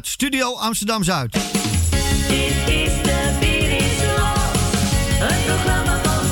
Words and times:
vanuit 0.00 0.06
Studio 0.06 0.56
Amsterdam 0.56 1.04
Zuid. 1.04 1.32
Dit 1.32 1.42
is 2.68 3.02
de 3.02 3.36
Beer 3.40 3.76
is 3.76 3.98
Los, 4.16 4.70
het 5.18 5.44
programma 5.46 6.02
van 6.02 6.26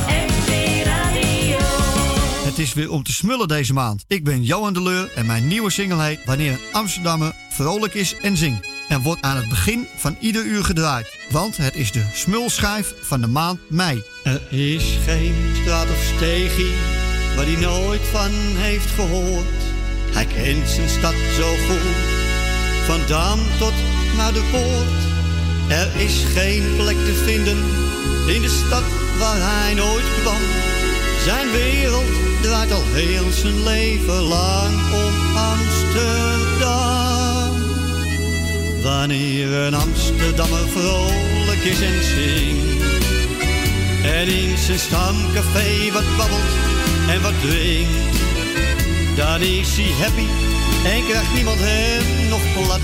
Radio. 0.85 1.59
Het 2.45 2.59
is 2.59 2.73
weer 2.73 2.91
om 2.91 3.03
te 3.03 3.13
smullen 3.13 3.49
deze 3.49 3.73
maand. 3.73 4.05
Ik 4.07 4.25
ben 4.25 4.43
Johan 4.43 4.73
de 4.73 4.83
Leur 4.83 5.13
en 5.15 5.27
mijn 5.27 5.49
nieuwe 5.49 5.71
single 5.71 6.03
heet 6.03 6.25
Wanneer 6.25 6.53
een 6.53 6.73
Amsterdammer 6.73 7.35
vrolijk 7.51 7.95
is 7.95 8.15
en 8.17 8.37
zingt. 8.37 8.69
En 8.89 9.03
wordt 9.03 9.23
aan 9.23 9.37
het 9.37 9.49
begin 9.49 9.87
van 9.97 10.17
ieder 10.21 10.45
uur 10.45 10.65
gedraaid. 10.65 11.19
Want 11.31 11.57
het 11.57 11.75
is 11.75 11.93
de 11.93 12.05
smulschijf 12.13 12.95
van 13.01 13.21
de 13.21 13.27
maand 13.27 13.59
mei. 13.71 14.03
Er 14.25 14.53
is 14.53 14.99
geen 15.05 15.35
straat 15.63 15.91
of 15.91 16.13
steegje 16.17 16.73
waar 17.37 17.47
hij 17.47 17.61
nooit 17.61 18.03
van 18.03 18.31
heeft 18.57 18.91
gehoord. 18.91 19.47
Hij 20.13 20.27
kent 20.27 20.69
zijn 20.69 20.89
stad 20.89 21.15
zo 21.37 21.49
goed, 21.67 22.18
van 22.89 23.01
Dam 23.07 23.39
tot 23.59 23.73
naar 24.17 24.33
de 24.33 24.43
poort. 24.51 25.01
Er 25.69 26.01
is 26.01 26.25
geen 26.35 26.63
plek 26.77 26.97
te 26.97 27.15
vinden 27.15 27.57
in 28.35 28.43
de 28.43 28.49
stad 28.49 28.83
waar 29.19 29.37
hij 29.39 29.75
nooit 29.75 30.05
kwam. 30.21 30.43
Zijn 31.25 31.51
wereld 31.51 32.13
draait 32.43 32.73
al 32.73 32.83
heel 32.85 33.31
zijn 33.31 33.63
leven 33.63 34.23
lang 34.23 34.75
om 34.93 35.37
Amsterdam. 35.37 36.67
Wanneer 38.83 39.53
een 39.53 39.75
Amsterdammer 39.75 40.69
vrolijk 40.69 41.63
is 41.65 41.81
en 41.81 42.05
zingt. 42.05 42.83
En 44.05 44.29
in 44.29 44.59
zijn 44.59 44.79
stamcafé 44.79 45.93
wat 45.93 46.17
babbelt 46.17 46.57
en 47.09 47.23
wat 47.23 47.41
drinkt. 47.41 48.17
Dan 49.17 49.41
is 49.41 49.77
hij 49.77 49.93
happy 50.05 50.48
en 50.85 51.05
krijgt 51.09 51.35
niemand 51.35 51.59
hem 51.61 52.29
nog 52.29 52.41
plat. 52.55 52.81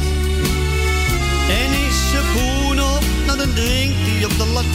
En 1.61 1.71
is 1.87 1.99
zijn 2.11 2.25
poen 2.35 2.83
op, 2.83 3.05
nou 3.27 3.39
dan 3.39 3.53
drinkt 3.55 3.97
hij 4.09 4.25
op 4.25 4.39
de 4.39 4.47
lat. 4.47 4.73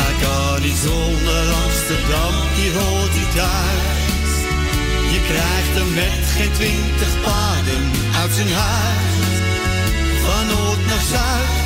Hij 0.00 0.14
kan 0.22 0.62
niet 0.62 0.80
zonder 0.88 1.42
Amsterdam, 1.64 2.34
hier 2.56 2.74
hoort 2.82 3.14
hij 3.18 3.28
thuis. 3.36 4.32
Je 5.12 5.20
krijgt 5.30 5.74
hem 5.78 5.94
met 5.94 6.22
geen 6.36 6.52
twintig 6.52 7.12
paden 7.22 7.82
uit 8.20 8.32
zijn 8.32 8.52
huis. 8.52 9.18
Van 10.24 10.46
noord 10.46 10.86
naar 10.86 11.04
zuid, 11.12 11.58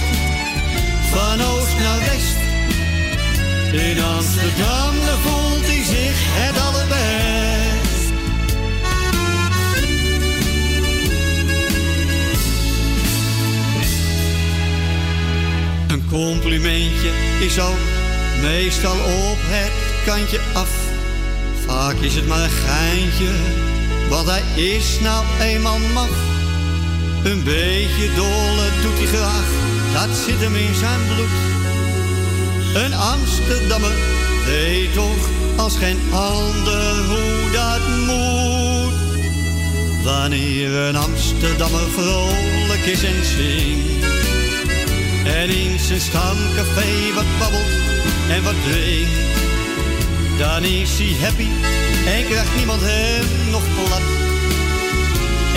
van 1.13 1.41
oost 1.51 1.77
naar 1.79 2.01
west. 2.09 2.41
In 3.73 4.03
Amsterdam, 4.03 4.95
voelt 5.25 5.67
hij 5.67 5.83
zich 5.85 6.19
het 6.39 6.59
allerbest. 6.61 7.34
Complimentje 16.15 17.11
is 17.41 17.61
ook 17.61 17.83
meestal 18.41 18.97
op 18.97 19.39
het 19.41 19.73
kantje 20.05 20.41
af. 20.53 20.71
Vaak 21.67 21.97
is 22.01 22.15
het 22.15 22.27
maar 22.27 22.43
een 22.43 22.51
geintje, 22.51 23.31
want 24.09 24.29
hij 24.29 24.43
is 24.55 25.01
nou 25.01 25.25
eenmaal 25.41 25.79
maf. 25.79 26.17
Een 27.25 27.43
beetje 27.43 28.15
dolle 28.15 28.67
doet 28.83 28.99
hij 28.99 29.07
graag, 29.07 29.49
dat 29.93 30.17
zit 30.17 30.41
hem 30.41 30.55
in 30.55 30.75
zijn 30.75 31.01
bloed. 31.15 31.37
Een 32.85 32.95
Amsterdammer 32.95 33.97
weet 34.47 34.95
toch 34.95 35.29
als 35.57 35.77
geen 35.77 36.01
ander 36.13 36.95
hoe 37.07 37.51
dat 37.53 37.83
moet. 38.07 38.99
Wanneer 40.05 40.75
een 40.75 40.97
Amsterdammer 40.97 41.89
vrolijk 41.97 42.85
is 42.85 43.03
en 43.05 43.25
zingt. 43.25 44.14
En 45.25 45.49
in 45.49 45.79
zijn 45.79 46.01
stamcafé 46.01 47.15
wat 47.15 47.39
babbelt 47.39 47.73
en 48.29 48.43
wat 48.43 48.55
drinkt. 48.69 49.33
Dan 50.39 50.65
is 50.65 50.99
hij 50.99 51.17
happy 51.23 51.49
en 52.07 52.25
krijgt 52.27 52.57
niemand 52.57 52.81
hem 52.85 53.51
nog 53.51 53.63
plat. 53.75 54.07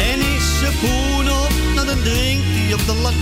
En 0.09 0.19
is 0.35 0.59
zijn 0.59 0.73
poen 0.79 1.31
op, 1.31 1.53
nou 1.75 1.88
dan 1.88 2.01
drinkt 2.01 2.45
hij 2.47 2.73
op 2.73 2.85
de 2.85 2.94
lat. 2.94 3.19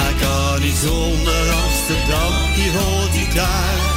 Hij 0.00 0.14
kan 0.22 0.60
niet 0.60 0.76
zonder 0.76 1.44
Amsterdam, 1.64 2.32
hier 2.54 2.72
hoort 2.72 3.14
hij 3.18 3.28
thuis. 3.34 3.94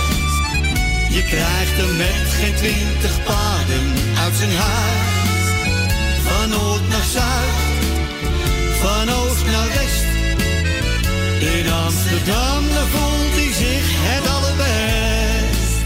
Je 1.16 1.24
krijgt 1.24 1.78
hem 1.82 1.98
met 1.98 2.28
geen 2.40 2.56
twintig 2.56 3.24
paden 3.24 3.86
uit 4.24 4.36
zijn 4.36 4.56
huis. 4.56 5.46
Van 6.26 6.50
noord 6.50 6.90
naar 6.90 7.08
zuid, 7.16 7.54
van 8.82 9.10
oost 9.10 9.46
naar 9.46 9.68
west. 9.68 10.07
In 11.40 11.72
Amsterdam, 11.72 12.64
voelt 12.64 13.34
hij 13.34 13.54
zich 13.54 13.86
het 13.90 14.28
allerbest. 14.28 15.84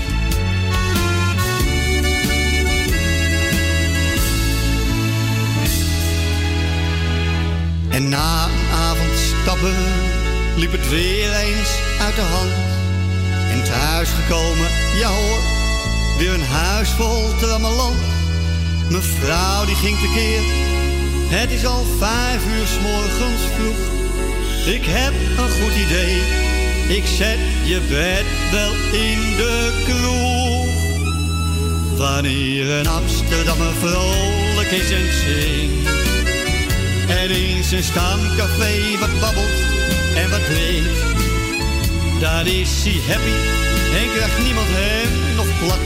En 7.90 8.10
na 8.10 8.44
een 8.46 8.76
avond 8.76 9.20
stappen 9.42 9.76
liep 10.56 10.72
het 10.72 10.90
weer 10.90 11.34
eens 11.34 11.70
uit 12.02 12.16
de 12.16 12.22
hand. 12.22 12.52
En 13.50 13.64
thuis 13.64 14.10
gekomen, 14.10 14.68
ja 14.96 15.10
hoor, 15.10 15.40
weer 16.18 16.34
een 16.34 16.46
huis 16.46 16.90
vol 16.90 17.36
trammeland. 17.40 18.00
Mevrouw 18.90 19.66
die 19.66 19.76
ging 19.76 20.00
tekeer, 20.00 20.42
het 21.30 21.52
is 21.52 21.66
al 21.66 21.84
vijf 21.98 22.46
uur 22.46 22.68
s 22.68 22.80
morgens 22.82 23.42
vroeg. 23.56 24.01
Ik 24.66 24.86
heb 24.86 25.14
een 25.38 25.50
goed 25.50 25.76
idee, 25.76 26.22
ik 26.98 27.06
zet 27.06 27.40
je 27.64 27.80
bed 27.90 28.26
wel 28.52 28.74
in 28.92 29.36
de 29.38 29.84
kroeg. 29.86 30.42
Wanneer 31.98 32.70
een 32.70 32.88
Amsterdammer 32.88 33.74
vrolijk 33.80 34.72
is 34.72 34.92
en 34.92 35.14
zingt. 35.14 35.90
En 37.08 37.30
in 37.30 37.64
zijn 37.64 37.84
stamcafé 37.84 39.00
wat 39.00 39.20
babbelt 39.20 39.58
en 40.16 40.30
wat 40.30 40.46
drinkt. 40.46 41.00
Dan 42.20 42.46
is 42.46 42.84
hij 42.84 43.14
happy 43.14 43.38
en 44.00 44.12
krijgt 44.14 44.44
niemand 44.44 44.68
hem 44.70 45.36
nog 45.36 45.60
plat. 45.60 45.86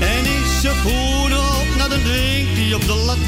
En 0.00 0.24
is 0.24 0.60
zijn 0.60 0.80
poen 0.82 1.32
op, 1.36 1.66
nou 1.76 1.90
dan 1.90 2.02
drinkt 2.02 2.58
hij 2.58 2.74
op 2.74 2.86
de 2.86 2.94
lat. 2.94 3.18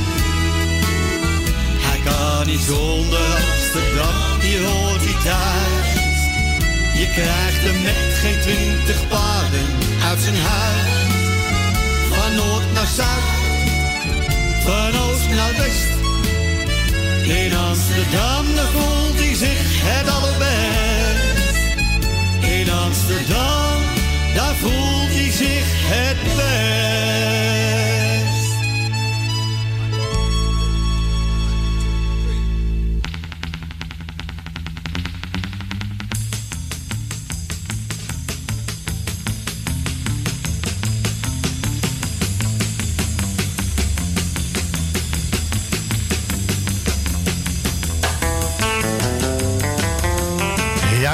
Hij 1.86 2.00
kan 2.04 2.46
niet 2.46 2.60
zonder 2.60 3.65
Amsterdam, 3.76 4.40
hier 4.40 4.64
hoort 4.64 5.04
hij 5.04 5.22
thuis. 5.24 6.18
Je 7.00 7.08
krijgt 7.12 7.62
hem 7.66 7.82
met 7.82 8.18
geen 8.22 8.40
twintig 8.40 9.08
paarden 9.08 9.66
uit 10.08 10.20
zijn 10.20 10.36
huis. 10.36 10.92
Van 12.08 12.34
noord 12.34 12.72
naar 12.72 12.86
zuid, 12.86 13.28
van 14.64 15.00
oost 15.00 15.28
naar 15.28 15.52
west. 15.56 15.94
In 17.22 17.56
Amsterdam, 17.56 18.54
daar 18.54 18.70
voelt 18.72 19.18
hij 19.18 19.34
zich 19.34 19.62
het 19.88 20.08
allerbest. 20.08 21.24
In 22.40 22.70
Amsterdam, 22.70 23.76
daar 24.34 24.54
voelt 24.54 25.12
hij 25.18 25.30
zich 25.30 25.66
het 25.92 26.36
best. 26.36 27.85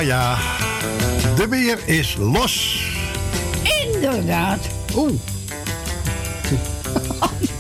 Ja. 0.03 0.39
De 1.37 1.49
beer 1.49 1.79
is 1.85 2.17
los. 2.19 2.83
Inderdaad. 3.93 4.59
Oeh. 4.97 5.13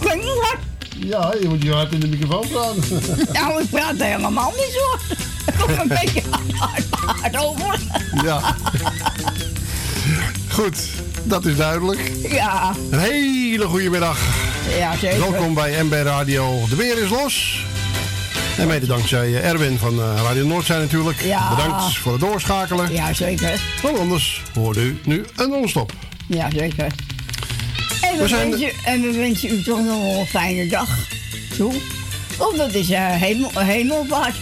Ben 0.02 0.18
je 0.18 0.40
hard? 0.42 0.58
Ja, 0.96 1.34
je 1.40 1.48
moet 1.48 1.62
je 1.62 1.72
hard 1.72 1.92
in 1.92 2.00
de 2.00 2.06
microfoon 2.08 2.46
praten. 2.48 2.82
Nou, 3.32 3.62
ik 3.62 3.70
praat 3.70 3.94
helemaal 3.96 4.52
niet 4.56 4.72
zo. 4.78 5.14
Ik 5.46 5.54
kom 5.58 5.78
een 5.78 5.88
beetje 5.88 6.22
hard, 6.56 6.84
hard 6.90 7.36
over. 7.36 7.78
ja. 8.24 8.56
Goed, 10.48 10.76
dat 11.22 11.44
is 11.44 11.56
duidelijk. 11.56 12.10
Ja, 12.28 12.72
Een 12.90 12.98
hele 12.98 13.64
goede 13.66 13.90
middag. 13.90 14.18
ja 14.78 14.96
zeker. 14.96 15.18
Welkom 15.18 15.54
bij 15.54 15.82
MB 15.84 15.92
Radio. 15.92 16.64
De 16.68 16.74
beer 16.76 16.98
is 17.02 17.10
los. 17.10 17.64
En 18.62 18.68
mede 18.68 18.86
dankzij 18.86 19.26
eh, 19.34 19.50
Erwin 19.50 19.78
van 19.78 20.00
eh, 20.00 20.20
Radio 20.22 20.46
Noordzij 20.46 20.78
natuurlijk. 20.78 21.20
Ja. 21.20 21.48
Bedankt 21.56 21.98
voor 21.98 22.12
het 22.12 22.20
doorschakelen. 22.20 22.92
Ja, 22.92 23.12
zeker. 23.12 23.60
Want 23.82 23.98
anders 23.98 24.42
hoort 24.54 24.76
u 24.76 25.00
nu 25.04 25.24
een 25.36 25.48
non-stop. 25.50 25.92
Ja, 26.26 26.50
zeker. 26.50 26.84
En 28.00 28.16
we, 28.16 28.22
We 28.22 28.28
zijn- 28.28 28.50
wensen, 28.50 28.70
en 28.84 29.00
we 29.02 29.12
wensen 29.12 29.50
u 29.50 29.62
toch 29.62 29.78
nog 29.84 30.18
een 30.18 30.26
fijne 30.26 30.66
dag 30.68 30.88
toe. 31.56 31.72
Oh, 32.38 32.56
dat 32.56 32.74
is 32.74 32.90
eh 32.90 33.06
hemel, 33.10 33.50
hemelvaart. 33.58 34.34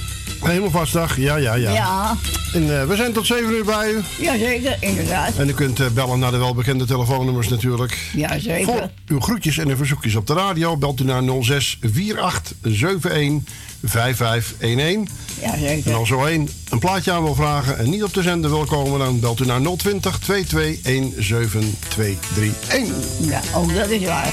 Hemelvastdag, 0.45 1.17
ja, 1.17 1.37
ja, 1.37 1.55
ja. 1.55 1.71
Ja. 1.73 2.17
En 2.53 2.81
eh, 2.81 2.87
we 2.87 2.97
zijn 2.97 3.13
tot 3.13 3.27
7 3.27 3.51
uur 3.53 3.65
bij 3.65 3.91
u. 3.93 4.01
Jazeker, 4.19 4.77
inderdaad. 4.81 5.37
En 5.37 5.49
u 5.49 5.53
kunt 5.53 5.81
eh, 5.81 5.87
bellen 5.87 6.19
naar 6.19 6.31
de 6.31 6.37
welbekende 6.37 6.85
telefoonnummers 6.85 7.49
natuurlijk. 7.49 7.99
Jazeker. 8.13 8.65
Voor 8.65 8.91
uw 9.07 9.21
groetjes 9.21 9.59
en 9.59 9.69
uw 9.69 9.77
verzoekjes 9.77 10.15
op 10.15 10.27
de 10.27 10.35
radio 10.35 10.77
belt 10.77 11.01
u 11.01 11.05
naar 11.05 11.23
06 11.41 11.79
48 12.21 13.13
71 13.13 13.55
5511. 13.85 14.55
En 14.59 15.07
Jazeker. 15.43 15.95
als 15.95 16.09
zo 16.09 16.25
één 16.25 16.49
een 16.69 16.79
plaatje 16.79 17.13
aan 17.13 17.23
wil 17.23 17.35
vragen 17.35 17.79
en 17.79 17.91
niet 17.91 18.03
op 18.03 18.15
de 18.15 18.23
zender 18.23 18.51
wil 18.51 18.65
komen, 18.65 18.99
dan 18.99 19.21
belt 19.21 19.41
u 19.41 19.47
naar 19.47 19.61
020 19.77 20.19
22 20.19 20.79
17231. 21.25 22.75
Ja, 23.21 23.41
ook 23.55 23.75
dat 23.75 23.89
is 23.89 24.05
waar. 24.05 24.33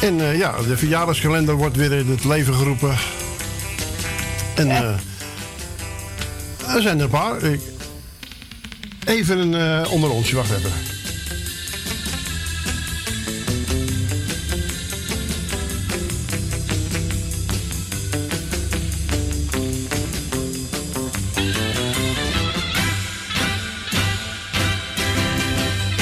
En 0.00 0.20
eh, 0.20 0.38
ja, 0.38 0.54
de 0.68 0.76
verjaardagskalender 0.76 1.54
wordt 1.54 1.76
weer 1.76 1.92
in 1.92 2.08
het 2.10 2.24
leven 2.24 2.54
geroepen. 2.54 2.96
En 4.54 4.66
Ja. 4.66 4.98
Er 6.74 6.82
zijn 6.82 6.98
er 6.98 7.04
een 7.04 7.10
paar. 7.10 7.36
Even 9.04 9.38
een 9.38 9.82
eh, 9.84 9.92
onder 9.92 10.10
onsje, 10.10 10.36
wacht 10.36 10.50
even. 10.50 10.72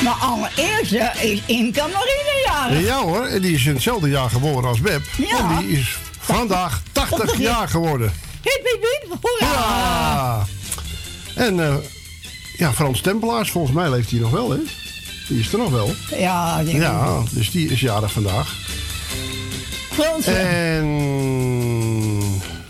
Maar 0.02 0.12
allereerst 0.20 0.92
is 1.20 1.42
Imka 1.46 1.86
Marine 1.86 2.42
jarig. 2.46 2.80
Ja 2.86 2.98
hoor, 3.00 3.24
en 3.24 3.40
die 3.40 3.54
is 3.54 3.66
in 3.66 3.74
hetzelfde 3.74 4.08
jaar 4.08 4.30
geboren 4.30 4.68
als 4.68 4.80
Beb. 4.80 5.02
Ja. 5.16 5.38
En 5.38 5.66
die 5.66 5.78
is 5.78 5.96
vandaag 6.18 6.82
80 6.92 7.38
jaar 7.38 7.68
geworden. 7.68 8.12
Hip, 8.42 8.60
hip, 8.64 8.82
hip. 8.82 9.18
Hoera. 9.20 10.46
En 11.34 11.60
eh, 11.60 11.74
ja, 12.56 12.72
Frans 12.72 13.00
Tempelaars, 13.00 13.50
volgens 13.50 13.74
mij 13.74 13.90
leeft 13.90 14.10
hij 14.10 14.20
nog 14.20 14.30
wel, 14.30 14.50
hè? 14.50 14.58
Die 15.28 15.38
is 15.40 15.52
er 15.52 15.58
nog 15.58 15.70
wel. 15.70 15.94
Ja, 16.18 16.60
Ja, 16.60 17.22
dus 17.30 17.50
die 17.50 17.68
is 17.70 17.80
jarig 17.80 18.12
vandaag. 18.12 18.54
Frans. 19.92 20.26
En 20.26 20.82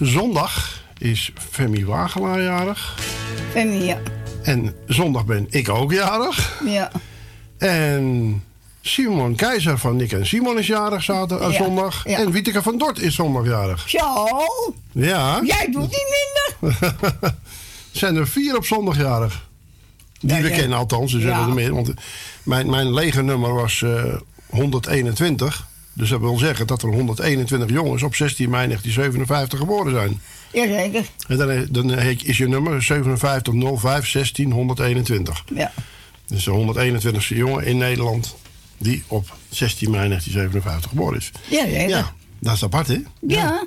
zondag 0.00 0.80
is 0.98 1.32
Femi 1.50 1.84
Wagelaar 1.84 2.42
jarig. 2.42 2.98
Femi, 3.52 3.84
ja. 3.84 3.98
En 4.42 4.74
zondag 4.86 5.24
ben 5.24 5.46
ik 5.50 5.68
ook 5.68 5.92
jarig. 5.92 6.60
Ja. 6.64 6.90
En 7.58 8.42
Simon 8.80 9.34
Keizer 9.34 9.78
van 9.78 9.96
Nick 9.96 10.12
en 10.12 10.26
Simon 10.26 10.58
is 10.58 10.66
jarig 10.66 11.02
zaterdag, 11.02 11.46
eh, 11.52 11.58
Ja, 11.58 11.64
zondag. 11.64 12.02
ja. 12.08 12.18
En 12.18 12.30
Wieteke 12.30 12.62
van 12.62 12.78
Dort 12.78 12.98
is 13.00 13.14
zondag 13.14 13.44
jarig. 13.46 13.88
Zo, 13.88 14.26
Ja, 14.92 15.40
jij 15.44 15.68
doet 15.70 15.90
niet 15.90 16.06
minder. 16.60 16.74
zijn 17.92 18.16
er 18.16 18.28
vier 18.28 18.56
op 18.56 18.64
zondag 18.66 18.96
jarig. 18.96 19.46
Die 20.20 20.30
Ja, 20.36 20.42
we 20.42 20.48
ja. 20.48 20.56
kennen 20.56 20.78
althans, 20.78 21.12
dus 21.12 21.22
Ja. 21.22 21.40
er 21.46 21.54
meer. 21.54 21.74
Want 21.74 21.92
mijn, 22.42 22.70
mijn 22.70 22.94
lege 22.94 23.22
nummer 23.22 23.54
was 23.54 23.82
eh, 23.82 24.04
121. 24.46 25.66
Dus 25.92 26.08
dat 26.08 26.20
wil 26.20 26.38
zeggen 26.38 26.66
dat 26.66 26.82
er 26.82 26.88
121 26.88 27.70
jongens 27.70 28.02
op 28.02 28.14
16 28.14 28.50
mei 28.50 28.66
1957 28.66 29.58
geboren 29.58 29.92
zijn. 29.92 30.20
Jazeker. 30.52 31.04
En 31.28 31.36
dan, 31.36 31.50
is- 31.50 31.68
dan 31.68 31.90
is 32.00 32.36
je 32.36 32.48
nummer 32.48 32.82
57 32.82 33.54
05 33.80 34.06
16 34.06 34.50
121. 34.52 35.44
Ja. 35.54 35.72
Dus 36.26 36.44
de 36.44 36.50
121ste 36.50 37.36
jongen 37.36 37.64
in 37.64 37.76
Nederland 37.78 38.36
die 38.78 39.02
op 39.06 39.36
16 39.50 39.90
mei 39.90 40.08
1957 40.08 40.90
geboren 40.90 41.18
is. 41.18 41.30
Jazeker. 41.48 41.88
Ja, 41.88 42.12
dat 42.38 42.54
is 42.54 42.62
apart, 42.64 42.86
hè? 42.88 42.98
Ja. 43.20 43.66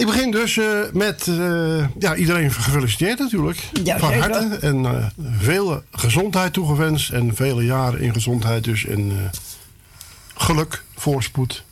Ik 0.00 0.06
begin 0.06 0.30
dus 0.30 0.56
eh, 0.56 0.66
met 0.92 1.26
eh, 1.26 1.86
ja, 1.98 2.14
iedereen 2.14 2.52
gefeliciteerd 2.52 3.18
natuurlijk. 3.18 3.58
Ja, 3.84 3.98
van 3.98 4.12
harte. 4.12 4.58
En 4.60 4.84
eh, 4.84 5.06
veel 5.38 5.82
gezondheid 5.90 6.52
toegewenst. 6.52 7.10
En 7.10 7.34
vele 7.36 7.64
jaren 7.64 8.00
in 8.00 8.12
gezondheid 8.12 8.64
dus. 8.64 8.86
En 8.86 9.30
geluk, 10.34 10.84
voorspoed. 10.96 11.64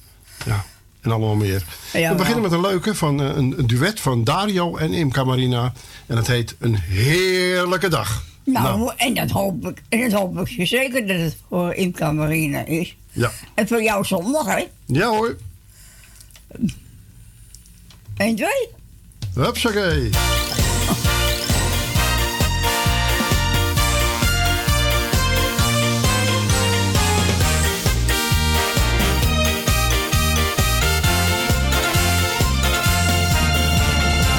Ja, 0.46 0.64
en 1.00 1.10
allemaal 1.10 1.34
meer. 1.34 1.62
Ja, 1.92 2.10
We 2.10 2.16
beginnen 2.16 2.42
met 2.42 2.52
een 2.52 2.60
leuke 2.60 2.94
van 2.94 3.18
een, 3.18 3.58
een 3.58 3.66
duet 3.66 4.00
van 4.00 4.24
Dario 4.24 4.76
en 4.76 4.92
Imca 4.92 5.24
Marina. 5.24 5.72
En 6.06 6.16
het 6.16 6.26
heet 6.26 6.54
Een 6.58 6.78
Heerlijke 6.78 7.88
Dag. 7.88 8.24
Nou, 8.44 8.92
en 8.96 9.14
dat 9.14 9.30
hoop 9.30 9.68
ik. 9.68 9.82
En 9.88 10.10
dat 10.10 10.20
hoop 10.20 10.48
ik 10.48 10.66
zeker 10.66 11.06
dat 11.06 11.18
het 11.18 11.36
voor 11.48 11.74
Imka 11.74 12.12
Marine 12.12 12.64
is. 12.64 12.96
Ja. 13.12 13.30
En 13.54 13.68
voor 13.68 13.82
jou 13.82 14.04
zondag, 14.04 14.46
hè? 14.46 14.64
Ja 14.86 15.08
hoor. 15.08 15.36
1, 18.18 18.36
2. 18.36 18.48
Hupsakee. 19.34 20.10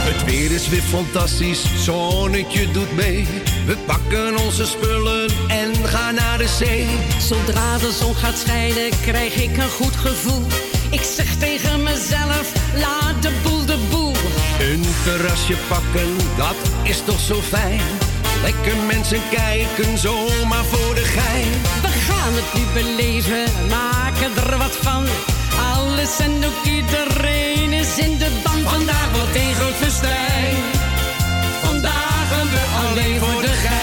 Het 0.03 0.23
weer 0.25 0.51
is 0.51 0.69
weer 0.69 0.81
fantastisch, 0.81 1.83
zonnetje 1.83 2.71
doet 2.71 2.95
mee. 2.95 3.27
We 3.65 3.77
pakken 3.85 4.37
onze 4.37 4.65
spullen 4.65 5.29
en 5.47 5.75
gaan 5.75 6.15
naar 6.15 6.37
de 6.37 6.47
zee. 6.47 6.87
Zodra 7.19 7.77
de 7.77 7.91
zon 7.91 8.15
gaat 8.15 8.37
schijnen, 8.37 8.89
krijg 9.01 9.35
ik 9.35 9.57
een 9.57 9.69
goed 9.69 9.95
gevoel. 9.95 10.47
Ik 10.91 11.01
zeg 11.01 11.35
tegen 11.35 11.83
mezelf, 11.83 12.51
laat 12.75 13.21
de 13.21 13.31
boel 13.43 13.65
de 13.65 13.77
boel. 13.89 14.15
Een 14.59 14.85
terrasje 15.03 15.55
pakken, 15.67 16.17
dat 16.37 16.55
is 16.83 17.01
toch 17.05 17.19
zo 17.19 17.41
fijn. 17.41 17.81
Lekker 18.41 18.77
mensen 18.77 19.21
kijken, 19.31 19.97
zomaar 19.97 20.63
voor 20.63 20.95
de 20.95 21.03
gein. 21.03 21.51
We 21.81 21.87
gaan 21.87 22.33
het 22.33 22.53
nu 22.53 22.61
beleven, 22.73 23.67
maken 23.67 24.35
er 24.35 24.57
wat 24.57 24.75
van. 24.81 25.05
Alles 25.75 26.19
en 26.19 26.45
ook 26.45 26.63
iedereen 26.63 27.73
is 27.73 27.97
in 27.97 28.17
de 28.17 28.41
band. 28.43 28.69
Vandaag 28.69 29.11
wordt 29.11 29.35
een 29.35 29.53
groot 29.53 29.75
festijn. 29.75 30.55
Vandaag 31.63 32.29
gaan 32.29 32.49
we 32.49 32.87
alleen 32.87 33.19
voor 33.19 33.41
de 33.41 33.47
gein. 33.47 33.78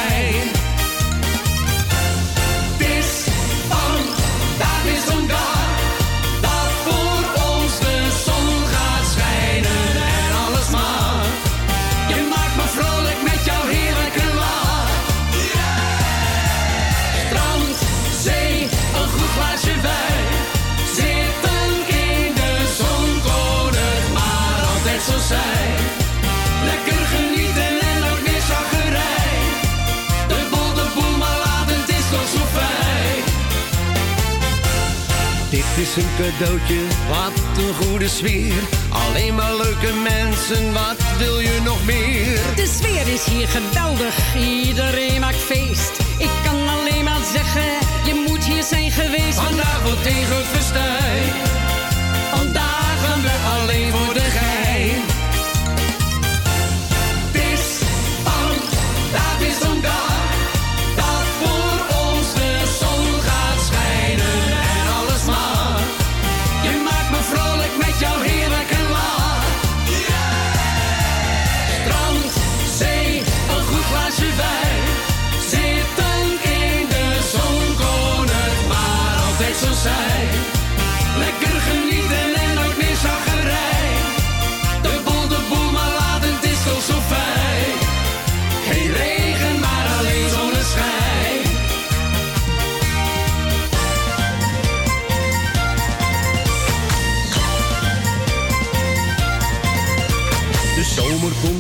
Is 35.87 36.03
een 36.03 36.11
cadeautje, 36.17 36.81
wat 37.09 37.65
een 37.65 37.75
goede 37.75 38.09
sfeer. 38.09 38.63
Alleen 38.89 39.35
maar 39.35 39.57
leuke 39.57 39.93
mensen, 39.93 40.73
wat 40.73 40.97
wil 41.19 41.41
je 41.41 41.61
nog 41.65 41.85
meer? 41.85 42.39
De 42.57 42.67
sfeer 42.79 43.09
is 43.15 43.25
hier 43.25 43.49
geweldig, 43.49 44.35
iedereen 44.37 45.21
maakt 45.21 45.37
feest. 45.37 45.93
Ik 46.19 46.31
kan 46.45 46.69
alleen 46.69 47.05
maar 47.05 47.25
zeggen, 47.33 47.71
je 48.05 48.25
moet 48.29 48.45
hier 48.45 48.63
zijn 48.63 48.91
geweest. 48.91 49.39
Vandaag 49.41 49.83
wordt 49.83 50.07
een 50.07 50.25
groot 50.25 50.47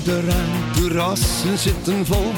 eraan, 0.06 0.72
terrassen 0.74 1.58
zitten 1.58 2.06
vol. 2.06 2.32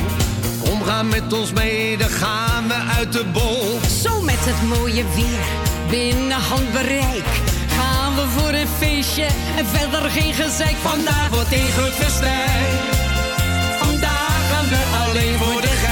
Kom, 0.65 0.83
ga 0.83 1.03
met 1.03 1.33
ons 1.33 1.53
mee, 1.53 1.97
dan 1.97 2.09
gaan 2.09 2.69
we 2.69 2.75
uit 2.75 3.13
de 3.13 3.25
bol. 3.33 3.81
Zo 4.03 4.23
met 4.23 4.39
het 4.41 4.79
mooie 4.79 5.05
weer, 5.15 5.47
binnen 5.91 6.41
handbereik. 6.41 7.31
Gaan 7.69 8.15
we 8.15 8.25
voor 8.37 8.53
een 8.53 8.69
feestje 8.79 9.27
en 9.57 9.67
verder 9.67 10.11
geen 10.11 10.35
gezeik. 10.35 10.77
Vandaag 10.77 11.29
wordt 11.29 11.53
een 11.53 11.73
groot 11.77 11.97
festijn. 12.05 12.75
Vandaag 13.79 14.39
gaan 14.51 14.69
we 14.69 14.83
alleen 15.05 15.37
voor 15.39 15.61
de 15.61 15.88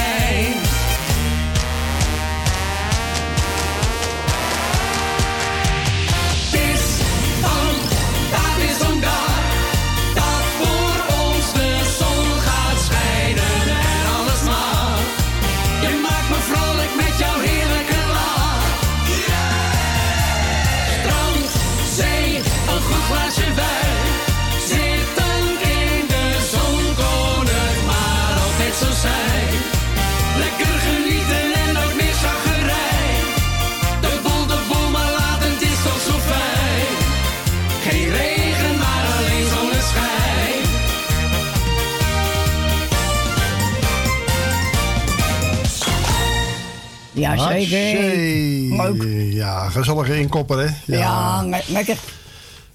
Ja, 47.16 47.48
zeker. 47.52 48.76
Leuk. 48.76 49.32
Ja, 49.32 49.68
gezellige 49.68 50.18
inkopper, 50.20 50.58
hè? 50.58 50.74
Ja, 50.96 51.42
le- 51.42 51.62
lekker. 51.68 51.96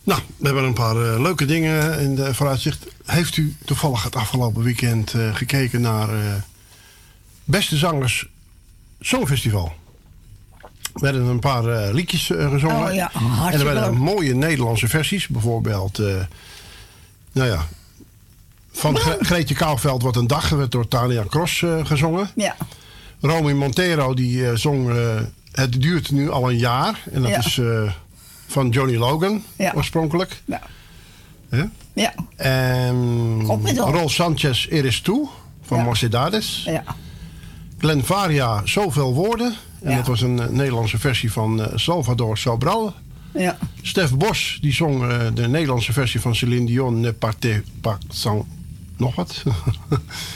Nou, 0.04 0.22
we 0.38 0.46
hebben 0.46 0.64
een 0.64 0.74
paar 0.74 0.96
eh, 1.14 1.22
leuke 1.22 1.46
dingen 1.46 2.00
in 2.00 2.16
de 2.16 2.34
vooruitzicht. 2.34 2.86
Heeft 3.06 3.38
u 3.38 3.56
toevallig 3.66 4.04
het 4.04 4.16
afgelopen 4.16 4.64
weekend 4.64 5.14
eh, 5.14 5.36
gekeken 5.36 5.82
naar 5.82 6.10
eh, 6.10 6.34
Beste 7.44 7.78
Zangers 7.78 8.28
Songfestival? 9.00 9.74
We 10.94 11.00
werden 11.00 11.26
een 11.26 11.40
paar 11.40 11.94
liedjes 11.94 12.26
gezongen. 12.26 12.88
Oh 12.90 12.94
ja, 12.94 13.12
en 13.52 13.60
er 13.60 13.64
werden 13.66 13.98
mooie 13.98 14.34
Nederlandse 14.36 14.88
versies. 14.88 15.28
Bijvoorbeeld, 15.28 15.98
nou 17.32 17.48
ja, 17.50 17.68
van 18.72 18.98
Gre- 18.98 19.18
Greetje 19.20 19.56
Kouwveld 19.56 20.02
Wat 20.04 20.16
een 20.16 20.28
Dag 20.28 20.50
werd 20.50 20.72
door 20.72 20.88
Tania 20.88 21.24
Cross 21.30 21.64
gezongen. 21.84 22.30
Ja. 22.36 22.56
Romy 23.22 23.52
Montero 23.54 24.14
die 24.14 24.48
eh, 24.50 24.56
zong 24.56 24.90
eh, 24.90 24.96
Het 25.52 25.82
duurt 25.82 26.12
nu 26.12 26.30
al 26.30 26.50
een 26.50 26.58
jaar. 26.58 27.00
En 27.12 27.22
dat 27.22 27.30
Ja. 27.30 27.38
is 27.38 27.58
eh, 27.58 27.92
van 28.48 28.70
Johnny 28.70 28.96
Logan 28.98 29.44
Ja. 29.58 29.72
oorspronkelijk. 29.76 30.42
Ja. 30.46 30.62
Ja. 31.94 32.14
En. 32.36 33.42
Rol 33.76 34.10
Sanchez 34.10 34.68
Eres 34.70 35.02
Toe 35.02 35.28
van 35.62 35.78
Ja. 35.78 35.84
Mocedades. 35.84 36.64
Ja. 36.66 36.84
Glenn 37.78 38.04
Varia 38.04 38.62
Zoveel 38.66 39.14
Woorden. 39.14 39.56
En 39.82 39.90
Ja. 39.92 39.96
dat 39.98 40.08
was 40.08 40.22
een 40.22 40.36
Nederlandse 40.50 40.98
versie 41.00 41.32
van 41.32 41.70
Salvador 41.76 42.38
Sobral. 42.38 42.94
Ja. 43.34 43.58
Stef 43.82 44.16
Bos 44.16 44.58
die 44.62 44.74
zong 44.74 45.04
de 45.34 45.48
Nederlandse 45.48 45.94
versie 45.94 46.20
van 46.22 46.36
Céline 46.36 46.66
Dion 46.66 47.00
Ne 47.00 47.14
partez 47.14 47.62
pas 47.82 47.98
sans... 48.10 48.44
Nog 49.02 49.16
wat? 49.16 49.44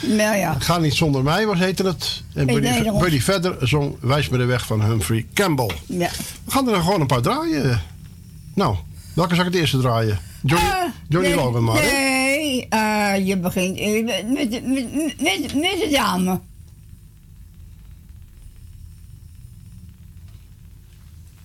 Nou 0.02 0.38
ja. 0.38 0.56
Ga 0.60 0.78
niet 0.78 0.94
zonder 0.94 1.24
mij, 1.24 1.46
was 1.46 1.60
heette 1.60 1.84
het. 1.84 2.24
En 2.34 2.46
Nee, 2.46 2.92
Buddy, 3.00 3.20
verder 3.20 3.68
zong 3.68 3.96
Wijs 4.00 4.30
me 4.30 4.38
de 4.38 4.46
weg 4.46 4.66
van 4.66 4.84
Humphrey 4.84 5.26
Campbell. 5.34 5.70
Ja. 5.86 6.10
We 6.46 6.52
gaan 6.52 6.66
er 6.68 6.74
dan 6.74 6.84
gewoon 6.84 7.02
een 7.02 7.08
paar 7.08 7.22
draaien. 7.22 7.82
Nou, 8.54 8.76
welke 9.14 9.36
zal 9.36 9.46
ik 9.46 9.52
het 9.52 9.62
eerste 9.62 9.80
draaien? 9.80 10.20
Johnny, 10.44 10.70
Ah, 10.70 10.90
Johnny 11.10 11.30
nee, 11.30 11.38
Logan 11.38 11.64
maar? 11.64 11.82
Nee, 11.82 12.68
eh, 12.70 13.28
je 13.28 13.38
begint 13.38 13.78
eh, 13.78 14.06
met, 14.06 14.30
met, 14.30 14.52
met, 15.20 15.54
met, 15.54 15.80
de 15.80 15.90
dame. 15.92 16.40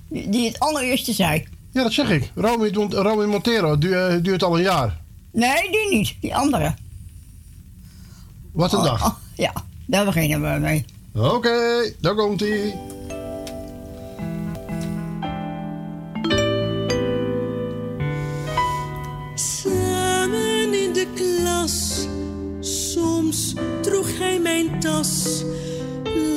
Die 0.08 0.46
het 0.46 0.58
allereerste 0.58 1.12
zei. 1.12 1.46
Ja, 1.70 1.82
dat 1.82 1.92
zeg 1.92 2.10
ik. 2.10 2.30
Romy, 2.34 2.70
Romy 2.90 3.24
Montero 3.24 3.78
eh, 3.78 4.14
duurt 4.22 4.42
al 4.42 4.56
een 4.56 4.62
jaar. 4.62 4.98
Nee, 5.32 5.70
die 5.70 5.96
niet. 5.98 6.14
Die 6.20 6.36
andere. 6.36 6.74
Wat 8.52 8.72
een 8.72 8.82
dag. 8.82 9.06
Oh, 9.06 9.14
ja, 9.44 9.52
daar 9.86 10.04
beginnen 10.04 10.52
we 10.52 10.58
mee. 10.58 10.84
Oké, 11.14 11.92
daar 12.00 12.14
komt 12.14 12.40
hij. 12.40 12.78
Samen 19.34 20.74
in 20.82 20.92
de 20.92 21.06
klas, 21.14 22.06
soms 22.60 23.54
droeg 23.82 24.18
hij 24.18 24.38
mijn 24.38 24.80
tas. 24.80 25.44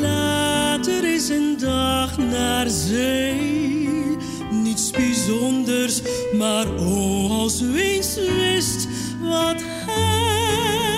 Later 0.01 1.13
is 1.13 1.29
een 1.29 1.57
dag 1.59 2.17
naar 2.17 2.69
zee. 2.69 4.17
Niets 4.51 4.91
bijzonders, 4.91 6.01
maar 6.37 6.67
oh, 6.67 7.31
als 7.31 7.61
u 7.61 7.81
eens 7.81 8.15
wist 8.15 8.87
wat 9.21 9.61
hij 9.61 10.92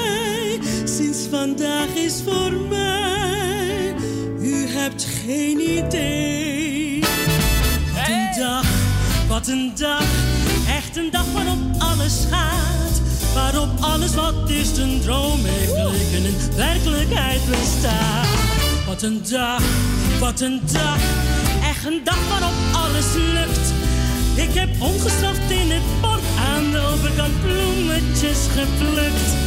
vandaag 1.40 1.88
is 1.96 2.22
voor 2.26 2.52
mij. 2.70 3.96
U 4.40 4.68
hebt 4.68 5.08
geen 5.26 5.60
idee. 5.60 7.00
Wat 7.94 8.08
een 8.08 8.28
dag, 8.38 8.66
wat 9.28 9.48
een 9.48 9.72
dag. 9.76 10.04
Echt 10.78 10.98
een 10.98 11.12
dag 11.12 11.26
waarop 11.34 11.60
alles 11.78 12.26
gaat. 12.32 13.02
Waarop 13.34 13.70
alles 13.80 14.16
wat 14.16 14.50
is 14.50 14.78
een 14.78 15.02
droom 15.02 15.40
heeft 15.44 15.72
geleken 15.72 16.26
in 16.26 16.56
werkelijkheid 16.56 17.42
bestaat. 17.50 18.28
Wat 18.88 19.02
een 19.02 19.22
dag, 19.30 19.62
wat 20.20 20.42
een 20.42 20.62
dag. 20.72 21.00
Echt 21.70 21.86
een 21.86 22.02
dag 22.04 22.28
waarop 22.30 22.58
alles 22.74 23.14
lukt. 23.14 23.68
Ik 24.36 24.54
heb 24.54 24.70
ongestraft 24.80 25.50
in 25.50 25.72
het 25.72 26.02
bord 26.02 26.24
aan 26.56 26.72
de 26.72 26.80
overkant 26.80 27.42
bloemetjes 27.42 28.40
geplukt. 28.56 29.45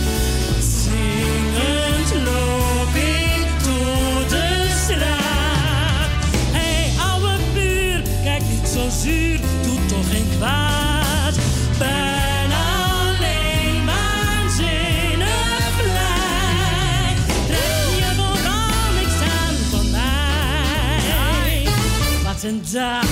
Een 22.48 22.62
dag, 22.72 23.04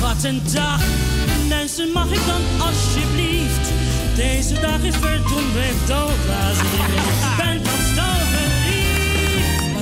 wat 0.00 0.24
een 0.24 0.40
dag. 0.52 0.80
Mensen, 1.48 1.92
mag 1.92 2.10
ik 2.10 2.26
dan 2.26 2.66
alsjeblieft? 2.66 3.72
Deze 4.14 4.60
dag 4.60 4.82
is 4.82 4.94
verdoemd 4.96 5.52
weer 5.52 5.74
dood 5.86 6.18
als 6.46 6.58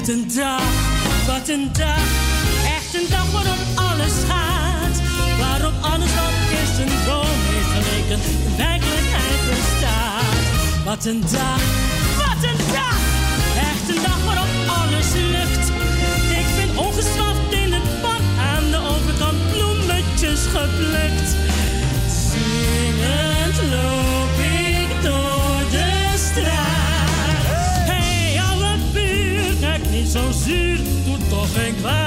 Wat 0.07 0.15
een 0.15 0.29
dag, 0.35 0.63
wat 1.27 1.49
een 1.49 1.71
dag. 1.73 2.07
Echt 2.77 2.95
een 2.95 3.09
dag 3.11 3.31
waarop 3.33 3.63
alles 3.75 4.15
gaat. 4.29 4.97
Waarop 5.39 5.75
alles 5.81 6.15
wat 6.15 6.37
eerst 6.59 6.79
een 6.79 6.95
droom 7.05 7.39
heeft 7.53 7.73
geleken 7.77 8.19
in 8.33 8.57
werkelijkheid 8.57 9.41
bestaat. 9.51 10.45
Wat 10.85 11.05
een 11.05 11.21
dag, 11.21 11.61
wat 12.23 12.41
een 12.51 12.61
dag. 12.79 12.99
Echt 13.71 13.87
een 13.93 14.03
dag 14.03 14.25
waarop 14.25 14.53
alles 14.79 15.09
lukt. 15.35 15.67
Ik 16.41 16.49
ben 16.59 16.85
ongestraft 16.85 17.51
in 17.51 17.73
het 17.73 18.01
park 18.01 18.27
aan 18.55 18.71
de 18.71 18.81
overkant 18.95 19.39
bloemetjes 19.53 20.41
geplukt. 20.55 21.16
Doet 31.57 31.83
toch 31.83 32.06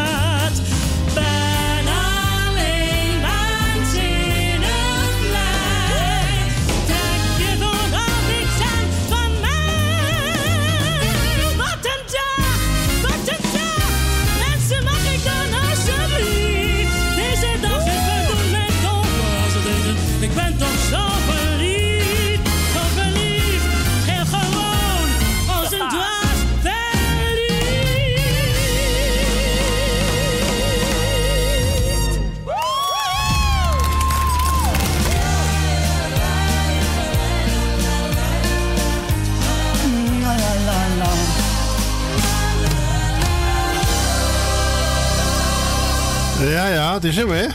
het 47.01 47.11
is 47.11 47.15
hem, 47.15 47.29
hè? 47.29 47.45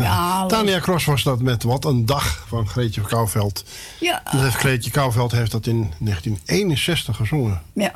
Ja, 0.00 0.46
Tania 0.46 0.80
Cross 0.80 1.04
was 1.04 1.22
dat 1.22 1.42
met 1.42 1.62
Wat 1.62 1.84
een 1.84 2.06
Dag 2.06 2.44
van 2.48 2.68
Greetje 2.68 3.00
Kouwveld. 3.00 3.64
Ja. 4.00 4.22
Dat 4.32 4.40
heeft 4.40 4.54
Greetje 4.54 4.90
Kouwveld 4.90 5.32
heeft 5.32 5.50
dat 5.50 5.66
in 5.66 5.92
1961 5.98 7.16
gezongen. 7.16 7.62
Ja. 7.72 7.94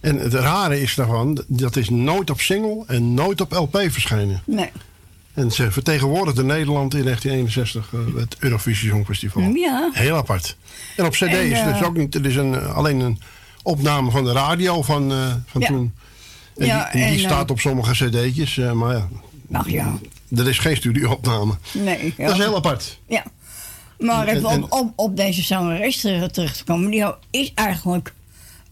En 0.00 0.16
het 0.16 0.34
rare 0.34 0.80
is 0.80 0.94
daarvan, 0.94 1.44
dat 1.46 1.76
is 1.76 1.88
nooit 1.88 2.30
op 2.30 2.40
single 2.40 2.84
en 2.86 3.14
nooit 3.14 3.40
op 3.40 3.52
LP 3.52 3.76
verschenen. 3.88 4.42
Nee. 4.46 4.70
En 5.34 5.50
ze 5.50 5.72
vertegenwoordigde 5.72 6.44
Nederland 6.44 6.94
in 6.94 7.04
1961 7.04 7.92
eh, 7.92 8.20
het 8.20 8.36
Eurovisie 8.38 8.90
Songfestival. 8.90 9.42
Ja. 9.42 9.90
Heel 9.92 10.16
apart. 10.16 10.56
En 10.96 11.04
op 11.04 11.12
CD 11.12 11.22
En, 11.22 11.50
is 11.50 11.58
het 11.58 11.68
eh, 11.68 11.78
dus 11.78 11.86
ook 11.86 11.96
niet, 11.96 12.14
het 12.14 12.26
is 12.26 12.36
een, 12.36 12.54
eh, 12.54 12.76
alleen 12.76 13.00
een 13.00 13.20
opname 13.62 14.10
van 14.10 14.24
de 14.24 14.32
radio 14.32 14.82
van, 14.82 15.12
eh, 15.12 15.34
van 15.46 15.60
Ja. 15.60 15.66
toen. 15.66 15.94
En 16.56 16.66
Ja, 16.66 16.90
die, 16.92 17.02
en 17.02 17.10
die 17.10 17.22
en, 17.22 17.24
staat 17.30 17.50
op 17.50 17.60
sommige 17.60 17.92
CD'tjes, 17.92 18.56
maar 18.56 18.96
ja, 18.96 19.08
Ach 19.52 19.68
ja. 19.68 19.98
Er 20.36 20.48
is 20.48 20.58
geen 20.58 20.76
studioopname. 20.76 21.54
Nee. 21.72 22.14
Ja. 22.16 22.26
Dat 22.26 22.36
is 22.38 22.42
heel 22.44 22.56
apart. 22.56 22.98
Ja. 23.08 23.24
Maar 23.98 24.26
En- 24.26 24.36
even 24.36 24.48
en- 24.50 24.62
op, 24.62 24.72
op, 24.72 24.92
op 24.96 25.16
deze 25.16 25.42
zangeres 25.42 26.00
terug 26.00 26.56
te 26.56 26.64
komen. 26.64 26.90
Die 26.90 27.04
is 27.30 27.52
eigenlijk 27.54 28.14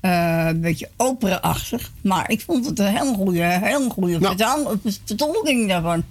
eh, 0.00 0.44
een 0.48 0.60
beetje 0.60 0.88
opera-achtig. 0.96 1.90
Maar 2.00 2.30
ik 2.30 2.40
vond 2.40 2.66
het 2.66 2.78
een 2.78 2.86
hele 2.96 3.14
goede, 3.14 3.42
hele 3.42 3.90
goede 3.90 4.18
Nou. 4.18 4.78
vertolking 5.04 5.68
daarvan. 5.68 6.04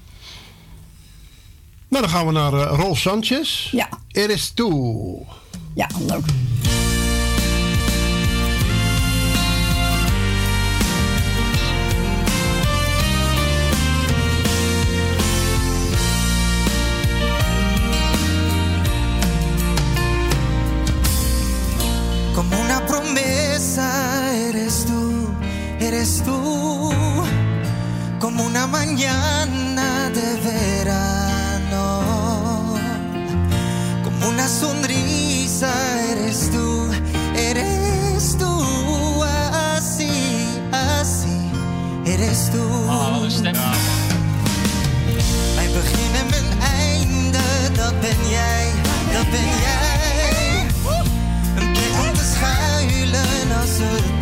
Nou, 1.87 2.03
dan 2.03 2.09
gaan 2.13 2.25
we 2.25 2.31
naar 2.31 2.53
eh, 2.53 2.73
Rolf 2.79 2.99
Sanchez. 2.99 3.71
Ja. 3.71 3.89
Eres 4.11 4.51
toe. 4.51 5.21
Ja, 5.75 5.87
leuk. 6.07 6.25
Como 28.19 28.43
una 28.45 28.65
mañana 28.65 30.09
de 30.09 30.39
verano. 30.41 31.83
Como 34.03 34.27
una 34.29 34.47
sonrisa 34.47 35.71
eres 36.11 36.49
tú, 36.51 36.89
eres 37.35 38.35
tú. 38.39 39.23
Así, 39.23 40.47
así, 40.71 41.37
eres 42.05 42.49
tú. 42.51 42.63
Mijn 45.55 45.71
begin 45.73 46.13
en 46.21 46.27
mijn 46.29 46.61
einde, 46.61 47.39
dat 47.75 47.99
ben 48.01 48.29
jij, 48.29 48.71
dat 49.13 49.29
ben 49.29 49.49
jij. 49.67 50.65
Een 51.57 51.71
plek 51.71 51.93
om 52.01 52.13
te 52.13 52.25
schuilen 52.33 53.51
als 53.61 53.77
het 53.77 54.16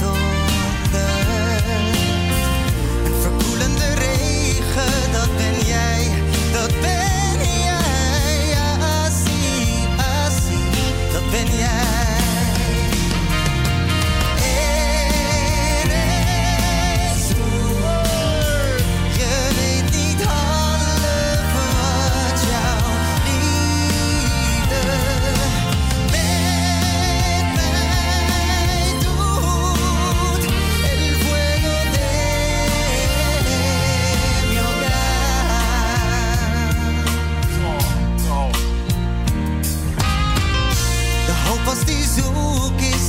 dat 11.45 11.94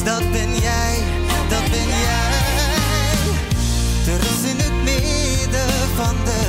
dat 0.07 0.31
ben 0.33 0.59
jij, 0.59 0.99
dat 1.49 1.71
ben 1.71 1.89
jij. 1.89 2.31
De 4.05 4.17
rust 4.17 4.45
in 4.45 4.57
het 4.57 4.85
midden 4.85 5.89
van 5.97 6.17
de 6.25 6.46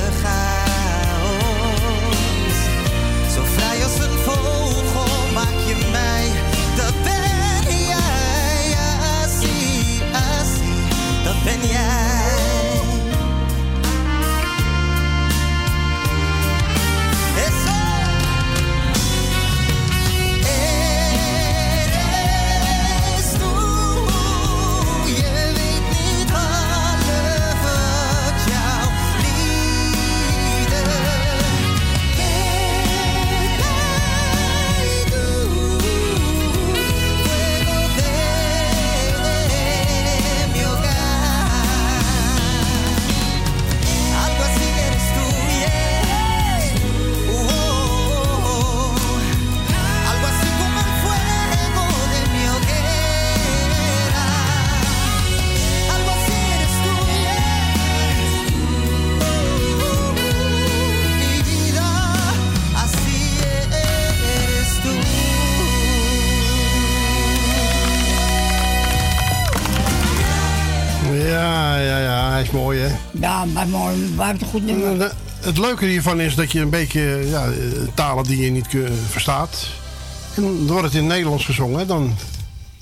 maar 73.52 73.68
mooi. 73.68 73.96
Nummer. 74.52 75.00
Eh, 75.00 75.10
Het 75.40 75.58
leuke 75.58 75.84
hiervan 75.86 76.20
is 76.20 76.34
dat 76.34 76.52
je 76.52 76.60
een 76.60 76.70
beetje 76.70 77.00
ja, 77.26 77.46
eh, 77.46 77.54
talen 77.94 78.24
die 78.24 78.40
je 78.44 78.50
niet 78.50 78.66
verstaat. 79.08 79.68
En 80.34 80.42
dan 80.42 80.66
wordt 80.66 80.84
het 80.84 80.94
in 80.94 81.06
Nederlands 81.06 81.44
gezongen. 81.44 81.86
Dan 81.86 82.14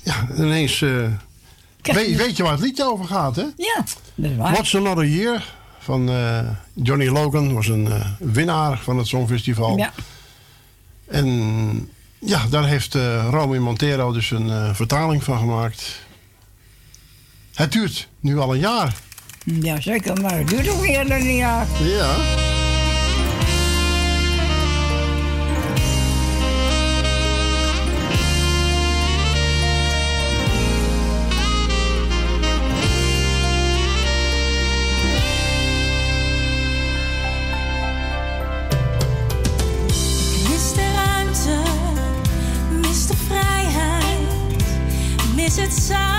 ja, 0.03 0.27
ineens 0.37 0.81
eh, 0.81 0.89
weet, 1.81 2.09
je- 2.09 2.15
weet 2.15 2.37
je 2.37 2.43
waar 2.43 2.51
het 2.51 2.61
liedje 2.61 2.83
over 2.91 3.05
gaat, 3.05 3.35
hè? 3.35 3.41
Ja, 3.41 3.83
dat 4.15 4.31
is 4.31 4.37
waar. 4.37 4.51
What's 4.51 4.75
Another 4.75 5.07
Year 5.07 5.53
van 5.79 6.09
Johnny 6.73 7.07
Logan 7.07 7.53
was 7.53 7.67
een 7.67 7.89
winnaar 8.19 8.79
van 8.79 8.97
het 8.97 9.07
Songfestival. 9.07 9.77
Ja. 9.77 9.93
En 11.07 11.89
ja, 12.19 12.45
daar 12.49 12.65
heeft 12.67 12.95
eh 12.95 13.27
Romy 13.31 13.57
Montero 13.57 14.11
dus 14.11 14.31
een 14.31 14.75
vertaling 14.75 15.23
van 15.23 15.37
gemaakt. 15.39 15.99
Het 17.53 17.71
duurt 17.71 18.07
nu 18.19 18.37
al 18.39 18.53
een 18.53 18.59
jaar. 18.59 18.95
Ja, 19.53 19.81
zeker. 19.81 20.21
Maar 20.21 20.37
het 20.37 20.47
duurt 20.47 20.69
ook 20.69 20.81
meer 20.81 21.07
dan 21.07 21.19
een 21.19 21.35
jaar. 21.35 21.67
Ja. 21.79 22.15
Mis 45.35 45.55
de 45.55 46.16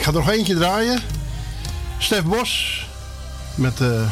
ik 0.00 0.06
ga 0.06 0.12
er 0.12 0.18
nog 0.18 0.30
eentje 0.30 0.54
draaien. 0.54 1.00
Stef 1.98 2.24
Bos 2.24 2.84
met 3.54 3.76
de 3.76 4.06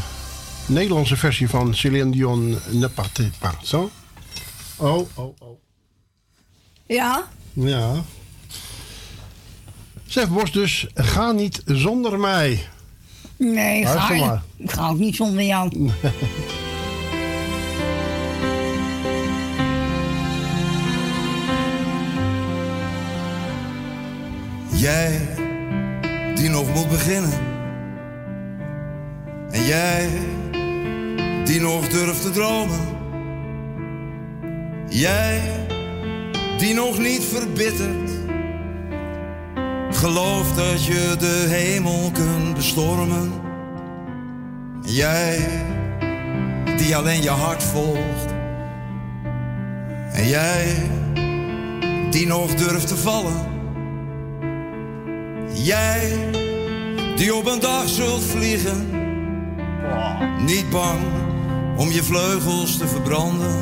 Nederlandse 0.67 1.17
versie 1.17 1.49
van 1.49 1.75
Céline 1.75 2.11
Dion 2.11 2.59
Ne 2.71 2.89
partez 2.89 3.31
pas. 3.39 3.55
Zo. 3.63 3.91
Oh, 4.77 5.09
oh, 5.15 5.35
oh. 5.39 5.59
Ja? 6.87 7.29
Ja. 7.53 8.05
Stef 10.07 10.29
Bos 10.29 10.53
dus, 10.53 10.87
ga 10.95 11.33
niet 11.33 11.63
zonder 11.65 12.19
mij. 12.19 12.67
Nee, 13.37 13.87
ga, 13.87 13.95
Luister 13.95 14.17
maar. 14.17 14.43
ik 14.57 14.71
ga 14.71 14.89
ook 14.89 14.99
niet 14.99 15.17
zonder 15.17 15.43
jou. 15.43 15.91
Jij 24.75 25.38
die 26.39 26.49
nog 26.49 26.75
moet 26.75 26.89
beginnen. 26.89 27.33
En 29.51 29.65
jij 29.65 30.09
die 31.45 31.61
nog 31.61 31.89
durft 31.89 32.23
te 32.23 32.31
dromen. 32.31 32.81
Jij 34.89 35.41
die 36.59 36.75
nog 36.75 36.99
niet 36.99 37.25
verbittert. 37.25 38.11
Geloof 39.91 40.55
dat 40.55 40.85
je 40.85 41.17
de 41.19 41.47
hemel 41.49 42.11
kunt 42.13 42.55
bestormen. 42.55 43.33
Jij 44.83 45.47
die 46.77 46.97
alleen 46.97 47.23
je 47.23 47.31
hart 47.31 47.63
volgt. 47.63 48.35
En 50.13 50.29
jij 50.29 50.77
die 52.11 52.27
nog 52.27 52.55
durft 52.55 52.89
te 52.89 52.97
vallen. 52.97 53.58
Jij 55.63 56.31
die 57.17 57.35
op 57.35 57.47
een 57.47 57.61
dag 57.61 57.89
zult 57.89 58.23
vliegen. 58.23 58.91
Niet 60.45 60.71
bang 60.71 61.01
om 61.77 61.91
je 61.91 62.03
vleugels 62.03 62.77
te 62.77 62.89
verbranden. 62.89 63.57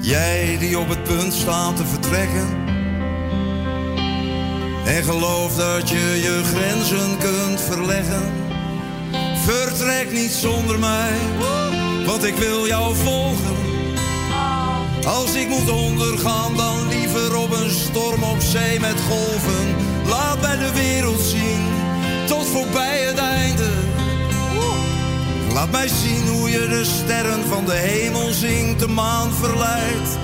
Jij 0.00 0.56
die 0.58 0.78
op 0.78 0.88
het 0.88 1.02
punt 1.02 1.32
staat 1.32 1.76
te 1.76 1.86
vertrekken. 1.86 2.46
En 4.84 5.04
geloof 5.04 5.56
dat 5.56 5.88
je 5.88 6.20
je 6.22 6.42
grenzen 6.44 7.18
kunt 7.18 7.60
verleggen. 7.60 8.32
Vertrek 9.44 10.12
niet 10.12 10.30
zonder 10.30 10.78
mij, 10.78 11.12
want 12.04 12.24
ik 12.24 12.34
wil 12.34 12.66
jou 12.66 12.94
volgen. 12.94 13.65
Als 15.06 15.34
ik 15.34 15.48
moet 15.48 15.70
ondergaan, 15.70 16.56
dan 16.56 16.88
liever 16.88 17.36
op 17.36 17.50
een 17.50 17.70
storm 17.70 18.22
op 18.22 18.40
zee 18.40 18.80
met 18.80 19.00
golven. 19.08 19.74
Laat 20.06 20.40
mij 20.40 20.56
de 20.56 20.72
wereld 20.72 21.20
zien, 21.20 21.66
tot 22.26 22.46
voorbij 22.46 23.00
het 23.00 23.18
einde. 23.18 23.70
Laat 25.52 25.70
mij 25.70 25.88
zien 25.88 26.28
hoe 26.28 26.50
je 26.50 26.68
de 26.68 26.84
sterren 26.84 27.44
van 27.44 27.64
de 27.64 27.72
hemel 27.72 28.32
zingt, 28.32 28.80
de 28.80 28.88
maan 28.88 29.32
verleidt 29.32 30.18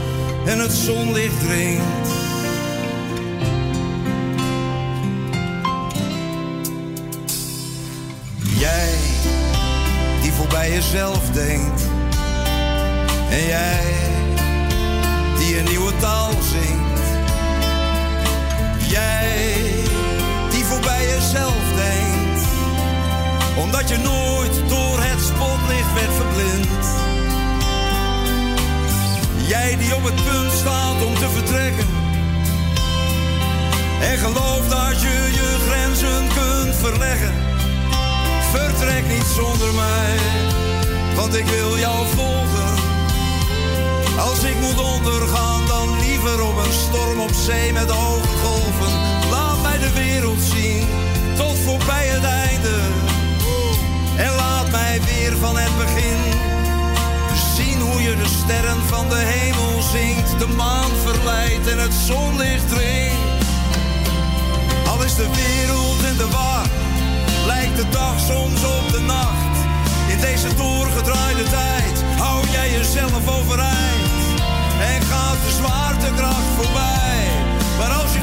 en 0.44 0.58
het 0.58 0.72
zonlicht 0.72 1.40
dringt. 1.40 2.08
Jij 8.58 8.94
die 10.22 10.32
voorbij 10.32 10.70
jezelf 10.70 11.30
denkt. 11.30 11.82
En 13.30 13.46
jij 13.46 14.11
die 15.42 15.58
een 15.58 15.64
nieuwe 15.64 15.96
taal 15.96 16.30
zingt. 16.30 17.00
Jij 18.88 19.54
die 20.50 20.64
voorbij 20.64 21.06
jezelf 21.06 21.62
denkt. 21.74 22.42
Omdat 23.56 23.88
je 23.88 23.98
nooit 23.98 24.54
door 24.68 24.96
het 25.00 25.20
spotlicht 25.20 25.92
werd 25.94 26.14
verblind. 26.20 26.84
Jij 29.48 29.76
die 29.76 29.94
op 29.94 30.04
het 30.04 30.14
punt 30.14 30.52
staat 30.52 31.04
om 31.06 31.14
te 31.14 31.28
vertrekken. 31.28 31.86
En 34.00 34.18
gelooft 34.18 34.70
dat 34.70 35.00
je 35.00 35.16
je 35.38 35.48
grenzen 35.66 36.22
kunt 36.38 36.74
verleggen. 36.76 37.34
Vertrek 38.52 39.04
niet 39.08 39.26
zonder 39.36 39.74
mij, 39.74 40.16
want 41.16 41.34
ik 41.34 41.46
wil 41.46 41.78
jou 41.78 42.06
volgen. 42.16 42.61
Als 44.30 44.42
ik 44.42 44.60
moet 44.60 44.80
ondergaan, 44.80 45.66
dan 45.66 45.98
liever 46.00 46.42
op 46.42 46.56
een 46.56 46.72
storm 46.72 47.20
op 47.20 47.32
zee 47.32 47.72
met 47.72 47.90
hoge 47.90 48.36
golven. 48.42 48.92
Laat 49.30 49.62
mij 49.62 49.78
de 49.78 49.92
wereld 49.92 50.42
zien, 50.54 50.86
tot 51.36 51.56
voorbij 51.64 52.06
het 52.06 52.24
einde. 52.24 52.76
En 54.16 54.34
laat 54.34 54.70
mij 54.70 55.00
weer 55.04 55.36
van 55.36 55.56
het 55.56 55.76
begin 55.78 56.32
zien 57.56 57.80
hoe 57.80 58.02
je 58.02 58.16
de 58.16 58.28
sterren 58.42 58.82
van 58.86 59.08
de 59.08 59.22
hemel 59.34 59.82
zingt. 59.82 60.38
De 60.38 60.46
maan 60.46 60.90
verleidt 61.04 61.66
en 61.66 61.78
het 61.78 61.94
zonlicht 61.94 62.68
dringt. 62.68 63.46
Al 64.86 65.02
is 65.02 65.14
de 65.14 65.28
wereld 65.44 66.02
in 66.10 66.16
de 66.16 66.28
war, 66.30 66.66
lijkt 67.46 67.76
de 67.76 67.88
dag 67.88 68.20
soms 68.20 68.64
op 68.64 68.92
de 68.92 69.00
nacht. 69.00 69.56
In 70.08 70.20
deze 70.20 70.54
doorgedraaide 70.54 71.42
tijd 71.42 72.04
hou 72.18 72.46
jij 72.50 72.70
jezelf 72.70 73.28
overeind. 73.40 74.11
En 74.90 75.02
gaat 75.02 75.38
de 75.44 75.50
zwaartekracht 75.50 76.48
voorbij. 76.56 77.28
Maar 77.78 77.92
als 77.92 78.12
je 78.12 78.20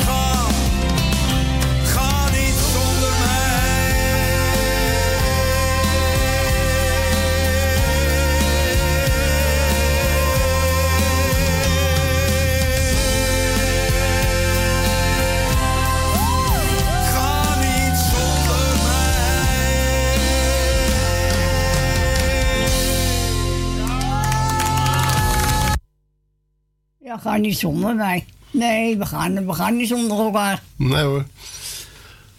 Ja, 27.10 27.18
ga 27.18 27.38
niet 27.38 27.58
zonder 27.58 27.96
mij. 27.96 28.26
Nee, 28.52 28.98
we 28.98 29.06
gaan, 29.06 29.46
we 29.46 29.54
gaan 29.54 29.76
niet 29.76 29.88
zonder 29.88 30.18
elkaar. 30.18 30.62
Nee 30.76 31.02
hoor. 31.04 31.26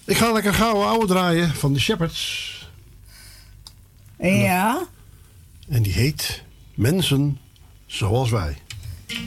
Ik 0.04 0.16
ga 0.16 0.32
lekker 0.32 0.54
gauw 0.54 0.82
oude 0.82 1.06
draaien 1.06 1.54
van 1.54 1.72
de 1.72 1.80
Shepherds. 1.80 2.48
Ja, 4.18 4.86
En 5.68 5.82
die 5.82 5.92
heet 5.92 6.42
Mensen 6.74 7.38
zoals 7.86 8.30
wij. 8.30 8.56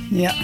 ja. 0.09 0.35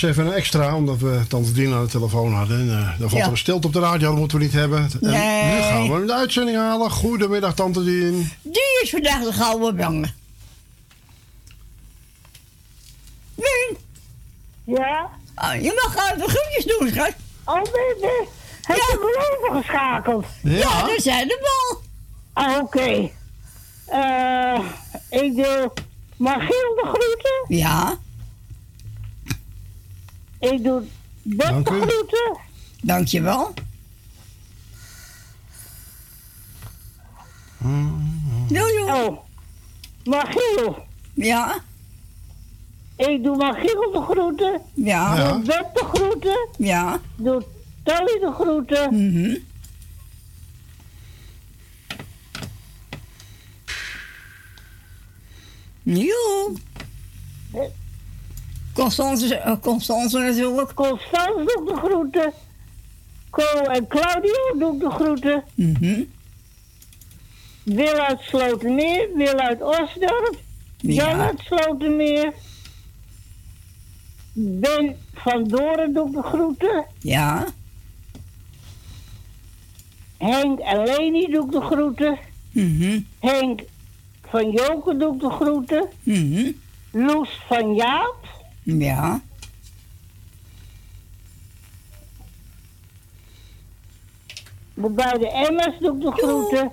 was 0.00 0.10
even 0.10 0.26
een 0.26 0.32
extra, 0.32 0.76
omdat 0.76 0.98
we 0.98 1.20
tante 1.28 1.52
dien 1.52 1.72
aan 1.72 1.84
de 1.84 1.90
telefoon 1.90 2.32
hadden. 2.32 2.60
En, 2.60 2.78
eh, 2.78 2.98
dan 2.98 3.10
valt 3.10 3.24
ja. 3.24 3.30
er 3.30 3.38
stilte 3.38 3.66
op 3.66 3.72
de 3.72 3.80
radio, 3.80 4.08
dat 4.08 4.18
moeten 4.18 4.38
we 4.38 4.44
niet 4.44 4.52
hebben. 4.52 4.78
En 4.78 4.98
nu 5.50 5.62
gaan 5.62 6.00
we 6.00 6.06
de 6.06 6.14
uitzending 6.14 6.56
halen. 6.56 6.90
Goedemiddag, 6.90 7.54
tante 7.54 7.84
Dien. 7.84 8.30
Die 8.42 8.80
is 8.82 8.90
vandaag 8.90 9.22
de 9.22 9.32
gouden 9.32 9.76
banger. 9.76 10.14
Dankjewel. 33.06 33.54
wel. 38.48 39.06
Oh, 39.06 39.18
Magiel. 40.04 40.86
Ja? 41.14 41.58
Ik 42.96 43.22
doe 43.22 43.36
Magiel 43.36 43.92
de 43.92 44.00
groeten. 44.00 44.60
Ja. 44.74 45.16
ja. 45.16 45.32
Doe 45.32 45.42
Bert 45.42 45.74
de 45.74 45.84
groeten. 45.84 46.48
Ja. 46.58 47.00
Doe 47.16 47.44
Tally 47.82 48.18
de 48.20 48.32
groeten. 48.34 48.94
Mhm. 48.94 49.36
Mm 55.82 55.96
jo. 55.96 56.54
Eh. 57.52 57.60
Constance, 58.74 59.36
eh, 59.36 59.56
Constance 59.60 60.18
natuurlijk. 60.18 60.74
Constance 60.74 61.44
doet 61.44 61.68
de 61.68 61.76
groeten. 61.76 62.32
Co 63.36 63.62
en 63.70 63.86
Claudio 63.86 64.58
doet 64.58 64.80
de 64.80 64.90
groeten. 64.90 65.44
Mhm. 65.54 66.02
Wil 67.62 67.98
uit 67.98 68.20
Slotermeer, 68.20 69.08
Wil 69.14 69.38
uit 69.38 69.62
Osdorp. 69.62 70.38
Ja. 70.76 70.92
Jan 70.92 71.20
uit 71.20 71.40
Slotermeer. 71.40 72.32
Ben 74.32 74.96
van 75.14 75.44
Doren 75.44 75.94
doet 75.94 76.12
de 76.12 76.22
groeten. 76.22 76.84
Ja. 77.00 77.46
Henk 80.16 80.58
en 80.58 80.82
Leni 80.82 81.30
doet 81.30 81.52
de 81.52 81.60
groeten. 81.60 82.18
Mhm. 82.52 83.00
Henk 83.18 83.60
van 84.28 84.50
Joken 84.50 84.98
doet 84.98 85.20
de 85.20 85.30
groeten. 85.30 85.88
Mhm. 86.02 86.50
Loes 86.90 87.40
van 87.48 87.74
Jaap. 87.74 88.16
Ja. 88.62 89.20
De 94.76 94.90
beide 94.90 95.30
Emmers 95.30 95.78
doet 95.80 96.00
de 96.00 96.12
groeten. 96.12 96.72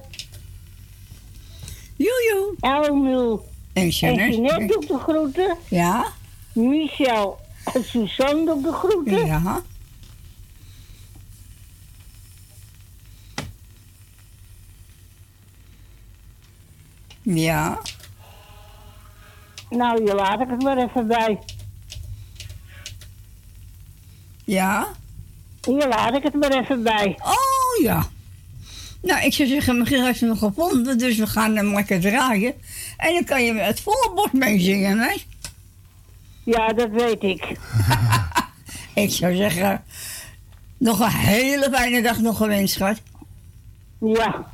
Joejoe. 1.95 2.55
Elmiel 2.59 3.45
En 3.73 3.81
en 3.81 3.89
Jeannette. 3.89 4.41
Jeanette 4.41 4.65
doet 4.65 4.87
de 4.87 4.97
groeten. 4.97 5.57
Ja. 5.67 6.05
Michel 6.53 7.39
en 7.73 7.83
Suzanne 7.83 8.45
doet 8.45 8.63
de 8.63 8.71
groeten. 8.71 9.25
Ja. 9.25 9.61
Ja. 17.21 17.79
Nou, 19.69 20.05
je 20.05 20.15
laat 20.15 20.39
ik 20.39 20.49
het 20.49 20.61
maar 20.63 20.77
even 20.77 21.07
bij. 21.07 21.39
Ja. 24.43 24.87
Hier 25.61 25.87
laat 25.87 26.15
ik 26.15 26.23
het 26.23 26.33
maar 26.33 26.51
even 26.51 26.83
bij. 26.83 27.19
Oh 27.21 27.52
ja. 27.81 28.07
Nou, 29.01 29.25
ik 29.25 29.33
zou 29.33 29.49
zeggen, 29.49 29.77
Michiel 29.77 30.05
heeft 30.05 30.19
hem 30.19 30.29
nog 30.29 30.39
gevonden, 30.39 30.97
dus 30.97 31.17
we 31.17 31.27
gaan 31.27 31.55
hem 31.55 31.73
lekker 31.73 31.99
draaien. 31.99 32.53
En 32.97 33.13
dan 33.13 33.23
kan 33.23 33.43
je 33.43 33.53
het 33.53 33.81
volle 33.81 34.11
bord 34.15 34.33
meezingen, 34.33 34.99
hè? 34.99 35.15
Ja, 36.43 36.67
dat 36.67 36.89
weet 36.89 37.23
ik. 37.23 37.45
Ik 38.93 39.11
zou 39.11 39.35
zeggen, 39.35 39.83
nog 40.77 40.99
een 40.99 41.09
hele 41.09 41.69
fijne 41.71 42.01
dag 42.01 42.19
nog 42.19 42.37
gewenst, 42.37 42.73
schat. 42.73 43.01
Ja. 43.99 44.51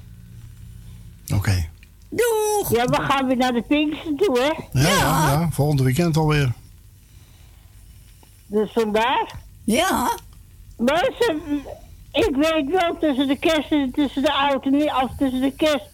Oké. 1.33 1.67
Doeg! 2.09 2.75
Ja, 2.75 2.85
we 2.85 3.01
gaan 3.01 3.27
weer 3.27 3.37
naar 3.37 3.53
de 3.53 3.61
Pinkster 3.61 4.15
toe, 4.15 4.39
hè? 4.39 4.79
Ja, 4.79 4.89
ja. 4.89 5.29
ja, 5.31 5.49
volgende 5.51 5.83
weekend 5.83 6.17
alweer. 6.17 6.53
Dus 8.45 8.71
vandaag. 8.71 9.29
Ja. 9.63 10.17
Maar 10.77 11.09
ze, 11.19 11.59
ik 12.27 12.35
weet 12.35 12.69
wel 12.69 12.97
tussen 12.99 13.27
de 13.27 13.37
kerst 13.37 13.71
en 13.71 13.91
tussen 13.91 14.21
de 14.21 14.33
oud 14.33 14.65
en 14.65 14.71
nieuw, 14.71 15.01
of 15.03 15.11
tussen 15.17 15.41
de 15.41 15.51
kerst 15.51 15.89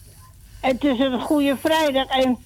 en 0.62 0.78
tussen 0.78 1.12
de 1.12 1.20
Goede 1.20 1.58
Vrijdag 1.58 2.08
en, 2.08 2.38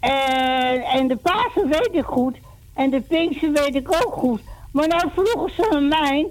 en, 0.00 0.82
en 0.82 1.08
de 1.08 1.16
Pasen 1.16 1.68
weet 1.68 1.90
ik 1.92 2.04
goed. 2.04 2.36
En 2.74 2.90
de 2.90 3.00
Pinkster 3.00 3.52
weet 3.52 3.74
ik 3.74 3.94
ook 3.94 4.12
goed. 4.12 4.40
Maar 4.72 4.88
nou 4.88 5.10
vroegen 5.14 5.50
ze 5.54 5.80
mij, 5.80 6.26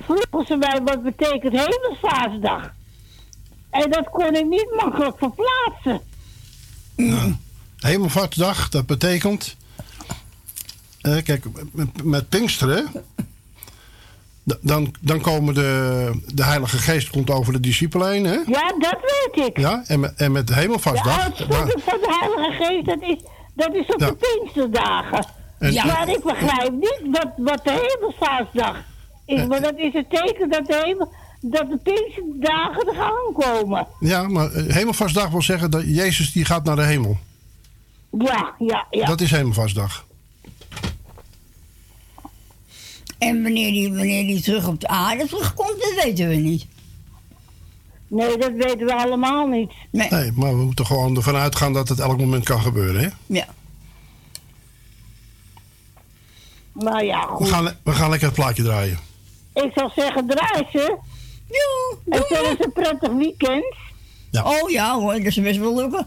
vroegen 0.00 0.46
ze 0.46 0.56
mij 0.56 0.80
wat 0.84 1.02
betekent 1.02 1.52
Hemelsvaasdag. 1.52 2.74
En 3.70 3.90
dat 3.90 4.10
kon 4.10 4.34
ik 4.34 4.46
niet 4.46 4.74
makkelijk 4.82 5.18
verplaatsen. 5.18 6.00
Hemelvaartsdag, 7.78 8.68
dat 8.68 8.86
betekent... 8.86 9.56
eh, 11.00 11.22
kijk, 11.22 11.44
met 12.02 12.28
Pinksteren... 12.28 12.88
Dan, 14.60 14.94
dan 15.00 15.20
komen 15.20 15.54
de, 15.54 16.10
de 16.34 16.44
Heilige 16.44 16.78
Geest 16.78 17.10
komt 17.10 17.30
over 17.30 17.52
de 17.52 17.60
discipelen 17.60 18.10
heen, 18.10 18.24
hè? 18.24 18.32
Ja, 18.46 18.72
dat 18.78 18.98
weet 19.00 19.46
ik. 19.46 19.58
Ja, 19.58 19.82
en 19.86 20.00
met, 20.00 20.14
en 20.16 20.32
met 20.32 20.46
De 20.46 20.54
Hemelvaartsdag... 20.54 21.14
daar- 21.16 21.24
uitstorting 21.24 21.82
van 21.84 21.98
de 22.00 22.16
Heilige 22.20 22.64
Geest, 22.64 22.86
dat 22.86 23.02
is, 23.02 23.16
dat 23.54 23.74
is 23.74 23.86
op 23.94 24.00
Ja. 24.00 24.06
de 24.06 24.16
Pinksterdagen. 24.16 25.26
En- 25.58 25.72
ja. 25.72 25.84
Maar 25.84 26.08
ik 26.08 26.22
begrijp 26.22 26.72
niet 26.72 27.00
wat, 27.10 27.28
wat 27.36 27.60
de 27.64 27.70
Hemelvaartsdag 27.98 28.76
is. 29.26 29.46
Maar 29.46 29.60
dat 29.60 29.74
is 29.76 29.92
het 29.92 30.10
teken 30.10 30.50
dat 30.50 30.66
de, 30.66 30.82
hemel, 30.84 31.12
dat 31.40 31.68
de 31.70 31.78
Pinksterdagen 31.82 32.86
er 32.88 32.94
gaan 32.94 33.32
komen. 33.56 33.86
Ja, 34.00 34.28
maar 34.28 34.52
eh, 34.52 34.74
Hemelvaartsdag 34.74 35.28
wil 35.30 35.42
zeggen 35.42 35.70
dat 35.70 35.82
Jezus 35.86 36.32
die 36.32 36.44
gaat 36.44 36.64
naar 36.64 36.76
de 36.76 36.82
hemel. 36.84 37.16
Ja, 38.18 38.54
ja, 38.58 38.86
ja. 38.90 39.06
Dat 39.06 39.20
is 39.20 39.30
Hemelvaartsdag. 39.30 40.06
En 43.18 43.42
wanneer 43.42 43.70
die, 43.72 43.88
wanneer 43.94 44.26
die 44.26 44.40
terug 44.42 44.66
op 44.68 44.80
de 44.80 44.88
aarde 44.88 45.26
terugkomt, 45.26 45.80
dat 45.80 46.04
weten 46.04 46.28
we 46.28 46.34
niet. 46.34 46.66
Nee, 48.08 48.36
dat 48.38 48.52
weten 48.52 48.86
we 48.86 48.94
allemaal 48.94 49.46
niet. 49.46 49.72
Nee. 49.90 50.08
Nee, 50.10 50.32
maar 50.32 50.56
we 50.56 50.62
moeten 50.64 50.86
gewoon 50.86 51.16
ervan 51.16 51.36
uitgaan 51.36 51.72
dat 51.72 51.88
het 51.88 51.98
elk 52.00 52.18
moment 52.18 52.44
kan 52.44 52.60
gebeuren, 52.60 53.02
hè? 53.02 53.08
Ja. 53.26 53.46
Maar 56.72 57.04
ja, 57.04 57.20
We 57.28 57.34
goed. 57.34 57.48
gaan, 57.48 57.76
we 57.84 57.92
gaan 57.92 58.10
lekker 58.10 58.28
het 58.28 58.36
plaatje 58.36 58.62
draaien. 58.62 58.98
Ik 59.54 59.70
zou 59.74 59.90
zeggen, 59.96 60.26
draai 60.26 60.66
ze. 60.72 60.96
Joe, 61.48 61.98
En 62.18 62.24
zo 62.28 62.42
is 62.42 62.56
een 62.64 62.72
prettig 62.72 63.12
weekend. 63.12 63.74
Ja. 64.30 64.42
Oh 64.44 64.70
ja 64.70 64.94
hoor, 64.94 65.12
dat 65.12 65.24
is 65.24 65.40
best 65.40 65.58
wel 65.58 65.74
lukken. 65.76 66.06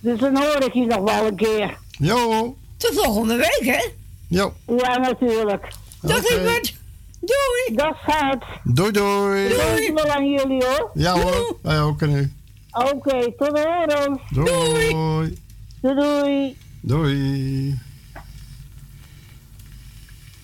Dus 0.00 0.18
dan 0.20 0.36
hoor 0.36 0.62
ik 0.64 0.72
je 0.72 0.86
nog 0.86 1.00
wel 1.12 1.26
een 1.26 1.36
keer. 1.36 1.78
Jo, 1.90 2.56
Tot 2.76 2.94
volgende 2.94 3.36
week, 3.36 3.74
hè? 3.76 3.88
Jo. 4.28 4.52
Ja, 4.66 4.96
natuurlijk. 4.96 5.72
Dag 6.00 6.18
Oké. 6.18 6.34
Lieverd. 6.34 6.74
Doei. 7.20 7.76
Dat 7.76 7.96
gaat. 7.96 8.44
Doei, 8.64 8.90
doei. 8.90 9.48
Doei. 9.48 9.92
wel 9.92 10.08
aan 10.10 10.30
jullie 10.30 10.64
hoor. 10.64 10.90
Ja 10.94 11.20
hoor, 11.20 11.56
wij 11.62 11.80
ook 11.80 12.02
en 12.02 12.10
u. 12.10 12.32
Oké, 12.70 13.32
tot 13.36 13.54
de 13.54 13.86
horen. 13.86 14.20
Doei. 14.30 15.38
Doei 15.80 15.94
doei. 15.94 16.56
Doei. 16.80 17.78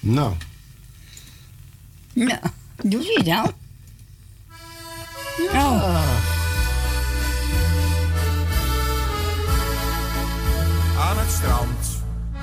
Nou, 0.01 0.35
Nou, 2.13 2.41
doe 2.83 3.03
je 3.03 3.23
dan? 3.25 3.53
Oh. 5.53 6.31
Aan 10.99 11.19
het 11.19 11.31
strand. 11.31 11.92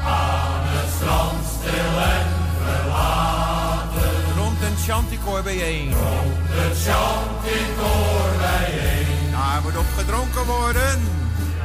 Aan 0.04 0.62
het 0.76 0.89
strand, 0.95 1.45
stil 1.56 1.93
en 2.16 2.28
verlaten. 2.64 4.12
Rond 4.38 4.62
een 4.62 4.78
chanticoor 4.88 5.43
bijeen. 5.43 5.93
Rond 5.93 6.38
een 6.56 6.76
bijeen. 8.39 9.32
Daar 9.32 9.60
moet 9.64 9.78
op 9.78 9.89
gedronken 9.97 10.45
worden. 10.45 11.00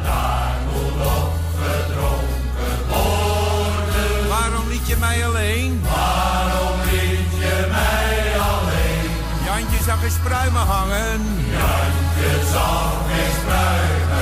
Daar 0.03 0.57
moet 0.73 1.07
op 1.07 1.33
gedronken 1.61 2.85
worden. 2.89 4.29
Waarom 4.29 4.69
liet 4.69 4.87
je 4.87 4.97
mij 4.97 5.27
alleen? 5.27 5.83
Waarom 5.83 6.81
liet 6.91 7.33
je 7.45 7.67
mij 7.71 8.41
alleen? 8.51 9.11
Jantje 9.45 9.85
zag 9.85 10.05
eens 10.05 10.19
pruimen 10.25 10.67
hangen. 10.67 11.21
Jantje 11.51 12.33
zag 12.53 12.93
eens 13.19 13.39
pruimen 13.47 14.14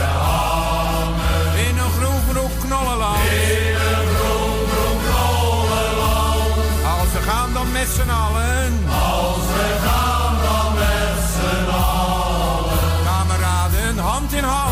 Als 7.82 7.98
we 7.98 9.78
gaan 9.84 10.34
dan 10.42 10.74
met 10.74 11.18
z'n 11.34 11.70
allen. 11.70 13.04
Kameraden, 13.04 13.98
hand 13.98 14.32
in 14.32 14.44
hand. 14.44 14.71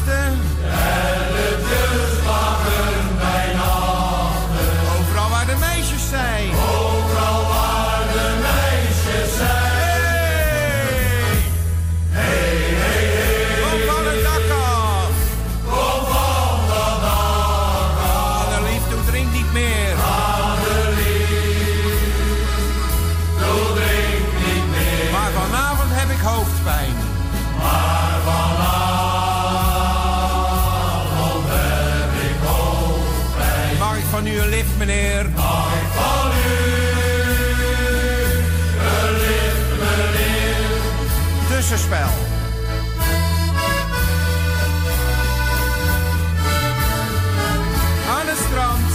Aan 41.91 42.07
het 48.27 48.37
strand. 48.37 48.91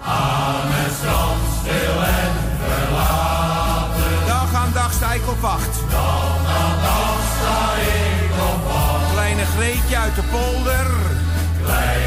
Aan 0.00 0.68
het 0.78 0.92
strand, 0.98 1.42
stil 1.60 1.96
en 2.02 2.32
verlaten. 2.62 4.26
Dag 4.26 4.54
aan 4.54 4.72
dag 4.72 4.92
sta 4.92 5.12
ik 5.12 5.28
op 5.28 5.40
wacht. 5.40 5.74
Dag 5.90 6.40
aan 6.60 6.78
dag 6.88 7.20
sta 7.36 7.58
ik 7.94 8.32
op 8.52 8.62
wacht. 8.72 9.12
Kleine 9.12 9.44
Greetje 9.44 9.96
uit 9.96 10.14
de 10.14 10.22
polder. 10.22 10.86
Kleine 11.64 12.05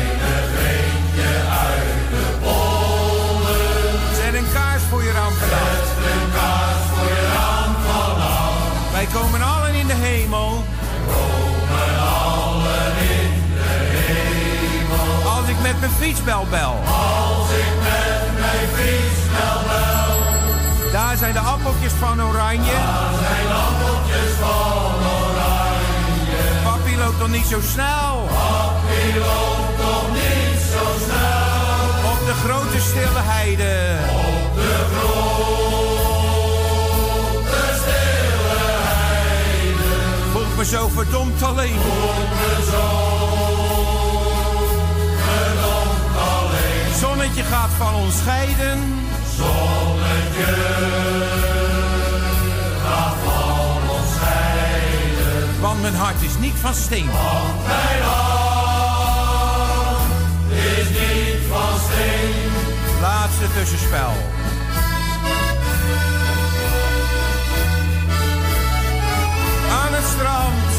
met 15.71 15.79
mijn 15.79 15.91
fietsbel 15.91 16.45
bel. 16.49 16.75
Als 16.85 17.49
ik 17.49 17.73
met 17.87 18.39
mijn 18.39 18.67
fietsbel 18.75 19.59
bel. 19.69 20.91
Daar 20.91 21.17
zijn 21.17 21.33
de 21.33 21.39
appeltjes 21.39 21.91
van 21.91 22.21
oranje. 22.21 22.71
Daar 22.71 23.13
zijn 23.21 23.47
de 23.47 23.53
appeltjes 23.69 24.31
van 24.39 24.95
oranje. 25.21 26.41
Papi 26.63 26.97
loopt 26.97 27.19
nog 27.19 27.27
niet 27.27 27.45
zo 27.45 27.59
snel. 27.73 28.27
Papi 28.27 29.19
loopt 29.19 29.77
nog 29.77 30.05
niet 30.13 30.59
zo 30.73 30.83
snel. 31.05 32.11
Op 32.11 32.19
de 32.25 32.33
grote 32.43 32.79
stille 32.89 33.23
heide. 33.33 33.97
Op 34.45 34.55
de 34.55 34.75
grote 34.93 35.19
stille 37.79 38.57
heide. 38.95 39.89
Voelt 40.31 40.57
me 40.57 40.65
zo 40.65 40.87
verdomd 40.87 41.43
alleen. 41.43 41.79
Voelt 41.81 42.29
me 42.29 42.71
zo 42.71 43.38
Zonnetje 47.39 47.57
gaat 47.57 47.73
van 47.77 47.95
ons 47.95 48.17
scheiden. 48.17 48.79
Zonnetje 49.37 50.55
gaat 52.83 53.15
van 53.23 53.89
ons 53.89 54.13
scheiden. 54.15 55.61
Want 55.61 55.81
mijn 55.81 55.95
hart 55.95 56.21
is 56.21 56.37
niet 56.39 56.53
van 56.61 56.73
steen. 56.73 57.05
Want 57.05 57.67
mijn 57.67 58.01
hart 58.01 58.91
is 60.51 60.89
niet 60.89 61.41
van 61.49 61.79
steen. 61.79 62.51
Laatste 63.01 63.45
tussenspel. 63.53 64.11
Aan 69.71 69.93
het 69.93 70.05
strand. 70.05 70.71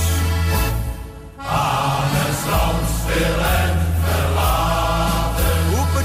Aan 1.37 2.11
het 2.13 2.37
strand, 2.39 2.89
stil 3.03 3.45
en 3.45 3.90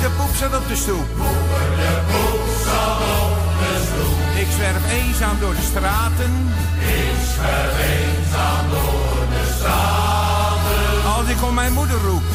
de 0.06 0.12
poep 0.12 0.36
zat 0.36 0.56
op 0.60 0.68
de 0.68 0.76
stoep. 0.76 1.08
Ik 4.36 4.48
zwerf 4.56 4.84
eenzaam 4.92 5.40
door 5.40 5.54
de 5.54 5.66
straten. 5.72 6.34
Ik 6.80 7.18
zwerf 7.34 7.76
eenzaam 7.96 8.66
door 8.70 9.24
de 9.34 9.44
straten. 9.58 11.14
Als 11.18 11.28
ik 11.30 11.44
om 11.44 11.54
mijn 11.54 11.74
moeder 11.74 12.00
roep. 12.08 12.28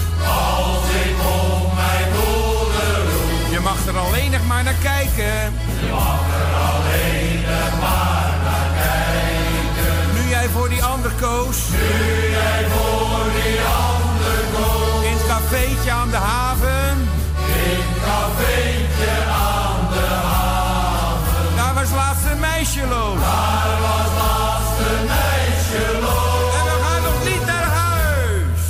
Als 0.57 0.85
ik 1.07 1.17
om 1.39 1.75
mijn 1.83 2.09
moeder 2.19 2.93
roep. 3.13 3.53
Je 3.55 3.61
mag 3.61 3.87
er 3.87 3.99
alleen 3.99 4.31
nog 4.31 4.47
maar 4.47 4.63
naar 4.63 4.81
kijken. 4.83 5.39
Je 5.81 5.91
mag 5.91 6.23
er 6.43 6.53
alleen 6.71 7.41
nog 7.51 7.73
maar 7.85 8.35
naar 8.47 8.71
kijken. 8.83 9.95
Nu 10.15 10.29
jij 10.29 10.49
voor 10.49 10.69
die 10.69 10.83
ander 10.85 11.13
koos. 11.21 11.59
Nu 11.71 12.31
jij 12.39 12.63
voor 12.75 13.25
die 13.39 13.59
ander 13.89 14.39
koos. 14.55 15.05
In 15.05 15.13
het 15.13 15.27
cafeetje 15.27 15.91
aan 15.91 16.11
de 16.11 16.17
haven. 16.17 17.20
In 17.69 17.87
cafeetje 18.05 19.15
aan 19.49 19.83
de 19.93 20.07
haven. 20.29 21.57
Daar 21.57 21.75
was 21.75 21.91
laatst 22.01 22.25
een 22.33 22.41
meisje 22.41 22.87
loos. 22.87 23.21
Daar 23.21 23.77
was 23.87 24.11
laatst 24.21 24.79
een 24.91 25.05
meisje 25.15 25.85
loos. 26.01 26.55
En 26.59 26.65
we 26.71 26.77
gaan 26.85 27.03
nog 27.03 27.19
niet 27.25 27.45
naar 27.47 27.69
huis. 27.85 28.63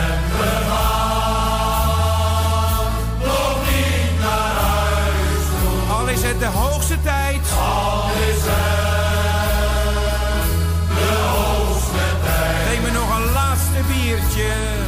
En 0.00 0.20
we 0.38 0.50
gaan 0.70 1.72
nog 3.30 3.56
niet 3.70 4.12
naar 4.20 4.54
huis. 4.70 5.44
Al 5.98 6.06
is 6.06 6.22
het 6.22 6.38
de 6.40 6.46
hoogste 6.46 7.02
tijd. 7.02 7.42
Al 7.58 8.04
is 8.30 8.42
het 8.52 8.86
de 10.98 11.10
hoogste 11.34 12.06
tijd. 12.24 12.68
Geef 12.68 12.80
me 12.82 12.90
nog 12.90 13.16
een 13.16 13.32
laatste 13.32 13.80
biertje. 13.88 14.87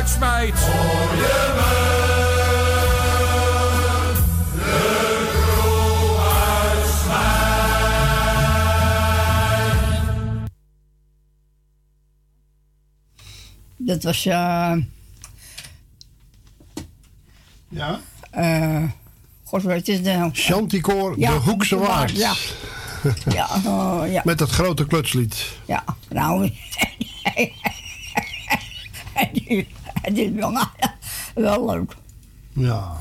Uitsmijt. 0.00 0.58
Voor 0.58 1.16
je 1.16 1.52
me. 1.56 1.88
Dat 13.76 14.02
was. 14.02 14.26
eh 14.26 14.72
Ja? 17.68 18.00
eh 18.30 18.82
God, 19.44 19.62
wat 19.62 19.88
is 19.88 19.96
het 19.96 20.04
nou? 20.04 20.30
Chanticoor, 20.32 21.18
Ja, 21.18 21.30
de 21.30 21.36
Hoekse 21.38 21.76
Waard. 21.76 22.10
Ja. 22.16 22.34
Ja, 23.28 23.48
oh, 23.66 24.02
ja. 24.12 24.22
Met 24.24 24.38
dat 24.38 24.50
grote 24.50 24.86
klutslied. 24.86 25.46
Ja, 25.66 25.84
nou. 26.08 26.52
Het 30.10 30.18
is 30.18 30.30
wel, 30.30 30.58
wel 31.34 31.66
leuk. 31.66 31.96
Ja. 32.52 33.00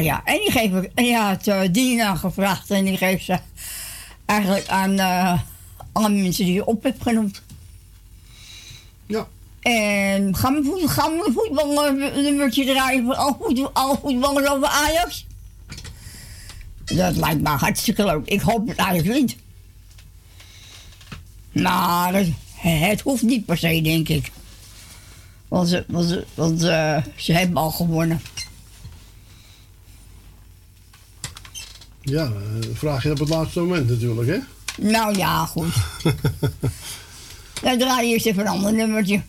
Ja, 0.00 0.24
en 0.24 0.38
die 0.38 0.50
geef 0.50 0.72
ik, 0.72 0.90
en 0.94 1.04
ja, 1.04 1.30
het 1.30 1.46
uh, 1.46 1.60
Dina 1.70 2.14
gevraagd 2.14 2.70
en 2.70 2.84
die 2.84 2.96
geeft 2.96 3.24
ze 3.24 3.38
eigenlijk 4.24 4.68
aan 4.68 4.92
uh, 4.92 5.40
alle 5.92 6.08
mensen 6.08 6.44
die 6.44 6.54
je 6.54 6.66
op 6.66 6.82
hebt 6.82 7.02
genoemd. 7.02 7.42
Ja. 9.06 9.26
En 9.60 10.36
gaan 10.36 10.54
we, 10.54 10.62
voet, 10.64 10.90
gaan 10.90 11.12
we 11.12 11.32
voetbal 11.34 11.86
een 11.86 12.22
nummertje 12.22 12.64
draaien 12.64 13.04
voor 13.04 13.14
alle, 13.14 13.36
voet, 13.40 13.74
alle 13.74 13.98
voetballers 14.02 14.48
over 14.48 14.68
Ajax? 14.68 15.26
Dat 16.84 17.16
lijkt 17.16 17.42
me 17.42 17.48
hartstikke 17.48 18.04
leuk. 18.04 18.26
Ik 18.26 18.40
hoop 18.40 18.68
het 18.68 18.76
eigenlijk 18.76 19.20
niet. 19.20 19.36
Maar 21.52 22.14
het, 22.14 22.28
het 22.54 23.00
hoeft 23.00 23.22
niet 23.22 23.44
per 23.44 23.58
se, 23.58 23.80
denk 23.82 24.08
ik. 24.08 24.30
Want 25.54 25.68
ze, 25.68 25.84
want 25.88 26.08
ze, 26.08 26.24
want, 26.34 26.62
uh, 26.62 26.96
ze 27.16 27.32
hebben 27.32 27.56
al 27.56 27.70
gewonnen. 27.70 28.20
Ja, 32.00 32.24
eh, 32.24 32.68
vraag 32.72 33.02
je 33.02 33.10
op 33.10 33.18
het 33.18 33.28
laatste 33.28 33.60
moment 33.60 33.88
natuurlijk, 33.88 34.28
hè? 34.28 34.38
Nou 34.88 35.16
ja, 35.16 35.46
goed. 35.46 35.74
Dan 37.62 37.78
draai 37.78 38.06
je 38.06 38.12
eerst 38.12 38.26
even 38.26 38.42
een 38.42 38.48
ander 38.48 38.72
nummertje. 38.72 39.22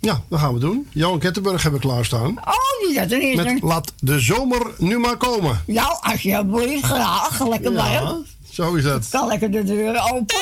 Ja, 0.00 0.22
dat 0.28 0.40
gaan 0.40 0.54
we 0.54 0.60
doen. 0.60 0.88
Johan 0.90 1.18
Kettenburg 1.18 1.62
hebben 1.62 1.80
we 1.80 1.86
klaarstaan. 1.86 2.38
Oh, 2.38 2.86
die 2.86 2.94
zat 2.94 3.10
er 3.10 3.20
eerst. 3.20 3.44
Met 3.44 3.62
Laat 3.62 3.92
de 3.98 4.20
zomer 4.20 4.70
nu 4.78 4.98
maar 4.98 5.16
komen. 5.16 5.62
Nou, 5.66 5.96
als 6.00 6.22
je 6.22 6.36
alsjeblieft 6.36 6.84
graag. 6.84 7.48
Lekker 7.48 7.72
Ja, 7.72 8.16
zo 8.50 8.74
is 8.74 8.84
het. 8.84 9.08
Kan 9.10 9.26
lekker 9.26 9.50
de 9.50 9.64
deur 9.64 10.10
open. 10.12 10.38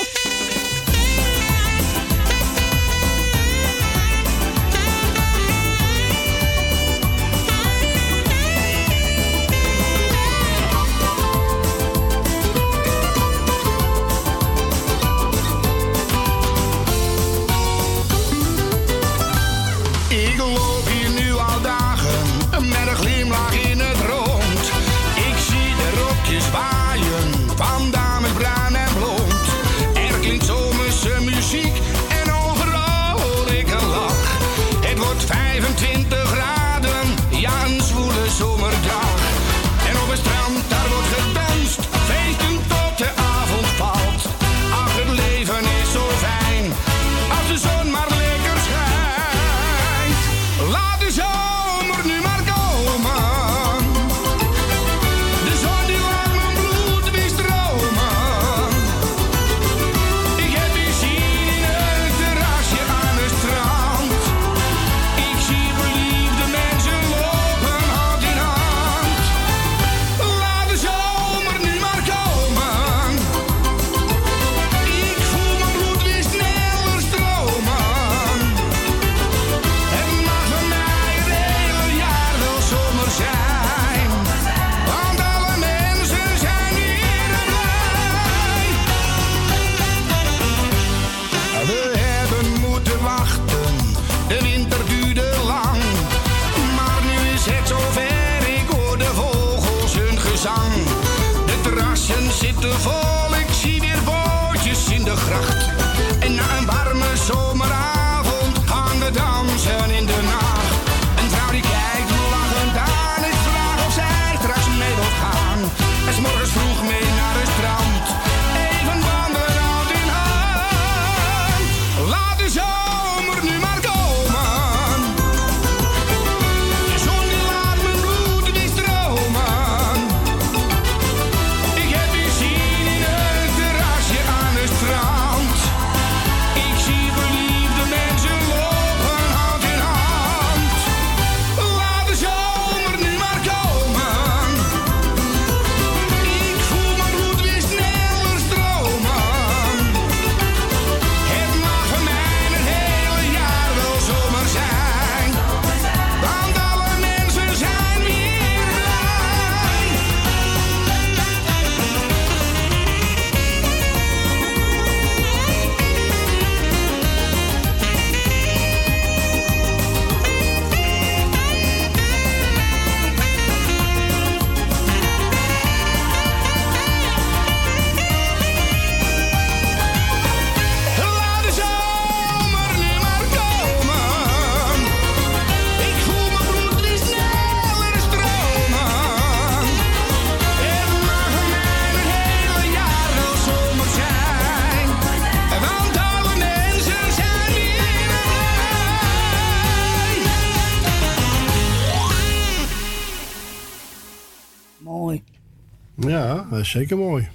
Dat 206.58 206.66
is 206.66 206.72
zeker 206.72 206.96
mooi. 206.96 207.28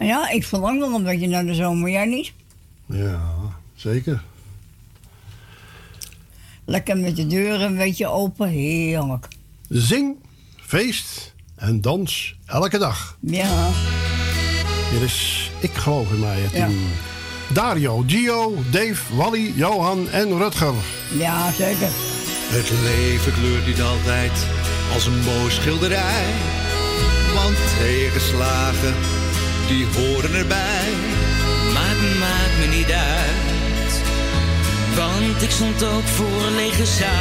Ja, 0.00 0.28
ik 0.30 0.44
verlang 0.44 0.78
nog 0.80 0.92
een 0.94 1.02
beetje 1.04 1.26
naar 1.26 1.46
de 1.46 1.54
zomer. 1.54 1.90
Jij 1.90 2.04
niet? 2.06 2.32
Ja, 2.86 3.20
zeker. 3.74 4.22
Lekker 6.64 6.96
met 6.96 7.16
de 7.16 7.26
deuren 7.26 7.60
een 7.60 7.76
beetje 7.76 8.06
open. 8.06 8.48
Heerlijk. 8.48 9.28
Zing, 9.68 10.16
feest 10.56 11.34
en 11.56 11.80
dans 11.80 12.34
elke 12.46 12.78
dag. 12.78 13.16
Ja. 13.20 13.70
Hier 14.90 15.02
is 15.02 15.50
Ik 15.60 15.74
geloof 15.74 16.12
in 16.12 16.20
mij, 16.20 16.40
het 16.40 16.52
Ja. 16.52 16.66
team. 16.66 16.78
Dario, 17.52 18.04
Gio, 18.06 18.54
Dave, 18.70 19.14
Wally, 19.16 19.52
Johan 19.56 20.08
en 20.10 20.38
Rutger. 20.38 20.74
Ja, 21.18 21.50
zeker. 21.52 21.88
Het 22.56 22.70
leven 22.82 23.32
kleurt 23.32 23.66
niet 23.66 23.82
altijd 23.82 24.46
als 24.94 25.06
een 25.06 25.20
mooi 25.20 25.50
schilderij. 25.50 26.24
Want 27.44 27.56
tegenslagen, 27.78 28.94
die 29.68 29.86
horen 29.96 30.34
erbij. 30.34 30.88
Maar 31.72 31.94
het 31.94 32.18
maakt 32.18 32.56
me 32.60 32.66
niet 32.76 32.92
uit. 32.92 33.92
Want 34.96 35.42
ik 35.42 35.50
stond 35.50 35.84
ook 35.84 36.06
voor 36.16 36.50
lege 36.56 36.86
zalen. 36.86 37.14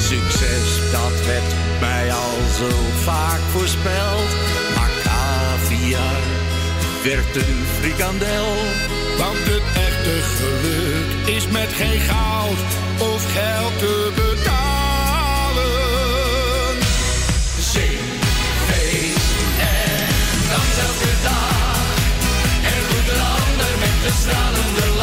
Succes, 0.00 0.90
dat 0.92 1.26
werd 1.26 1.50
mij 1.80 2.12
al 2.12 2.38
zo 2.58 2.70
vaak 3.02 3.40
voorspeld. 3.52 4.30
Maar 4.76 4.90
caviar 5.02 6.22
werd 7.02 7.36
een 7.36 7.64
frikandel. 7.80 8.54
Want 9.18 9.38
het 9.38 9.62
echte 9.74 10.16
geluk 10.36 11.36
is 11.36 11.46
met 11.48 11.72
geen 11.72 12.00
goud 12.00 12.58
of 12.98 13.32
geld 13.32 13.78
te 13.78 14.10
betalen. 14.14 14.59
Stralende 24.12 24.99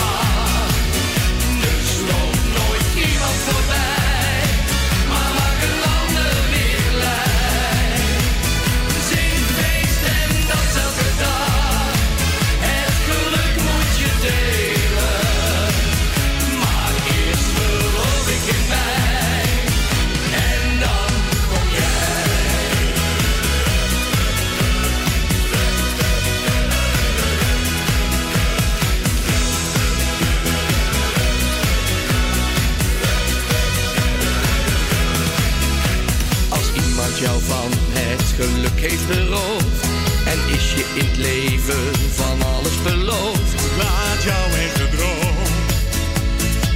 heeft 38.40 39.08
beroofd. 39.08 39.82
En 40.26 40.40
is 40.56 40.74
je 40.74 40.86
in 40.94 41.06
het 41.06 41.18
leven 41.18 41.94
van 42.14 42.42
alles 42.56 42.82
beloofd. 42.84 43.54
Laat 43.78 44.24
jouw 44.24 44.50
eigen 44.50 44.90
droom 44.90 45.48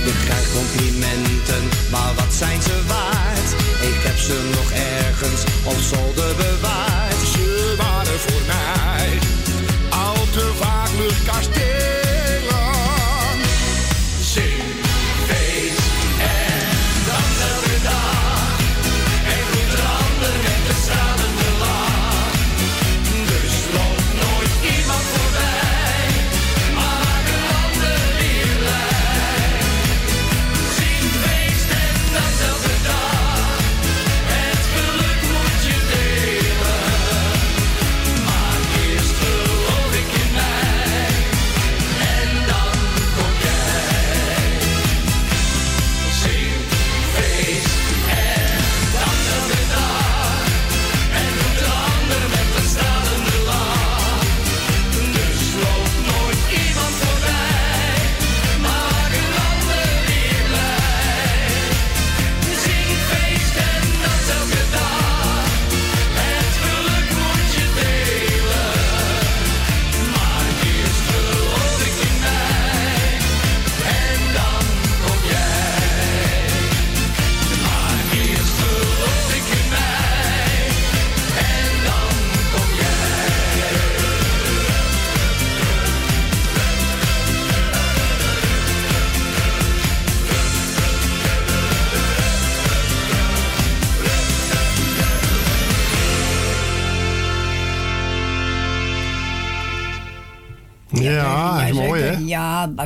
Je 0.05 0.13
krijgt 0.25 0.53
complimenten, 0.53 1.63
maar 1.91 2.15
wat 2.15 2.33
zijn 2.33 2.63
ze 2.63 2.83
waard? 2.87 3.49
Ik 3.81 4.03
heb 4.03 4.19
ze 4.19 4.51
nog 4.55 4.71
ergens 4.73 5.43
op 5.65 5.79
zolder 5.91 6.35
bewaard. 6.37 7.21
Ze 7.33 7.75
waren 7.77 8.21
voor 8.21 8.43
mij 8.47 9.19
al 9.91 10.27
te 10.33 10.53
vaak 10.59 10.89
luchtkastelen. 10.99 11.80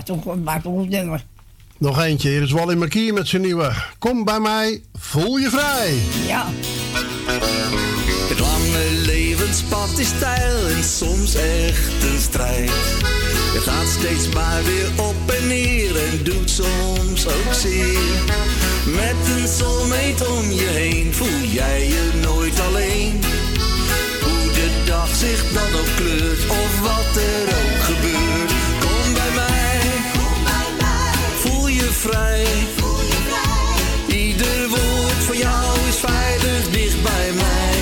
Toch, 0.05 0.43
maar 0.43 0.63
toch 0.63 0.77
een 0.79 0.89
nummer. 0.89 1.25
Nog 1.79 2.03
eentje, 2.03 2.29
hier 2.29 2.43
is 2.43 2.51
Wally 2.51 2.75
McKee 2.75 3.13
met 3.13 3.29
zijn 3.29 3.43
nieuwe 3.43 3.73
Kom 3.99 4.25
bij 4.25 4.41
mij, 4.41 4.83
voel 4.99 5.37
je 5.37 5.51
vrij. 5.51 5.95
Ja. 6.27 6.47
Het 8.29 8.39
lange 8.39 9.01
levenspad 9.07 9.99
is 9.99 10.09
stijl 10.09 10.67
en 10.67 10.85
soms 10.85 11.35
echt 11.35 12.03
een 12.03 12.21
strijd. 12.21 12.71
Je 13.53 13.61
gaat 13.61 13.87
steeds 13.87 14.29
maar 14.29 14.65
weer 14.65 14.89
op 14.97 15.31
en 15.41 15.47
neer 15.47 15.97
en 15.97 16.25
doet 16.25 16.51
soms 16.51 17.27
ook 17.27 17.55
zeer. 17.55 17.99
Met 18.87 19.37
een 19.37 19.49
soulmate 19.49 20.27
om 20.29 20.51
je 20.51 20.67
heen 20.67 21.15
voel 21.15 21.49
jij 21.51 21.87
je 21.87 22.11
nooit 22.23 22.61
alleen. 22.61 23.21
Hoe 24.23 24.53
de 24.53 24.83
dag 24.87 25.15
zich 25.15 25.53
dan 25.53 25.81
ook 25.81 25.97
kleurt 25.97 26.49
of 26.49 26.81
wat 26.81 27.17
er 27.17 27.49
ook 27.49 27.83
gebeurt. 27.83 28.54
Vrij. 32.09 32.47
Ieder 34.07 34.69
woord 34.69 35.23
van 35.27 35.39
jou 35.39 35.79
is 35.89 35.97
veilig 35.97 36.71
dicht 36.71 37.03
bij 37.03 37.31
mij. 37.35 37.77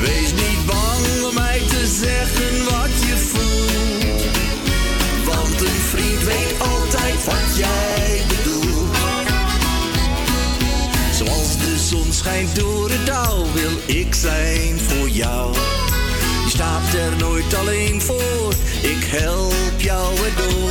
Wees 0.00 0.30
niet 0.32 0.66
bang 0.66 1.28
om 1.28 1.34
mij 1.34 1.60
te 1.68 1.86
zeggen 1.86 2.64
wat 2.64 2.94
je 3.06 3.16
voelt. 3.30 4.24
Want 5.24 5.60
een 5.60 5.82
vriend 5.90 6.22
weet 6.24 6.54
altijd 6.58 7.24
wat 7.24 7.56
jij 7.56 8.22
bedoelt. 8.28 8.96
Zoals 11.12 11.58
de 11.58 11.78
zon 11.78 12.12
schijnt 12.12 12.56
door 12.56 12.90
het 12.90 13.06
dal, 13.06 13.46
wil 13.52 13.96
ik 13.96 14.14
zijn 14.14 14.80
voor 14.80 15.08
jou. 15.08 15.52
Je 16.44 16.50
staat 16.50 16.94
er 16.94 17.16
nooit 17.18 17.54
alleen 17.54 18.02
voor, 18.02 18.52
ik 18.82 19.04
help 19.04 19.80
jou 19.80 20.16
erdoor. 20.16 20.61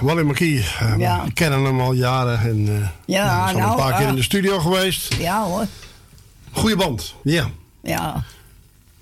Wally 0.00 0.22
McKee. 0.22 0.64
eh, 0.80 0.94
Ja. 0.98 1.24
We 1.24 1.32
kennen 1.32 1.64
hem 1.64 1.80
al 1.80 1.92
jaren 1.92 2.40
en 2.40 2.68
eh 2.82 2.88
Ja, 3.06 3.46
al 3.46 3.52
nou, 3.58 3.70
een 3.70 3.76
paar 3.76 3.92
keer 3.92 4.02
ja. 4.02 4.08
in 4.08 4.14
de 4.14 4.22
studio 4.22 4.58
geweest. 4.58 5.14
Ja 5.14 5.44
hoor. 5.44 5.66
Goeie 6.52 6.76
band, 6.76 7.14
ja. 7.22 7.50
Ja. 7.82 8.24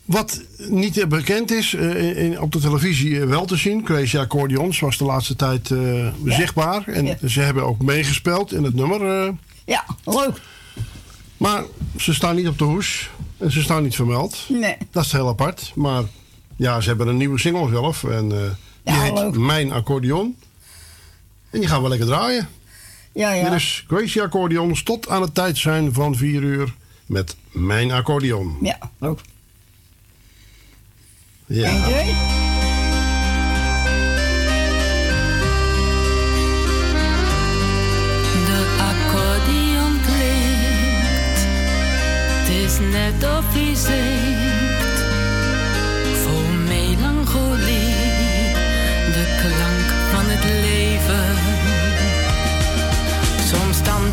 Wat 0.04 0.42
niet 0.68 0.98
eh, 0.98 1.06
bekend 1.06 1.50
is, 1.50 1.74
eh, 1.74 2.24
in- 2.24 2.40
op 2.40 2.52
de 2.52 2.58
televisie 2.58 3.20
eh, 3.20 3.26
wel 3.26 3.44
te 3.44 3.56
zien. 3.56 3.82
Crazy 3.82 4.18
Accordions 4.18 4.80
was 4.80 4.96
de 4.98 5.04
laatste 5.04 5.36
tijd 5.36 5.70
eh, 5.70 6.06
zichtbaar. 6.24 6.82
En 6.88 7.18
ze 7.30 7.40
hebben 7.40 7.62
ook 7.64 7.82
meegespeeld 7.82 8.52
in 8.52 8.64
het 8.64 8.74
nummer. 8.74 9.24
eh. 9.26 9.32
Ja, 9.64 9.84
leuk. 10.04 10.40
Maar 11.36 11.62
ze 11.96 12.14
staan 12.14 12.36
niet 12.36 12.48
op 12.48 12.58
de 12.58 12.64
hoes. 12.64 13.10
En 13.38 13.50
ze 13.50 13.62
staan 13.62 13.82
niet 13.82 13.94
vermeld. 13.94 14.44
Nee. 14.48 14.76
Dat 14.90 15.04
is 15.04 15.12
heel 15.12 15.28
apart. 15.28 15.72
Maar 15.74 16.02
ja, 16.56 16.80
ze 16.80 16.88
hebben 16.88 17.08
een 17.08 17.16
nieuwe 17.16 17.38
single 17.38 17.68
zelf. 17.68 18.04
En 18.04 18.32
eh, 18.32 18.38
die 18.82 18.94
Ja, 18.94 19.00
heet 19.02 19.12
leuk. 19.12 19.36
Mijn 19.38 19.72
Accordeon. 19.72 20.36
En 21.56 21.62
die 21.62 21.70
gaan 21.70 21.82
we 21.82 21.88
lekker 21.88 22.06
draaien. 22.06 22.48
Ja, 23.12 23.32
ja. 23.32 23.42
Hier 23.42 23.54
is 23.54 23.84
Gracie 23.86 24.22
Accordeons 24.22 24.82
tot 24.82 25.08
aan 25.08 25.22
het 25.22 25.34
tijd 25.34 25.58
zijn 25.58 25.92
van 25.92 26.16
4 26.16 26.42
uur 26.42 26.74
met 27.06 27.36
Mijn 27.50 27.90
Accordeon. 27.90 28.58
Ja, 28.60 28.78
ook. 28.98 29.20
Ja. 31.46 31.70
Eén, 31.70 31.82
twee. 31.82 32.14
De 38.44 38.76
accordeon 38.78 40.00
klinkt, 40.06 41.40
het 42.28 42.48
is 42.48 42.78
net 42.90 43.38
of 43.38 43.54
hij 43.54 43.74
zingt. 43.74 44.55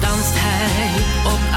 Danst 0.04 0.34
hij 0.36 0.94
op 1.34 1.53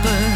de 0.00 0.31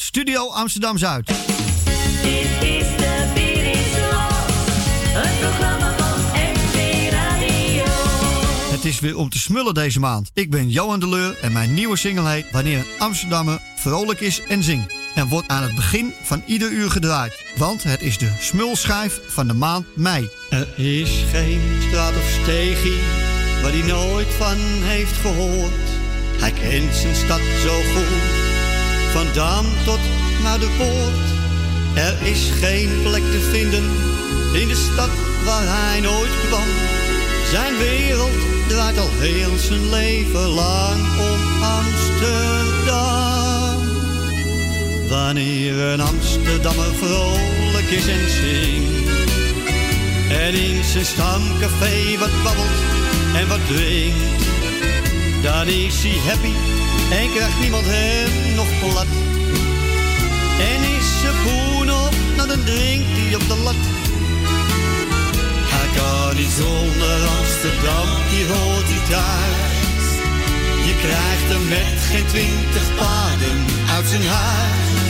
vanuit 0.00 0.10
Studio 0.10 0.48
Amsterdam 0.48 0.98
Zuid. 0.98 1.26
Dit 1.26 1.36
is 2.62 2.86
de. 2.96 3.18
Een 5.14 5.38
programma 5.40 5.96
van 5.96 6.30
Radio. 7.10 7.84
Het 8.70 8.84
is 8.84 9.00
weer 9.00 9.16
om 9.16 9.28
te 9.28 9.38
smullen 9.38 9.74
deze 9.74 10.00
maand. 10.00 10.30
Ik 10.34 10.50
ben 10.50 10.68
Johan 10.68 11.00
de 11.00 11.08
Leur 11.08 11.38
en 11.40 11.52
mijn 11.52 11.74
nieuwe 11.74 11.96
single 11.96 12.28
heet 12.28 12.50
Wanneer 12.50 12.78
een 12.78 12.84
Amsterdammer 12.98 13.60
vrolijk 13.76 14.20
is 14.20 14.42
en 14.42 14.62
zingt. 14.62 14.94
En 15.14 15.28
wordt 15.28 15.48
aan 15.48 15.62
het 15.62 15.74
begin 15.74 16.12
van 16.22 16.42
ieder 16.46 16.70
uur 16.70 16.90
gedraaid. 16.90 17.44
Want 17.56 17.82
het 17.82 18.00
is 18.00 18.18
de 18.18 18.32
smulschijf 18.40 19.20
van 19.28 19.46
de 19.46 19.54
maand 19.54 19.96
mei. 19.96 20.28
Er 20.50 20.78
is 20.78 21.24
geen 21.30 21.60
straat 21.88 22.16
of 22.16 22.38
steegje 22.42 22.98
waar 23.62 23.72
hij 23.72 23.86
nooit 23.86 24.28
van 24.28 24.56
heeft 24.82 25.16
gehoord. 25.16 25.88
Hij 26.40 26.52
kent 26.52 26.94
zijn 26.94 27.14
stad 27.14 27.40
zo 27.62 27.80
goed, 27.94 28.39
van 29.12 29.26
Dam 29.34 29.66
tot 29.84 29.98
naar 30.42 30.58
de 30.58 30.68
poort. 30.78 31.28
Er 31.94 32.16
is 32.22 32.50
geen 32.60 32.90
plek 33.02 33.22
te 33.22 33.48
vinden 33.50 33.84
in 34.60 34.68
de 34.68 34.74
stad 34.92 35.10
waar 35.44 35.62
hij 35.66 36.00
nooit 36.00 36.30
kwam. 36.48 36.68
Zijn 37.50 37.76
wereld 37.78 38.38
draait 38.68 38.98
al 38.98 39.08
heel 39.18 39.58
zijn 39.58 39.90
leven 39.90 40.48
lang 40.48 41.00
om 41.30 41.62
Amsterdam. 41.62 42.68
Wanneer 45.08 45.78
een 45.78 46.00
Amsterdammer 46.00 46.94
vrolijk 46.94 47.90
is 47.90 48.06
en 48.06 48.30
zingt 48.30 49.08
en 50.30 50.54
in 50.54 50.84
zijn 50.84 51.04
stamcafé 51.04 52.18
wat 52.18 52.42
babbelt 52.42 52.80
en 53.34 53.48
wat 53.48 53.66
drinkt. 53.66 54.44
Dan 55.42 55.66
is 55.66 56.02
hij 56.02 56.18
happy 56.32 56.79
en 57.10 57.30
krijgt 57.34 57.60
niemand 57.60 57.84
hem 57.86 58.54
nog 58.54 58.68
plat. 58.80 59.06
En 60.70 60.80
is 60.96 61.08
zijn 61.20 61.34
poen 61.44 61.90
op, 62.04 62.14
nou 62.36 62.48
dan 62.48 62.64
drinkt 62.64 63.08
hij 63.18 63.34
op 63.34 63.48
de 63.48 63.56
lat. 63.64 63.82
Hij 65.74 65.88
kan 65.96 66.36
niet 66.36 66.54
zonder 66.62 67.18
Amsterdam, 67.38 68.08
die 68.30 68.44
hoort 68.52 68.88
hij 68.92 69.02
thuis. 69.10 70.06
Je 70.86 70.94
krijgt 71.04 71.48
hem 71.52 71.64
met 71.68 71.96
geen 72.10 72.26
twintig 72.26 72.86
paden 72.96 73.58
uit 73.94 74.06
zijn 74.08 74.26
huis. 74.26 75.08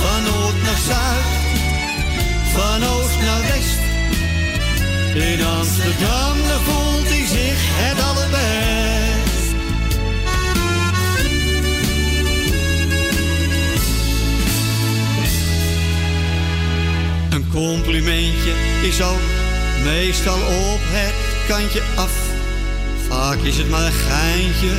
Van 0.00 0.22
noord 0.22 0.62
naar 0.62 0.80
zuid, 0.88 1.30
van 2.54 2.80
oost 2.92 3.18
naar 3.26 3.42
west. 3.50 3.82
In 5.28 5.44
Amsterdam 5.44 6.34
daar 6.48 6.62
voelt 6.66 7.08
hij 7.08 7.26
zich 7.26 7.60
het 7.82 7.98
allerbest. 8.08 9.01
Complimentje 17.52 18.52
is 18.82 19.02
ook 19.02 19.20
meestal 19.84 20.38
op 20.38 20.80
het 20.82 21.14
kantje 21.48 21.82
af. 21.94 22.12
Vaak 23.08 23.38
is 23.38 23.56
het 23.56 23.70
maar 23.70 23.86
een 23.86 23.92
geintje, 23.92 24.74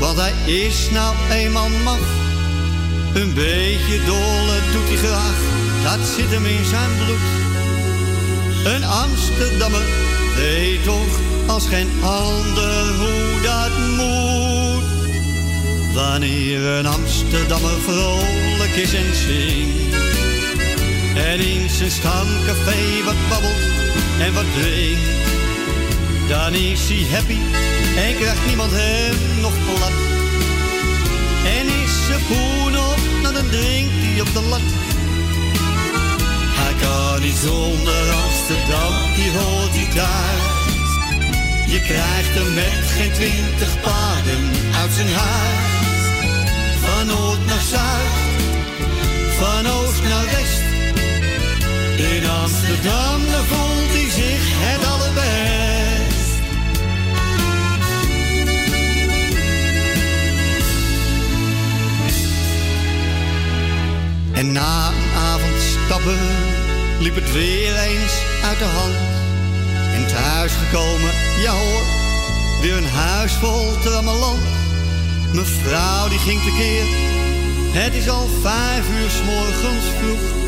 want 0.00 0.18
hij 0.18 0.32
is 0.46 0.90
nou 0.90 1.14
eenmaal 1.30 1.68
maf. 1.68 2.00
Een 3.14 3.34
beetje 3.34 4.04
dolle 4.06 4.58
doet 4.72 4.88
hij 4.88 4.96
graag, 4.96 5.38
dat 5.82 6.06
zit 6.16 6.30
hem 6.30 6.46
in 6.46 6.64
zijn 6.64 6.90
bloed. 7.04 7.28
Een 8.74 8.84
Amsterdammer 8.84 9.84
weet 10.36 10.84
toch 10.84 11.18
als 11.46 11.66
geen 11.66 11.90
ander 12.02 12.94
hoe 12.98 13.40
dat 13.42 13.78
moet. 13.96 14.88
Wanneer 15.94 16.64
een 16.64 16.86
Amsterdammer 16.86 17.80
vrolijk 17.80 18.74
is 18.76 18.94
en 18.94 19.14
zingt. 19.14 20.09
En 21.14 21.40
in 21.40 21.70
zijn 21.70 21.90
stamcafé 21.90 23.04
wat 23.04 23.28
babbelt 23.28 23.62
en 24.20 24.34
wat 24.34 24.44
drinkt. 24.58 25.08
Dan 26.28 26.54
is 26.54 26.88
hij 26.88 27.06
happy 27.14 27.38
en 27.96 28.16
krijgt 28.16 28.46
niemand 28.46 28.70
hem 28.74 29.40
nog 29.40 29.52
plat. 29.64 29.96
En 31.58 31.66
is 31.66 32.06
zijn 32.06 32.20
poen 32.28 32.78
op, 32.78 33.00
nou 33.22 33.34
dan 33.34 33.48
drinkt 33.48 33.92
hij 33.94 34.20
op 34.20 34.32
de 34.32 34.42
lat. 34.42 34.68
Hij 36.60 36.74
kan 36.82 37.22
niet 37.22 37.36
zonder 37.36 38.02
Amsterdam, 38.24 38.94
die 39.16 39.30
hoort 39.38 39.74
hij 39.78 39.88
thuis. 39.94 40.60
Je 41.72 41.80
krijgt 41.80 42.34
hem 42.38 42.54
met 42.54 42.84
geen 42.96 43.12
twintig 43.12 43.80
paden 43.80 44.42
uit 44.80 44.92
zijn 44.92 45.12
huis. 45.12 46.02
Van 46.84 47.06
noord 47.06 47.46
naar 47.46 47.64
zuid, 47.70 48.12
van 49.38 49.66
oost 49.66 50.02
naar 50.02 50.24
west. 50.24 50.69
In 52.00 52.26
Amsterdam, 52.26 53.20
voelt 53.20 53.92
hij 53.92 54.10
zich 54.10 54.44
het 54.44 54.86
allerbest. 54.86 56.40
En 64.32 64.52
na 64.52 64.88
een 64.88 65.10
avond 65.16 65.62
stappen 65.62 66.18
liep 67.00 67.14
het 67.14 67.32
weer 67.32 67.76
eens 67.76 68.14
uit 68.44 68.58
de 68.58 68.64
hand. 68.64 68.94
En 69.94 70.06
thuis 70.06 70.52
gekomen, 70.52 71.10
ja 71.42 71.52
hoor, 71.52 71.82
weer 72.60 72.76
een 72.76 72.88
huis 72.88 73.32
vol 73.32 73.78
trammeland. 73.80 74.40
Mevrouw 75.32 76.08
die 76.08 76.18
ging 76.18 76.42
tekeer, 76.42 76.84
het 77.72 77.94
is 77.94 78.08
al 78.08 78.26
vijf 78.42 78.84
uur 79.00 79.10
s 79.10 79.22
morgens 79.26 79.84
vroeg. 79.98 80.39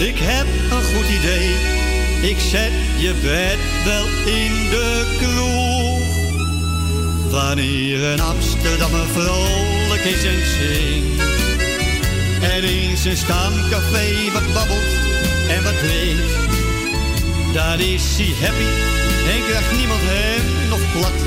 Ik 0.00 0.18
heb 0.18 0.46
een 0.70 0.84
goed 0.94 1.08
idee, 1.08 1.50
ik 2.30 2.38
zet 2.38 2.72
je 2.96 3.14
bed 3.22 3.58
wel 3.84 4.06
in 4.32 4.52
de 4.70 5.16
kroeg. 5.20 6.00
Wanneer 7.30 8.02
een 8.04 8.20
Amsterdammer 8.20 9.06
vrolijk 9.06 10.04
is 10.04 10.24
en 10.24 10.42
zingt. 10.58 11.22
En 12.42 12.62
in 12.62 12.96
zijn 12.96 13.16
stamcafé 13.16 14.32
wat 14.32 14.52
babbelt 14.52 14.90
en 15.48 15.62
wat 15.62 15.78
drinkt. 15.78 16.32
Dan 17.52 17.78
is 17.78 18.16
hij 18.16 18.32
happy 18.40 18.70
en 19.32 19.44
krijgt 19.48 19.76
niemand 19.76 20.00
hem 20.02 20.68
nog 20.68 20.80
plat. 20.92 21.20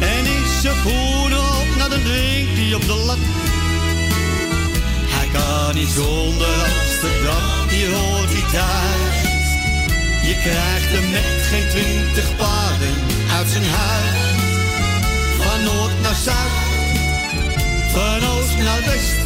En 0.00 0.24
is 0.24 0.60
zijn 0.60 0.82
poen 0.82 1.32
op, 1.38 1.66
nou 1.78 1.90
dan 1.90 2.02
drinkt 2.02 2.58
hij 2.58 2.74
op 2.74 2.86
de 2.86 3.02
lat. 3.06 3.22
Hij 5.14 5.28
kan 5.32 5.74
niet 5.74 5.88
zonder 5.88 6.89
Amsterdam, 7.02 7.68
hier 7.68 7.92
hoort 7.92 8.32
hij 8.32 8.50
thuis. 8.52 9.48
Je 10.22 10.34
krijgt 10.40 10.90
hem 10.94 11.10
met 11.10 11.42
geen 11.50 11.68
twintig 11.68 12.36
paarden 12.36 12.94
uit 13.36 13.48
zijn 13.48 13.64
huis. 13.64 14.18
Van 15.38 15.62
noord 15.64 16.00
naar 16.02 16.14
zuid, 16.14 16.52
van 17.92 18.28
oost 18.28 18.56
naar 18.56 18.82
west. 18.84 19.20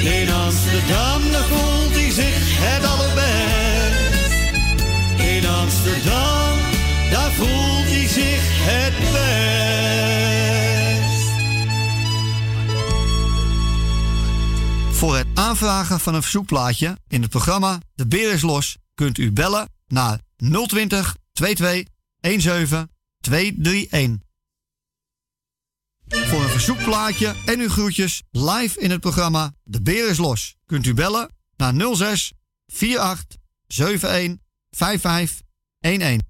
In 0.00 0.32
Amsterdam, 0.32 1.32
daar 1.32 1.44
voelt 1.52 1.94
hij 1.94 2.10
zich 2.10 2.44
het 2.64 2.84
allerbest. 2.84 4.40
In 5.16 5.46
Amsterdam, 5.46 6.58
daar 7.10 7.32
voelt 7.32 7.88
hij 7.94 8.08
zich 8.08 8.44
het 8.70 9.12
best. 9.12 10.67
Aanvragen 15.38 16.00
van 16.00 16.14
een 16.14 16.22
verzoekplaatje 16.22 16.98
in 17.08 17.22
het 17.22 17.30
programma 17.30 17.80
De 17.94 18.06
Beer 18.06 18.32
is 18.32 18.42
Los 18.42 18.76
kunt 18.94 19.18
u 19.18 19.32
bellen 19.32 19.68
naar 19.86 20.20
020 20.36 21.16
22 21.32 21.88
17 22.20 22.90
231. 23.20 24.18
Voor 26.08 26.42
een 26.42 26.48
verzoekplaatje 26.48 27.34
en 27.46 27.60
uw 27.60 27.68
groetjes 27.68 28.22
live 28.30 28.80
in 28.80 28.90
het 28.90 29.00
programma 29.00 29.52
De 29.62 29.82
Beer 29.82 30.08
is 30.08 30.18
Los 30.18 30.56
kunt 30.66 30.86
u 30.86 30.94
bellen 30.94 31.30
naar 31.56 31.94
06 31.94 32.32
48 32.66 33.36
71 33.66 34.36
55 34.70 35.40
11. 35.80 36.20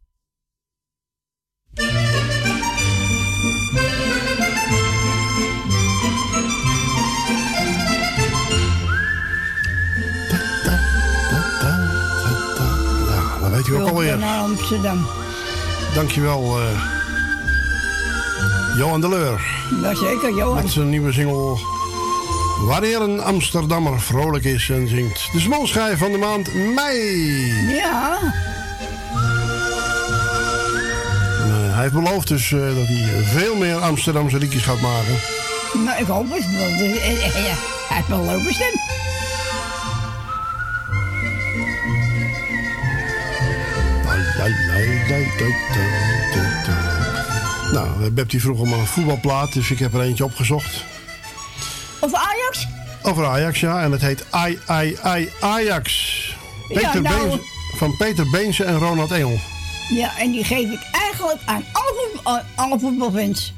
U 13.68 13.72
ook 13.72 13.78
Welkom 13.78 13.96
alweer. 13.96 14.18
naar 14.18 14.40
Amsterdam. 14.40 15.06
Dankjewel, 15.94 16.58
eh 16.60 16.96
Johan 18.76 19.00
de 19.00 19.08
Leur. 19.08 19.40
Jazeker, 19.82 20.34
Johan. 20.34 20.54
Met 20.62 20.70
zijn 20.70 20.88
nieuwe 20.88 21.12
single 21.12 21.58
Wanneer 22.64 23.00
een 23.00 23.20
Amsterdammer 23.20 24.00
vrolijk 24.00 24.44
is 24.44 24.70
en 24.70 24.88
zingt. 24.88 25.28
De 25.32 25.40
smolschijf 25.40 25.98
van 25.98 26.12
de 26.12 26.18
maand 26.18 26.54
mei. 26.54 26.96
Ja. 27.74 28.18
Eh, 31.44 31.74
hij 31.74 31.82
heeft 31.82 31.92
beloofd 31.94 32.28
dus 32.28 32.52
eh, 32.52 32.60
dat 32.60 32.86
hij 32.86 33.22
veel 33.24 33.56
meer 33.56 33.76
Amsterdamse 33.76 34.38
liedjes 34.38 34.62
gaat 34.62 34.80
maken. 34.80 35.14
Nou, 35.84 36.00
ik 36.00 36.06
hoop 36.06 36.30
het. 36.30 36.44
Want, 36.44 36.78
ja, 36.78 37.54
hij 37.88 37.96
heeft 37.96 38.08
wel 38.08 38.52
stem. 38.52 38.80
Nou, 47.72 48.10
Beb 48.10 48.30
die 48.30 48.40
vroeg 48.40 48.58
om 48.60 48.72
een 48.72 48.86
voetbalplaat, 48.86 49.52
dus 49.52 49.70
ik 49.70 49.78
heb 49.78 49.94
er 49.94 50.00
eentje 50.00 50.24
opgezocht. 50.24 50.84
Of 52.00 52.14
Ajax? 52.14 52.66
Over 53.02 53.26
Ajax, 53.26 53.60
ja. 53.60 53.82
En 53.82 53.92
het 53.92 54.00
heet 54.00 54.24
Ai, 54.30 54.58
Ai, 54.66 54.96
Ai, 55.02 55.30
Ajax. 55.40 56.14
Ja, 56.68 56.74
Peter 56.80 57.02
nou- 57.02 57.28
Beense- 57.28 57.44
van 57.76 57.96
Peter 57.96 58.30
Beense 58.30 58.64
en 58.64 58.78
Ronald 58.78 59.10
Engel. 59.10 59.38
Ja, 59.88 60.18
en 60.18 60.30
die 60.30 60.44
geef 60.44 60.70
ik 60.72 60.80
eigenlijk 60.92 61.38
aan 61.44 61.64
alle, 61.72 62.10
voetbal- 62.12 62.42
alle 62.54 62.78
voetbalfans. 62.78 63.54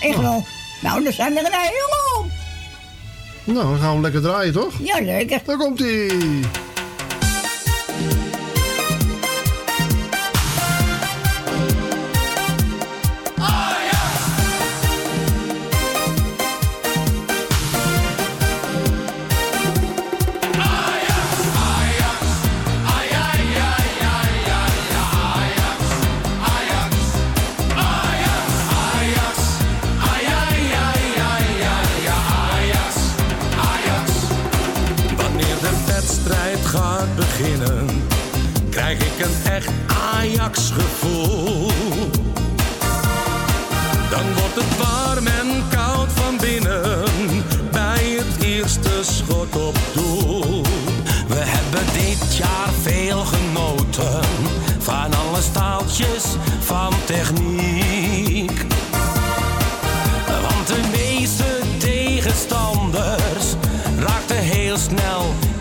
Echt 0.00 0.18
wel. 0.20 0.46
Nou, 0.82 1.06
er 1.06 1.12
zijn 1.12 1.36
er 1.36 1.44
een 1.44 1.52
hele 1.52 1.86
hoop. 2.14 2.26
Nou, 3.44 3.58
dan 3.68 3.78
gaan 3.78 3.86
we 3.86 3.92
hem 3.92 4.00
lekker 4.02 4.20
draaien, 4.22 4.52
toch? 4.52 4.72
Ja, 4.82 5.00
lekker. 5.00 5.40
Daar 5.46 5.56
komt 5.56 5.80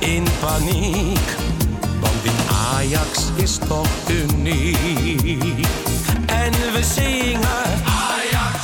in 0.03 0.23
paniek. 0.39 1.29
Want 1.99 2.23
die 2.23 2.31
Ajax 2.75 3.31
is 3.35 3.57
toch 3.67 3.87
uniek. 4.09 5.67
En 6.25 6.51
we 6.51 6.83
zingen. 6.95 7.83
Ajax, 7.85 8.62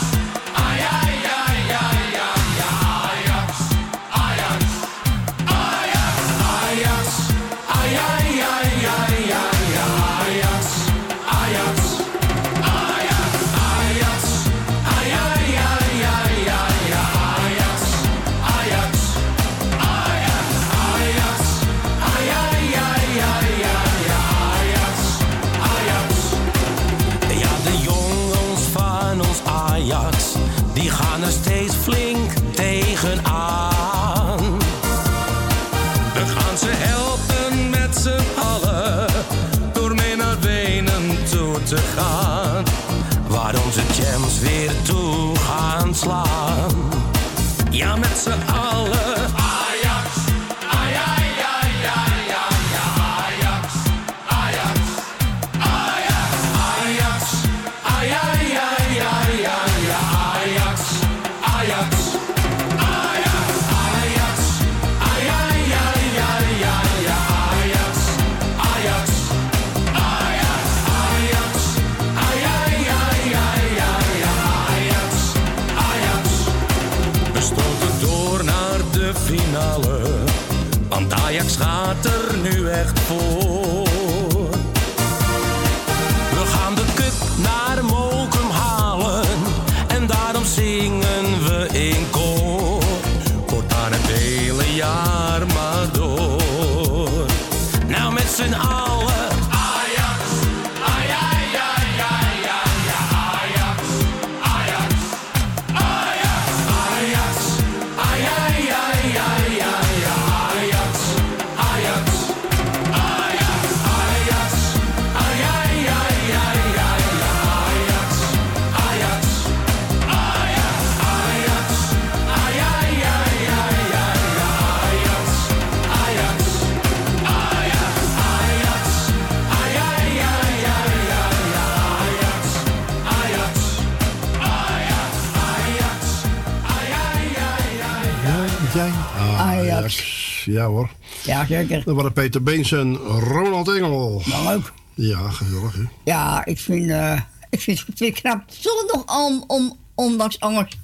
Ja 140.51 140.65
hoor. 140.65 140.89
Ja, 141.23 141.45
zeker. 141.45 141.83
Dat 141.83 141.95
waren 141.95 142.13
Peter 142.13 142.43
Beens 142.43 142.71
en 142.71 142.95
Ronald 142.97 143.67
Engel. 143.69 144.21
Nou 144.25 144.55
ook. 144.55 144.73
Ja, 144.93 145.29
gezellig 145.29 145.73
hè. 145.73 145.81
Ja, 146.03 146.45
ik 146.45 146.59
vind, 146.59 146.89
eh, 146.89 147.19
ik 147.49 147.61
vind 147.61 147.83
het 147.85 147.99
weer 147.99 148.11
knap. 148.11 148.43
Zondag 148.47 149.17
om, 149.25 149.43
om, 149.47 149.77
ondanks 149.95 150.39
alles 150.39 150.77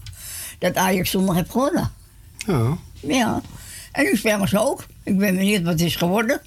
dat 0.60 0.76
Ajax 0.76 1.10
zondag 1.10 1.36
heeft 1.36 1.52
gewonnen. 1.52 1.92
Ja. 2.48 2.78
Ja. 3.00 3.42
En 3.92 4.04
nu 4.04 4.16
spelen 4.16 4.48
ze 4.48 4.60
ook. 4.60 4.86
Ik 5.04 5.18
ben 5.18 5.36
benieuwd 5.36 5.62
wat 5.64 5.72
het 5.72 5.82
is 5.82 5.96
geworden. 5.96 6.42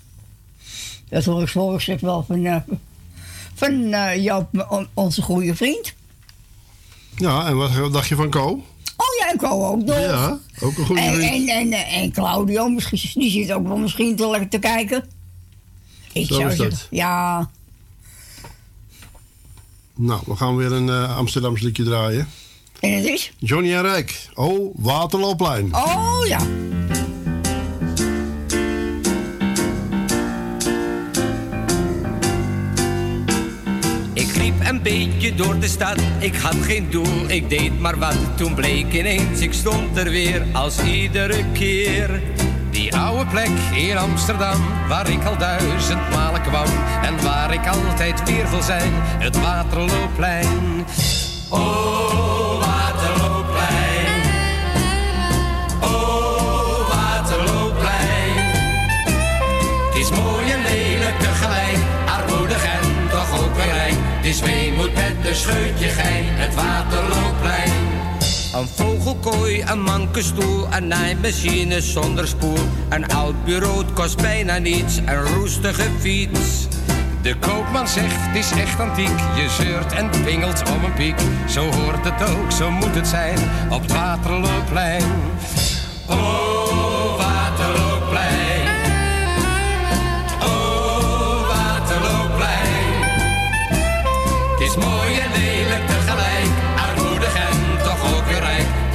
Dat 1.09 1.25
hoor 1.25 1.43
ik 1.43 1.81
stuk 1.81 2.01
wel 2.01 2.25
van, 2.27 2.45
eh, 2.45 2.57
van 3.55 3.93
eh, 3.93 4.25
on- 4.69 4.89
onze 4.95 5.23
goede 5.23 5.57
vriend. 5.57 5.95
Ja, 7.17 7.47
en 7.47 7.57
wat 7.57 7.93
dacht 7.93 8.09
je 8.09 8.15
van 8.15 8.31
Co? 8.31 8.65
Oh 9.01 9.07
ja, 9.21 9.31
en 9.31 9.39
Co 9.39 9.67
ook 9.67 9.85
nog. 9.85 9.99
Ja, 9.99 10.39
ook 10.61 10.79
een 10.79 10.87
goede 10.87 11.01
en, 11.01 11.21
en, 11.21 11.49
en, 11.49 11.73
en 11.73 12.13
Claudio, 12.13 12.69
misschien, 12.69 13.21
die 13.21 13.31
zit 13.31 13.53
ook 13.53 13.67
wel 13.67 13.77
misschien 13.77 14.17
te 14.17 14.29
lekker 14.29 14.49
te 14.49 14.59
kijken. 14.59 15.05
Ik 16.13 16.27
Zo 16.27 16.35
zou 16.35 16.51
is 16.51 16.57
zeggen, 16.57 16.71
dat. 16.77 16.87
Ja, 16.91 17.51
Nou, 19.95 20.21
we 20.27 20.37
gaan 20.37 20.57
weer 20.57 20.73
een 20.73 20.89
eh 20.89 21.17
Amsterdams 21.17 21.61
liedje 21.61 21.85
draaien. 21.85 22.29
en 22.81 22.93
het 22.93 23.05
is? 23.05 23.33
Johnny 23.39 23.75
en 23.75 23.83
Rijk. 23.83 24.29
Oh, 24.35 24.75
Waterloopplein. 24.79 25.75
Oh 25.75 26.21
ja. 26.27 26.39
Een 34.69 34.83
beetje 34.83 35.35
door 35.35 35.59
de 35.59 35.69
stad, 35.69 36.01
ik 36.19 36.37
had 36.37 36.55
geen 36.55 36.91
doel, 36.91 37.29
ik 37.31 37.49
deed 37.49 37.81
maar 37.81 37.99
wat. 37.99 38.17
Toen 38.37 38.55
bleek 38.55 38.93
ineens, 38.93 39.41
ik 39.41 39.53
stond 39.53 39.97
er 39.97 40.11
weer 40.11 40.47
als 40.53 40.83
iedere 40.83 41.45
keer. 41.53 42.23
Die 42.71 42.97
oude 42.97 43.27
plek 43.27 43.51
in 43.75 43.97
Amsterdam, 43.97 44.61
waar 44.89 45.11
ik 45.11 45.25
al 45.25 45.39
duizend 45.39 46.11
malen 46.11 46.43
kwam. 46.43 46.67
En 47.03 47.23
waar 47.23 47.53
ik 47.53 47.67
altijd 47.67 48.25
weer 48.25 48.51
wil 48.51 48.63
zijn, 48.63 48.93
het 48.95 49.41
Waterloopplein. 49.41 50.85
Oh, 51.49 52.48
is 64.29 64.41
weemoed 64.41 64.95
met 64.95 65.15
een 65.29 65.35
scheutje 65.35 65.89
gein, 65.89 66.25
het 66.27 66.55
Waterloopplein. 66.55 67.73
Een 68.55 68.69
vogelkooi, 68.69 69.63
een 69.67 69.81
mankenstoel, 69.81 70.67
een 70.73 70.89
naaimachine 70.89 71.81
zonder 71.81 72.29
spoel. 72.29 72.59
Een 72.89 73.09
oud 73.09 73.45
bureau 73.45 73.85
kost 73.95 74.21
bijna 74.21 74.59
niets, 74.59 74.97
een 74.97 75.23
roestige 75.25 75.91
fiets. 75.99 76.67
De 77.23 77.37
koopman 77.37 77.89
zegt, 77.89 78.15
het 78.17 78.37
is 78.37 78.51
echt 78.51 78.81
antiek. 78.81 79.19
Je 79.37 79.49
zeurt 79.61 79.93
en 79.93 80.11
pingelt 80.25 80.63
om 80.71 80.85
een 80.85 80.95
piek. 80.95 81.21
Zo 81.49 81.71
hoort 81.71 82.05
het 82.05 82.31
ook, 82.31 82.53
zo 82.53 82.71
moet 82.71 82.95
het 82.95 83.07
zijn, 83.09 83.39
op 83.71 83.81
het 83.83 83.93
Waterloopplein. 83.93 85.03
Oh, 86.07 86.88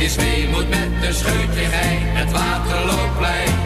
is 0.03 0.15
weemoed 0.15 0.69
met 0.69 0.89
een 1.01 1.13
scheutje 1.13 1.65
gein, 1.65 1.99
het 2.01 2.31
Waterloopplein. 2.31 3.62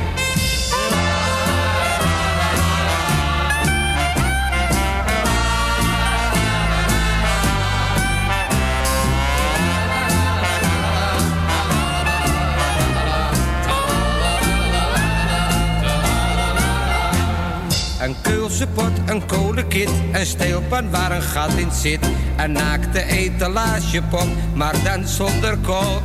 Een 18.02 18.16
keulse 18.22 18.68
pot, 18.68 18.92
een 19.06 19.26
kolenkit, 19.26 19.90
een 20.12 20.26
steelpan 20.26 20.90
waar 20.90 21.12
een 21.12 21.22
gat 21.22 21.54
in 21.54 21.72
zit. 21.72 22.10
Een 22.38 22.52
naakte 22.52 23.04
etalagepop, 23.04 24.28
maar 24.54 24.84
dan 24.84 25.08
zonder 25.08 25.58
kop. 25.58 26.04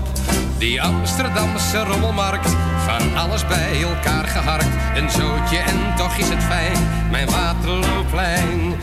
Die 0.59 0.83
Amsterdamse 0.83 1.79
rommelmarkt, 1.79 2.57
van 2.87 3.17
alles 3.17 3.47
bij 3.47 3.83
elkaar 3.83 4.25
geharkt. 4.25 4.69
Een 4.95 5.11
zootje 5.11 5.59
en 5.59 5.97
toch 5.97 6.17
is 6.17 6.29
het 6.29 6.43
fijn, 6.43 6.79
mijn 7.11 7.31
Waterlooplein. 7.31 8.75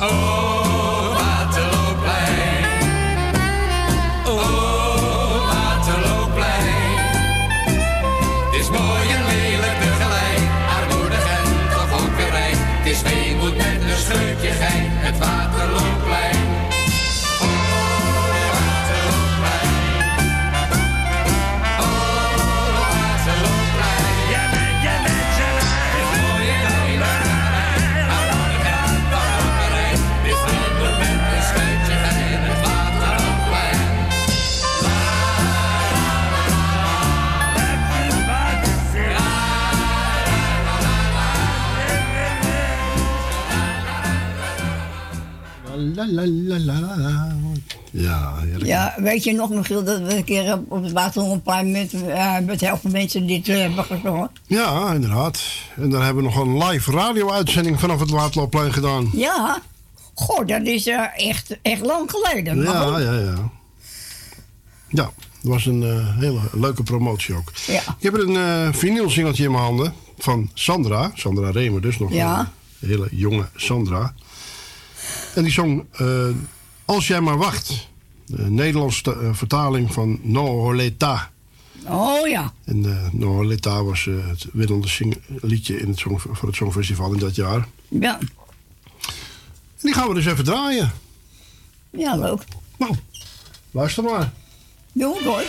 Oh, 0.00 1.01
La, 45.94 46.06
la, 46.08 46.22
la, 46.58 46.58
la. 46.58 47.36
Ja, 47.90 48.34
heerlijk. 48.38 48.64
Ja, 48.66 48.94
weet 48.96 49.24
je 49.24 49.32
nog, 49.32 49.50
Michiel, 49.50 49.84
dat 49.84 50.00
we 50.00 50.16
een 50.16 50.24
keer 50.24 50.58
op- 50.68 50.82
het 50.82 50.92
Waterloopplein 50.92 51.70
met, 51.70 51.92
uh, 51.92 52.38
met 52.38 52.60
heel 52.60 52.76
veel 52.76 52.90
mensen 52.90 53.26
dit 53.26 53.48
eh, 53.48 53.56
hebben 53.56 53.84
gezongen? 53.84 54.30
Ja, 54.46 54.92
inderdaad. 54.92 55.42
En 55.76 55.90
daar 55.90 56.04
hebben 56.04 56.22
we 56.24 56.30
nog 56.30 56.38
een 56.38 56.64
live 56.64 56.90
radio-uitzending 56.92 57.80
vanaf 57.80 58.00
het 58.00 58.10
Waterloopplein 58.10 58.72
gedaan. 58.72 59.10
Ja. 59.12 59.58
Goh, 60.14 60.46
dat 60.46 60.62
is 60.66 60.86
eh, 60.86 61.28
echt, 61.28 61.58
echt 61.62 61.80
lang 61.80 62.10
geleden. 62.10 62.62
Ja, 62.62 62.98
ja, 62.98 63.12
ja. 63.18 63.50
Ja, 64.88 65.04
het 65.40 65.50
was 65.50 65.66
een 65.66 66.06
hele 66.18 66.40
leuke 66.52 66.82
promotie 66.82 67.34
ook. 67.34 67.52
Ja. 67.66 67.80
Ik 67.98 68.02
heb 68.02 68.14
een 68.14 68.36
eh 68.36 68.68
vinylsingeltje 68.72 69.44
in 69.44 69.50
mijn 69.50 69.62
handen 69.62 69.92
van 70.18 70.50
Sandra. 70.54 71.10
Sandra 71.14 71.50
Remer 71.50 71.80
dus 71.80 71.98
nog. 71.98 72.12
Ja. 72.12 72.52
Een 72.80 72.88
hele 72.88 73.08
jonge 73.10 73.48
Sandra. 73.56 74.14
En 75.34 75.42
die 75.42 75.52
zong 75.52 75.84
eh, 75.92 76.28
Als 76.84 77.06
jij 77.06 77.20
maar 77.20 77.36
wacht. 77.36 77.88
De 78.26 78.50
Nederlandse 78.50 79.12
eh, 79.12 79.34
vertaling 79.34 79.92
van 79.92 80.18
No 80.22 80.46
Holeta. 80.46 81.30
Oh 81.88 82.28
ja. 82.28 82.52
En 82.64 82.84
eh 82.84 83.12
No 83.12 83.26
Holeta 83.26 83.84
was 83.84 84.04
het 84.04 84.46
winnende 84.52 84.88
liedje 85.40 85.80
in 85.80 85.88
het 85.88 85.98
song, 85.98 86.18
voor 86.18 86.48
het 86.48 86.56
Songfestival 86.56 87.12
in 87.12 87.18
dat 87.18 87.34
jaar. 87.34 87.68
Ja. 87.88 88.18
En 89.82 89.88
die 89.88 89.94
gaan 89.94 90.08
we 90.08 90.14
dus 90.14 90.26
even 90.26 90.44
draaien. 90.44 90.92
Ja, 91.90 92.16
leuk. 92.16 92.44
Nou, 92.78 92.94
luister 93.70 94.04
maar. 94.04 94.32
Doe 94.92 95.16
het 95.16 95.24
hoor. 95.24 95.42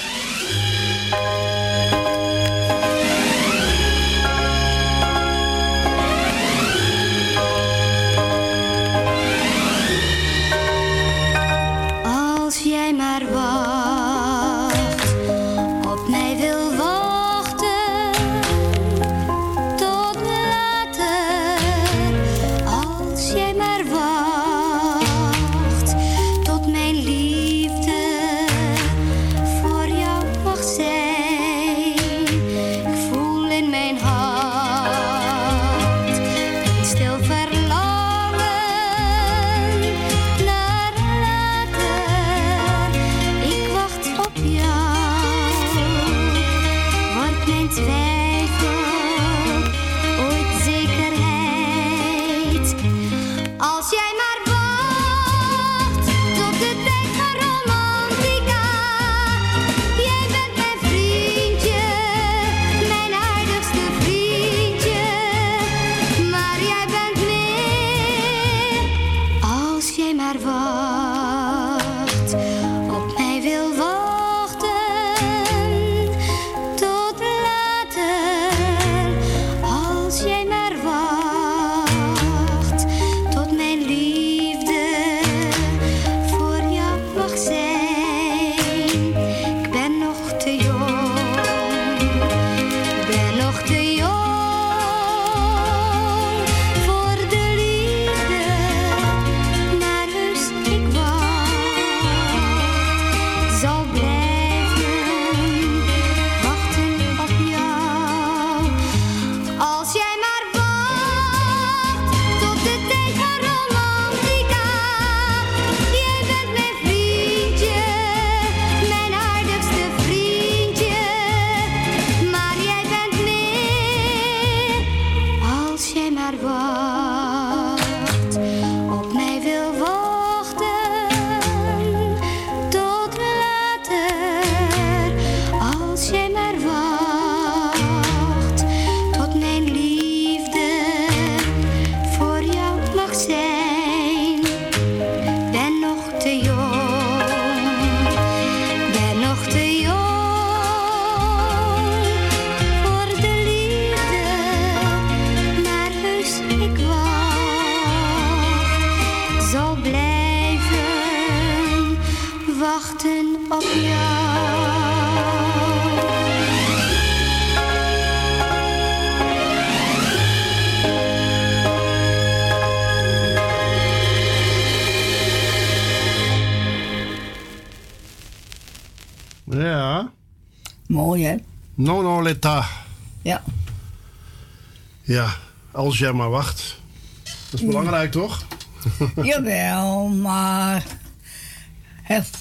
Ja, 185.13 185.35
als 185.71 185.97
jij 185.97 186.11
maar 186.13 186.29
wacht. 186.29 186.75
Dat 187.23 187.59
is 187.59 187.65
belangrijk, 187.65 188.11
toch? 188.11 188.45
Jawel, 189.23 190.07
maar 190.07 190.83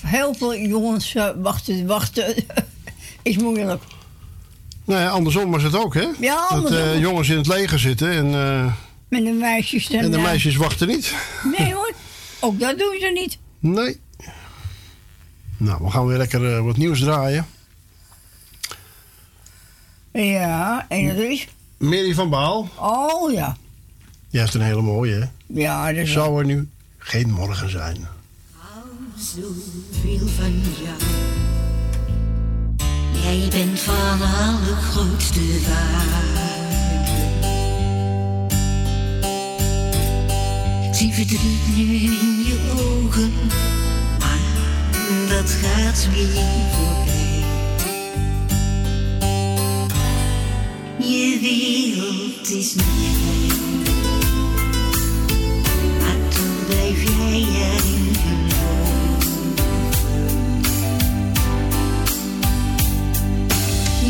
heel, 0.02 0.34
veel 0.34 0.56
jongens 0.56 1.14
eh, 1.14 1.28
wachten, 1.36 1.86
wachten 1.86 2.34
is 3.22 3.36
moeilijk. 3.36 3.82
Nou 4.84 5.00
ja, 5.00 5.08
andersom 5.08 5.50
was 5.50 5.62
het 5.62 5.76
ook, 5.76 5.94
hè? 5.94 6.08
Ja, 6.20 6.34
Dat 6.48 6.50
andersom. 6.50 6.78
eh, 6.88 7.00
jongens 7.00 7.28
in 7.28 7.36
het 7.36 7.46
leger 7.46 7.78
zitten 7.78 8.10
en, 8.12 8.26
eh, 8.34 8.72
Met 9.08 9.24
de 9.24 9.30
meisjes 9.30 9.86
dan. 9.86 10.00
en 10.00 10.10
de 10.10 10.16
eh, 10.16 10.22
meisjes 10.22 10.56
wachten 10.56 10.88
niet. 10.88 11.14
Nee 11.58 11.72
hoor, 11.76 11.92
ook 12.40 12.60
dat 12.60 12.78
doen 12.78 12.96
ze 13.00 13.10
niet. 13.14 13.38
Nee. 13.58 14.00
Nou, 15.56 15.84
we 15.84 15.90
gaan 15.90 16.06
weer 16.06 16.18
lekker 16.18 16.56
eh, 16.56 16.64
wat 16.64 16.76
nieuws 16.76 17.00
draaien. 17.00 17.46
Ja, 20.12 20.86
en 20.88 21.06
dat 21.06 21.16
is... 21.16 21.48
Mary 21.82 22.14
van 22.14 22.28
Baal. 22.30 22.68
Oh 22.78 23.32
ja. 23.32 23.56
Jij 24.28 24.44
is 24.44 24.54
een 24.54 24.60
hele 24.60 24.82
mooie, 24.82 25.14
hè? 25.14 25.26
Ja, 25.60 25.86
dat 25.92 25.96
is 25.96 26.12
Zou 26.12 26.38
er 26.38 26.44
nu 26.44 26.68
geen 26.98 27.30
morgen 27.30 27.70
zijn? 27.70 28.06
zoveel 29.16 30.28
van 30.28 30.60
jou. 30.82 31.00
Jij 33.22 33.48
bent 33.50 33.80
van 33.80 34.20
allergrootste 34.22 35.40
waarde. 35.68 36.50
Zie 40.94 41.12
verdriet 41.12 41.76
nu 41.76 41.82
in 41.94 42.44
je 42.46 42.72
ogen, 42.78 43.32
maar 44.18 44.40
dat 45.28 45.50
gaat 45.50 46.08
weer 46.14 46.44
voorbij. 46.72 47.01
Je 50.98 51.38
wereld 51.40 52.50
is 52.50 52.74
klein, 52.74 53.82
maar 55.98 56.28
toch 56.28 56.66
blijf 56.66 57.02
jij 57.02 57.46
erin 57.48 58.10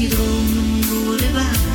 Je 0.01 0.09
dromen 0.09 1.05
worden 1.05 1.33
waar 1.33 1.72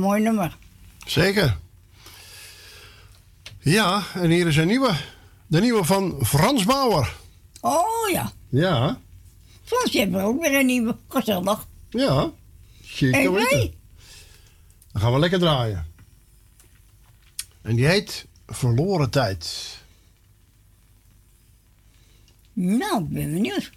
een 0.00 0.06
mooi 0.06 0.22
nummer. 0.22 0.56
Zeker. 1.06 1.56
Ja, 3.58 4.02
en 4.14 4.30
hier 4.30 4.46
is 4.46 4.56
een 4.56 4.66
nieuwe. 4.66 4.92
De 5.46 5.60
nieuwe 5.60 5.84
van 5.84 6.18
Frans 6.22 6.64
Bauer. 6.64 7.16
Oh 7.60 8.10
ja. 8.12 8.32
Ja. 8.48 9.00
Frans, 9.64 9.92
je 9.92 9.98
hebt 9.98 10.16
ook 10.16 10.40
weer 10.40 10.58
een 10.58 10.66
nieuwe. 10.66 10.96
Gezellig. 11.08 11.66
Ja. 11.90 12.30
Zeker 12.82 13.32
weten. 13.32 13.74
Dan 14.92 15.02
gaan 15.02 15.12
we 15.12 15.18
lekker 15.18 15.38
draaien. 15.38 15.86
En 17.62 17.76
die 17.76 17.86
heet 17.86 18.26
Verloren 18.46 19.10
Tijd. 19.10 19.78
Nou, 22.52 23.02
ik 23.02 23.08
ben 23.08 23.32
benieuwd. 23.32 23.70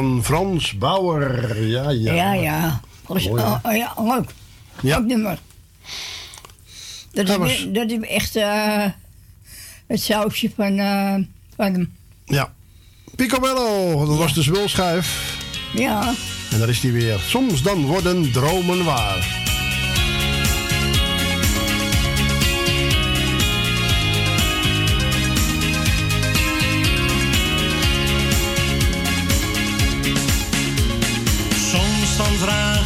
Van 0.00 0.24
Frans 0.24 0.78
Bauer. 0.78 1.62
Ja, 1.66 1.90
ja. 1.90 2.12
Ja, 2.12 2.32
ja. 2.32 2.80
Mooi, 3.08 3.24
hè? 3.28 3.30
oh, 3.32 3.56
oh, 3.62 3.76
ja, 3.76 3.94
leuk. 3.98 4.30
Ja. 4.82 4.98
Leuk 4.98 5.06
nummer. 5.06 5.38
Dat 7.12 7.28
is, 7.28 7.36
was- 7.36 7.66
dat 7.72 7.90
is 7.90 8.00
echt 8.00 8.36
eh, 8.36 8.84
het 9.86 10.00
sausje 10.02 10.50
van, 10.56 10.78
eh, 10.78 11.14
van 11.56 11.72
hem. 11.72 11.92
Ja. 12.24 12.52
Picobello, 13.16 14.06
dat 14.06 14.16
was 14.16 14.34
de 14.34 14.42
zwulschijf. 14.42 15.36
Ja. 15.74 16.14
En 16.50 16.58
daar 16.58 16.68
is 16.68 16.80
hij 16.82 16.92
weer. 16.92 17.18
Soms 17.18 17.62
dan 17.62 17.86
worden 17.86 18.32
dromen 18.32 18.84
waar. 18.84 19.39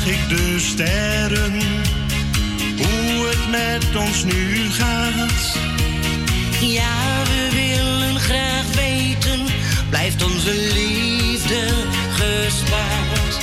Ik 0.06 0.28
de 0.28 0.59
sterren 0.59 1.52
hoe 2.76 3.26
het 3.26 3.51
met 3.51 3.97
ons 3.97 4.24
nu 4.24 4.70
gaat. 4.70 5.59
Ja, 6.60 7.22
we 7.24 7.48
willen 7.52 8.20
graag 8.20 8.64
weten, 8.74 9.40
blijft 9.90 10.22
onze 10.22 10.52
liefde 10.52 11.66
gespaard. 12.10 13.36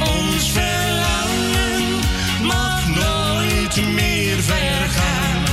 Ons 0.00 0.50
verlangen 0.50 2.00
mag 2.42 2.88
nooit 2.88 3.94
meer 3.94 4.36
vergaan. 4.42 5.44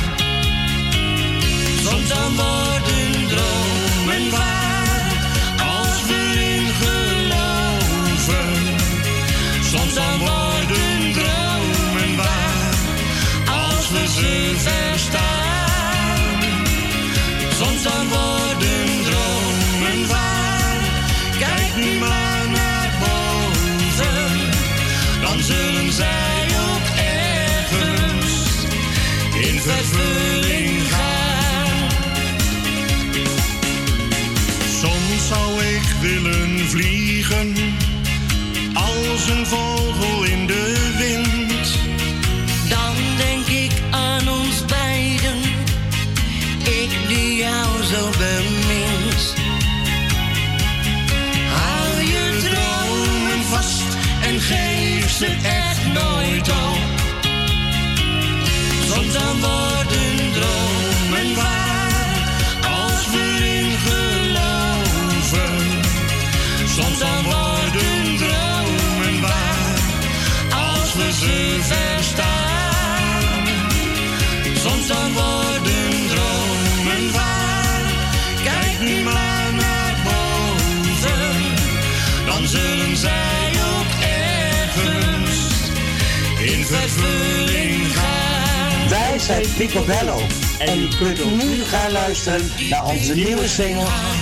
Soms 1.83 2.07
dan 2.07 2.35
worden 2.35 2.94
verstaan. 14.57 15.73
Soms 17.59 17.83
dan 17.83 18.07
worden 18.07 19.03
dromen 19.03 20.07
waar, 20.07 20.79
kijk 21.39 21.99
maar 21.99 22.49
naar 22.49 22.89
boven. 22.99 24.39
Dan 25.21 25.43
zullen 25.43 25.91
zij 25.91 26.47
ook 26.69 26.87
ergens 26.97 28.65
in 29.47 29.59
vervulling 29.59 30.81
gaan. 30.89 31.89
Soms 34.81 35.27
zou 35.27 35.63
ik 35.63 35.95
willen 36.01 36.69
vliegen 36.69 37.53
als 38.73 39.29
een 39.29 39.45
vogel 39.45 40.23
in 40.23 40.47
de 40.47 40.64
Hou 51.49 52.01
je 52.03 52.39
dromen 52.43 53.43
vast 53.43 53.97
en 54.21 54.39
geef 54.39 55.11
ze 55.11 55.25
echt 55.43 55.85
nooit 55.93 56.49
op. 56.49 56.77
Soms 58.89 59.13
dan 59.13 59.39
worden 59.39 60.31
dromen 60.33 61.35
waar, 61.35 62.29
als 62.61 63.07
we 63.11 63.45
in 63.59 63.77
geloven. 63.87 65.55
Soms 66.75 66.99
dan 66.99 67.23
worden 67.23 68.17
dromen 68.17 69.21
waar, 69.21 69.79
als 70.49 70.93
we 70.93 71.11
ze 71.19 71.59
verstaan. 71.61 73.47
Soms 74.63 74.87
dan 74.87 75.13
worden 75.13 75.34
vervulling 86.65 87.95
gaan. 87.95 88.89
Wij 88.89 89.19
zijn 89.19 89.45
Picobello 89.57 90.19
en 90.59 90.79
u 90.79 90.87
kunt 90.87 91.35
nu 91.43 91.63
gaan 91.63 91.91
luisteren 91.91 92.51
naar 92.69 92.85
onze 92.85 93.13
nieuwe 93.15 93.47
single. 93.47 94.14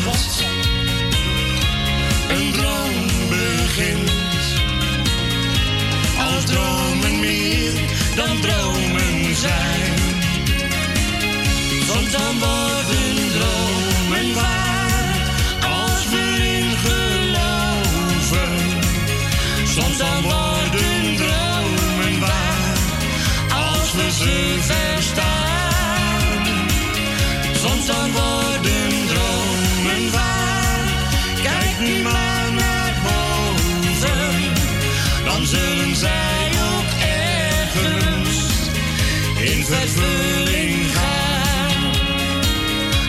In 39.64 39.70
vervulling 39.70 40.92
gaan. 40.94 41.92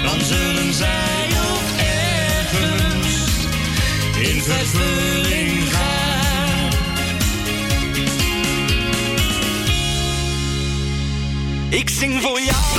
Dan 0.03 0.21
zullen 0.21 0.75
zij 0.75 1.27
ook 1.51 1.79
ergens 1.79 3.47
in 4.19 4.43
vervulling 4.43 5.73
gaan. 5.73 6.71
Ik 11.71 11.89
zing 11.91 12.23
voor 12.23 12.41
jou. 12.41 12.74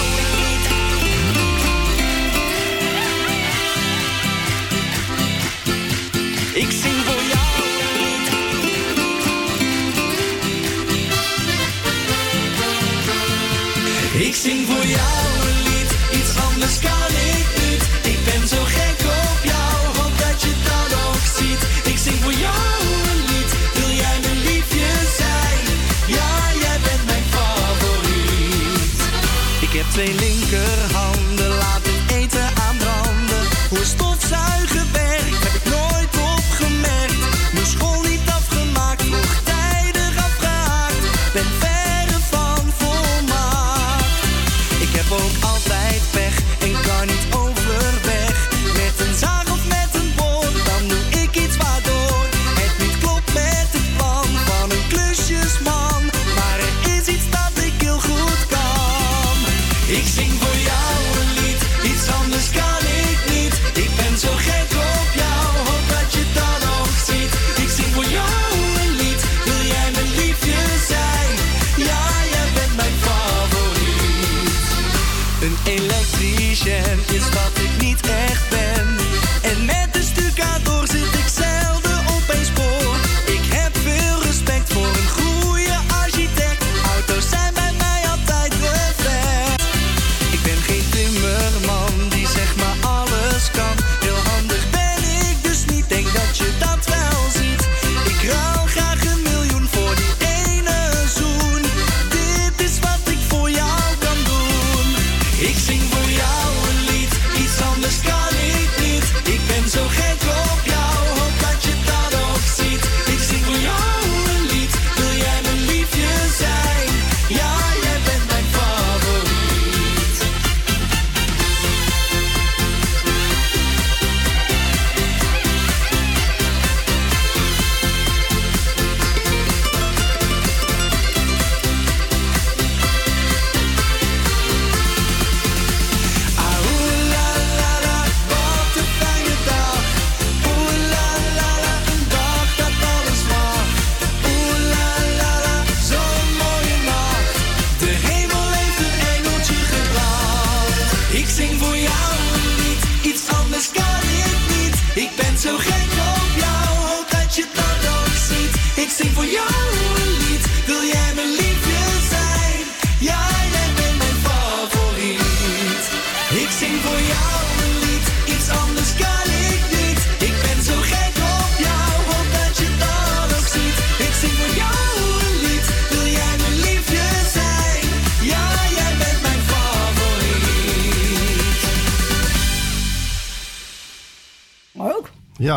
Twee 29.95 30.13
linkerhanden, 30.13 31.14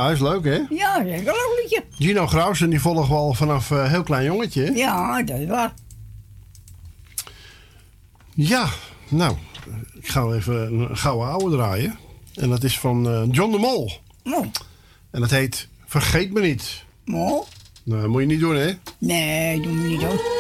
Ja, 0.08 0.14
hij 0.14 0.14
is 0.14 0.20
leuk, 0.20 0.44
hè? 0.44 0.76
Ja, 0.76 0.94
zeker 1.02 1.18
een 1.18 1.24
leuk 1.24 1.60
liedje. 1.62 1.84
Gino 1.90 2.26
Grausen, 2.26 2.70
die 2.70 2.80
volgen 2.80 3.08
we 3.08 3.14
al 3.14 3.34
vanaf 3.34 3.70
eh, 3.70 3.90
heel 3.90 4.02
klein 4.02 4.24
jongetje. 4.24 4.72
Ja, 4.74 5.22
dat 5.22 5.38
is 5.38 5.46
waar. 5.46 5.74
Ja, 8.34 8.68
nou, 9.08 9.36
ik 10.00 10.08
ga 10.08 10.26
even 10.26 10.72
een 10.72 10.96
gouden 10.96 11.28
ouwe 11.28 11.50
draaien. 11.50 11.98
En 12.34 12.48
dat 12.50 12.64
is 12.64 12.78
van 12.78 13.08
eh, 13.08 13.22
John 13.30 13.52
de 13.52 13.58
Mol. 13.58 13.92
En 15.10 15.20
dat 15.20 15.30
heet 15.30 15.68
Vergeet 15.88 16.32
me 16.32 16.40
niet. 16.40 16.84
Mol? 17.04 17.46
Nou, 17.84 18.00
dat 18.00 18.10
moet 18.10 18.20
je 18.20 18.26
niet 18.26 18.40
doen, 18.40 18.56
hè? 18.56 18.72
Nee, 18.98 19.60
doen 19.60 19.82
we 19.82 19.88
niet 19.88 20.00
zo. 20.00 20.37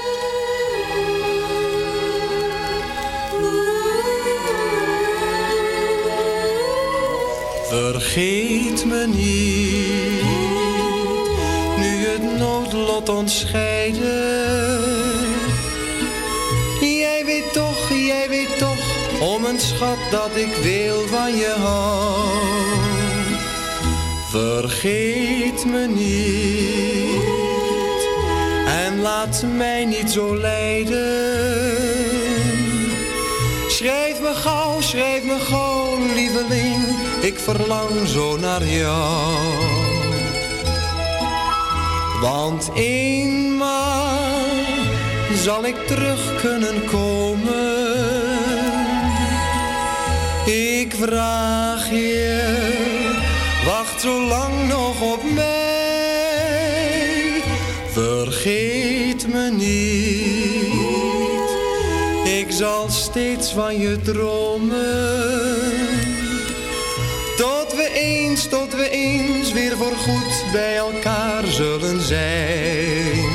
Vergeet 7.98 8.84
me 8.84 9.06
niet, 9.06 10.22
nu 11.78 12.06
het 12.06 12.38
noodlot 12.38 13.08
ons 13.08 13.38
scheiden. 13.38 14.80
Jij 16.80 17.22
weet 17.24 17.52
toch, 17.52 17.88
jij 17.88 18.28
weet 18.28 18.58
toch, 18.58 18.78
om 19.20 19.44
een 19.44 19.60
schat 19.60 19.96
dat 20.10 20.30
ik 20.34 20.54
wil 20.62 21.06
van 21.06 21.36
je 21.36 21.54
hou. 21.58 22.28
Vergeet 24.30 25.64
me 25.64 25.86
niet, 25.86 27.22
en 28.66 29.00
laat 29.00 29.44
mij 29.56 29.84
niet 29.84 30.10
zo 30.10 30.36
lijden. 30.36 31.76
Schrijf 33.68 34.20
me 34.20 34.34
gauw, 34.34 34.80
schrijf 34.80 35.24
me 35.24 35.38
gauw, 35.38 35.77
ik 37.20 37.38
verlang 37.38 38.08
zo 38.08 38.36
naar 38.36 38.64
jou. 38.64 39.78
Want 42.20 42.70
eenmaal 42.74 44.18
zal 45.34 45.64
ik 45.64 45.86
terug 45.86 46.40
kunnen 46.40 46.84
komen. 46.84 47.86
Ik 50.46 50.94
vraag 50.94 51.90
je, 51.90 52.56
wacht 53.66 54.00
zo 54.00 54.24
lang 54.26 54.68
nog 54.68 55.12
op 55.12 55.22
mij. 55.34 55.82
Vergeet 57.92 59.28
me 59.28 59.50
niet, 59.50 60.70
ik 62.38 62.46
zal 62.48 62.88
steeds 62.88 63.52
van 63.52 63.78
je 63.78 64.00
dromen. 64.00 65.87
Eens, 67.98 68.48
tot 68.48 68.74
we 68.74 68.90
eens 68.90 69.52
weer 69.52 69.76
voorgoed 69.76 70.44
bij 70.52 70.76
elkaar 70.76 71.46
zullen 71.46 72.00
zijn. 72.00 73.27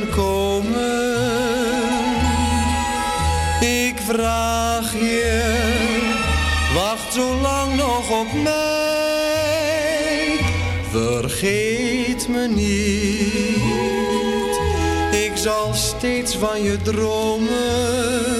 Komen. 0.00 1.12
Ik 3.60 3.94
vraag 4.08 4.92
je, 4.92 5.54
wacht 6.74 7.12
zo 7.12 7.40
lang 7.40 7.76
nog 7.76 8.20
op 8.20 8.32
mij. 8.42 9.02
Vergeet 10.90 12.28
me 12.28 12.48
niet, 12.48 13.34
ik 15.24 15.32
zal 15.34 15.74
steeds 15.74 16.36
van 16.36 16.62
je 16.62 16.76
dromen. 16.82 18.30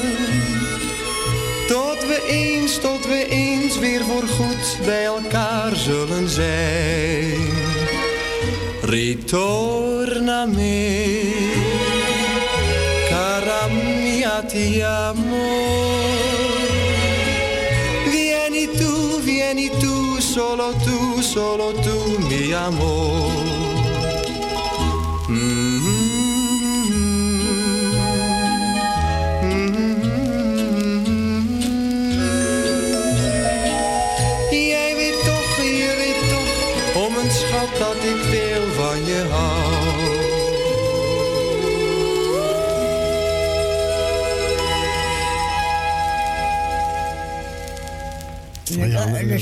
Tot 1.68 2.06
we 2.06 2.26
eens, 2.28 2.78
tot 2.78 3.06
we 3.06 3.26
eens 3.28 3.78
weer 3.78 4.04
voorgoed 4.04 4.78
bij 4.84 5.04
elkaar 5.04 5.76
zullen 5.76 6.28
zijn. 6.28 7.40
Ritorna 10.12 10.44
me, 10.46 11.14
cara 13.08 13.66
mia 13.68 14.42
ti 14.42 14.82
amo. 14.82 15.48
Vieni 18.10 18.66
tu, 18.76 19.20
vieni 19.22 19.70
tu, 19.80 20.20
solo 20.20 20.74
tu, 20.84 21.22
solo 21.22 21.72
tu 21.72 22.18
mi 22.28 22.52
amor. 22.52 23.41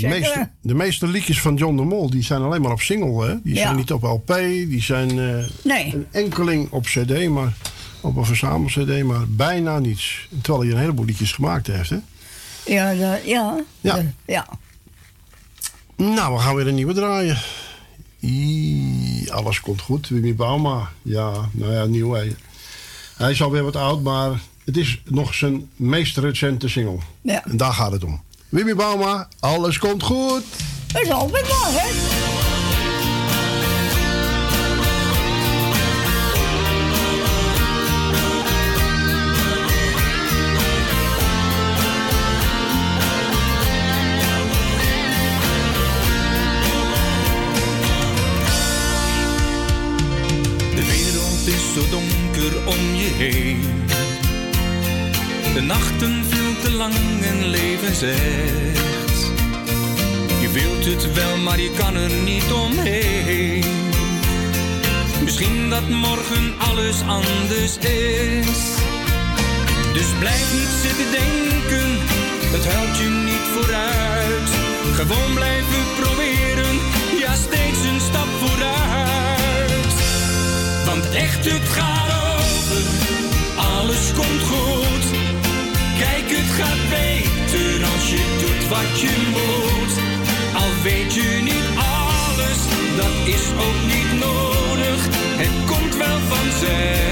De, 0.00 0.08
meeste, 0.08 0.50
de 0.60 0.74
meeste 0.74 1.06
liedjes 1.06 1.40
van 1.40 1.54
John 1.54 1.76
de 1.76 1.82
Mol 1.82 2.10
die 2.10 2.22
zijn 2.22 2.42
alleen 2.42 2.60
maar 2.62 2.72
op 2.72 2.80
single. 2.80 3.26
Hè? 3.28 3.34
Die 3.42 3.54
Ja. 3.54 3.62
zijn 3.62 3.76
niet 3.76 3.92
op 3.92 4.02
LP, 4.02 4.36
die 4.46 4.82
zijn 4.82 5.10
eh, 5.18 5.44
Nee. 5.64 5.94
een 5.94 6.06
enkeling 6.10 6.70
op 6.70 6.84
CD. 6.84 7.28
Maar 7.28 7.52
op 8.00 8.16
een 8.16 8.24
verzamel-cd, 8.24 9.02
maar 9.04 9.28
bijna 9.28 9.78
niets. 9.78 10.28
Terwijl 10.42 10.64
hij 10.64 10.72
een 10.74 10.80
heleboel 10.80 11.04
liedjes 11.04 11.32
gemaakt 11.32 11.66
heeft, 11.66 11.90
hè? 11.90 11.96
Ja, 12.66 12.90
de- 12.92 13.22
ja. 13.24 13.64
Ja. 13.80 13.94
de- 13.94 14.08
ja. 14.26 14.46
Nou, 15.96 16.34
we 16.34 16.40
gaan 16.40 16.54
weer 16.54 16.68
een 16.68 16.74
nieuwe 16.74 16.94
draaien. 16.94 17.38
Ie, 18.20 19.32
alles 19.32 19.60
komt 19.60 19.80
goed. 19.80 20.08
Wimmy 20.08 20.34
Bauma. 20.34 20.90
Ja, 21.02 21.30
nou 21.52 21.72
ja, 21.72 21.84
nieuw. 21.84 22.12
Hij, 22.12 22.34
hij 23.16 23.30
is 23.30 23.42
alweer 23.42 23.62
wat 23.62 23.76
oud, 23.76 24.02
maar 24.02 24.40
het 24.64 24.76
is 24.76 25.02
nog 25.04 25.34
zijn 25.34 25.68
meest 25.76 26.16
recente 26.16 26.68
single. 26.68 26.98
Ja. 27.22 27.44
En 27.46 27.56
daar 27.56 27.72
gaat 27.72 27.92
het 27.92 28.04
om. 28.04 28.20
Wimmy 28.50 28.74
Bauma, 28.74 29.28
alles 29.40 29.78
komt 29.78 30.02
goed. 30.02 30.44
Dat 30.92 31.02
is 31.02 31.10
altijd 31.10 31.48
waar, 31.48 31.72
hè? 31.72 31.88
Wereld 50.74 51.46
is 51.46 51.72
zo 51.74 51.80
donker 51.90 52.66
om 52.66 52.94
je 52.94 53.10
heen. 53.16 53.60
De 55.54 55.60
nachten 55.60 56.24
lang 56.76 56.94
en 57.22 57.48
leven 57.48 57.94
zegt. 57.94 59.18
Je 60.40 60.48
wilt 60.52 60.84
het 60.84 61.12
wel, 61.12 61.36
maar 61.36 61.60
je 61.60 61.70
kan 61.70 61.94
er 61.96 62.10
niet 62.10 62.52
omheen. 62.52 63.64
Misschien 65.24 65.70
dat 65.70 65.88
morgen 65.88 66.54
alles 66.58 67.02
anders 67.06 67.76
is. 67.78 68.60
Dus 69.92 70.08
blijf 70.18 70.52
niet 70.52 70.74
zitten 70.82 71.10
denken, 71.10 71.88
dat 72.52 72.64
helpt 72.64 72.98
je 72.98 73.08
niet 73.24 73.46
vooruit. 73.54 74.50
Gewoon 74.94 75.34
blijven 75.34 75.84
proberen, 76.00 76.76
ja 77.18 77.34
steeds 77.34 77.80
een 77.90 78.00
stap 78.00 78.28
vooruit. 78.40 79.94
Want 80.84 81.10
echt, 81.14 81.44
het 81.44 81.68
gaat 81.68 82.10
over, 82.36 82.82
alles 83.56 84.12
komt 84.12 84.42
goed. 84.42 84.49
Je. 89.00 89.30
Al 90.54 90.82
weet 90.82 91.14
je 91.14 91.40
niet 91.42 91.68
alles, 91.76 92.58
dat 92.96 93.34
is 93.34 93.50
ook 93.52 93.86
niet 93.86 94.18
nodig. 94.18 95.08
Het 95.36 95.66
komt 95.66 95.96
wel 95.96 96.18
vanzelf. 96.28 97.09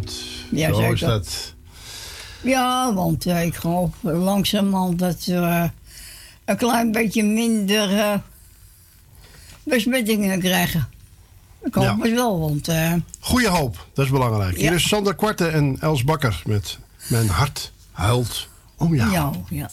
Goed. 0.00 0.12
Ja, 0.50 0.74
Zo 0.74 0.92
is 0.92 1.00
dat. 1.00 1.54
Ja, 2.42 2.94
want 2.94 3.26
eh, 3.26 3.44
ik 3.44 3.54
hoop 3.54 3.94
langzamerhand 4.02 4.98
dat 4.98 5.24
we 5.24 5.34
eh, 5.34 5.64
een 6.44 6.56
klein 6.56 6.92
beetje 6.92 7.22
minder 7.22 7.98
eh, 7.98 8.14
besmettingen 9.64 10.40
krijgen. 10.40 10.88
Ik 11.64 11.74
hoop 11.74 11.84
Ja. 11.84 11.98
het 12.00 12.12
wel, 12.12 12.40
want 12.40 12.68
Goeie 13.20 13.48
hoop, 13.48 13.86
dat 13.94 14.04
is 14.04 14.10
belangrijk. 14.10 14.54
Ja. 14.56 14.60
Hier 14.60 14.72
is 14.72 14.88
Sander 14.88 15.14
Kwarte 15.14 15.46
en 15.46 15.76
Els 15.80 16.04
Bakker 16.04 16.42
met 16.46 16.78
Mijn 17.08 17.28
hart 17.28 17.72
huilt 17.92 18.48
om 18.76 18.94
jou. 18.94 19.10
ja, 19.10 19.30
ja. 19.48 19.70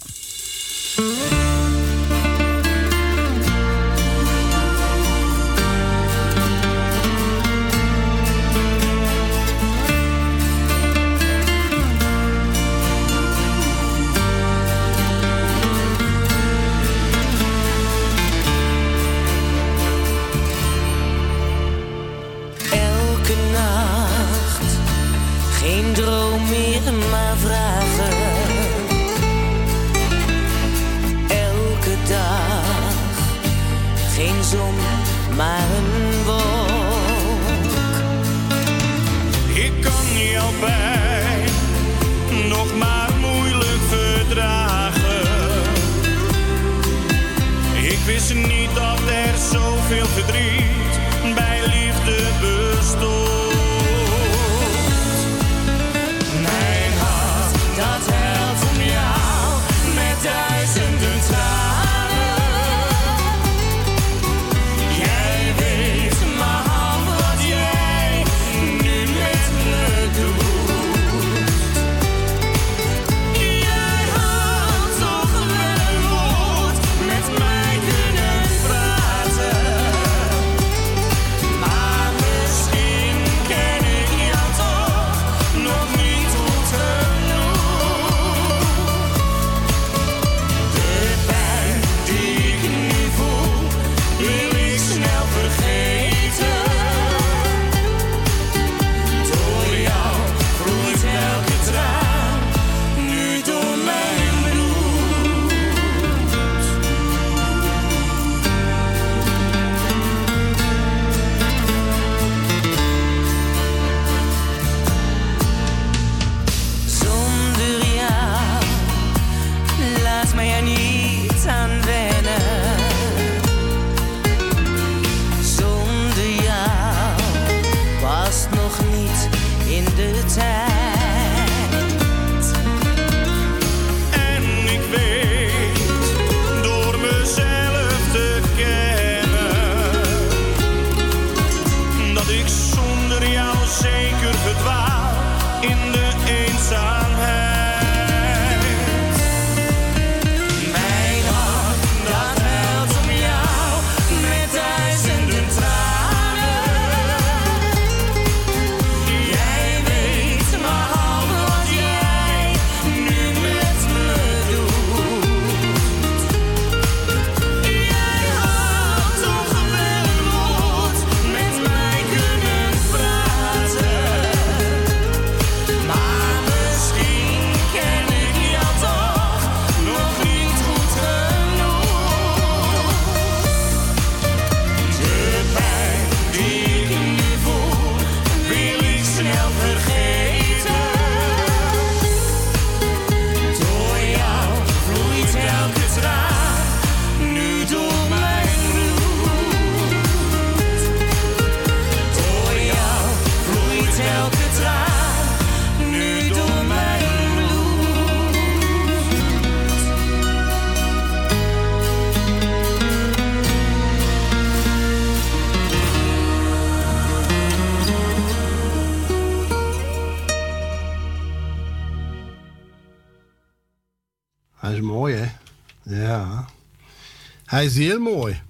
Hij 227.63 227.71
is 227.71 227.77
heel 227.77 227.99
mooi. 227.99 228.41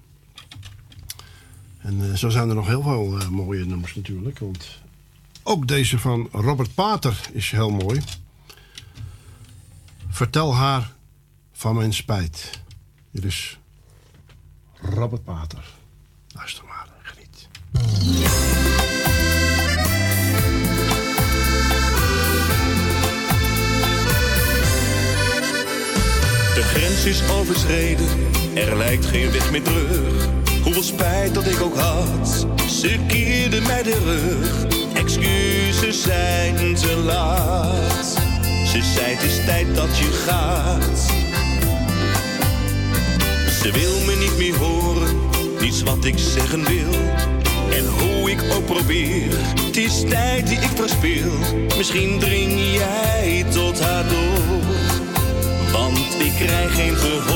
En 1.78 2.10
eh, 2.10 2.16
zo 2.16 2.28
zijn 2.28 2.48
er 2.48 2.54
nog 2.54 2.66
heel 2.66 2.82
veel 2.82 3.18
eh, 3.20 3.28
mooie 3.28 3.64
nummers 3.64 3.94
natuurlijk. 3.94 4.38
Want 4.38 4.78
ook 5.42 5.68
deze 5.68 5.98
van 5.98 6.28
Robert 6.32 6.74
Pater 6.74 7.20
is 7.32 7.50
heel 7.50 7.70
mooi. 7.70 8.00
Vertel 10.08 10.54
haar 10.54 10.92
van 11.52 11.74
mijn 11.74 11.92
spijt. 11.92 12.60
Hier 13.10 13.24
is 13.24 13.58
Robert 14.80 15.24
Pater. 15.24 15.64
Luister 16.28 16.64
maar, 16.64 16.88
geniet. 17.02 17.48
De 26.54 26.62
grens 26.62 27.04
is 27.04 27.28
overschreden, 27.28 28.33
er 28.54 28.76
lijkt 28.76 29.06
geen 29.06 29.30
weg 29.30 29.50
meer 29.50 29.62
terug. 29.62 30.28
Hoeveel 30.62 30.82
spijt 30.82 31.34
dat 31.34 31.46
ik 31.46 31.60
ook 31.60 31.76
had, 31.76 32.46
ze 32.70 32.98
keerde 33.06 33.60
mij 33.60 33.82
de 33.82 33.98
rug. 34.04 34.66
Excuses 34.94 36.02
zijn 36.02 36.74
te 36.74 36.96
laat. 36.96 38.18
Ze 38.66 38.82
zei 38.94 39.14
het 39.14 39.22
is 39.22 39.44
tijd 39.44 39.74
dat 39.74 39.98
je 39.98 40.22
gaat. 40.26 40.98
Ze 43.62 43.70
wil 43.72 44.04
me 44.06 44.16
niet 44.20 44.36
meer 44.38 44.56
horen, 44.56 45.16
niets 45.60 45.82
wat 45.82 46.04
ik 46.04 46.18
zeggen 46.18 46.64
wil. 46.64 47.00
En 47.70 47.86
hoe 47.88 48.30
ik 48.30 48.42
ook 48.52 48.64
probeer, 48.64 49.30
het 49.66 49.76
is 49.76 50.04
tijd 50.08 50.46
die 50.46 50.58
ik 50.58 50.70
verspil. 50.74 51.32
Misschien 51.76 52.18
dring 52.18 52.72
jij 52.72 53.44
tot 53.52 53.80
haar 53.80 54.04
door 54.08 54.54
want 55.78 55.98
ik 55.98 56.32
krijg 56.34 56.74
geen 56.74 56.96
gehoor. 56.96 57.33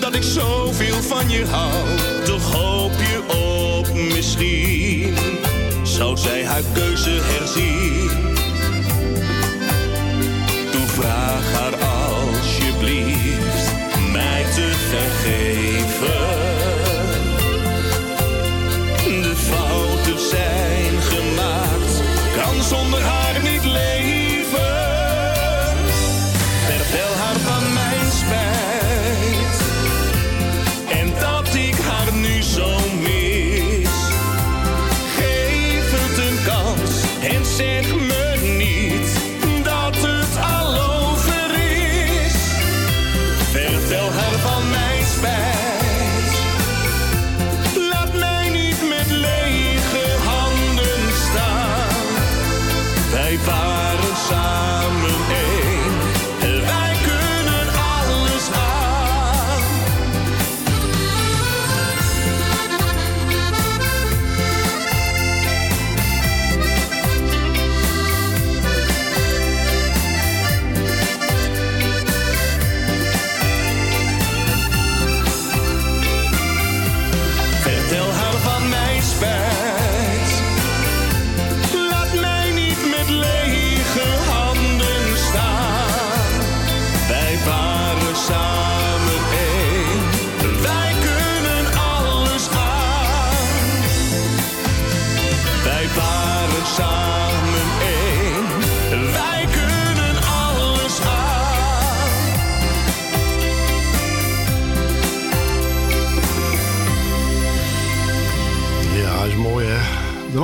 Dat 0.00 0.14
ik 0.14 0.22
zoveel 0.22 1.02
van 1.02 1.30
je 1.30 1.44
hou. 1.46 1.84
Toch 2.24 2.52
hoop 2.52 2.92
je 2.92 3.22
op 3.28 3.94
misschien, 4.14 5.14
zou 5.82 6.16
zij 6.16 6.44
haar 6.44 6.62
keuze 6.74 7.18
herzien. 7.22 8.10
Doe 10.72 10.86
vraag 10.86 11.52
haar 11.52 11.74
alsjeblieft 11.74 13.72
mij 14.12 14.44
te 14.54 14.72
vergeven. 14.88 15.65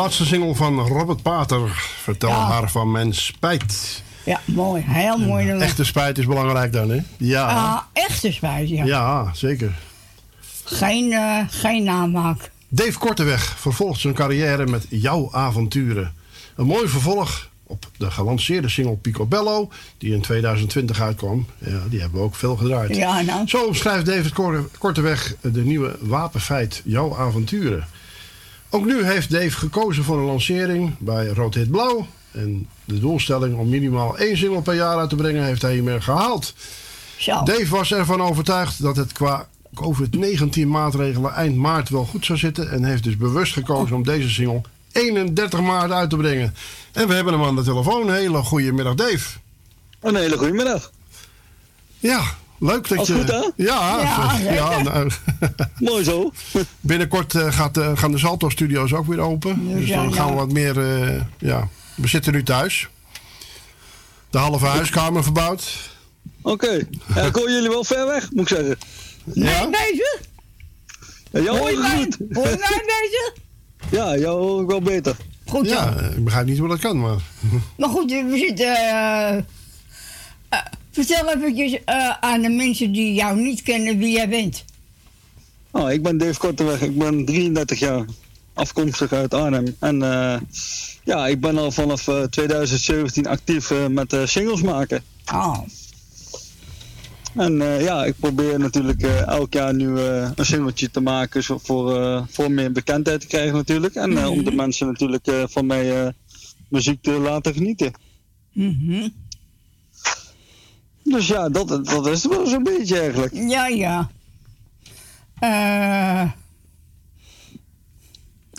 Laatste 0.02 0.24
single 0.26 0.54
van 0.54 0.78
Robert 0.78 1.22
Pater. 1.22 1.68
Vertel 2.02 2.28
Ja. 2.28 2.46
haar 2.50 2.70
van 2.70 2.90
mijn 2.90 3.14
spijt. 3.14 4.02
Ja, 4.24 4.40
mooi. 4.44 4.82
Heel 4.86 5.18
mooi. 5.18 5.48
Echte 5.50 5.84
spijt 5.84 6.18
is 6.18 6.26
belangrijk 6.26 6.72
dan 6.72 6.90
hè? 6.90 6.98
Ja. 7.16 7.46
Ah, 7.46 7.78
echte 7.92 8.32
spijt, 8.32 8.68
ja. 8.68 8.84
ja, 8.84 9.30
zeker. 9.34 9.72
Geen, 10.64 11.12
eh, 11.12 11.38
geen 11.48 11.84
namaak. 11.84 12.50
Dave 12.68 12.98
Korteweg 12.98 13.54
vervolgt 13.58 14.00
zijn 14.00 14.14
carrière 14.14 14.66
met 14.66 14.86
Jouw 14.88 15.28
Avonturen. 15.32 16.14
Een 16.56 16.66
mooi 16.66 16.88
vervolg 16.88 17.48
op 17.66 17.86
de 17.96 18.10
gelanceerde 18.10 18.68
single 18.68 18.96
Picobello, 18.96 19.70
die 19.98 20.14
in 20.14 20.20
2020 20.20 21.00
uitkwam. 21.00 21.46
Ja, 21.58 21.80
die 21.90 22.00
hebben 22.00 22.18
we 22.20 22.24
ook 22.24 22.34
veel 22.34 22.56
gedraaid. 22.56 22.96
Ja, 22.96 23.20
nou. 23.20 23.48
Zo 23.48 23.64
omschrijft 23.64 24.06
David 24.06 24.32
Kor- 24.32 24.68
Korteweg 24.78 25.34
de 25.40 25.64
nieuwe 25.64 25.96
wapenfeit 26.00 26.82
Jouw 26.84 27.16
Avonturen. 27.16 27.86
Ook 28.74 28.84
nu 28.84 29.04
heeft 29.04 29.30
Dave 29.30 29.50
gekozen 29.50 30.04
voor 30.04 30.18
een 30.18 30.24
lancering 30.24 30.94
bij 30.98 31.26
Rood 31.26 31.54
Hit 31.54 31.70
Blauw. 31.70 32.06
En 32.30 32.68
de 32.84 32.98
doelstelling 32.98 33.58
om 33.58 33.68
minimaal 33.68 34.18
één 34.18 34.36
single 34.36 34.62
per 34.62 34.74
jaar 34.74 34.98
uit 34.98 35.08
te 35.08 35.16
brengen 35.16 35.44
heeft 35.44 35.62
hij 35.62 35.72
hiermee 35.72 36.00
gehaald. 36.00 36.54
Dave 37.24 37.66
was 37.68 37.92
ervan 37.92 38.22
overtuigd 38.22 38.82
dat 38.82 38.96
het 38.96 39.12
qua 39.12 39.48
COVID-19 39.74 40.66
maatregelen 40.66 41.32
eind 41.32 41.56
maart 41.56 41.88
wel 41.88 42.04
goed 42.04 42.24
zou 42.24 42.38
zitten. 42.38 42.70
En 42.70 42.84
heeft 42.84 43.04
dus 43.04 43.16
bewust 43.16 43.52
gekozen 43.52 43.96
om 43.96 44.02
deze 44.02 44.30
single 44.30 44.60
31 44.92 45.60
maart 45.60 45.90
uit 45.90 46.10
te 46.10 46.16
brengen. 46.16 46.54
En 46.92 47.08
we 47.08 47.14
hebben 47.14 47.32
hem 47.32 47.44
aan 47.44 47.56
de 47.56 47.62
telefoon. 47.62 48.12
Hele 48.12 48.42
goede 48.42 48.72
middag, 48.72 48.94
Dave. 48.94 49.38
Een 50.00 50.16
hele 50.16 50.36
goede 50.38 50.52
middag. 50.52 50.90
Ja, 51.98 52.22
leuk 52.62 52.88
dat 52.88 53.06
je. 53.06 53.14
goed, 53.14 53.28
hè? 53.28 53.50
Ja, 53.56 54.00
Ja, 54.02 54.36
zeker. 54.36 54.82
nou, 54.82 55.10
Mooi 55.90 56.04
zo. 56.04 56.32
Binnenkort 56.80 57.34
eh, 57.34 57.52
gaat, 57.52 57.76
eh, 57.76 57.96
gaan 57.96 58.12
de 58.12 58.18
Salto-studio's 58.18 58.92
ook 58.92 59.06
weer 59.06 59.20
open. 59.20 59.78
Dus 59.78 59.88
ja, 59.88 60.02
dan 60.02 60.12
gaan 60.12 60.26
we 60.26 60.32
ja. 60.32 60.38
wat 60.38 60.52
meer. 60.52 60.78
eh, 60.78 61.20
ja, 61.38 61.68
we 61.94 62.08
zitten 62.08 62.32
nu 62.32 62.42
thuis. 62.42 62.88
De 64.30 64.38
halve 64.38 64.66
huiskamer 64.66 65.22
verbouwd. 65.22 65.90
Oké. 66.42 66.80
Ja, 67.14 67.20
ik 67.22 67.34
hoor 67.34 67.50
jullie 67.50 67.68
wel 67.68 67.84
ver 67.84 68.06
weg, 68.06 68.30
moet 68.32 68.50
ik 68.50 68.56
zeggen. 68.56 68.76
Ja? 69.32 69.68
bezig? 69.68 70.20
Ja, 71.30 71.40
jou 71.40 71.58
Hoor 71.58 71.70
je 71.70 71.76
goed. 71.76 72.16
Hoor 72.36 72.48
je 72.48 72.56
mij 72.58 72.82
bezig? 72.86 73.32
Ja, 73.90 74.16
jou 74.16 74.40
hoor 74.42 74.62
ik 74.62 74.68
wel 74.68 74.82
beter. 74.82 75.16
Goed 75.46 75.68
zo. 75.68 75.74
Ja, 75.74 75.94
ik 76.16 76.24
begrijp 76.24 76.46
niet 76.46 76.58
hoe 76.58 76.68
dat 76.68 76.78
kan, 76.78 77.00
maar... 77.00 77.18
Maar 77.76 77.88
goed, 77.88 78.10
we 78.10 78.36
zitten... 78.46 79.46
vertel 80.92 81.28
eventjes 81.28 81.84
eh, 81.84 82.10
aan 82.20 82.42
de 82.42 82.48
mensen 82.48 82.92
die 82.92 83.14
jou 83.14 83.40
niet 83.40 83.62
kennen 83.62 83.98
wie 83.98 84.12
jij 84.12 84.28
bent. 84.28 84.64
Oh, 85.70 85.90
ik 85.90 86.02
ben 86.02 86.18
Dave 86.18 86.38
Korteweg, 86.38 86.80
ik 86.80 86.98
ben 86.98 87.24
33 87.24 87.78
jaar, 87.78 88.04
afkomstig 88.54 89.12
uit 89.12 89.34
Arnhem. 89.34 89.76
En 89.78 90.02
eh, 90.02 90.40
ja, 91.04 91.26
ik 91.26 91.40
ben 91.40 91.58
al 91.58 91.70
vanaf 91.70 92.08
eh, 92.08 92.22
2017 92.22 93.26
actief 93.26 93.70
eh, 93.70 93.86
met 93.86 94.12
eh, 94.12 94.26
singles 94.26 94.62
maken. 94.62 95.02
Oh. 95.32 95.58
En 97.34 97.56
ja, 97.62 98.04
ik 98.04 98.14
probeer 98.18 98.58
natuurlijk 98.58 99.02
elk 99.26 99.52
jaar 99.52 99.74
nu 99.74 99.98
een 100.00 100.44
singeltje 100.44 100.90
te 100.90 101.00
maken 101.00 101.42
zo 101.42 101.58
voor, 101.58 102.26
voor 102.30 102.50
meer 102.50 102.72
bekendheid 102.72 103.20
te 103.20 103.26
krijgen 103.26 103.54
natuurlijk. 103.54 103.94
En 103.94 104.26
om 104.26 104.44
de 104.44 104.52
mensen 104.52 104.86
natuurlijk 104.86 105.28
van 105.44 105.66
mij 105.66 106.12
muziek 106.68 107.02
te 107.02 107.10
laten 107.10 107.54
genieten. 107.54 107.92
Mhm. 108.52 109.08
Dus 111.12 111.26
ja, 111.26 111.48
dat, 111.48 111.68
dat 111.68 112.06
is 112.06 112.26
wel 112.26 112.46
zo'n 112.46 112.62
beetje 112.62 112.98
eigenlijk. 112.98 113.32
Ja, 113.34 113.66
ja. 113.66 114.10
Eh 115.38 116.30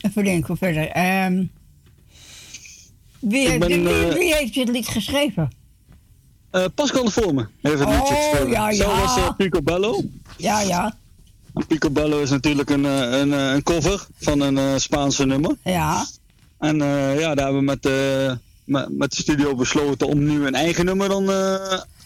even 0.02 0.24
denken 0.24 0.58
verder. 0.58 0.88
Ehm 0.90 1.44
wie, 3.20 3.58
ben, 3.58 3.68
wie, 3.68 3.84
wie, 3.84 4.08
eh, 4.08 4.14
wie 4.14 4.36
heeft 4.36 4.54
dit 4.54 4.68
lied 4.70 4.88
geschreven? 4.88 5.52
Eh, 6.50 6.66
Pascal 6.76 7.04
de 7.04 7.12
Vorme 7.12 7.50
heeft 7.62 7.80
het 7.80 7.88
Oh, 7.88 7.98
liedje 7.98 8.16
geschreven. 8.16 8.50
ja, 8.50 8.70
ja. 8.70 8.76
Zo 8.76 8.96
was 8.96 9.36
Picobello. 9.38 10.02
Ja, 10.38 10.62
ja. 10.62 10.96
Picobello 11.68 12.22
is 12.22 12.30
natuurlijk 12.30 12.70
een, 12.70 12.84
een, 12.84 13.32
een 13.32 13.64
cover 13.64 14.08
van 14.20 14.40
een 14.40 14.82
Spaanse 14.82 15.26
nummer. 15.26 15.56
Ja. 15.64 16.06
En 16.60 16.78
ja, 17.20 17.36
daar 17.36 17.46
hebben 17.46 17.56
we 17.56 17.62
met, 17.62 17.90
met, 18.64 18.98
met 18.98 19.12
de 19.12 19.18
studio 19.18 19.56
besloten 19.56 20.08
om 20.08 20.24
nu 20.24 20.46
een 20.48 20.56
eigen 20.56 20.86
nummer 20.86 21.10
dan 21.10 21.26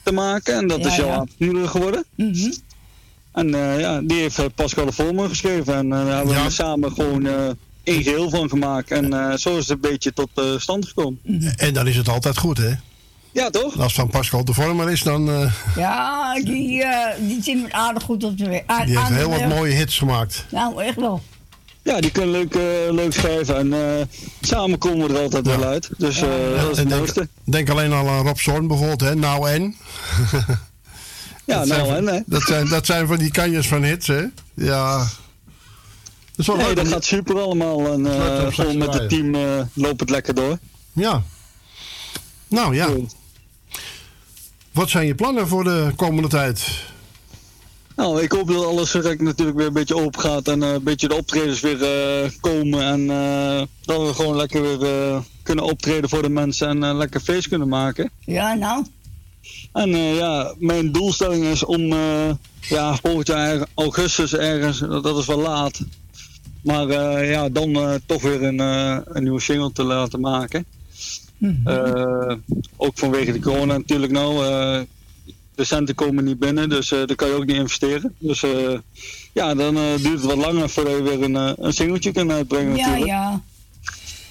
te 0.07 0.13
maken. 0.13 0.55
En 0.55 0.67
dat 0.67 0.79
Ja, 0.79 0.87
is 0.87 0.95
jouw 0.95 1.07
ja. 1.07 1.13
avonturen 1.13 1.69
geworden. 1.69 2.05
Mhm. 2.15 2.51
En 3.31 3.53
eh, 3.53 3.79
ja, 3.79 4.01
die 4.01 4.17
heeft 4.19 4.39
eh, 4.39 4.45
Pascal 4.55 4.85
de 4.85 4.91
Vorme 4.91 5.29
geschreven. 5.29 5.75
En 5.75 5.85
eh, 5.93 6.05
daar 6.05 6.15
hebben 6.15 6.43
we 6.43 6.49
samen 6.49 6.91
gewoon 6.91 7.25
eh 7.25 7.49
één 7.83 8.03
geheel 8.03 8.29
van 8.29 8.49
gemaakt. 8.49 8.91
En 8.91 9.13
eh, 9.13 9.33
zo 9.37 9.57
is 9.57 9.67
het 9.67 9.83
een 9.83 9.89
beetje 9.91 10.13
tot 10.13 10.29
stand 10.57 10.87
gekomen. 10.87 11.19
En 11.57 11.73
dan 11.73 11.87
is 11.87 11.95
het 11.95 12.09
altijd 12.09 12.37
goed, 12.37 12.57
hè? 12.57 12.71
Ja, 13.31 13.49
toch? 13.49 13.73
Als 13.77 13.83
het 13.85 13.91
van 14.01 14.09
Pascal 14.09 14.45
de 14.45 14.53
Vormer 14.53 14.91
is, 14.91 15.03
dan... 15.03 15.29
eh 15.29 15.51
Ja, 15.75 16.33
die, 16.43 16.83
eh 16.83 17.27
die 17.27 17.43
zit 17.43 17.61
met 17.61 17.71
aardig 17.71 18.03
goed 18.03 18.23
op 18.23 18.37
de 18.37 18.49
weg. 18.49 18.85
Die 18.85 18.97
heeft 18.99 19.09
heel 19.09 19.29
wat 19.29 19.47
mooie 19.47 19.73
hits 19.73 19.97
gemaakt. 19.97 20.45
Nou, 20.51 20.83
echt 20.83 20.95
wel. 20.95 21.21
Ja, 21.87 22.01
die 22.01 22.11
kunnen 22.11 22.31
leuk, 22.31 22.55
eh, 22.55 22.93
leuk 22.93 23.13
schrijven. 23.13 23.57
En 23.57 23.73
eh, 23.73 24.05
samen 24.41 24.77
komen 24.77 25.07
we 25.07 25.13
er 25.13 25.21
altijd 25.21 25.47
wel 25.47 25.63
uit. 25.63 25.89
Dus 25.97 26.21
eh, 26.21 26.29
dat 26.61 26.71
is 26.71 26.77
het 26.77 26.89
denk, 26.89 26.89
mooiste. 26.89 27.27
denk 27.43 27.69
alleen 27.69 27.93
al 27.93 28.09
aan 28.09 28.25
Rob 28.25 28.37
Zorn 28.37 28.67
bijvoorbeeld, 28.67 29.01
hè? 29.01 29.15
Nou 29.15 29.49
en? 29.49 29.75
Ja, 31.45 31.65
nou 31.65 31.95
en, 31.95 32.07
hè? 32.07 32.19
Dat 32.25 32.41
zijn, 32.41 32.69
dat 32.69 32.85
zijn 32.85 33.07
van 33.07 33.17
die 33.17 33.31
kanjes 33.31 33.67
van 33.67 33.83
hits, 33.83 34.07
hè? 34.07 34.23
Ja. 34.53 35.07
Dat 36.35 36.57
Nee, 36.57 36.75
dat 36.75 36.87
gaat 36.87 37.05
super 37.05 37.39
allemaal. 37.39 37.91
En 37.91 38.05
gewoon 38.53 38.77
met 38.77 38.93
het 38.93 39.09
team 39.09 39.35
loopt 39.73 39.99
het 39.99 40.09
lekker 40.09 40.33
door. 40.33 40.57
Ja. 40.93 41.23
Nou 42.47 42.75
ja. 42.75 42.89
Wat 44.71 44.89
zijn 44.89 45.07
je 45.07 45.15
plannen 45.15 45.47
voor 45.47 45.63
de 45.63 45.91
komende 45.95 46.29
tijd? 46.29 46.67
Nou, 47.97 48.21
ik 48.21 48.31
hoop 48.31 48.47
dat 48.47 48.65
alles 48.65 48.91
direct 48.91 49.21
natuurlijk 49.21 49.57
weer 49.57 49.67
een 49.67 49.73
beetje 49.73 49.95
open 49.95 50.19
gaat 50.19 50.47
en 50.47 50.63
eh, 50.63 50.71
een 50.71 50.83
beetje 50.83 51.07
de 51.07 51.15
optredens 51.15 51.59
weer 51.59 51.83
eh, 51.83 52.29
komen. 52.39 52.81
En 52.81 53.09
eh, 53.09 53.61
dat 53.81 54.07
we 54.07 54.13
gewoon 54.13 54.35
lekker 54.35 54.61
weer 54.61 55.21
kunnen 55.43 55.65
optreden 55.65 56.09
voor 56.09 56.21
de 56.21 56.29
mensen 56.29 56.83
en 56.83 56.97
lekker 56.97 57.19
feest 57.19 57.47
kunnen 57.47 57.67
maken. 57.67 58.11
Ja, 58.19 58.53
nou. 58.53 58.85
En 59.73 59.89
ja, 59.97 60.53
mijn 60.57 60.91
doelstelling 60.91 61.43
is 61.43 61.65
om 61.65 61.93
ja, 62.61 62.95
volgend 62.95 63.27
jaar 63.27 63.67
augustus 63.73 64.33
ergens, 64.33 64.79
dat 64.79 65.17
is 65.17 65.25
wel 65.25 65.39
laat. 65.39 65.79
Maar 66.61 67.25
ja, 67.25 67.49
dan 67.49 67.99
toch 68.05 68.21
weer 68.21 68.43
een, 68.43 68.59
een 68.59 69.23
nieuwe 69.23 69.41
single 69.41 69.71
te 69.71 69.83
laten 69.83 70.19
maken. 70.19 70.65
Eh, 71.63 72.35
ook 72.77 72.97
vanwege 72.97 73.31
de 73.31 73.39
corona 73.39 73.77
natuurlijk 73.77 74.11
nou. 74.11 74.45
De 75.57 75.63
centen 75.63 75.95
komen 75.95 76.23
niet 76.23 76.39
binnen, 76.39 76.69
dus 76.69 76.91
eh 76.91 77.05
daar 77.05 77.15
kan 77.15 77.27
je 77.27 77.33
ook 77.33 77.45
niet 77.45 77.55
investeren. 77.55 78.15
Dus 78.17 78.43
eh, 78.43 78.79
ja, 79.33 79.55
dan 79.55 79.77
eh, 79.77 79.95
duurt 79.97 80.21
het 80.21 80.21
wat 80.21 80.35
langer 80.37 80.69
voordat 80.69 80.95
je 80.95 81.03
weer 81.03 81.23
een, 81.23 81.65
een 81.65 81.73
singeltje 81.73 82.11
kan 82.11 82.31
uitbrengen 82.31 82.75
Ja, 82.75 82.87
natuurlijk. 82.87 83.07
ja. 83.07 83.41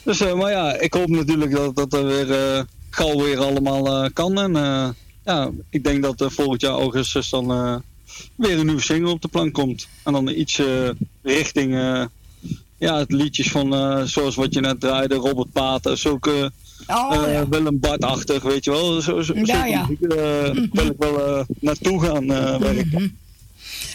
Dus, 0.02 0.18
maar 0.18 0.50
ja, 0.50 0.78
ik 0.78 0.94
hoop 0.94 1.08
natuurlijk 1.08 1.50
dat 1.50 1.76
dat 1.76 1.92
er 1.92 2.06
weer 2.06 2.64
gauw 2.90 3.16
weer 3.22 3.38
allemaal 3.38 4.10
kan. 4.10 4.38
En 4.38 4.52
ja, 5.24 5.50
ik 5.70 5.84
denk 5.84 6.02
dat 6.02 6.32
volgend 6.32 6.60
jaar 6.60 6.72
augustus 6.72 7.28
dan 7.28 7.46
weer 8.34 8.58
een 8.58 8.66
nieuwe 8.66 8.82
single 8.82 9.10
op 9.10 9.22
de 9.22 9.28
plank 9.28 9.52
komt. 9.52 9.88
En 10.02 10.12
dan 10.12 10.28
iets 10.28 10.60
richting 11.22 11.72
ja, 12.78 12.98
het 12.98 13.12
liedjes 13.12 13.50
van 13.50 13.68
zoals 14.08 14.34
wat 14.34 14.54
je 14.54 14.60
net 14.60 14.80
draaide, 14.80 15.14
Robert 15.14 15.52
Pater, 15.52 15.98
zulke 15.98 16.52
Oh, 16.86 17.24
eh, 17.24 17.32
ja. 17.32 17.48
Willem 17.48 17.80
Bart-achtig, 17.80 18.42
weet 18.42 18.64
je 18.64 18.70
wel. 18.70 19.00
Zo, 19.00 19.22
zo, 19.22 19.34
Ja, 19.34 19.44
zulke 19.44 19.68
ja. 19.68 19.80
muziek, 19.80 20.02
eh, 20.02 20.68
wil 20.72 20.86
ik 20.86 20.94
wel 20.98 21.38
eh, 21.38 21.44
naartoe 21.60 22.02
gaan 22.02 22.32
eh, 22.32 22.56
werken. 22.56 23.18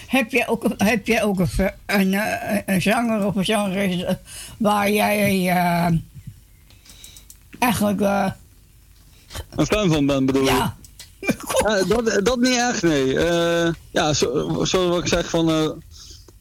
Heb 0.07 0.31
jij 0.31 0.47
ook, 0.47 0.65
heb 0.77 1.07
jij 1.07 1.23
ook 1.23 1.39
een, 1.39 1.49
een, 1.85 2.21
een 2.65 2.81
zanger 2.81 3.25
of 3.25 3.35
een 3.35 3.45
zangeres 3.45 4.15
waar 4.57 4.91
jij 4.91 5.47
eigenlijk... 7.59 8.01
Een 9.55 9.65
fan 9.65 9.91
van 9.91 10.05
ben 10.05 10.25
bedoel 10.25 10.43
je? 10.43 10.49
Ja. 10.49 10.75
Ja, 11.19 11.83
dat, 11.95 12.19
dat 12.23 12.39
niet 12.39 12.57
echt, 12.57 12.81
nee. 12.81 13.13
Ja, 13.91 14.13
zo, 14.13 14.49
zoals 14.63 14.89
wat 14.89 14.99
ik 14.99 15.07
zeg, 15.07 15.29
van 15.29 15.81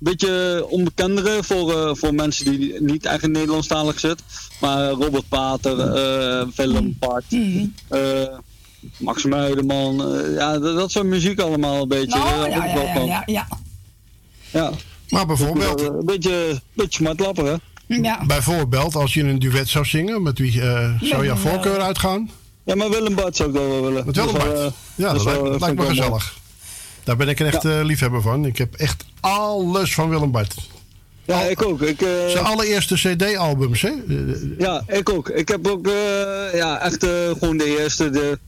beetje 0.01 0.67
onbekendere 0.69 1.39
voor, 1.43 1.73
eh, 1.73 1.91
voor 1.95 2.15
mensen 2.15 2.45
die 2.45 2.75
niet 2.83 3.05
echt 3.07 3.23
in 3.23 3.31
Nederlandstalig 3.31 4.01
zitten. 4.01 4.27
Maar 4.61 4.91
Robert 4.91 5.29
Pater, 5.29 5.79
eh 5.81 6.47
Willem 6.57 6.97
Bart, 6.99 7.25
eh, 7.89 8.01
Max 8.97 9.25
Muiderman, 9.25 10.23
ja, 10.35 10.59
dat, 10.59 10.77
dat 10.77 10.91
soort 10.91 11.07
muziek 11.07 11.41
allemaal 11.41 11.83
een 11.83 11.89
beetje. 11.89 12.19
nou, 12.19 12.51
ja, 12.51 12.65
ja, 12.65 12.83
ja, 12.95 13.01
ja, 13.05 13.23
ja. 13.27 13.49
Ja. 14.51 14.71
Maar 15.09 15.27
bijvoorbeeld... 15.27 15.81
Een 15.81 16.05
beetje, 16.05 16.61
beetje 16.73 16.99
smartlapper, 16.99 17.45
hè? 17.47 17.55
Ja. 17.97 18.27
Bijvoorbeeld, 18.27 18.95
als 18.95 19.15
je 19.15 19.23
een 19.23 19.39
duet 19.39 19.69
zou 19.69 19.85
zingen, 19.85 20.23
met 20.23 20.39
wie 20.39 20.61
eh, 20.63 20.91
zou 21.03 21.25
jouw 21.25 21.37
voorkeur 21.37 21.81
uitgaan? 21.81 22.31
Ja, 22.65 22.75
maar 22.75 22.91
Willem 22.91 23.15
Bart 23.15 23.37
zou 23.37 23.49
ik 23.49 23.55
wel 23.55 23.83
willen. 23.83 24.07
Met 24.07 24.17
Willem 24.17 24.33
Dus, 24.35 24.43
Bart? 24.45 24.73
ja, 24.95 25.07
dat, 25.13 25.17
is 25.17 25.25
lijkt, 25.25 25.41
wel- 25.41 25.51
dat 25.51 25.61
lijkt 25.61 25.79
me 25.79 25.87
gezellig. 25.87 26.37
Daar 27.05 27.17
ben 27.17 27.29
ik 27.29 27.41
een 27.41 27.47
echt 27.47 27.65
liefhebber 27.65 28.23
van. 28.23 28.45
Ik 28.45 28.59
heb 28.59 28.75
echt 28.75 29.05
alles 29.21 29.95
van 29.95 30.09
Willem 30.09 30.31
Bart. 30.31 30.55
Ja, 31.25 31.41
ik 31.43 31.63
ook. 31.63 31.83
Ik, 31.83 32.03
eh, 32.03 32.09
Zijn 32.29 32.45
allereerste 32.45 32.95
cd-albums, 32.95 33.83
hè? 33.83 33.93
Ja, 34.59 34.83
ik 34.87 35.09
ook. 35.11 35.29
Ik 35.29 35.49
heb 35.49 35.67
ook 35.69 35.87
eh, 35.87 35.93
ja, 36.55 36.81
echt 36.81 37.03
eh, 37.05 37.11
gewoon 37.39 37.57
de 37.57 37.79
eerste. 37.79 38.11
De, 38.11 38.39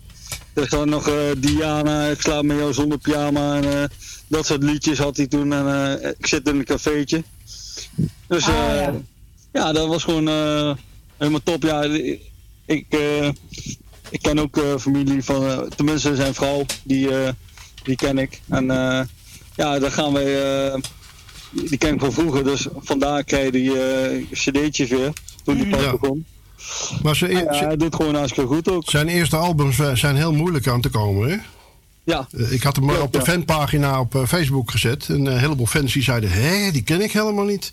er 0.54 0.66
staat 0.66 0.86
nog 0.86 1.08
eh, 1.08 1.14
Diana, 1.38 2.06
ik 2.06 2.20
slaap 2.20 2.42
met 2.44 2.56
jou 2.56 2.72
zonder 2.72 2.98
pyjama. 2.98 3.56
En, 3.56 3.64
eh, 3.82 3.84
dat 4.26 4.46
soort 4.46 4.62
liedjes 4.62 4.98
had 4.98 5.16
hij 5.16 5.26
toen. 5.26 5.52
En 5.52 5.98
eh, 6.02 6.10
ik 6.18 6.26
zit 6.26 6.48
in 6.48 6.56
een 6.58 6.64
cafeetje. 6.64 7.22
Dus 8.26 8.48
Ah, 8.48 8.70
eh, 8.70 8.76
ja. 8.80 8.92
ja. 9.52 9.72
dat 9.72 9.88
was 9.88 10.04
gewoon 10.04 10.28
eh, 10.28 10.74
helemaal 11.16 11.42
top. 11.44 11.62
Ja, 11.62 11.82
ik, 12.66 12.86
eh, 12.88 13.28
ik 14.10 14.22
ken 14.22 14.38
ook 14.38 14.56
eh, 14.56 14.76
familie 14.78 15.24
van, 15.24 15.68
tenminste 15.76 16.16
zijn 16.16 16.34
vrouw, 16.34 16.64
die, 16.82 17.08
eh, 17.22 17.28
die 17.82 17.96
ken 17.96 18.18
ik. 18.18 18.40
En 18.48 18.70
eh, 18.70 19.00
ja, 19.56 19.78
daar 19.78 19.90
gaan 19.90 20.12
wij, 20.12 20.64
eh, 20.70 20.80
die 21.50 21.78
ken 21.78 21.94
ik 21.94 22.00
van 22.00 22.12
vroeger, 22.12 22.44
dus 22.44 22.66
vandaar 22.76 23.24
krijg 23.24 23.44
je 23.44 23.52
die 23.52 23.80
eh, 23.82 24.24
cd'tjes 24.32 24.88
weer, 24.88 25.12
toen 25.44 25.56
die 25.56 25.68
pas 25.68 25.82
Ja. 25.82 25.90
begon. 25.90 26.24
Maar 27.02 27.16
ze, 27.16 27.28
Ja, 27.28 27.44
hij 27.66 27.76
doet 27.76 27.94
gewoon 27.94 28.14
hartstikke 28.14 28.54
goed 28.54 28.68
ook. 28.70 28.90
Zijn 28.90 29.08
eerste 29.08 29.36
albums 29.36 29.76
zijn 29.94 30.16
heel 30.16 30.32
moeilijk 30.32 30.66
aan 30.68 30.80
te 30.80 30.88
komen, 30.88 31.30
hè? 31.30 31.36
Ja. 32.04 32.28
Ik 32.50 32.62
had 32.62 32.76
hem 32.76 32.84
maar 32.84 32.94
Klopt, 32.96 33.16
op 33.16 33.24
de 33.24 33.30
ja. 33.30 33.32
fanpagina 33.32 34.00
op 34.00 34.22
Facebook 34.26 34.70
gezet. 34.70 35.08
En 35.08 35.26
een 35.26 35.38
heleboel 35.38 35.66
fans 35.66 35.92
die 35.92 36.02
zeiden, 36.02 36.30
hé, 36.30 36.70
die 36.70 36.82
ken 36.82 37.00
ik 37.00 37.12
helemaal 37.12 37.44
niet. 37.44 37.72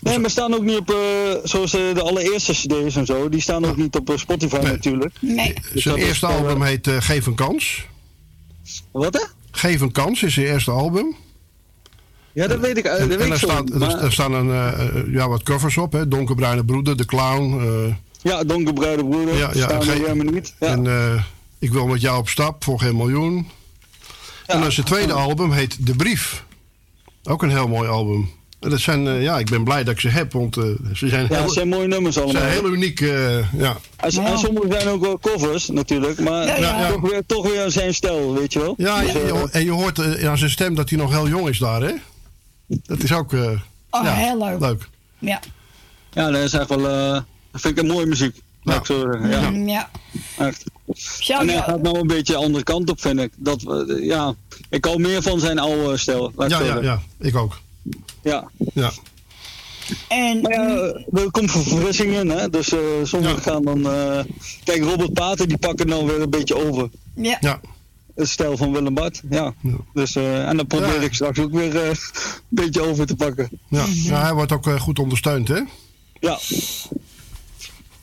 Nee, 0.00 0.18
maar 0.18 0.30
staan 0.30 0.54
ook 0.54 0.62
niet 0.62 0.76
op, 0.78 0.90
eh, 0.90 0.96
zoals 1.44 1.70
de 1.70 2.02
allereerste 2.02 2.52
cd's 2.52 2.96
en 2.96 3.06
zo, 3.06 3.28
die 3.28 3.40
staan 3.40 3.64
ook 3.64 3.76
niet 3.76 3.96
op 3.96 4.12
Spotify 4.16 4.56
natuurlijk. 4.62 5.14
Nee. 5.20 5.54
Dus 5.72 5.82
Zijn 5.82 5.96
is 5.96 6.04
eerste 6.04 6.26
album 6.26 6.62
heet 6.62 6.86
eh, 6.86 6.96
Geef 7.00 7.26
een 7.26 7.34
Kans. 7.34 7.86
Wat 8.90 9.14
hè? 9.14 9.24
Geef 9.50 9.80
een 9.80 9.92
Kans 9.92 10.22
is 10.22 10.34
zijn 10.34 10.46
eerste 10.46 10.70
album. 10.70 11.14
Ja, 12.32 12.46
dat 12.46 12.58
weet 12.60 12.76
ik, 12.76 12.84
dat 12.84 12.98
En, 12.98 13.08
weet 13.08 13.18
en 13.20 13.26
ik 13.26 13.32
er, 13.32 13.38
zo. 13.38 13.46
staat, 13.46 13.70
er, 13.70 13.78
maar- 13.78 14.02
er 14.02 14.12
staan 14.12 14.32
een, 14.32 14.50
eh, 14.50 14.86
eh, 14.98 15.12
ja, 15.12 15.28
wat 15.28 15.42
covers 15.42 15.76
op, 15.76 15.92
hè? 15.92 16.08
Donkerbruine 16.08 16.64
Broeder, 16.64 16.96
De 16.96 17.04
Clown. 17.04 17.60
eh, 17.60 17.94
Ja, 18.22 18.44
donkerbruide 18.44 19.04
broeder, 19.08 19.36
Ja, 19.36 19.50
ja, 19.54 19.80
helemaal 19.80 20.32
niet. 20.32 20.54
Ja. 20.60 20.66
En 20.66 21.24
Ik 21.58 21.72
wil 21.72 21.86
met 21.86 22.00
jou 22.00 22.18
op 22.18 22.28
stap 22.28 22.64
voor 22.64 22.78
geen 22.80 22.96
miljoen. 22.96 23.48
En 24.46 24.60
dan 24.60 24.72
zijn 24.72 24.86
tweede 24.86 25.12
album 25.12 25.52
heet 25.52 25.86
De 25.86 25.94
Brief. 25.96 26.44
Ook 27.24 27.42
een 27.42 27.50
heel 27.50 27.68
mooi 27.68 27.88
album. 27.88 28.30
Dat 28.70 28.80
zijn, 28.80 29.06
eh, 29.06 29.22
ja, 29.22 29.38
ik 29.38 29.50
ben 29.50 29.64
blij 29.64 29.84
dat 29.84 29.94
ik 29.94 30.00
ze 30.00 30.08
heb, 30.08 30.32
want 30.32 30.56
eh, 30.56 30.64
ze 30.94 31.08
zijn 31.08 31.26
Ja, 31.28 31.34
heel, 31.34 31.42
het 31.44 31.52
zijn 31.52 31.68
mooie 31.68 31.86
nummers 31.86 32.16
allemaal. 32.16 32.42
zijn 32.42 32.52
heel 32.52 32.72
uniek. 32.72 33.00
eh, 33.00 33.52
ja. 33.52 33.76
En, 33.96 34.10
en 34.24 34.38
sommige 34.38 34.66
zijn 34.72 34.88
ook 34.88 35.00
wel 35.00 35.18
covers 35.18 35.68
natuurlijk, 35.68 36.20
maar 36.20 36.46
Ja, 36.46 36.56
ja. 36.56 36.88
Toch, 36.90 37.00
weer, 37.10 37.22
toch 37.26 37.50
weer 37.50 37.70
zijn 37.70 37.94
stijl, 37.94 38.34
weet 38.34 38.52
je 38.52 38.58
wel. 38.58 38.74
Ja, 38.76 39.00
Dus, 39.00 39.14
en 39.14 39.20
je, 39.26 39.48
en 39.50 39.64
je 39.64 39.70
hoort 39.70 39.98
eh, 39.98 40.28
aan 40.28 40.38
zijn 40.38 40.50
stem 40.50 40.74
dat 40.74 40.88
hij 40.90 40.98
nog 40.98 41.10
heel 41.10 41.28
jong 41.28 41.48
is 41.48 41.58
daar, 41.58 41.80
hè? 41.82 41.92
Dat 42.66 43.02
is 43.02 43.12
ook... 43.12 43.32
eh, 43.32 43.50
Oh, 43.90 44.04
ja, 44.04 44.12
heel 44.14 44.38
leuk. 44.38 44.60
leuk. 44.60 44.88
Ja. 45.18 45.40
ja, 46.12 46.30
dat 46.30 46.40
is 46.42 46.52
echt 46.52 46.68
wel, 46.68 46.88
eh, 46.88 47.12
dat 47.50 47.60
vind 47.60 47.76
ik 47.78 47.82
een 47.84 47.90
mooie 47.90 48.06
muziek. 48.06 48.36
laat 48.62 48.76
ik 48.78 48.86
zo 48.86 49.00
zeggen. 49.12 49.30
Ja. 49.30 49.50
Mm, 49.50 49.68
ja. 49.68 49.90
Echt. 50.38 50.64
En 51.28 51.48
hij 51.48 51.56
gaat 51.62 51.82
nou 51.82 51.98
een 51.98 52.06
beetje 52.06 52.32
de 52.32 52.38
andere 52.38 52.64
kant 52.64 52.90
op, 52.90 53.00
vind 53.00 53.20
ik. 53.20 53.32
Dat, 53.36 53.64
ja, 54.00 54.34
ik 54.70 54.84
hou 54.84 54.98
meer 55.00 55.22
van 55.22 55.40
zijn 55.40 55.58
oude 55.58 55.96
stijl. 55.96 56.32
Ja, 56.48 56.60
ja, 56.62 56.78
ja, 56.82 57.02
ik 57.18 57.36
ook. 57.36 57.60
Ja. 58.22 58.50
Ja. 58.74 58.90
En, 60.08 60.40
maar 60.40 60.52
ja, 60.52 60.66
er 61.12 61.30
komt 61.30 61.50
verfrissing 61.50 62.14
in, 62.14 62.30
hè. 62.30 62.50
Dus 62.50 62.72
eh 62.72 62.78
sommigen 63.02 63.38
gaan 63.42 63.62
dan... 63.62 63.86
eh, 63.90 64.24
kijk, 64.64 64.82
Robert 64.82 65.12
Pater, 65.12 65.48
die 65.48 65.58
pakken 65.58 65.86
dan 65.86 66.06
weer 66.06 66.20
een 66.20 66.30
beetje 66.30 66.56
over. 66.68 66.90
Ja. 67.14 67.36
ja. 67.40 67.60
Het 68.14 68.28
stijl 68.28 68.56
van 68.56 68.72
Willem 68.72 68.94
Bart, 68.94 69.22
ja. 69.30 69.54
Dus, 69.94 70.16
eh, 70.16 70.48
en 70.48 70.56
dan 70.56 70.66
probeer 70.66 71.02
ik 71.02 71.14
straks 71.14 71.38
ook 71.38 71.52
weer 71.52 71.76
eh, 71.76 71.88
een 71.88 71.96
beetje 72.48 72.80
over 72.80 73.06
te 73.06 73.16
pakken. 73.16 73.48
Ja, 73.68 73.84
ja, 73.88 74.22
hij 74.22 74.32
wordt 74.32 74.52
ook 74.52 74.70
goed 74.80 74.98
ondersteund, 74.98 75.48
hè? 75.48 75.60
Ja. 76.20 76.38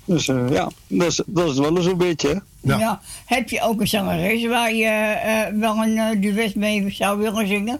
Dus 0.05 0.27
eh, 0.27 0.49
ja, 0.51 0.71
dat 0.87 1.07
is, 1.07 1.21
dat 1.25 1.49
is 1.51 1.57
wel 1.57 1.77
eens 1.77 1.85
een 1.85 1.97
beetje, 1.97 2.27
hè. 2.61 2.77
Ja. 2.77 3.01
Heb 3.25 3.49
je 3.49 3.61
ook 3.61 3.81
een 3.81 3.87
zangeres 3.87 4.45
waar 4.45 4.73
je 4.73 4.85
eh, 4.85 5.59
wel 5.59 5.77
een 5.77 6.21
duet 6.21 6.55
mee 6.55 6.93
zou 6.93 7.19
willen 7.19 7.47
zingen? 7.47 7.79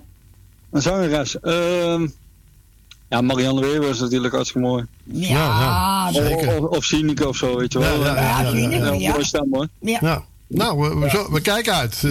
Een 0.72 0.82
zangeres. 0.82 1.40
ehm 1.40 2.08
ja, 3.10 3.22
Marianne 3.22 3.62
Weber 3.62 3.90
is 3.90 4.00
natuurlijk 4.00 4.34
hartstikke 4.34 4.68
mooi. 4.68 4.86
Ja, 5.04 5.28
ja, 5.30 6.08
Of, 6.08 6.14
zeker. 6.16 6.64
of, 6.64 6.78
of 6.78 6.84
Sineke 6.84 7.28
of 7.28 7.36
zo, 7.38 7.58
weet 7.58 7.74
je 7.74 7.80
wel. 7.80 8.04
Ja, 8.04 8.16
ja, 8.16 8.42
ja, 8.42 8.50
ja, 8.50 8.70
ja, 8.70 8.70
ja. 8.70 8.88
Een 8.92 9.00
mooie 9.12 9.26
stem, 9.26 9.48
hoor. 9.52 9.68
Ja. 9.80 9.98
Ja. 10.02 10.24
Nou, 10.48 10.80
we, 10.80 11.00
we, 11.00 11.10
zo- 11.10 11.32
we 11.32 11.42
kijken 11.42 11.74
uit. 11.74 12.04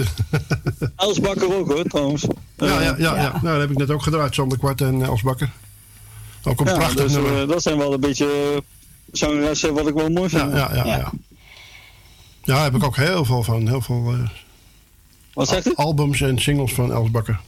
Els 0.95 1.19
Bakker 1.19 1.55
ook, 1.57 1.71
hoor, 1.71 1.83
trouwens. 1.83 2.25
ja, 2.57 2.67
ja, 2.67 2.81
ja, 2.81 2.93
ja. 2.97 3.15
Ja. 3.15 3.31
Nou, 3.31 3.41
dat 3.43 3.59
heb 3.59 3.71
ik 3.71 3.77
net 3.77 3.89
ook 3.91 4.01
gedraaid, 4.03 4.33
Sander 4.35 4.57
Kwart 4.57 4.81
en 4.81 5.01
Els 5.01 5.21
Bakker. 5.21 5.51
Ook 6.43 6.59
een 6.59 6.65
Ja, 6.65 6.73
prachtig 6.73 7.03
dus, 7.03 7.11
nummer. 7.11 7.41
eh, 7.41 7.47
dat 7.47 7.61
zijn 7.61 7.77
wel 7.77 7.93
een 7.93 7.99
beetje 7.99 8.25
eh, 8.55 8.61
zangeressen 9.11 9.73
wat 9.73 9.87
ik 9.87 9.93
wel 9.93 10.09
mooi 10.09 10.29
vind. 10.29 10.51
Ja, 10.51 10.57
ja, 10.57 10.73
ja, 10.75 10.85
ja. 10.85 10.95
Ja, 10.95 11.11
daar 12.55 12.63
heb 12.63 12.75
ik 12.75 12.83
ook 12.83 12.95
heel 12.95 13.25
veel 13.25 13.43
van. 13.43 13.67
Heel 13.67 13.81
veel 13.81 14.05
eh, 14.13 14.29
Wat 15.33 15.47
zegt 15.47 15.67
u? 15.67 15.73
albums 15.75 16.21
en 16.21 16.39
singles 16.39 16.73
van 16.73 16.91
Els 16.93 17.11
Bakker. 17.11 17.39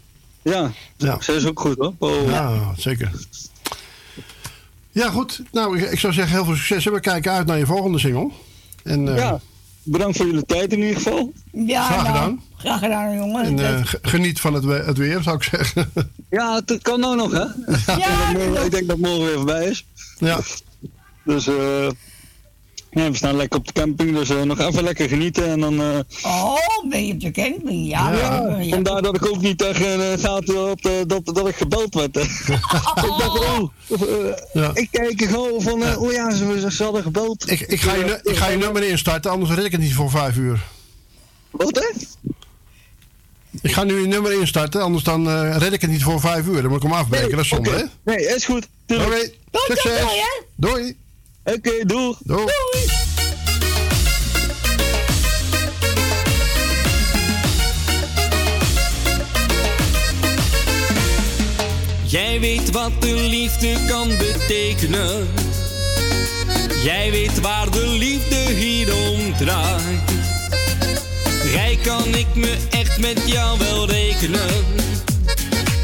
Ja, 0.42 0.72
Ja. 0.98 1.22
ze 1.22 1.34
is 1.34 1.46
ook 1.46 1.60
goed, 1.60 1.78
hoor. 1.78 1.94
Oh. 1.98 2.30
Ja, 2.30 2.74
zeker. 2.78 3.12
Ja, 4.92 5.10
goed. 5.10 5.42
Nou, 5.52 5.80
ik, 5.80 5.92
ik 5.92 6.00
zou 6.00 6.14
zeggen 6.14 6.34
heel 6.36 6.46
veel 6.46 6.56
succes. 6.56 6.86
En 6.86 6.94
we 6.94 7.00
kijken 7.00 7.32
uit 7.32 7.46
naar 7.48 7.58
je 7.58 7.66
volgende 7.66 8.00
single. 8.00 8.30
En, 8.84 9.08
eh, 9.10 9.18
Ja, 9.18 9.40
bedankt 9.84 10.18
voor 10.18 10.26
jullie 10.26 10.46
tijd 10.46 10.72
in 10.74 10.80
ieder 10.80 10.96
geval. 10.96 11.34
Ja, 11.52 11.84
Graag 11.86 12.04
nou, 12.04 12.08
gedaan. 12.16 12.42
Graag 12.58 12.80
gedaan, 12.80 13.16
jongen. 13.16 13.44
en 13.46 13.60
eh, 13.78 13.82
geniet 14.02 14.40
van 14.40 14.54
het, 14.54 14.64
we- 14.66 14.84
het 14.86 14.98
weer, 14.98 15.22
zou 15.24 15.36
ik 15.36 15.44
zeggen. 15.44 15.92
Ja, 16.30 16.62
het 16.66 16.82
kan 16.82 17.00
nou 17.00 17.16
nog, 17.16 17.32
hè? 17.32 17.44
Ik, 17.44 17.86
denk 17.86 17.88
dat 17.88 18.34
morgen, 18.48 18.66
ik 18.66 18.72
denk 18.72 18.88
dat 18.88 18.98
morgen 18.98 19.26
weer 19.26 19.36
voorbij 19.36 19.66
is. 19.66 19.86
Ja. 20.18 20.40
Dus 21.24 21.48
eh 21.48 21.88
ja, 22.92 23.10
we 23.12 23.16
staan 23.18 23.36
lekker 23.36 23.60
op 23.60 23.66
de 23.68 23.74
camping, 23.74 24.16
dus 24.16 24.30
eh, 24.30 24.42
nog 24.42 24.60
even 24.60 24.84
lekker 24.84 25.08
genieten. 25.10 25.46
En 25.46 25.60
dan, 25.60 25.82
eh, 25.82 26.00
Oh, 26.24 26.90
ben 26.90 27.08
je 27.08 27.14
op 27.14 27.20
de 27.20 27.32
camping? 27.32 27.90
Ja, 27.90 28.12
ja, 28.14 28.18
ja. 28.18 28.58
ja. 28.58 28.70
vandaar 28.70 29.02
dat 29.02 29.16
ik 29.16 29.26
ook 29.26 29.42
niet 29.42 29.58
tegen 29.58 30.00
uh, 30.00 30.24
gaten 30.24 30.70
op 30.72 30.82
de, 30.82 31.04
dat, 31.08 31.26
dat 31.26 31.48
ik 31.48 31.56
gebeld 31.56 31.94
werd. 31.94 32.18
ik 32.18 32.48
dacht, 33.18 33.40
oh, 33.40 33.70
eh, 34.54 34.70
ik 34.74 34.88
kijk 34.92 35.22
gewoon 35.24 35.62
van, 35.62 35.84
eh, 35.84 36.02
oh 36.02 36.12
ja, 36.12 36.32
ze, 36.32 36.68
ze 36.72 36.84
hadden 36.84 37.04
gebeld. 37.04 37.52
Ik, 37.52 37.60
ik, 37.60 37.82
ga 37.82 37.94
je, 37.96 38.04
nu- 38.04 38.32
ik 38.32 38.38
ga 38.38 38.48
je 38.48 38.58
nummer 38.58 38.84
instarten, 38.84 39.32
anders 39.32 39.52
red 39.52 39.66
ik 39.66 39.72
het 39.72 39.82
niet 39.82 39.94
voor 39.94 40.10
vijf 40.10 40.36
uur. 40.38 40.64
Wat 41.52 41.76
hè? 41.76 42.00
Ik 43.62 43.72
ga 43.74 43.84
nu 43.84 44.00
je 44.02 44.08
nummer 44.08 44.40
instarten, 44.40 44.82
anders 44.82 45.04
dan 45.04 45.30
eh, 45.30 45.58
red 45.58 45.74
ik 45.74 45.82
het 45.82 45.90
niet 45.90 46.04
voor 46.04 46.20
vijf 46.20 46.46
uur. 46.46 46.62
Dan 46.62 46.72
moet 46.72 46.84
ik 46.84 46.90
hem 46.90 46.98
afbreken, 47.00 47.32
dat 47.32 47.40
is 47.40 47.48
zonde, 47.48 47.70
hè? 47.70 47.84
Nee, 48.04 48.36
is 48.36 48.46
goed. 48.46 48.68
Oké, 48.88 49.32
succes. 49.52 50.00
doei, 50.00 50.20
hè? 50.20 50.42
Doei. 50.56 50.98
Oké, 51.44 51.86
doei. 51.86 52.16
Doei. 52.20 52.46
Jij 62.04 62.40
weet 62.40 62.72
wat 62.72 62.92
de 63.02 63.14
liefde 63.14 63.76
kan 63.88 64.08
betekenen. 64.08 65.28
Jij 66.84 67.12
weet 67.12 67.40
waar 67.40 67.72
de 67.72 67.88
liefde 67.88 68.36
hier 68.36 68.96
om 68.96 69.38
draait. 69.38 70.12
Rijk 71.54 71.84
kan 71.84 72.16
ik 72.16 72.36
me 72.36 72.58
echt 72.70 72.98
met 73.00 73.22
jou 73.26 73.60
wel 73.60 73.90
rekenen. 73.90 74.66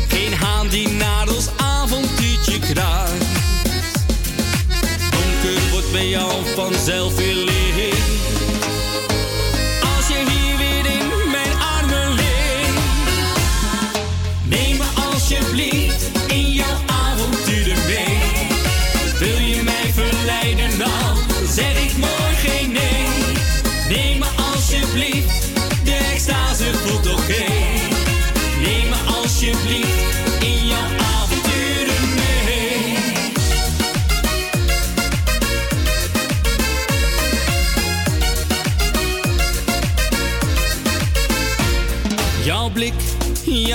Geen 0.07 0.33
haan 0.33 0.67
die 0.67 0.89
naar 0.89 1.27
ons 1.29 1.47
avontuurtje 1.57 2.59
kraait. 2.59 3.26
Wordt 5.87 6.01
bij 6.01 6.09
jou 6.09 6.45
vanzelf 6.55 7.15
weer 7.15 7.56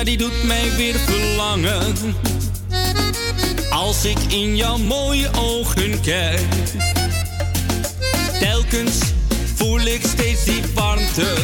die 0.04 0.16
doet 0.16 0.44
mij 0.44 0.70
weer 0.76 0.94
verlangen. 0.94 1.94
Als 3.70 4.04
ik 4.04 4.18
in 4.28 4.56
jouw 4.56 4.76
mooie 4.76 5.30
ogen 5.38 6.00
kijk. 6.00 6.40
Telkens 8.38 8.98
voel 9.54 9.80
ik 9.80 10.00
steeds 10.06 10.44
die 10.44 10.62
warmte. 10.74 11.34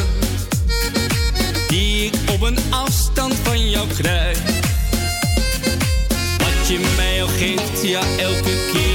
Die 1.69 2.05
ik 2.05 2.15
op 2.31 2.41
een 2.41 2.59
afstand 2.71 3.35
van 3.43 3.71
jou 3.71 3.89
krijg. 3.97 4.39
Wat 6.39 6.69
je 6.69 6.93
mij 6.97 7.23
ook 7.23 7.39
geeft, 7.39 7.83
ja 7.83 8.01
elke 8.19 8.71
keer. 8.73 8.88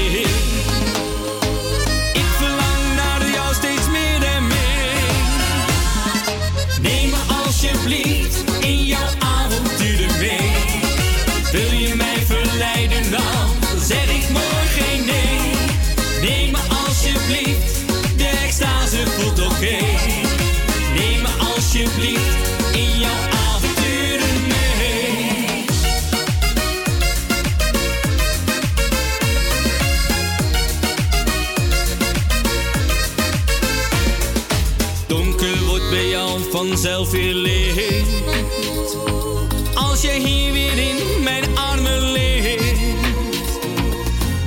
Als 39.73 40.01
jij 40.01 40.19
hier 40.19 40.53
weer 40.53 40.77
in 40.77 41.23
mijn 41.23 41.57
armen 41.57 42.11
ligt. 42.11 42.79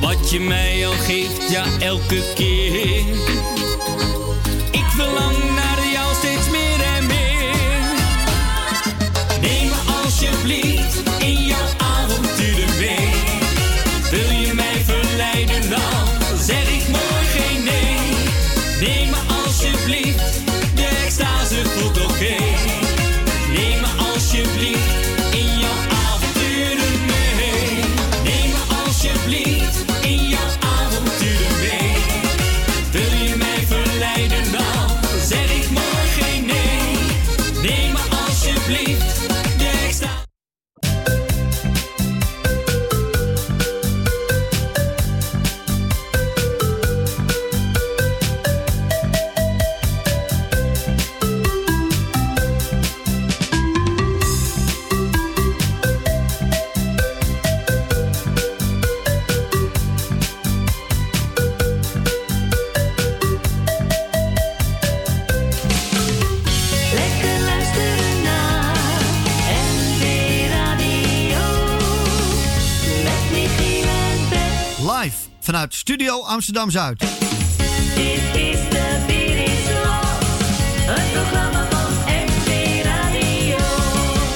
Wat 0.01 0.31
je 0.31 0.41
mij 0.41 0.87
al 0.87 0.93
geeft, 0.93 1.51
ja 1.51 1.65
elke 1.79 2.23
keer. 2.35 3.05
Studio 75.87 76.23
Amsterdam 76.23 76.71
Zuid. 76.71 76.99
Dit 76.99 77.09
is 78.35 78.59
de 78.69 79.03
het 80.87 81.13
programma 81.13 81.69
van 81.71 82.13
Radio. 82.83 83.57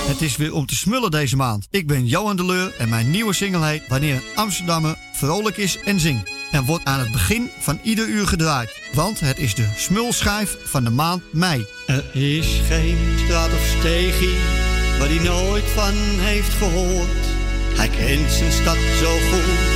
Het 0.07 0.23
is 0.23 0.37
weer 0.37 0.55
om 0.55 0.67
te 0.67 0.75
smullen 0.75 1.11
deze 1.11 1.37
maand. 1.37 1.67
Ik 1.71 1.87
ben 1.87 2.07
Johan 2.07 2.37
de 2.37 2.45
Leur 2.45 2.75
en 2.79 2.89
mijn 2.89 3.11
nieuwe 3.11 3.33
single 3.35 3.67
heet 3.67 3.83
Wanneer 3.89 4.15
een 4.15 4.23
Amsterdammer 4.35 4.97
vrolijk 5.13 5.57
is 5.57 5.79
en 5.79 6.01
zingt. 6.01 6.31
En 6.51 6.65
wordt 6.65 6.85
aan 6.85 7.01
het 7.01 7.13
begin 7.13 7.51
van 7.59 7.79
ieder 7.83 8.09
uur 8.09 8.27
gedraaid. 8.27 8.81
Want 8.93 9.21
het 9.21 9.39
is 9.39 9.55
de 9.55 9.69
smulschijf 9.77 10.57
van 10.65 10.85
de 10.85 10.91
maand 10.91 11.23
mei. 11.33 11.67
Er 11.87 12.17
is 12.17 12.61
geen 12.69 12.99
straat 13.25 13.53
of 13.53 13.75
steegje 13.79 14.37
waar 14.99 15.09
hij 15.09 15.25
nooit 15.25 15.65
van 15.65 15.95
heeft 16.21 16.53
gehoord. 16.53 17.39
Hij 17.77 17.89
kent 17.89 18.33
zijn 18.33 18.53
stad 18.53 18.77
zo 18.77 19.11
goed, 19.31 19.70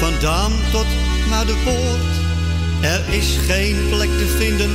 van 0.00 0.12
Dam 0.20 0.52
tot 0.72 0.86
naar 1.30 1.46
de 1.46 1.56
poort. 1.64 2.14
Er 2.80 3.14
is 3.14 3.36
geen 3.48 3.76
plek 3.88 4.08
te 4.08 4.26
vinden 4.38 4.70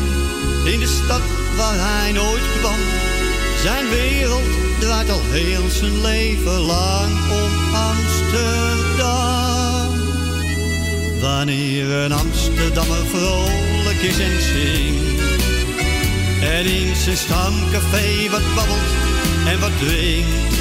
in 0.74 0.80
de 0.80 0.88
stad 0.88 1.22
waar 1.58 1.76
hij 1.78 2.12
nooit 2.12 2.44
kwam. 2.60 2.80
Zijn 3.62 3.90
wereld 3.90 4.50
draait 4.80 5.10
al 5.10 5.22
heel 5.24 5.70
zijn 5.70 6.02
leven 6.02 6.60
lang 6.60 7.12
om 7.32 7.74
Amsterdam. 7.74 9.04
Wanneer 11.22 11.90
een 11.90 12.12
Amsterdammer 12.12 13.06
vrolijk 13.06 14.02
is 14.02 14.20
en 14.20 14.42
zingt. 14.42 15.22
En 16.42 16.66
in 16.66 16.96
zijn 16.96 17.18
stamcafé 17.18 18.30
wat 18.30 18.56
babbelt 18.56 18.94
en 19.48 19.60
wat 19.60 19.78
drinkt. 19.80 20.56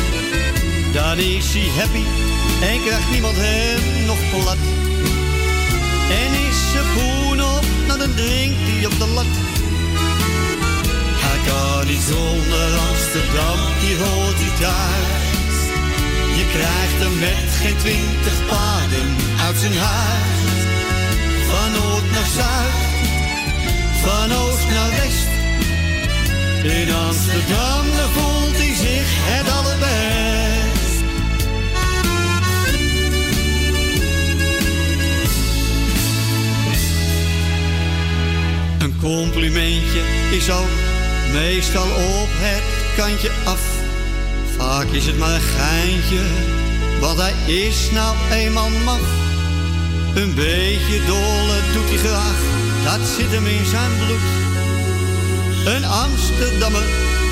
Dan 0.92 1.18
is 1.18 1.54
hij 1.54 1.68
happy 1.82 2.33
en 2.60 2.80
krijgt 2.84 3.10
niemand 3.10 3.36
hem 3.36 4.06
nog 4.06 4.18
plat. 4.30 4.62
En 6.20 6.30
is 6.48 6.58
zijn 6.72 6.84
poen 6.94 7.42
op, 7.42 7.64
nou 7.86 7.98
dan 7.98 8.14
drinkt 8.14 8.58
hij 8.68 8.86
op 8.86 8.98
de 8.98 9.06
lat. 9.14 9.34
Hij 11.24 11.38
kan 11.48 11.86
niet 11.86 12.04
zonder 12.12 12.68
Amsterdam, 12.88 13.58
hier 13.82 13.98
hoort 14.06 14.38
hij 14.44 14.54
thuis. 14.60 15.56
Je 16.38 16.44
krijgt 16.54 16.98
hem 17.04 17.18
met 17.18 17.48
geen 17.60 17.76
twintig 17.76 18.38
paden 18.46 19.08
uit 19.46 19.56
zijn 19.58 19.76
huis. 19.76 20.42
Van 21.48 21.72
noord 21.72 22.10
naar 22.10 22.30
zuid, 22.38 22.82
van 24.02 24.32
oost 24.32 24.68
naar 24.68 24.90
west. 24.90 25.32
In 26.78 26.92
Amsterdam, 26.94 27.84
voelt 28.14 28.56
hij 28.56 28.74
zich 28.74 29.08
het 29.28 29.48
allerbest. 29.50 30.43
Complimentje 39.04 40.02
is 40.30 40.50
ook 40.50 40.72
meestal 41.32 41.86
op 41.86 42.28
het 42.30 42.64
kantje 42.96 43.30
af. 43.44 43.60
Vaak 44.56 44.86
is 44.86 45.06
het 45.06 45.18
maar 45.18 45.34
een 45.34 45.40
geintje, 45.40 46.22
want 47.00 47.18
hij 47.18 47.34
is 47.46 47.90
nou 47.90 48.16
eenmaal 48.32 48.70
maf. 48.84 49.06
Een 50.14 50.34
beetje 50.34 51.04
dolle 51.06 51.58
doet 51.72 51.88
hij 51.88 51.98
graag, 51.98 52.40
dat 52.84 53.08
zit 53.16 53.30
hem 53.30 53.46
in 53.46 53.66
zijn 53.66 53.90
bloed. 54.04 54.28
Een 55.74 55.84
Amsterdammer 55.84 56.86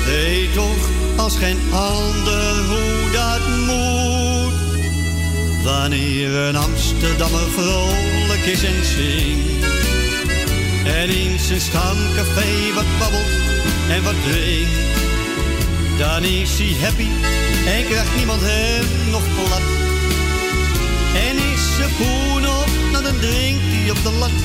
weet 0.05 0.53
toch 0.53 0.89
als 1.15 1.37
geen 1.37 1.59
ander 1.71 2.65
hoe 2.71 3.11
dat 3.11 3.43
moet. 3.67 4.59
Wanneer 5.63 6.35
een 6.35 6.55
Amsterdammer 6.55 7.47
vrolijk 7.55 8.45
is 8.45 8.63
en 8.63 8.85
zingt. 8.85 9.82
En 10.85 11.09
in 11.09 11.39
zijn 11.39 11.61
stamcafé 11.61 12.73
wat 12.75 12.85
babbelt 12.99 13.31
en 13.89 14.03
wat 14.03 14.15
drinkt. 14.23 14.71
Dan 15.97 16.23
is 16.23 16.57
hij 16.57 16.75
happy 16.81 17.07
en 17.65 17.85
krijgt 17.85 18.15
niemand 18.15 18.41
hem 18.43 19.11
nog 19.11 19.23
plat. 19.35 19.61
En 21.27 21.35
is 21.53 21.75
zijn 21.77 21.93
poen 21.97 22.47
op, 22.47 22.69
nou 22.91 23.03
dan 23.03 23.19
drinkt 23.19 23.63
hij 23.63 23.89
op 23.91 24.03
de 24.03 24.11
lat. 24.11 24.37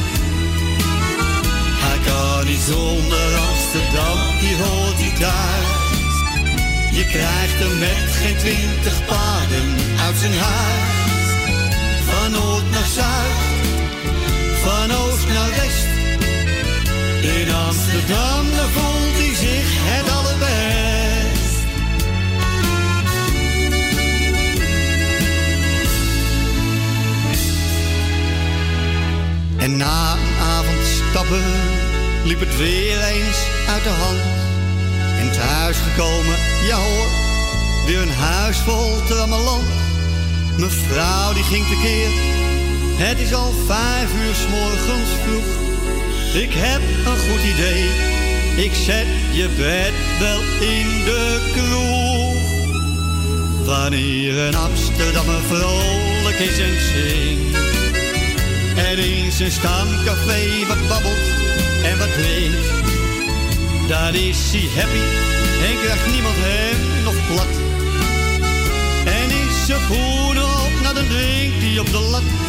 Hij 1.84 1.98
kan 2.06 2.46
niet 2.46 2.60
zonder 2.60 3.28
Amsterdam, 3.48 4.18
hier 4.38 4.58
hoort 4.66 5.00
hij 5.02 5.14
thuis. 5.18 5.86
Je 6.98 7.04
krijgt 7.04 7.58
hem 7.62 7.78
met 7.78 8.10
geen 8.20 8.36
twintig 8.36 9.06
paden 9.06 9.68
uit 10.06 10.16
zijn 10.16 10.38
huis. 10.38 11.26
Van 12.08 12.30
noord 12.30 12.70
naar 12.70 12.90
zuid, 12.94 13.36
van 14.62 14.92
oost 14.92 15.28
naar 15.28 15.50
west. 15.50 15.97
In 17.20 17.52
Amsterdam, 17.52 18.46
voelt 18.72 19.16
hij 19.16 19.34
zich 19.34 19.68
het 19.70 20.10
allerbest. 20.10 21.56
En 29.56 29.76
na 29.76 30.12
een 30.12 30.42
avond 30.42 30.86
stappen 30.86 31.44
liep 32.24 32.40
het 32.40 32.56
weer 32.56 33.00
eens 33.04 33.38
uit 33.68 33.82
de 33.82 33.88
hand. 33.88 34.20
En 35.18 35.32
thuis 35.32 35.76
gekomen, 35.76 36.36
ja 36.66 36.76
hoor, 36.76 37.08
weer 37.86 38.02
een 38.02 38.14
huis 38.14 38.56
vol 38.56 39.04
trammeland. 39.06 39.66
Mevrouw 40.56 41.32
die 41.32 41.44
ging 41.44 41.66
tekeer, 41.66 42.10
het 42.96 43.18
is 43.18 43.34
al 43.34 43.52
vijf 43.66 44.14
uur 44.26 44.34
s 44.34 44.46
morgens 44.50 45.10
vroeg. 45.24 45.67
Ik 46.32 46.52
heb 46.52 46.80
een 47.06 47.18
goed 47.18 47.42
idee, 47.42 47.84
ik 48.64 48.74
zet 48.74 49.06
je 49.32 49.48
bed 49.56 49.92
wel 50.18 50.40
in 50.60 51.04
de 51.04 51.50
kroeg. 51.52 52.08
Wanneer 53.64 54.38
een 54.38 54.54
Amsterdammer 54.54 55.40
vrolijk 55.40 56.38
is 56.38 56.58
en 56.58 56.80
zingt. 56.80 57.58
En 58.76 58.98
in 58.98 59.32
zijn 59.32 59.50
stamcafé 59.50 60.66
wat 60.68 60.88
babbelt 60.88 61.26
en 61.84 61.98
wat 61.98 62.12
drinkt. 62.12 62.68
Dan 63.88 64.14
is 64.14 64.38
hij 64.52 64.68
happy 64.76 65.04
en 65.68 65.80
krijgt 65.82 66.12
niemand 66.12 66.36
hem 66.38 67.04
nog 67.04 67.26
plat. 67.26 67.54
En 69.04 69.30
is 69.30 69.66
zijn 69.66 69.86
poen 69.86 70.38
op, 70.42 70.72
nou 70.82 70.94
dan 70.94 71.08
drinkt 71.08 71.62
hij 71.62 71.78
op 71.78 71.90
de 71.90 71.98
lat. 71.98 72.47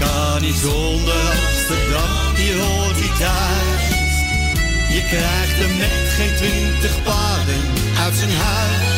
Kan 0.00 0.40
niet 0.40 0.56
zonder 0.56 1.22
Amsterdam, 1.46 2.34
hier 2.34 2.58
hoort 2.58 2.98
hij 3.02 3.12
thuis. 3.18 4.14
Je 4.94 5.02
krijgt 5.08 5.56
hem 5.62 5.76
met 5.76 6.12
geen 6.16 6.34
twintig 6.36 7.02
paden 7.02 7.62
uit 8.04 8.14
zijn 8.14 8.30
huis. 8.30 8.88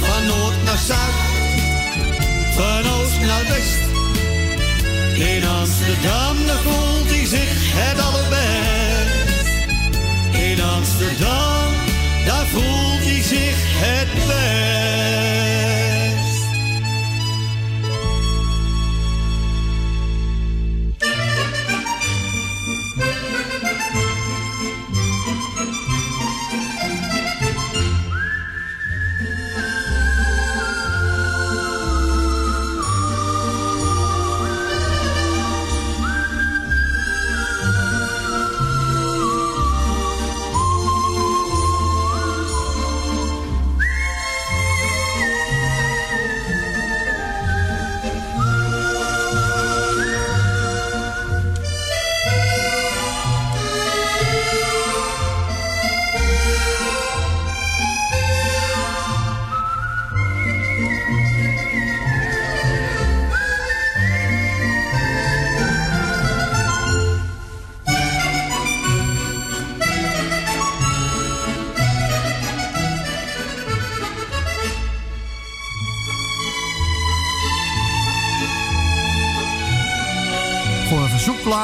Van 0.00 0.26
noord 0.26 0.64
naar 0.64 0.78
zuid, 0.86 1.16
van 2.50 2.92
oost 2.92 3.20
naar 3.20 3.44
west. 3.48 3.84
In 5.18 5.46
Amsterdam, 5.46 6.46
daar 6.46 6.62
voelt 6.62 7.10
hij 7.10 7.26
zich 7.26 7.54
het 7.78 8.00
allerbest. 8.00 8.86
In 10.32 10.62
Amsterdam, 10.62 11.72
daar 12.26 12.46
voelt 12.46 13.04
hij 13.04 13.22
zich 13.22 13.56
het 13.58 14.26
best. 14.26 15.25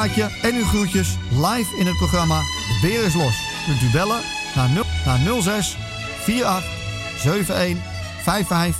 Plaatje 0.03 0.29
en 0.41 0.55
uw 0.55 0.65
groetjes 0.65 1.17
live 1.29 1.77
in 1.77 1.85
het 1.85 1.97
programma 1.97 2.39
De 2.39 2.79
Beer 2.81 3.03
is 3.03 3.13
Los. 3.13 3.35
Kunt 3.65 3.81
u 3.81 3.91
bellen 3.91 4.21
naar, 4.55 4.69
0, 4.69 4.83
naar 5.05 5.19
06 5.41 5.77
48 6.19 6.71
71 7.23 7.83
55 8.23 8.75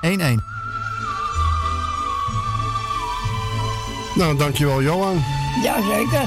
11. 0.00 0.34
Nou, 4.14 4.36
dankjewel 4.36 4.82
Johan. 4.82 5.24
Jazeker. 5.62 6.26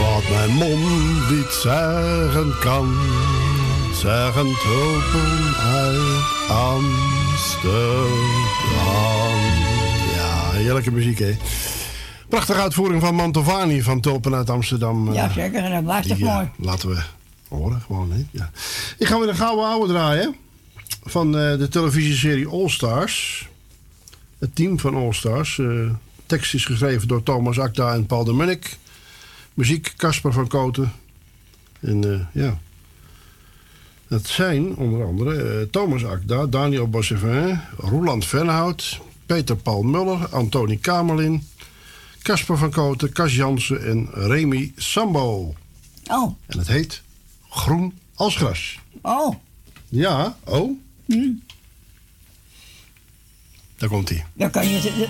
Wat 0.00 0.28
mijn 0.30 0.50
mond 0.50 1.30
niet 1.30 1.52
zeggen 1.52 2.58
kan, 2.60 2.94
zeggen 3.94 4.54
tulpen 4.62 5.54
uit 5.56 6.48
Amsterdam. 6.48 8.12
Ja, 10.16 10.50
heerlijke 10.52 10.90
muziek, 10.90 11.18
hè? 11.18 11.36
Prachtige 12.28 12.60
uitvoering 12.60 13.00
van 13.02 13.14
Mantovani 13.14 13.82
van 13.82 14.00
Tulpen 14.00 14.34
uit 14.34 14.50
Amsterdam. 14.50 15.08
eh, 15.08 15.14
Jazeker, 15.14 15.64
en 15.64 15.72
dat 15.72 15.94
was 15.94 16.06
toch 16.06 16.18
eh, 16.18 16.34
mooi. 16.34 16.48
Laten 16.58 16.88
we 16.88 17.02
horen, 17.48 17.80
gewoon, 17.80 18.12
hè? 18.12 18.24
Ja. 18.30 18.50
Ik 18.98 19.06
ga 19.06 19.18
weer 19.18 19.28
een 19.28 19.36
gouden 19.36 19.64
ouwe 19.66 19.88
draaien 19.88 20.34
van 21.04 21.26
eh, 21.38 21.58
de 21.58 21.68
televisieserie 21.68 22.48
All 22.48 22.68
Stars. 22.68 23.48
Het 24.38 24.54
team 24.54 24.78
van 24.78 24.94
All 24.94 25.12
Stars. 25.12 25.58
eh, 25.58 25.66
tekst 26.26 26.54
is 26.54 26.64
geschreven 26.64 27.08
door 27.08 27.22
Thomas 27.22 27.58
Akda 27.58 27.94
en 27.94 28.06
Paul 28.06 28.24
de 28.24 28.32
Munnik. 28.32 28.76
Muziek 29.54 29.92
Casper 29.96 30.32
van 30.32 30.48
Koten. 30.48 30.92
En 31.80 32.28
ja. 32.32 32.58
Dat 34.14 34.26
zijn 34.26 34.76
onder 34.76 35.06
andere 35.06 35.42
eh, 35.42 35.66
Thomas 35.70 36.04
Akda, 36.04 36.46
Daniel 36.46 36.88
Bossevin, 36.88 37.60
Roland 37.78 38.24
Venhout, 38.26 39.00
Peter 39.26 39.56
Paul 39.56 39.82
Muller, 39.82 40.28
Antoni 40.30 40.78
Kamerlin, 40.78 41.48
Casper 42.22 42.58
van 42.58 42.70
Koten, 42.70 43.12
Cas 43.12 43.34
Jansen 43.34 43.84
en 43.86 44.08
Remy 44.12 44.72
Sambo. 44.76 45.54
Oh. 46.06 46.34
En 46.46 46.58
het 46.58 46.68
heet 46.68 47.02
Groen 47.50 47.98
als 48.14 48.36
gras. 48.36 48.78
Oh. 49.02 49.34
Ja, 49.88 50.36
oh, 50.44 50.78
Hm. 51.06 51.30
daar 53.76 53.88
komt 53.88 54.08
hij. 54.08 54.24
Dan 54.34 54.50
kan 54.50 54.68
je... 54.68 55.08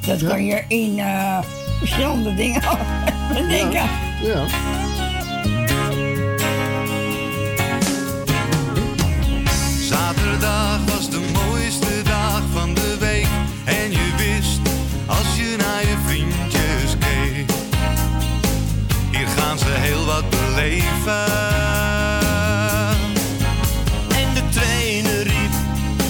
Dat, 0.00 0.20
dat 0.20 0.28
kan 0.30 0.44
je 0.44 0.64
in 0.68 0.98
eh, 0.98 1.42
verschillende 1.78 2.34
dingen 2.34 2.62
bedenken. 3.34 3.90
Ja. 4.22 4.46
En 20.62 20.70
de 24.34 24.42
trainer 24.50 25.22
riep, 25.22 25.52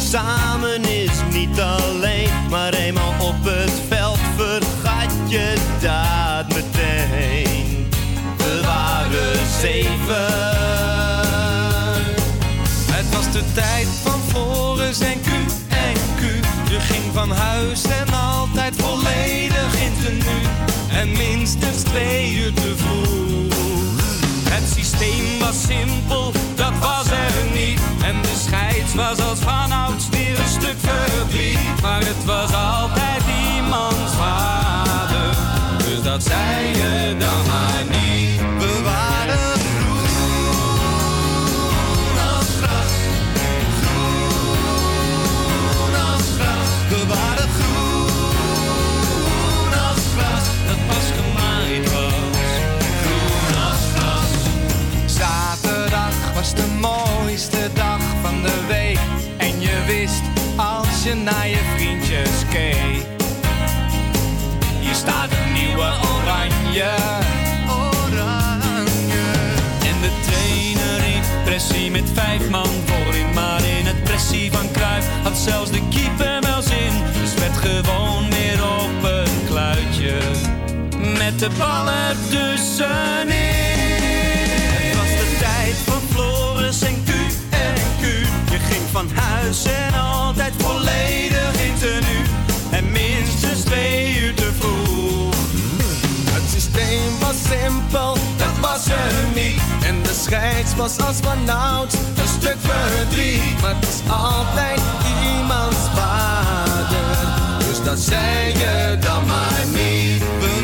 samen 0.00 0.84
is 0.84 1.10
niet 1.30 1.60
alleen. 1.60 2.28
Maar 2.50 2.74
eenmaal 2.74 3.14
op 3.20 3.44
het 3.44 3.72
veld 3.88 4.18
vergat 4.36 5.12
je 5.28 5.54
dat 5.80 6.54
meteen. 6.54 7.88
We 8.36 8.60
waren 8.64 9.46
zeven. 9.60 10.30
Het 12.90 13.14
was 13.14 13.32
de 13.32 13.42
tijd 13.54 13.88
van 14.02 14.20
Floris 14.28 15.00
en 15.00 15.20
Q 15.20 15.26
en 15.68 15.94
Q. 16.16 16.20
Je 16.70 16.80
ging 16.80 17.04
van 17.12 17.30
huis 17.30 17.84
en 17.84 18.14
altijd 18.14 18.74
volledig 18.76 19.74
in 19.74 19.92
tenue. 20.02 20.42
En 20.90 21.12
minstens 21.12 21.82
twee 21.82 22.34
uur 22.34 22.52
te 22.52 22.74
vroeg. 22.76 23.21
Systeem 25.02 25.38
was 25.40 25.62
simpel, 25.62 26.32
dat 26.54 26.72
was 26.80 27.10
er 27.10 27.32
niet. 27.52 27.80
En 28.04 28.22
de 28.22 28.34
scheids 28.44 28.94
was 28.94 29.18
als 29.18 29.38
vanouds 29.38 30.08
weer 30.08 30.38
een 30.38 30.48
stuk 30.48 30.76
verdriet. 30.78 31.82
Maar 31.82 32.04
het 32.04 32.24
was 32.24 32.54
altijd 32.54 33.22
iemands 33.54 34.12
vader. 34.18 35.36
Dus 35.78 36.02
dat 36.02 36.22
zei 36.22 36.66
je 36.66 37.16
dan 37.18 37.46
maar 37.46 37.84
niet. 37.88 38.11
Je 61.16 61.22
naar 61.22 61.48
je 61.48 61.60
vriendjes 61.76 62.30
keek. 62.50 63.06
Hier 64.80 64.94
staat 64.94 65.30
een 65.30 65.52
nieuwe 65.52 65.90
oranje. 66.14 66.90
Oranje. 67.68 69.24
En 69.88 69.96
de 70.00 70.10
trainer 70.26 70.96
riep 71.06 71.24
pressie 71.44 71.90
met 71.90 72.10
vijf 72.14 72.48
man 72.50 72.70
voorin. 72.86 73.32
Maar 73.34 73.64
in 73.64 73.86
het 73.86 74.04
pressie 74.04 74.52
van 74.52 74.70
Kruif 74.70 75.06
had 75.22 75.36
zelfs 75.36 75.70
de 75.70 75.80
keeper 75.90 76.40
wel 76.40 76.62
zin. 76.62 76.92
Dus 77.20 77.34
werd 77.34 77.56
gewoon 77.56 78.30
weer 78.30 78.64
op 78.64 79.02
een 79.02 79.46
kluitje. 79.46 80.18
Met 81.18 81.38
de 81.38 81.50
bal 81.58 81.88
ertussenin. 81.88 83.61
Van 88.92 89.10
huis 89.14 89.64
en 89.64 89.94
altijd 89.94 90.52
volledig 90.58 91.52
in 91.66 91.74
tenue. 91.78 92.24
En 92.70 92.92
minstens 92.92 93.60
twee 93.60 94.18
uur 94.20 94.34
te 94.34 94.50
vroeg. 94.58 95.34
Het 96.30 96.50
systeem 96.50 97.18
was 97.20 97.36
simpel, 97.48 98.16
dat 98.36 98.58
was 98.60 98.86
er 98.86 99.12
niet. 99.34 99.60
En 99.84 100.02
de 100.02 100.20
scheids 100.22 100.74
was 100.76 100.98
als 100.98 101.16
vanouds 101.22 101.94
een 101.94 102.28
stuk 102.40 102.56
verdriet. 102.60 103.60
Maar 103.60 103.74
het 103.74 103.88
is 103.88 104.10
altijd 104.10 104.80
iemands 105.22 105.82
vader. 105.94 107.16
Dus 107.58 107.82
dat 107.84 107.98
zei 107.98 108.46
je 108.46 108.96
dan 109.00 109.26
maar 109.26 109.64
niet. 109.66 110.22
We 110.40 110.62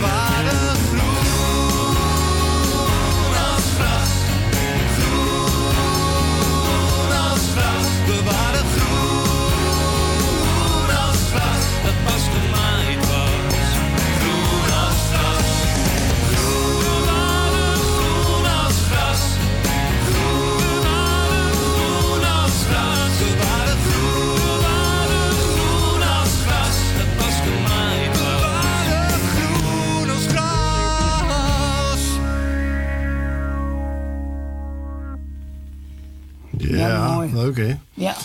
leuk 37.38 37.56
hè? 37.56 37.78
Ja. 37.94 38.16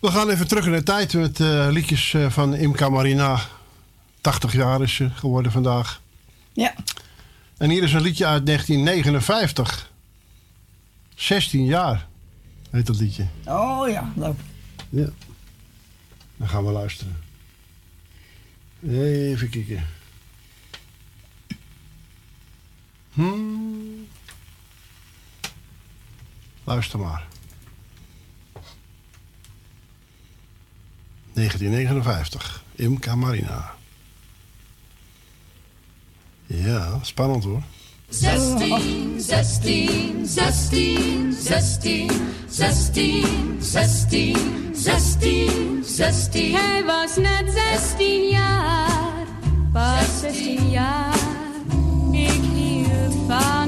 We 0.00 0.10
gaan 0.10 0.30
even 0.30 0.48
terug 0.48 0.66
in 0.66 0.72
de 0.72 0.82
tijd 0.82 1.14
met 1.14 1.40
eh, 1.40 1.66
liedjes 1.70 2.14
eh, 2.14 2.30
van 2.30 2.54
Imca 2.54 2.88
Marina. 2.88 3.40
80 4.20 4.52
jaar 4.52 4.82
is 4.82 4.94
ze 4.94 5.10
geworden 5.10 5.52
vandaag. 5.52 6.00
Ja. 6.52 6.74
En 7.56 7.70
hier 7.70 7.82
is 7.82 7.92
een 7.92 8.00
liedje 8.00 8.26
uit 8.26 8.46
1959. 8.46 9.90
16 11.14 11.64
jaar 11.64 12.06
heet 12.70 12.86
dat 12.86 12.98
liedje. 12.98 13.26
Oh 13.44 13.88
ja, 13.88 14.12
leuk. 14.16 14.38
Ja. 14.88 15.08
Dan 16.36 16.48
gaan 16.48 16.64
we 16.64 16.72
luisteren. 16.72 17.16
Even 18.82 19.48
kijken. 19.50 19.86
Hmm. 23.12 24.06
Luister 26.64 26.98
maar. 26.98 27.27
1959. 31.38 32.62
Imca 32.74 33.14
Marina. 33.14 33.74
Ja, 36.46 36.98
spannend 37.02 37.44
hoor. 37.44 37.62
Zestien, 38.08 39.20
zestien, 39.20 40.26
zestien, 40.26 41.32
zestien, 41.32 42.10
zestien, 42.48 43.56
zestien, 43.60 44.36
zestien, 44.72 45.84
zestien. 45.84 46.54
Hij 46.54 46.84
was 46.84 47.16
net 47.16 47.52
16 47.76 48.28
jaar, 48.28 49.26
pas 49.72 50.20
16 50.20 50.70
jaar. 50.70 51.18
Ik 52.12 52.40
hield 52.54 53.14
van 53.26 53.67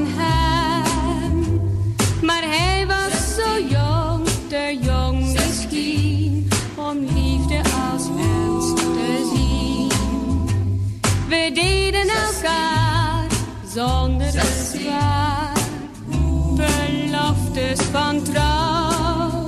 zonder 13.74 14.32
bezwaar, 14.32 15.52
beloftes 16.54 17.80
van 17.80 18.22
trouw. 18.22 19.46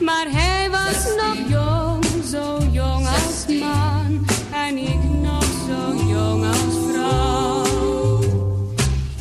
Maar 0.00 0.26
hij 0.30 0.70
was 0.70 1.06
nog 1.16 1.48
jong, 1.48 2.04
zo 2.30 2.58
jong 2.70 3.06
als 3.06 3.46
man. 3.60 4.26
En 4.52 4.76
ik 4.78 5.02
nog 5.22 5.44
zo 5.44 6.04
jong 6.06 6.46
als 6.46 6.76
vrouw. 6.90 8.20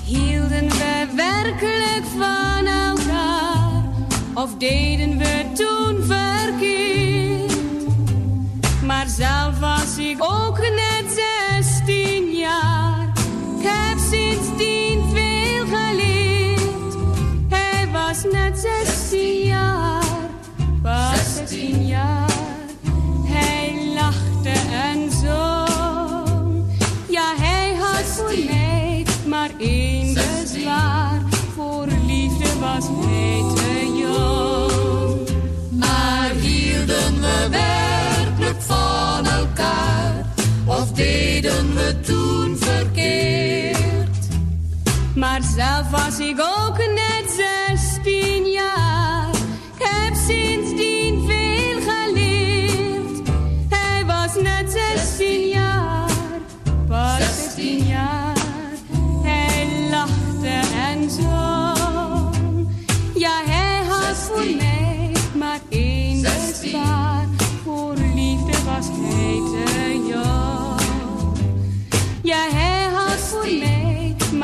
Hielden 0.04 0.70
we 0.70 1.08
werkelijk 1.16 2.04
van 2.18 2.66
elkaar? 2.66 3.84
Of 4.34 4.58
deden 4.58 5.18
we 5.18 5.46
toen 5.54 6.04
verkeerd? 6.04 7.56
Maar 8.86 9.08
zelf 9.08 9.60
was 9.60 9.98
ik 9.98 10.24
ook 10.24 10.51
van 38.72 39.26
elkaar? 39.26 40.26
Of 40.66 40.92
deden 40.92 41.76
we 41.76 42.00
toen 42.00 42.58
verkeerd? 42.60 44.28
Maar 45.16 45.42
zelf 45.56 45.90
was 45.90 46.20
ik 46.20 46.40
ook 46.40 46.78
net 46.78 47.11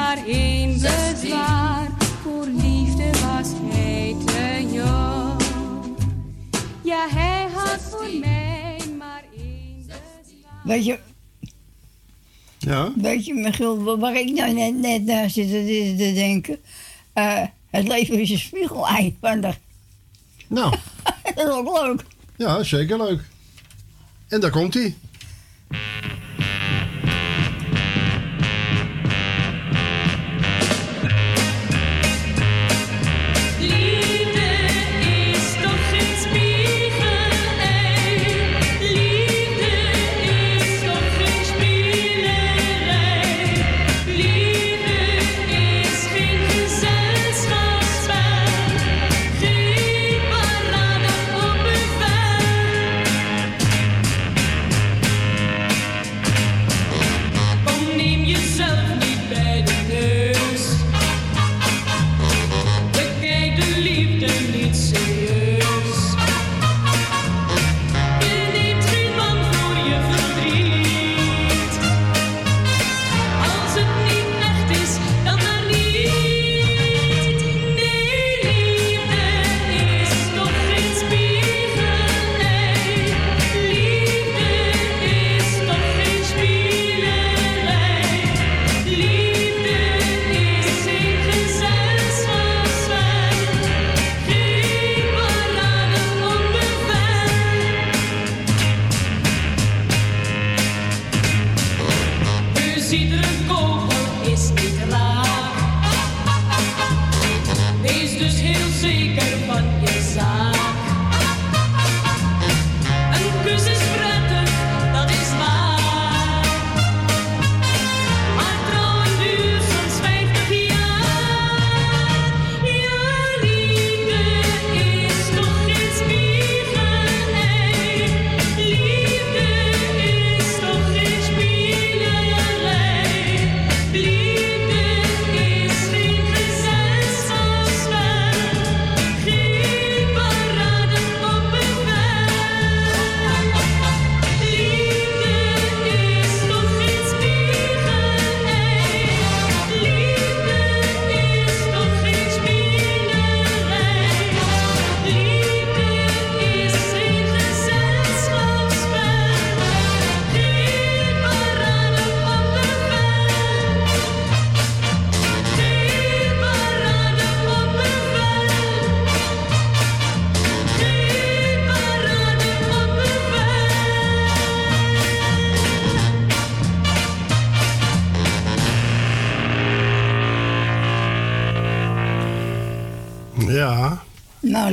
maar 0.07 0.25
één 0.25 0.71
bezwaar. 0.73 1.87
Voor 2.23 2.45
liefde 2.45 3.09
was 3.11 3.47
hij 3.55 4.15
te 4.25 4.67
jong. 4.71 5.41
Ja, 6.83 7.07
hij 7.09 7.47
had 7.53 7.81
voor 7.81 8.09
mij 8.19 8.77
maar 8.97 9.23
één 9.37 9.85
bezwaar. 9.85 10.61
Weet 10.63 10.85
je, 10.85 10.99
Ja? 12.57 12.91
weet 12.95 13.25
je, 13.25 13.33
Michiel, 13.33 13.97
waar 13.99 14.15
ik 14.15 14.29
nou 14.31 14.53
net, 14.53 14.75
net 14.75 15.03
naar 15.05 15.29
zit 15.29 15.49
te, 15.49 15.93
te 15.97 16.13
denken? 16.13 16.57
Eh, 17.13 17.43
het 17.69 17.87
leven 17.87 18.19
is 18.19 18.29
een 18.29 18.37
spiegelei. 18.39 19.17
van 19.21 19.41
de- 19.41 19.53
Nou. 20.47 20.75
dat 21.35 21.47
is 21.47 21.53
ook 21.53 21.81
leuk. 21.81 22.03
Ja, 22.35 22.63
zeker 22.63 22.97
leuk. 22.97 23.21
En 24.27 24.39
daar 24.41 24.51
komt 24.51 24.73
hij. 24.73 24.95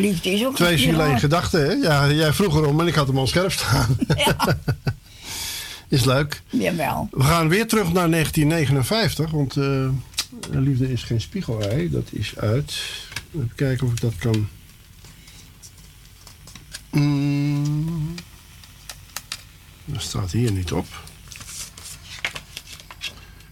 Liefde 0.05 0.33
is 0.33 0.45
ook 0.45 0.55
Twee 0.55 0.79
zielen 0.79 1.11
in 1.11 1.19
gedachten, 1.19 1.67
hè? 1.67 1.73
Ja, 1.73 2.11
jij 2.11 2.33
vroeg 2.33 2.57
erom 2.57 2.81
en 2.81 2.87
ik 2.87 2.95
had 2.95 3.07
hem 3.07 3.19
al 3.19 3.27
scherp 3.27 3.53
staan. 3.53 3.97
is 5.89 6.05
leuk. 6.05 6.43
Jawel. 6.49 7.09
We 7.11 7.23
gaan 7.23 7.49
weer 7.49 7.67
terug 7.67 7.93
naar 7.93 8.11
1959, 8.11 9.31
want 9.31 9.57
eh, 9.57 9.89
Liefde 10.51 10.93
is 10.93 11.03
geen 11.03 11.21
spiegelei. 11.21 11.91
Dat 11.91 12.09
is 12.11 12.37
uit. 12.37 12.75
Even 13.35 13.53
kijken 13.55 13.87
of 13.87 13.93
ik 13.93 14.01
dat 14.01 14.17
kan. 14.19 14.49
Mm. 16.91 18.15
Dat 19.85 20.03
staat 20.03 20.33
hier 20.33 20.53
niet 20.53 20.73
op. 20.73 20.87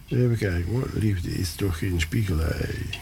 Even 0.07 0.37
kijken 0.37 0.71
hoor. 0.71 0.89
Liefde 0.93 1.39
is 1.39 1.55
toch 1.55 1.77
geen 1.77 2.01
spiegelei. 2.01 3.01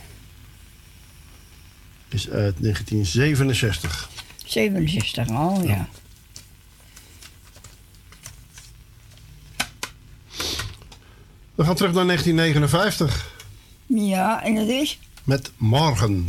Is 2.12 2.30
uit 2.30 2.56
1967. 2.60 4.10
67, 4.46 5.30
oh 5.30 5.66
ja. 5.66 5.88
We 11.56 11.64
gaan 11.64 11.76
terug 11.76 11.94
naar 11.94 12.06
1959 12.06 13.36
Ja, 13.86 14.44
en 14.44 14.56
dat 14.56 14.68
is? 14.68 15.00
met 15.24 15.52
Morgen. 15.58 16.28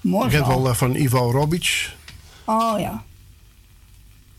Morgen 0.00 0.30
Je 0.30 0.36
kent 0.36 0.46
wel 0.48 0.68
al. 0.68 0.74
van 0.74 0.94
Ivo 0.94 1.30
Robic. 1.30 1.90
Oh 2.44 2.78
ja. 2.80 3.04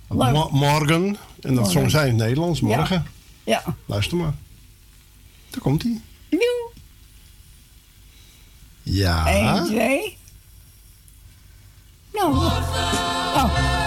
Mo- 0.07 0.49
morgen. 0.51 1.17
En 1.41 1.55
dat 1.55 1.71
zong 1.71 1.91
zij 1.91 2.03
in 2.07 2.13
het 2.13 2.17
Nederlands. 2.17 2.59
Ja. 2.59 2.65
Morgen. 2.65 3.05
Ja. 3.43 3.63
Luister 3.85 4.17
maar. 4.17 4.33
Daar 5.49 5.61
komt 5.61 5.83
hij. 5.83 6.01
Ja. 8.83 9.27
1, 9.27 9.65
2. 9.65 10.17
Nou. 12.21 12.35
Oh. 12.35 13.80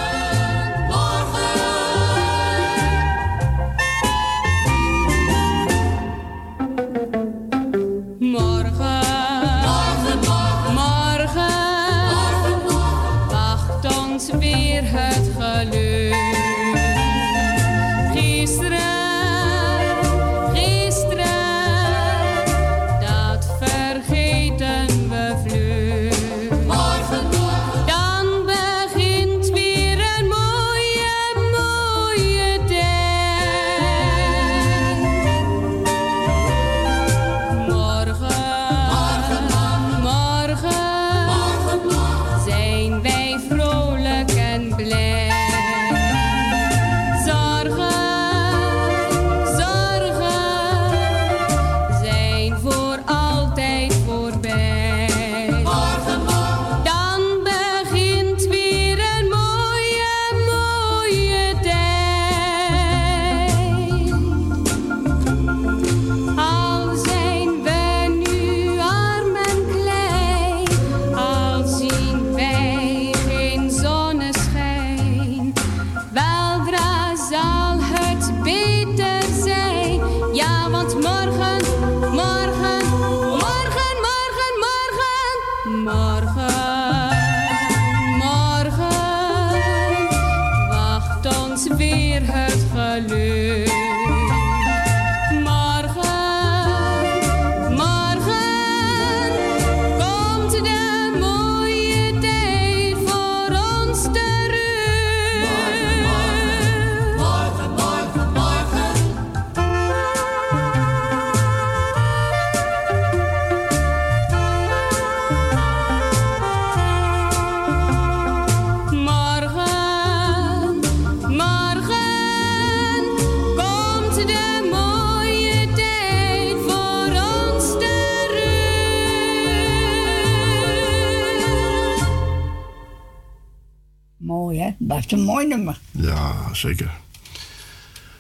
Een 135.18 135.24
mooi 135.24 135.46
nummer. 135.46 135.78
Ja, 135.90 136.34
zeker. 136.52 136.90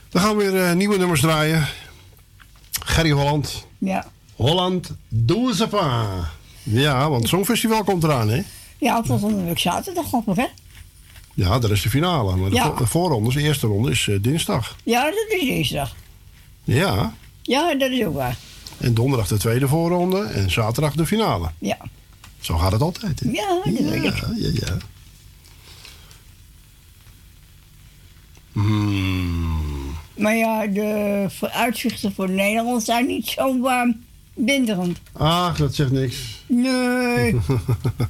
Dan 0.08 0.22
gaan 0.22 0.36
we 0.36 0.50
weer 0.50 0.64
eh, 0.68 0.74
nieuwe 0.74 0.96
nummers 0.98 1.20
draaien. 1.20 1.66
Gerry 2.84 3.10
Holland. 3.10 3.66
Ja. 3.78 4.06
Holland, 4.36 4.90
doe 5.08 5.54
ze 5.54 5.68
pa. 5.68 6.06
Ja, 6.62 7.08
want 7.08 7.20
het 7.20 7.28
Songfestival 7.30 7.84
komt 7.84 8.04
eraan, 8.04 8.28
hè? 8.28 8.42
Ja, 8.78 9.02
volgende 9.04 9.42
week 9.44 9.58
zaterdag 9.58 10.04
ik 10.10 10.36
hè? 10.36 10.46
Ja, 11.34 11.58
dat 11.58 11.70
is 11.70 11.82
de 11.82 11.90
finale. 11.90 12.36
Maar 12.36 12.50
de, 12.50 12.56
Ja. 12.56 12.64
vo- 12.66 12.74
de 12.76 12.86
voorronde, 12.86 13.32
de 13.32 13.40
eerste 13.40 13.66
ronde, 13.66 13.90
is 13.90 14.08
eh, 14.08 14.16
dinsdag. 14.22 14.76
Ja, 14.84 15.04
dat 15.04 15.14
is 15.40 15.40
dinsdag. 15.48 15.94
Ja. 16.64 17.14
Ja, 17.42 17.74
dat 17.74 17.90
is 17.90 18.04
ook 18.04 18.14
waar. 18.14 18.36
En 18.78 18.94
donderdag 18.94 19.28
de 19.28 19.36
tweede 19.36 19.68
voorronde 19.68 20.22
en 20.22 20.50
zaterdag 20.50 20.94
de 20.94 21.06
finale. 21.06 21.50
Ja. 21.58 21.76
Zo 22.40 22.56
gaat 22.58 22.72
het 22.72 22.80
altijd, 22.80 23.20
hè? 23.20 23.30
Ja, 23.30 23.46
dat 23.64 23.64
weet 23.90 24.04
ik. 24.04 24.14
Ja, 24.36 24.50
ja, 24.66 24.76
Hmm. 28.54 29.94
Maar 30.16 30.36
ja, 30.36 30.66
de 30.66 31.26
vooruitzichten 31.28 32.12
voor 32.14 32.30
Nederland 32.30 32.82
zijn 32.82 33.06
niet 33.06 33.26
zo 33.26 33.54
uh, 33.54 33.82
binderend. 34.34 35.00
Ach, 35.12 35.56
dat 35.56 35.74
zegt 35.74 35.90
niks. 35.90 36.42
Nee. 36.46 37.36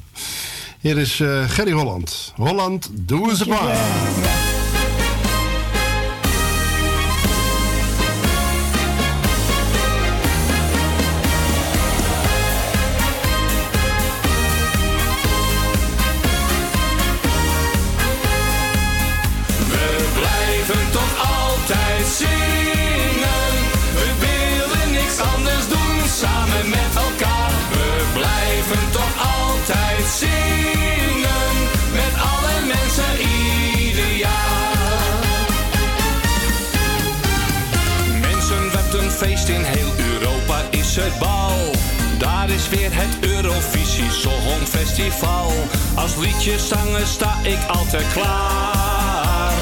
Hier 0.80 0.98
is 0.98 1.20
eh, 1.20 1.48
Gerry 1.48 1.72
Holland. 1.72 2.32
Holland, 2.36 2.90
doe 2.92 3.36
ze 3.36 3.46
pa. 3.46 3.66
We 3.66 4.63
Daar 42.18 42.50
is 42.50 42.68
weer 42.68 42.90
het 42.92 43.30
Eurovisie 43.30 44.10
Songfestival. 44.10 45.52
Als 45.94 46.16
liedjes 46.16 46.68
zangen 46.68 47.06
sta 47.06 47.38
ik 47.42 47.58
altijd 47.68 48.12
klaar. 48.12 49.52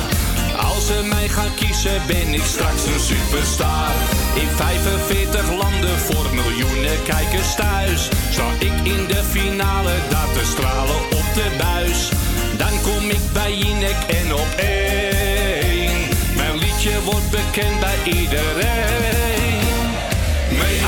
Als 0.56 0.82
Als 0.82 0.86
ze 0.86 1.02
mij 1.04 1.28
gaan 1.28 1.54
kiezen, 1.54 2.02
ben 2.06 2.34
ik 2.34 2.44
straks 2.44 2.86
een 2.86 3.00
superstar. 3.00 3.90
In 4.34 4.48
45 4.56 5.50
landen 5.50 5.98
voor 5.98 6.34
miljoenen 6.34 7.02
kijkers 7.02 7.54
thuis. 7.54 8.08
Sta 8.30 8.48
ik 8.58 8.72
in 8.82 9.06
de 9.06 9.22
finale 9.30 9.92
daar 10.10 10.32
te 10.32 10.44
stralen 10.44 10.96
op 10.96 11.34
de 11.34 11.56
buis. 11.58 12.08
Dan 12.56 12.80
kom 12.82 13.10
ik 13.10 13.32
bij 13.32 13.56
Jinek 13.56 14.02
en 14.08 14.34
op 14.34 14.48
één. 14.56 16.08
Mijn 16.36 16.58
liedje 16.58 17.02
wordt 17.04 17.30
bekend 17.30 17.80
bij 17.80 17.98
iedereen. 18.04 19.41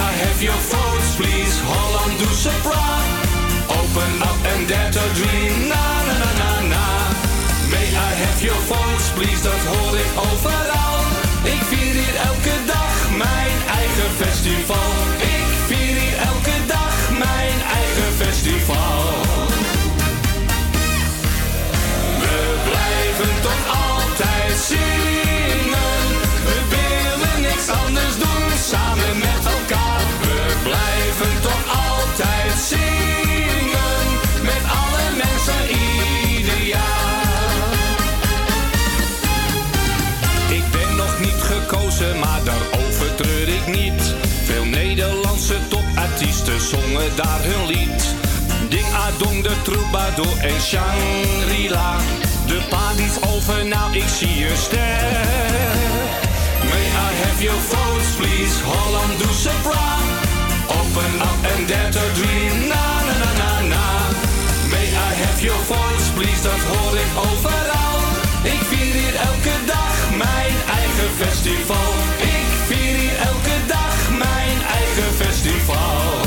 I 0.09 0.13
have 0.25 0.43
your 0.43 0.61
votes, 0.73 1.11
please? 1.17 1.55
Holland, 1.71 2.19
doe 2.19 2.35
ze 2.45 2.55
praat. 2.67 3.07
Open 3.81 4.13
up 4.31 4.41
and 4.53 4.69
dare 4.69 4.91
to 4.97 5.05
dream. 5.19 5.55
Na 5.73 5.87
na 6.07 6.15
na 6.23 6.31
na 6.43 6.53
na. 6.73 6.87
May 7.73 7.89
I 8.09 8.11
have 8.23 8.41
your 8.49 8.61
votes, 8.73 9.07
please? 9.17 9.43
Dat 9.43 9.63
hoor 9.71 9.97
ik 10.07 10.13
overal. 10.29 10.99
Ik 11.55 11.63
vier 11.71 11.95
hier 12.01 12.17
elke 12.31 12.57
dag 12.67 12.95
mijn 13.25 13.57
eigen 13.81 14.11
festival. 14.21 14.91
Ik 15.37 15.49
vier 15.69 15.95
hier 16.03 16.17
elke 16.33 16.57
dag 16.67 16.95
mijn 17.25 17.59
eigen 17.81 18.11
festival. 18.23 19.24
Zongen 46.75 47.17
daar 47.17 47.43
hun 47.43 47.67
lied. 47.67 48.03
Ding 48.69 48.91
Adong, 49.07 49.43
de 49.43 49.55
Troubadour 49.63 50.37
en 50.41 50.61
Shangri-La. 50.61 51.97
De 52.47 52.61
paard 52.69 52.99
is 52.99 53.17
over, 53.33 53.67
nou 53.67 53.97
ik 53.97 54.09
zie 54.19 54.49
een 54.49 54.57
ster. 54.57 55.13
May 56.71 56.87
I 57.07 57.11
have 57.23 57.43
your 57.43 57.61
votes, 57.73 58.11
please? 58.19 58.55
Holland, 58.71 59.19
ze 59.43 59.55
praat. 59.67 60.07
Open 60.81 61.13
up 61.29 61.41
and 61.53 61.69
dare 61.69 61.91
to 61.97 62.05
dream. 62.19 62.55
Na 62.73 62.87
na 63.07 63.15
na 63.23 63.31
na 63.43 63.53
na. 63.73 63.87
May 64.73 64.89
I 65.09 65.11
have 65.23 65.41
your 65.49 65.63
voice, 65.73 66.09
please? 66.17 66.43
Dat 66.49 66.63
hoor 66.71 66.95
ik 67.05 67.13
overal. 67.29 67.99
Ik 68.55 68.61
vier 68.71 68.95
hier 69.01 69.17
elke 69.31 69.57
dag 69.75 69.95
mijn 70.25 70.57
eigen 70.79 71.11
festival. 71.21 71.91
Ik 72.37 72.49
vier 72.69 72.95
hier 73.03 73.17
elke 73.31 73.57
dag 73.67 73.95
mijn 74.25 74.59
eigen 74.79 75.11
festival. 75.23 76.24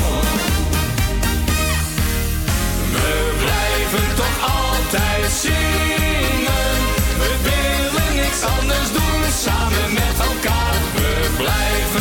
Altijd 4.92 5.32
zingen. 5.32 6.78
We 7.18 7.36
willen 7.42 8.14
niks 8.14 8.42
anders 8.42 8.92
doen 8.92 9.22
samen 9.38 9.92
met 9.92 10.18
elkaar. 10.18 10.74
We 10.94 11.30
blijven 11.36 11.97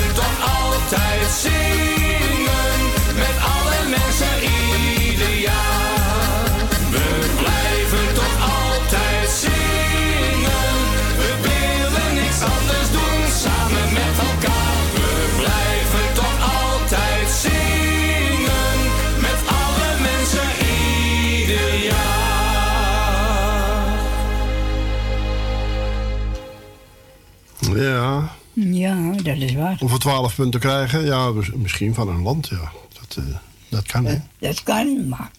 dat 29.40 29.50
is 29.50 29.56
waar. 29.56 29.78
of 29.82 29.92
we 29.92 29.98
12 29.98 30.36
punten 30.36 30.60
krijgen. 30.60 31.06
Ja, 31.06 31.32
misschien 31.56 31.94
van 31.94 32.08
een 32.10 32.22
land, 32.22 32.48
ja. 32.48 32.72
Dat, 33.00 33.18
eh, 33.26 33.36
dat 33.70 33.86
kan, 33.86 34.06
hè. 34.06 34.18
Dat 34.40 34.64
kan, 34.64 35.08
maar 35.08 35.32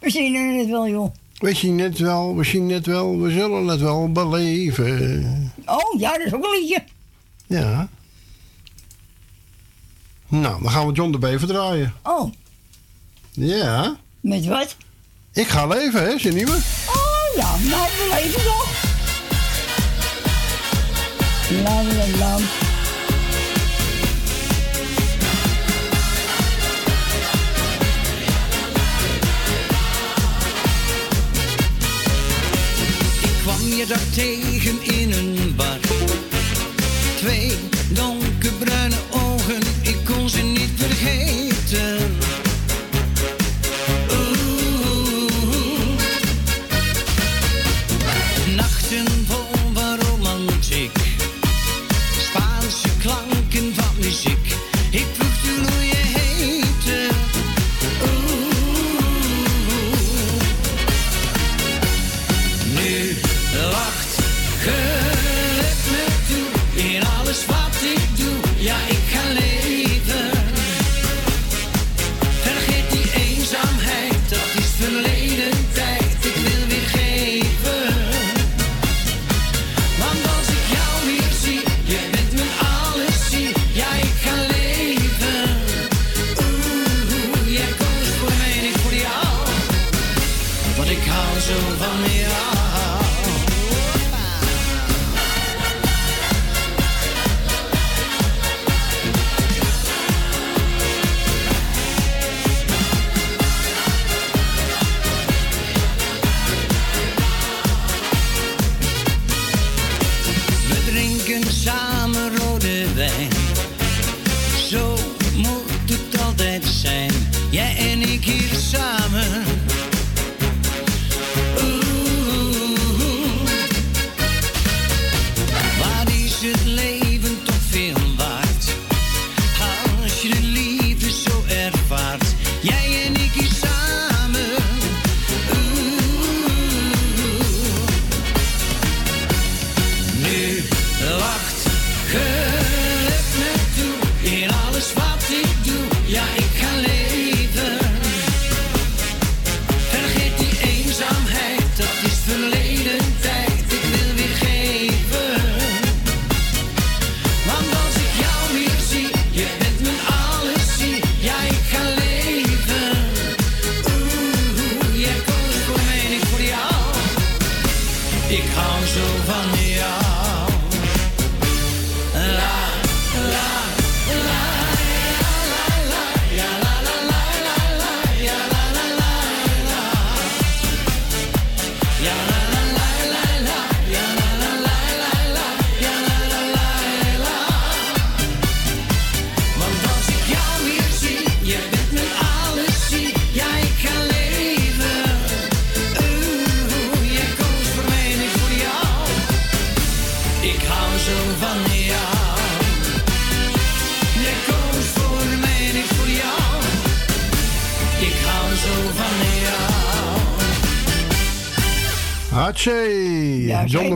we 0.00 0.10
zien 0.10 0.58
het 0.58 0.68
wel, 0.68 0.88
joh. 0.88 1.14
We 1.38 1.54
zien 1.54 1.78
het 1.78 1.98
wel, 1.98 2.36
we 2.36 2.44
zien 2.44 2.70
het 2.70 2.86
wel, 2.86 3.20
we 3.20 3.30
zullen 3.30 3.66
het 3.66 3.80
wel 3.80 4.12
beleven. 4.12 5.52
Oh, 5.66 6.00
ja, 6.00 6.16
dat 6.18 6.26
is 6.26 6.34
ook 6.34 6.44
een 6.44 6.58
liedje. 6.60 6.84
Ja. 7.46 7.88
Nou, 10.28 10.62
dan 10.62 10.70
gaan 10.70 10.86
we 10.86 10.92
John 10.92 11.10
de 11.12 11.18
Bever 11.18 11.46
draaien. 11.48 11.92
Oh, 12.02 12.32
Ja. 13.30 13.96
met 14.20 14.46
wat? 14.46 14.76
Ik 15.32 15.46
ga 15.48 15.66
leven, 15.66 16.02
hè, 16.02 16.18
zijn 16.18 16.34
nieuwe? 16.34 16.52
Oh, 16.88 17.36
ja, 17.36 17.56
nou, 17.56 17.88
we 17.90 18.08
leven 18.22 18.42
toch. 18.44 18.70
La, 21.64 21.82
la, 21.82 22.18
la. 22.18 22.36
Je 33.76 33.86
daar 33.86 34.08
tegen 34.14 34.82
in 34.82 35.12
een 35.12 35.54
bar. 35.56 35.78
Twee 37.16 37.71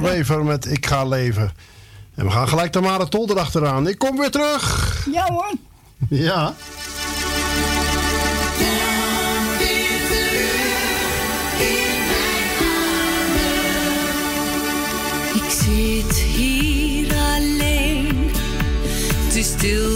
Wever 0.07 0.45
met 0.45 0.71
Ik 0.71 0.87
ga 0.87 1.05
leven. 1.05 1.53
En 2.15 2.25
we 2.25 2.31
gaan 2.31 2.49
gelijk 2.49 2.73
Tamara 2.73 3.05
Tol 3.05 3.31
erachteraan. 3.31 3.89
Ik 3.89 3.99
kom 3.99 4.17
weer 4.17 4.31
terug. 4.31 5.07
Ja 5.13 5.33
hoor. 5.33 5.53
Ja. 6.09 6.55
Ik 15.35 15.51
zit 15.51 16.17
hier 16.17 17.15
alleen, 17.15 18.31
het 19.27 19.35
is 19.35 19.47
stil 19.47 19.96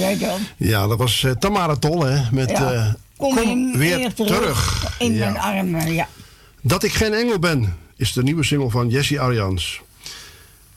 jij 0.00 0.18
dan. 0.18 0.40
ja, 0.56 0.86
dat 0.86 0.98
was 0.98 1.24
eh, 1.24 1.30
Tamara 1.32 1.76
Tol, 1.76 2.04
hè? 2.04 2.22
Met 2.32 2.50
Ja. 2.50 2.72
eh, 2.72 2.92
Kom, 3.16 3.34
weer 3.34 3.98
weer 3.98 4.14
terug. 4.14 4.86
In 4.98 5.12
Ja. 5.12 5.24
mijn 5.30 5.38
armen, 5.42 5.92
ja. 5.94 6.08
Dat 6.62 6.82
ik 6.82 6.92
geen 6.92 7.12
engel 7.12 7.38
ben, 7.38 7.76
is 7.96 8.12
de 8.12 8.22
nieuwe 8.22 8.44
single 8.44 8.70
van 8.70 8.88
Jessie 8.88 9.20
Arians. 9.20 9.80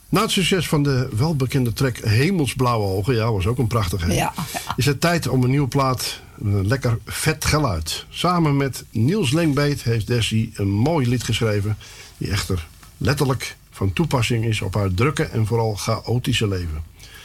Na 0.10 0.22
het 0.22 0.32
succes 0.32 0.68
van 0.68 0.84
de 0.84 1.10
welbekende 1.16 1.74
track 1.74 1.98
Hemelsblauwe 1.98 2.85
Ogen, 2.88 3.16
ja, 3.16 3.32
was 3.32 3.45
ook 3.48 3.58
een 3.58 3.68
prachtige, 3.68 4.14
Ja. 4.14 4.34
is 4.76 4.85
het 4.85 5.02
tijd 5.02 5.27
om 5.27 5.43
een 5.43 5.50
nieuwe 5.50 5.68
plaat 5.68 6.19
een 6.43 6.68
lekker 6.68 6.98
vet 7.06 7.45
geluid. 7.45 8.06
Samen 8.10 8.58
met 8.58 8.84
Niels 8.92 9.32
Lengbeet 9.32 9.84
heeft 9.84 10.08
Jessie 10.08 10.52
een 10.56 10.69
mooi 10.72 11.08
lied 11.08 11.24
geschreven, 11.24 11.77
die 12.18 12.30
echter 12.32 12.68
letterlijk 12.98 13.56
van 13.72 13.93
toepassing 13.93 14.45
is 14.45 14.61
op 14.61 14.74
haar 14.74 14.93
drukke 14.93 15.24
en 15.24 15.45
vooral 15.45 15.76
chaotische 15.76 16.48
leven. 16.48 16.84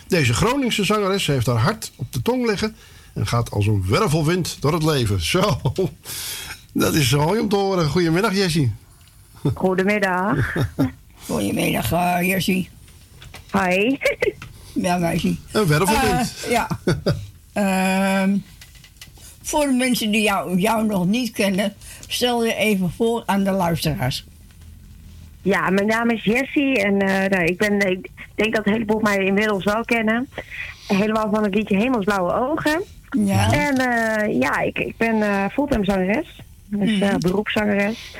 Deze 0.08 0.34
Groningse 0.34 0.84
zangeres 0.84 1.26
heeft 1.26 1.46
haar 1.46 1.56
hart 1.56 1.92
op 1.96 2.12
de 2.12 2.22
tong 2.22 2.46
liggen 2.46 2.76
en 3.14 3.26
gaat 3.26 3.50
als 3.50 3.66
een 3.66 3.84
wervelwind 3.88 4.56
door 4.60 4.72
het 4.72 4.82
leven. 4.82 5.22
Zo, 5.24 5.60
dat 6.72 6.94
is 6.94 7.08
zo 7.08 7.24
mooi 7.24 7.40
om 7.40 7.48
te 7.48 7.56
horen. 7.56 7.88
Goedemiddag 7.88 8.34
Jessie. 8.34 8.72
Goedemiddag. 9.54 10.54
Goedemiddag, 11.26 11.92
uh, 11.92 12.16
Jessie. 12.20 12.68
Hi. 13.52 13.96
ja, 14.72 14.96
meisje. 14.96 15.36
Een 15.52 15.66
wervelwind. 15.66 16.34
Eh, 16.44 16.50
ja. 16.50 16.68
Ehm, 17.52 18.36
voor 19.42 19.66
de 19.66 19.72
mensen 19.72 20.10
die 20.10 20.22
jou, 20.22 20.58
jou 20.58 20.86
nog 20.86 21.06
niet 21.06 21.30
kennen, 21.30 21.74
stel 22.06 22.44
je 22.44 22.54
even 22.54 22.92
voor 22.96 23.22
aan 23.26 23.44
de 23.44 23.50
luisteraars. 23.50 24.24
Ja, 25.42 25.70
mijn 25.70 25.86
naam 25.86 26.10
is 26.10 26.24
Jessie 26.24 26.82
en 26.82 26.98
eh, 26.98 27.30
nou, 27.30 27.44
ik, 27.44 27.58
ben, 27.58 27.90
ik 27.90 28.10
denk 28.34 28.54
dat 28.54 28.66
een 28.66 28.72
heleboel 28.72 29.00
mij 29.00 29.18
inmiddels 29.24 29.64
wel 29.64 29.84
kennen. 29.84 30.28
Helemaal 30.86 31.30
van 31.30 31.42
het 31.42 31.54
liedje 31.54 31.76
Hemelsblauwe 31.76 32.32
Ogen. 32.32 32.82
Ja. 33.10 33.52
En 33.52 33.76
eh, 33.76 34.40
ja, 34.40 34.60
ik, 34.60 34.78
ik 34.78 34.96
ben 34.96 35.22
eh 35.22 35.44
fulltime 35.52 35.84
zangeres. 35.84 36.40
Dus 36.70 36.98
Mhm. 36.98 37.18
beroepszangeres. 37.18 38.16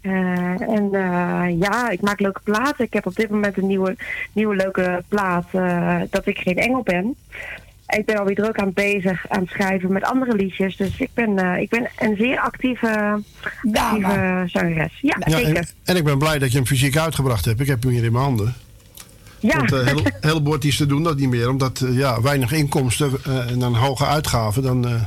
Eh, 0.00 0.60
en 0.60 0.88
eh, 0.92 1.60
ja, 1.60 1.88
ik 1.90 2.00
maak 2.00 2.20
leuke 2.20 2.40
platen. 2.44 2.84
Ik 2.84 2.92
heb 2.92 3.06
op 3.06 3.14
dit 3.16 3.30
moment 3.30 3.56
een 3.56 3.66
nieuwe, 3.66 3.96
nieuwe 4.32 4.56
leuke 4.56 5.02
plaat 5.08 5.46
dat 6.10 6.26
ik 6.26 6.38
geen 6.38 6.56
engel 6.56 6.82
ben. 6.82 7.14
Ik 7.88 8.06
ben 8.06 8.16
alweer 8.18 8.34
druk 8.34 8.58
aan 8.58 8.72
bezig 8.72 9.28
aan 9.28 9.40
het 9.40 9.50
schrijven 9.50 9.92
met 9.92 10.02
andere 10.04 10.34
liedjes. 10.34 10.76
Dus 10.76 10.98
ik 10.98 11.10
ben, 11.14 11.38
eh, 11.38 11.60
ik 11.60 11.68
ben 11.68 11.88
een 11.98 12.16
zeer 12.16 12.38
actieve, 12.38 13.20
actieve 13.72 14.42
zangeres. 14.46 14.98
Ja, 15.00 15.16
Ja, 15.26 15.38
zeker. 15.38 15.56
en, 15.56 15.66
en 15.84 15.96
ik 15.96 16.04
ben 16.04 16.18
blij 16.18 16.38
dat 16.38 16.50
je 16.50 16.56
hem 16.56 16.66
fysiek 16.66 16.96
uitgebracht 16.96 17.44
hebt. 17.44 17.60
Ik 17.60 17.66
heb 17.66 17.82
hem 17.82 17.92
hier 17.92 18.04
in 18.04 18.12
mijn 18.12 18.24
handen. 18.24 18.54
Ja. 19.40 19.56
Want 19.56 19.72
een 19.72 19.86
hele, 19.86 20.02
heleboel 20.20 20.52
artiesten 20.52 20.88
doen 20.88 21.02
dat 21.02 21.16
niet 21.18 21.28
meer. 21.28 21.48
Omdat 21.48 21.80
eh, 21.80 21.96
ja, 21.96 22.20
weinig 22.22 22.52
inkomsten 22.52 23.12
eh, 23.24 23.50
en 23.50 23.58
dan 23.58 23.74
hoge 23.74 24.06
uitgaven. 24.06 24.62
Dan, 24.62 24.86
eh, 24.88 25.02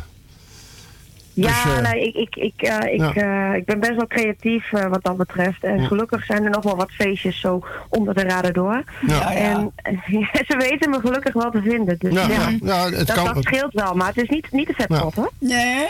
Ja, 1.33 1.63
Dus, 1.63 1.73
eh, 1.73 1.81
nee, 1.91 2.07
ik, 2.11 2.15
ik, 2.15 2.35
ik, 2.35 2.61
eh, 2.61 2.93
ik, 2.93 3.15
eh, 3.15 3.53
ik 3.55 3.65
ben 3.65 3.79
best 3.79 3.95
wel 3.95 4.07
creatief 4.07 4.69
wat 4.69 5.03
dat 5.03 5.17
betreft. 5.17 5.63
En 5.63 5.81
Ja. 5.81 5.87
gelukkig 5.87 6.25
zijn 6.25 6.43
er 6.43 6.49
nog 6.49 6.63
wel 6.63 6.75
wat 6.75 6.91
feestjes 6.91 7.39
zo 7.39 7.65
onder 7.89 8.13
de 8.13 8.21
radar 8.21 8.53
door. 8.53 8.83
Ja. 9.07 9.33
En 9.33 9.71
ze 10.47 10.55
weten 10.57 10.89
me 10.89 10.99
gelukkig 10.99 11.33
wel 11.33 11.51
te 11.51 11.61
vinden. 11.61 11.95
Dus 11.99 12.13
Ja, 12.13 12.21
ja, 12.27 12.49
ja. 12.49 12.57
Ja, 12.63 12.83
het 12.97 13.07
dat, 13.07 13.15
kan- 13.15 13.33
dat 13.33 13.43
scheelt 13.43 13.73
wel. 13.73 13.93
Maar 13.93 14.07
het 14.07 14.17
is 14.17 14.29
niet, 14.29 14.47
niet 14.51 14.67
de 14.67 14.73
vetpot, 14.73 15.15
hoor. 15.15 15.31
Nee. 15.39 15.85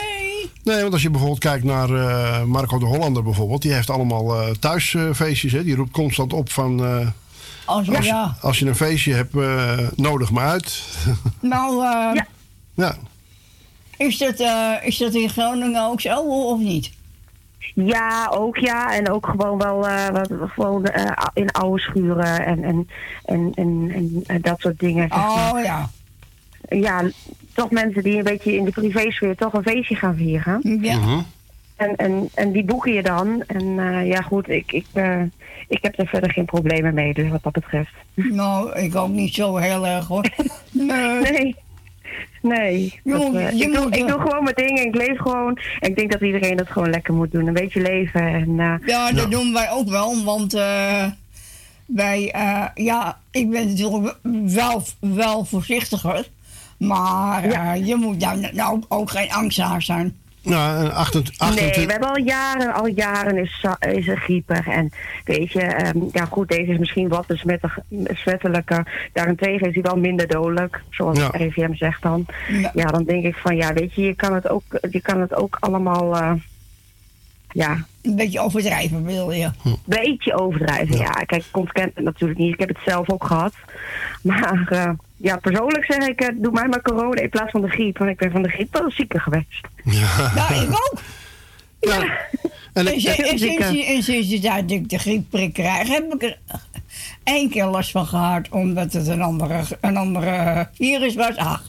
Nee, 0.63 0.81
want 0.81 0.93
als 0.93 1.01
je 1.01 1.09
bijvoorbeeld 1.09 1.39
kijkt 1.39 1.63
naar 1.63 1.89
eh, 1.89 2.43
Marco 2.43 2.79
de 2.79 2.85
Hollander 2.85 3.23
bijvoorbeeld. 3.23 3.61
Die 3.61 3.73
heeft 3.73 3.89
allemaal 3.89 4.41
eh, 4.41 4.49
thuisfeestjes. 4.59 5.51
hè. 5.51 5.63
Die 5.63 5.75
roept 5.75 5.91
constant 5.91 6.33
op 6.33 6.51
van... 6.51 6.85
eh, 6.85 7.07
Als, 7.65 7.95
als, 7.95 8.05
ja. 8.05 8.35
als 8.41 8.59
je 8.59 8.65
een 8.67 8.75
feestje 8.75 9.13
hebt, 9.13 9.35
eh, 9.35 9.77
nodig 9.95 10.31
me 10.31 10.39
uit. 10.39 10.83
Nou, 11.39 11.85
eh, 11.85 12.21
ja. 12.75 12.95
is, 14.07 14.17
dat, 14.17 14.39
eh, 14.39 14.73
is 14.81 14.97
dat 14.97 15.13
in 15.13 15.29
Groningen 15.29 15.83
ook 15.83 16.01
zo 16.01 16.19
of 16.51 16.59
niet? 16.59 16.91
Ja, 17.73 18.31
ook 18.33 18.57
ja. 18.57 18.95
En 18.95 19.09
ook 19.09 19.25
gewoon 19.25 19.57
wel 19.57 19.87
eh, 19.87 20.09
wat, 20.09 20.31
gewoon, 20.53 20.85
eh, 20.85 21.27
in 21.33 21.51
oude 21.51 21.81
schuren 21.81 22.45
en, 22.45 22.63
en, 22.63 22.89
en, 23.25 23.51
en, 23.55 23.91
en, 23.93 24.23
en 24.25 24.41
dat 24.41 24.59
soort 24.59 24.79
dingen. 24.79 25.07
zeg 25.09 25.17
maar. 25.17 25.53
Oh 25.53 25.63
ja. 25.63 25.89
Ja, 26.69 27.03
toch 27.53 27.71
mensen 27.71 28.03
die 28.03 28.17
een 28.17 28.23
beetje 28.23 28.55
in 28.55 28.65
de 28.65 28.71
privésfeer 28.71 29.35
toch 29.35 29.53
een 29.53 29.63
feestje 29.63 29.95
gaan 29.95 30.15
vieren. 30.15 30.79
Ja. 30.81 31.23
En, 31.75 31.95
en, 31.95 32.29
en 32.33 32.51
die 32.51 32.63
boeken 32.63 32.93
je 32.93 33.03
dan. 33.03 33.43
En 33.47 33.79
eh, 33.79 34.07
ja, 34.07 34.21
goed, 34.21 34.49
ik, 34.49 34.71
ik, 34.71 34.85
eh, 34.93 35.21
ik 35.67 35.79
heb 35.81 35.99
er 35.99 36.07
verder 36.07 36.31
geen 36.31 36.45
problemen 36.45 36.93
mee, 36.93 37.13
dus 37.13 37.29
wat 37.29 37.43
dat 37.43 37.53
betreft. 37.53 37.91
Nou, 38.13 38.79
ik 38.79 38.95
ook 38.95 39.09
niet 39.09 39.33
zo 39.33 39.55
heel 39.55 39.87
erg 39.87 40.07
hoor. 40.07 40.29
Nee. 40.71 41.21
Nee. 41.21 41.55
Nee. 42.41 42.99
Dat, 43.03 43.33
eh, 43.33 43.51
je 43.51 43.63
ik, 43.65 43.73
doe, 43.73 43.83
moet, 43.83 43.95
ik 43.95 44.07
doe 44.07 44.19
gewoon 44.19 44.43
mijn 44.43 44.55
dingen 44.55 44.81
en 44.81 44.87
ik 44.87 44.95
leef 44.95 45.17
gewoon. 45.17 45.57
En 45.79 45.89
ik 45.89 45.95
denk 45.95 46.11
dat 46.11 46.21
iedereen 46.21 46.57
dat 46.57 46.69
gewoon 46.69 46.89
lekker 46.89 47.13
moet 47.13 47.31
doen. 47.31 47.47
Een 47.47 47.53
beetje 47.53 47.81
leven. 47.81 48.21
En, 48.21 48.59
eh, 48.59 48.87
Ja, 48.87 49.11
dat 49.11 49.31
doen 49.31 49.53
wij 49.53 49.71
ook 49.71 49.89
wel, 49.89 50.23
want 50.23 50.53
eh, 50.53 51.05
wij, 51.85 52.31
eh, 52.31 52.65
ja, 52.75 53.17
ik 53.31 53.49
ben 53.49 53.67
natuurlijk 53.67 54.15
wel, 54.45 54.83
wel 54.99 55.45
voorzichtiger. 55.45 56.27
Maar 56.77 57.43
eh, 57.43 57.87
je 57.87 57.95
moet 57.95 58.19
daar 58.19 58.49
nou 58.53 58.83
ook 58.87 59.09
geen 59.09 59.31
angstaar 59.31 59.81
zijn. 59.81 60.20
Nou, 60.43 60.85
en 60.85 60.93
28, 60.93 61.55
Nee, 61.55 61.85
we 61.85 61.91
hebben 61.91 62.09
al 62.09 62.19
jaren, 62.19 62.73
al 62.73 62.87
jaren 62.87 63.37
is, 63.37 63.65
is 63.79 64.07
er 64.07 64.17
grieper. 64.17 64.67
En 64.67 64.91
weet 65.23 65.51
je, 65.51 65.61
ehm, 65.61 65.97
ja 66.11 66.25
goed, 66.25 66.47
deze 66.49 66.71
is 66.71 66.77
misschien 66.77 67.07
wat 67.07 67.25
besmettelijker. 67.87 69.09
Daarentegen 69.13 69.67
is 69.67 69.73
hij 69.73 69.83
wel 69.83 69.97
minder 69.97 70.27
dodelijk, 70.27 70.81
zoals 70.89 71.19
Ja. 71.19 71.29
RIVM 71.31 71.73
zegt 71.73 72.01
dan. 72.01 72.25
Ja. 72.49 72.71
Ja. 72.73 72.85
dan 72.85 73.03
denk 73.03 73.25
ik 73.25 73.35
van, 73.35 73.55
ja, 73.55 73.73
weet 73.73 73.93
je, 73.93 74.01
je 74.01 74.15
kan 74.15 74.33
het 74.33 74.49
ook, 74.49 74.63
je 74.89 75.01
kan 75.01 75.21
het 75.21 75.35
ook 75.35 75.57
allemaal, 75.59 76.15
eh, 76.15 76.31
ja... 77.53 77.85
Een 78.01 78.15
beetje 78.15 78.39
overdrijven 78.39 79.05
wil 79.05 79.31
je. 79.31 79.51
Beetje 79.85 80.39
overdrijven, 80.39 80.97
ja. 80.97 81.11
Kijk, 81.11 81.35
ik 81.45 81.57
ontken 81.57 81.91
het 81.93 82.03
natuurlijk 82.03 82.39
niet. 82.39 82.53
Ik 82.53 82.59
heb 82.59 82.69
het 82.69 82.77
zelf 82.85 83.09
ook 83.09 83.23
gehad. 83.23 83.53
Maar 84.21 84.67
eh, 84.69 84.89
ja, 85.17 85.37
persoonlijk 85.37 85.85
zeg 85.85 86.07
ik, 86.07 86.21
eh, 86.21 86.29
doe 86.35 86.51
mij 86.51 86.67
maar 86.67 86.81
corona 86.81 87.21
in 87.21 87.29
plaats 87.29 87.51
van 87.51 87.61
de 87.61 87.67
griep. 87.69 87.97
Want 87.97 88.09
ik 88.09 88.17
ben 88.17 88.31
van 88.31 88.41
de 88.41 88.49
griep 88.49 88.73
wel 88.73 88.91
zieker 88.91 89.21
geweest. 89.21 89.67
Nou, 90.35 90.53
ik 90.63 90.69
ook. 90.69 90.99
Ja. 91.79 92.01
En, 92.01 92.07
En 92.73 92.87
en 92.87 92.93
dus 92.93 93.01
sinds, 93.03 93.43
eh, 93.43 93.89
en 93.89 94.03
sinds 94.03 94.29
de 94.29 94.39
tijd 94.39 94.69
dat 94.69 94.77
ik 94.77 94.89
de 94.89 94.97
griepprik 94.97 95.53
krijg, 95.53 95.87
heb 95.87 96.13
ik 96.13 96.23
er 96.23 96.37
één 97.23 97.49
keer 97.49 97.65
last 97.65 97.91
van 97.91 98.05
gehad, 98.05 98.49
omdat 98.49 98.93
het 98.93 99.07
een 99.07 99.21
andere, 99.21 99.63
een 99.81 99.97
andere 99.97 100.67
virus 100.73 101.15
was. 101.15 101.35
Ach, 101.35 101.63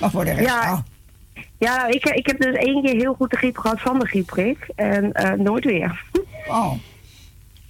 maar 0.00 0.10
voor 0.10 0.24
de 0.24 0.32
rest, 0.32 0.48
Ja. 0.48 0.60
ah. 0.60 0.78
Ja, 1.58 1.86
ik, 1.86 2.04
ik 2.04 2.26
heb 2.26 2.40
dus 2.40 2.54
één 2.54 2.82
keer 2.82 2.94
heel 2.96 3.14
goed 3.14 3.30
de 3.30 3.36
griep 3.36 3.58
gehad 3.58 3.80
van 3.80 3.98
de 3.98 4.06
griepprik. 4.06 4.66
En 4.74 5.12
eh, 5.12 5.32
nooit 5.32 5.64
weer. 5.64 6.00
Oh. 6.48 6.72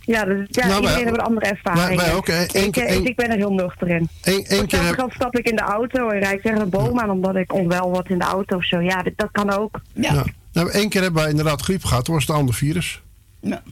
Ja, 0.01 0.25
dus, 0.25 0.47
ja 0.51 0.67
Nou, 0.67 0.81
iedereen 0.81 1.05
heeft 1.05 1.17
een 1.19 1.25
andere 1.25 1.47
ervaring. 1.47 2.01
wij 2.01 2.15
ook, 2.15 2.29
ik, 2.29 2.73
keer- 2.73 2.85
eh, 2.85 2.97
dus 2.97 3.07
ik 3.09 3.17
ben 3.17 3.31
er 3.31 3.37
heel 3.37 3.53
nuchter 3.53 3.89
in. 3.89 4.09
Eén 4.23 4.45
één 4.45 4.67
keer 4.67 4.85
heb, 4.97 5.11
stap 5.15 5.37
ik 5.37 5.49
in 5.49 5.57
de 5.57 5.63
auto 5.63 6.09
en 6.09 6.19
rijd 6.19 6.43
tegen 6.43 6.61
een 6.61 6.69
boom 6.69 7.01
aan 7.01 7.11
omdat 7.11 7.37
ik 7.37 7.53
onwel 7.53 7.91
word 7.91 8.09
in 8.11 8.19
de 8.19 8.25
auto 8.25 8.57
of 8.57 8.65
zo. 8.65 8.81
Ja, 8.81 9.03
dit- 9.03 9.13
dat 9.19 9.29
kan 9.33 9.51
ook. 9.51 9.81
ja. 9.93 10.25
Nou, 10.53 10.71
één 10.71 10.89
keer 10.89 11.03
hebben 11.03 11.21
wij 11.23 11.31
inderdaad 11.31 11.61
griep 11.61 11.85
gehad. 11.85 12.05
Toen 12.05 12.15
was 12.15 12.23
het 12.23 12.33
een 12.33 12.39
ander 12.41 12.55
virus. 12.55 13.03
Ja. 13.41 13.63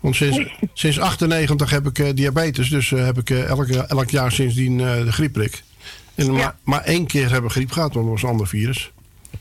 Want 0.00 0.16
sinds, 0.16 0.38
sinds 0.72 1.00
98 1.00 1.70
heb 1.70 1.86
ik 1.86 1.98
eh, 1.98 2.08
diabetes. 2.14 2.68
Dus 2.68 2.92
eh, 2.92 3.04
heb 3.04 3.18
ik 3.18 3.30
eh, 3.30 3.48
elk, 3.48 3.66
elk 3.68 4.10
jaar 4.10 4.32
sindsdien 4.32 4.80
eh, 4.80 5.04
de 5.04 5.12
griepprik. 5.12 5.62
En 6.14 6.32
maar, 6.32 6.54
maar 6.64 6.80
één 6.84 7.06
keer 7.06 7.30
hebben 7.30 7.42
we 7.50 7.50
griep 7.56 7.70
gehad, 7.70 7.92
want 7.94 8.04
dat 8.06 8.14
was 8.14 8.22
een 8.22 8.28
ander 8.28 8.46
virus. 8.46 8.92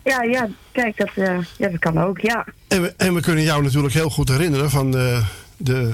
Ja, 0.04 0.22
ja, 0.24 0.48
kijk, 0.72 0.98
dat, 0.98 1.10
eh, 1.16 1.38
ja, 1.58 1.70
dat 1.70 1.80
kan 1.80 1.98
ook, 2.04 2.20
ja. 2.20 2.46
En 2.68 2.82
we, 2.82 2.94
en 2.98 3.14
we 3.14 3.22
kunnen 3.22 3.44
jou 3.44 3.64
natuurlijk 3.64 3.94
heel 3.94 4.10
goed 4.10 4.30
herinneren 4.30 4.70
van 4.70 4.92
de, 4.92 5.24
de, 5.58 5.94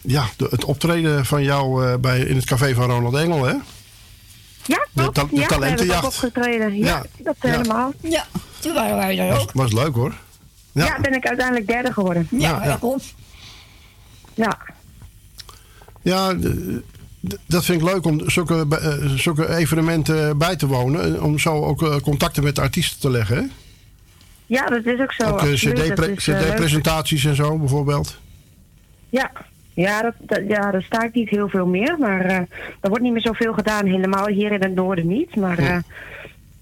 ja, 0.00 0.24
de, 0.36 0.46
het 0.50 0.64
optreden 0.64 1.24
van 1.26 1.42
jou 1.42 1.86
eh, 1.86 1.94
bij, 1.98 2.20
in 2.20 2.36
het 2.36 2.44
café 2.44 2.74
van 2.74 2.90
Ronald 2.90 3.14
Engel, 3.16 3.44
hè? 3.44 3.52
Ja, 3.52 4.86
De, 4.92 5.02
klopt. 5.02 5.14
ta- 5.14 5.24
de 5.30 5.36
ja, 5.36 5.46
talentenjacht. 5.46 6.04
opgetreden. 6.06 6.76
Ja, 6.76 6.84
Ja, 6.86 7.02
dat 7.24 7.36
ja. 7.40 7.48
helemaal. 7.50 7.92
Ja, 8.00 8.26
toen 8.60 8.74
waren 8.74 8.96
wij 8.96 9.18
er 9.18 9.32
Was, 9.32 9.42
ook. 9.42 9.52
was 9.52 9.72
leuk 9.72 9.94
hoor. 9.94 10.14
Ja. 10.72 10.84
Ja. 10.84 11.00
ben 11.00 11.14
ik 11.14 11.26
uiteindelijk 11.26 11.66
derde 11.66 11.92
geworden. 11.92 12.26
Ja, 12.30 12.38
Ja, 12.38 12.64
ja. 12.64 12.78
dat. 12.80 13.02
Ja. 16.02 16.36
Dat 17.46 17.64
vind 17.64 17.80
ik 17.82 17.88
leuk 17.88 18.04
om 18.04 18.30
zulke, 18.30 18.66
eh, 18.70 19.08
zulke 19.16 19.56
evenementen 19.56 20.38
bij 20.38 20.56
te 20.56 20.66
wonen. 20.66 21.04
en 21.04 21.22
Om 21.22 21.38
zo 21.38 21.64
ook 21.64 21.82
eh, 21.82 21.96
contacten 21.96 22.42
met 22.42 22.54
de 22.54 22.60
artiesten 22.60 23.00
te 23.00 23.10
leggen. 23.10 23.36
Hè? 23.36 23.42
Ja, 24.46 24.66
dat 24.66 24.84
is 24.84 25.00
ook 25.00 25.12
zo. 25.12 25.24
ook 25.24 25.40
eh, 25.42 25.52
eh. 25.52 26.16
CD-presentaties 26.16 27.24
en 27.24 27.34
zo 27.36 27.58
bijvoorbeeld. 27.58 28.18
Ja, 29.08 29.30
ja, 29.74 30.02
dat, 30.02 30.14
dat- 30.18 30.42
ja, 30.48 30.70
daar 30.70 30.82
sta 30.82 31.02
ik 31.02 31.14
niet 31.14 31.28
heel 31.28 31.48
veel 31.48 31.66
meer. 31.66 31.96
Maar 31.98 32.20
eh, 32.24 32.36
er 32.80 32.88
wordt 32.88 33.02
niet 33.02 33.12
meer 33.12 33.22
zoveel 33.22 33.52
gedaan. 33.52 33.86
Helemaal 33.86 34.26
hier 34.26 34.52
in 34.52 34.62
het 34.62 34.74
noorden 34.74 35.06
niet. 35.06 35.36
Maar 35.36 35.58
eh, 35.58 35.78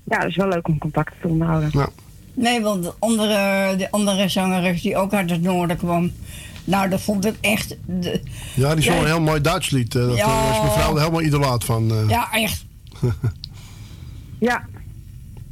ja, 0.04 0.18
het 0.18 0.28
is 0.28 0.36
wel 0.36 0.48
leuk 0.48 0.68
om 0.68 0.78
contact 0.78 1.12
te 1.20 1.28
onderhouden. 1.28 1.88
Nee, 2.34 2.60
want 2.60 2.82
de 2.82 2.92
andere, 2.98 3.74
de 3.76 3.90
andere 3.90 4.28
zangeres 4.28 4.82
die 4.82 4.96
ook 4.96 5.12
uit 5.12 5.30
het 5.30 5.42
noorden 5.42 5.76
kwam, 5.76 6.12
nou, 6.64 6.88
dat 6.88 7.00
vond 7.00 7.24
ik 7.26 7.34
echt. 7.40 7.76
De, 7.86 8.20
Ja, 8.54 8.74
die 8.74 8.84
zong 8.84 8.96
Ja. 8.96 9.00
een 9.02 9.06
heel 9.08 9.20
mooi 9.20 9.40
Duits 9.40 9.70
lied. 9.70 9.94
eh, 9.94 10.06
Dat 10.06 10.16
Ja. 10.16 10.48
eh, 10.50 10.56
is 10.56 10.62
mevrouw 10.62 10.92
er 10.94 10.98
helemaal 11.00 11.22
idolaat 11.22 11.64
van. 11.64 11.90
eh. 11.90 12.08
ja, 12.08 12.32
echt. 12.32 12.64
Ja. 14.38 14.64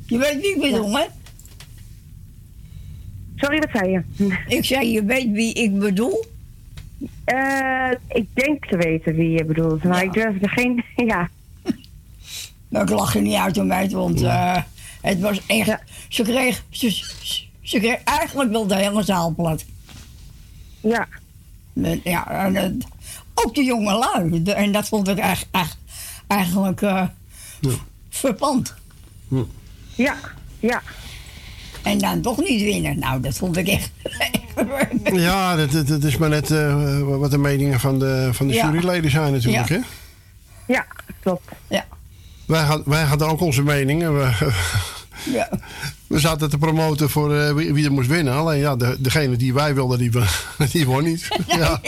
Je 0.07 0.19
weet 0.19 0.41
wie 0.41 0.55
ik 0.55 0.61
bedoel, 0.61 0.97
hè? 0.99 1.05
Sorry, 3.37 3.59
wat 3.59 3.69
zei 3.73 3.91
je? 3.91 4.03
Ik 4.57 4.65
zei, 4.65 4.93
je 4.93 5.05
weet 5.05 5.31
wie 5.31 5.53
ik 5.55 5.79
bedoel? 5.79 6.25
Eh, 7.25 7.91
ik 8.09 8.27
denk 8.35 8.67
te 8.67 8.77
weten 8.77 9.15
wie 9.15 9.31
je 9.31 9.45
bedoelt. 9.45 9.83
Maar 9.85 10.03
ik 10.05 10.13
durf 10.13 10.43
er 10.43 10.51
geen... 10.51 10.85
Ja. 11.07 11.29
Nou, 12.69 12.85
ik 12.85 12.91
lach 12.91 13.15
er 13.15 13.23
niet 13.23 13.35
uit 13.35 13.59
om 13.59 13.73
uit, 13.73 13.93
want 13.93 14.23
eh, 14.23 14.57
het 15.01 15.21
was 15.21 15.41
echt. 15.47 15.77
Ze, 16.09 16.23
kreeg, 16.23 16.65
ze, 16.71 16.91
ze, 16.91 17.43
ze 17.63 17.79
kreeg 17.79 18.03
eigenlijk 18.05 18.51
wel 18.51 18.67
de 18.67 18.77
hele 18.77 19.03
zaal 19.03 19.35
plat. 19.35 19.65
Ja. 20.81 21.07
Ja, 22.05 22.51
ook 23.35 23.55
de 23.55 23.65
jonge 23.65 23.93
lui. 23.99 24.43
De- 24.43 24.53
en 24.53 24.73
dat 24.73 24.89
vond 24.89 25.09
ik 25.09 25.19
echt, 25.19 25.47
echt, 25.51 25.77
eigenlijk 26.27 26.83
eh 26.83 27.03
verpand. 28.11 28.75
Ja, 29.95 30.17
ja. 30.61 30.83
En 31.83 31.99
dan 31.99 32.21
toch 32.21 32.39
niet 32.39 32.63
winnen. 32.63 32.99
Nou, 32.99 33.21
dat 33.21 33.37
vond 33.37 33.57
ik 33.57 33.69
echt. 33.69 33.91
Ja, 35.13 35.57
dat, 35.57 35.71
dat, 35.73 35.87
dat 35.87 36.03
is 36.05 36.17
maar 36.17 36.29
net 36.29 36.51
eh, 36.51 37.01
wat 37.03 37.31
de 37.31 37.39
meningen 37.39 37.81
van 37.81 37.99
de, 37.99 38.29
van 38.33 38.47
de 38.49 38.55
Ja. 38.55 38.71
juryleden 38.73 39.11
zijn 39.11 39.33
natuurlijk. 39.33 39.69
Ja. 39.69 39.75
Hè? 39.77 39.81
Ja, 40.73 40.87
klopt. 41.21 41.49
Ja. 41.69 41.87
Wij, 42.47 42.63
had, 42.63 42.83
wij 42.85 43.03
hadden 43.03 43.29
ook 43.29 43.41
onze 43.41 43.63
meningen. 43.63 44.17
We, 44.19 44.53
Ja. 45.33 45.49
we 46.09 46.19
zaten 46.19 46.51
te 46.51 46.59
promoten 46.59 47.11
voor 47.11 47.37
eh, 47.37 47.53
wie, 47.55 47.73
wie 47.73 47.85
er 47.85 47.93
moest 47.93 48.09
winnen. 48.09 48.35
Alleen 48.35 48.59
ja, 48.59 48.77
de, 48.77 48.97
degene 48.99 49.37
die 49.37 49.55
wij 49.55 49.75
wilden, 49.75 49.99
die, 49.99 50.11
die 50.73 50.87
won 50.87 51.05
niet. 51.05 51.29
Ja. 51.47 51.81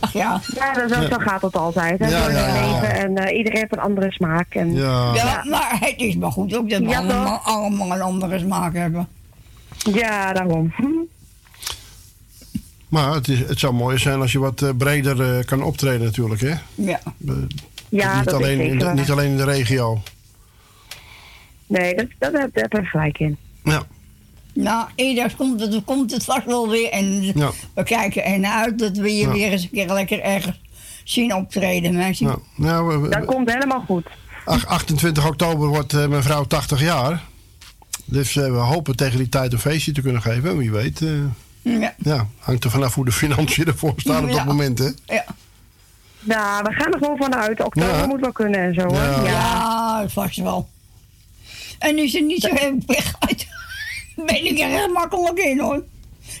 Ach 0.00 0.12
ja. 0.12 0.40
Ja, 0.54 0.74
dat, 0.74 0.90
zo, 0.90 1.00
Ja. 1.00 1.08
zo 1.08 1.16
gaat 1.18 1.42
het 1.42 1.56
altijd. 1.56 1.98
Hè? 1.98 2.08
Ja, 2.08 2.30
ja, 2.30 2.66
leven. 2.72 2.94
En 2.94 3.16
eh, 3.16 3.36
iedereen 3.36 3.58
heeft 3.58 3.72
een 3.72 3.78
andere 3.78 4.12
smaak. 4.12 4.54
En, 4.54 4.72
Ja. 4.74 5.14
Ja, 5.14 5.44
maar 5.48 5.76
het 5.80 5.94
is 5.96 6.16
maar 6.16 6.32
goed 6.32 6.54
ook 6.54 6.70
dat 6.70 6.80
we 6.80 6.88
Ja, 6.88 6.98
allemaal, 6.98 7.40
allemaal 7.44 7.92
een 7.92 8.00
andere 8.02 8.38
smaak 8.38 8.74
hebben. 8.74 9.08
Ja, 9.92 10.32
daarom. 10.32 10.74
Maar 12.88 13.14
het, 13.14 13.28
is, 13.28 13.38
het 13.38 13.58
zou 13.58 13.74
mooi 13.74 13.98
zijn 13.98 14.20
als 14.20 14.32
je 14.32 14.38
wat 14.38 14.62
eh, 14.62 14.68
breder 14.78 15.36
eh, 15.38 15.44
kan 15.44 15.62
optreden 15.62 16.06
natuurlijk, 16.06 16.40
hè? 16.40 16.54
Ja. 16.74 17.00
Ja, 17.88 18.16
niet, 18.16 18.24
dat 18.24 18.26
is 18.26 18.32
alleen 18.32 18.60
in 18.60 18.78
de, 18.78 18.84
niet 18.94 19.10
alleen 19.10 19.30
in 19.30 19.36
de 19.36 19.44
regio. 19.44 20.02
Nee, 21.70 21.94
dat, 21.94 22.06
dat, 22.18 22.32
dat, 22.32 22.40
daar 22.54 22.62
heb 22.68 22.72
je 22.72 22.84
gelijk 22.84 23.18
in. 23.18 23.36
Ja. 23.64 23.82
Nou, 24.52 24.88
eerder 24.94 25.34
komt 25.36 25.60
het, 25.60 25.84
komt 25.84 26.10
het 26.12 26.24
vast 26.24 26.44
wel 26.46 26.68
weer. 26.68 26.90
En 26.90 27.22
Ja. 27.22 27.50
we 27.74 27.82
kijken 27.82 28.24
ernaar 28.24 28.62
uit 28.64 28.78
dat 28.78 28.96
we 28.96 29.12
je 29.16 29.20
Ja. 29.26 29.32
weer 29.32 29.52
eens 29.52 29.62
een 29.62 29.70
keer 29.70 29.86
lekker 29.92 30.20
ergens 30.20 30.60
zien 31.04 31.34
optreden. 31.34 31.94
Mensen. 31.94 32.26
Nou, 32.26 32.38
nou, 32.56 32.86
we- 32.86 32.98
we- 32.98 33.08
Dat 33.08 33.24
komt 33.24 33.52
helemaal 33.52 33.80
goed. 33.86 34.06
ach- 34.44 34.66
28 34.66 35.26
oktober 35.26 35.68
wordt 35.68 35.92
eh, 35.92 36.06
mijn 36.06 36.22
vrouw 36.22 36.44
80 36.44 36.80
jaar. 36.80 37.22
Dus 38.04 38.36
eh, 38.36 38.44
we 38.44 38.56
hopen 38.58 38.96
tegen 38.96 39.18
die 39.18 39.28
tijd 39.28 39.52
een 39.52 39.58
feestje 39.58 39.92
te 39.92 40.00
kunnen 40.02 40.22
geven. 40.22 40.56
Wie 40.56 40.70
weet. 40.70 41.02
eh, 41.02 41.08
Ja. 41.62 41.94
ja, 41.98 42.26
hangt 42.38 42.64
er 42.64 42.70
vanaf 42.70 42.94
hoe 42.94 43.04
de 43.04 43.12
financiën 43.12 43.66
ervoor 43.66 43.92
staan 43.96 44.22
op 44.24 44.28
Ja. 44.30 44.36
dat 44.36 44.44
moment, 44.44 44.78
hè? 44.78 44.88
Ja. 45.06 45.24
Nou, 46.20 46.62
we 46.62 46.72
gaan 46.72 46.92
er 46.92 46.98
gewoon 46.98 47.16
vanuit. 47.16 47.60
Oktober 47.64 47.96
Ja. 47.98 48.06
moet 48.06 48.20
wel 48.20 48.32
kunnen 48.32 48.60
en 48.60 48.74
zo, 48.74 48.80
hoor. 48.80 48.94
Ja. 48.94 49.24
Ja, 49.24 50.08
vast 50.08 50.36
wel. 50.36 50.68
En 51.80 51.94
nu 51.94 52.08
ze 52.08 52.18
niet 52.20 52.40
zo 52.42 52.48
hebben 52.54 52.82
weggaat, 52.86 53.46
ben 54.26 54.44
ik 54.46 54.58
er 54.58 54.68
heel 54.68 54.88
makkelijk 54.92 55.38
in 55.38 55.60
hoor. 55.60 55.84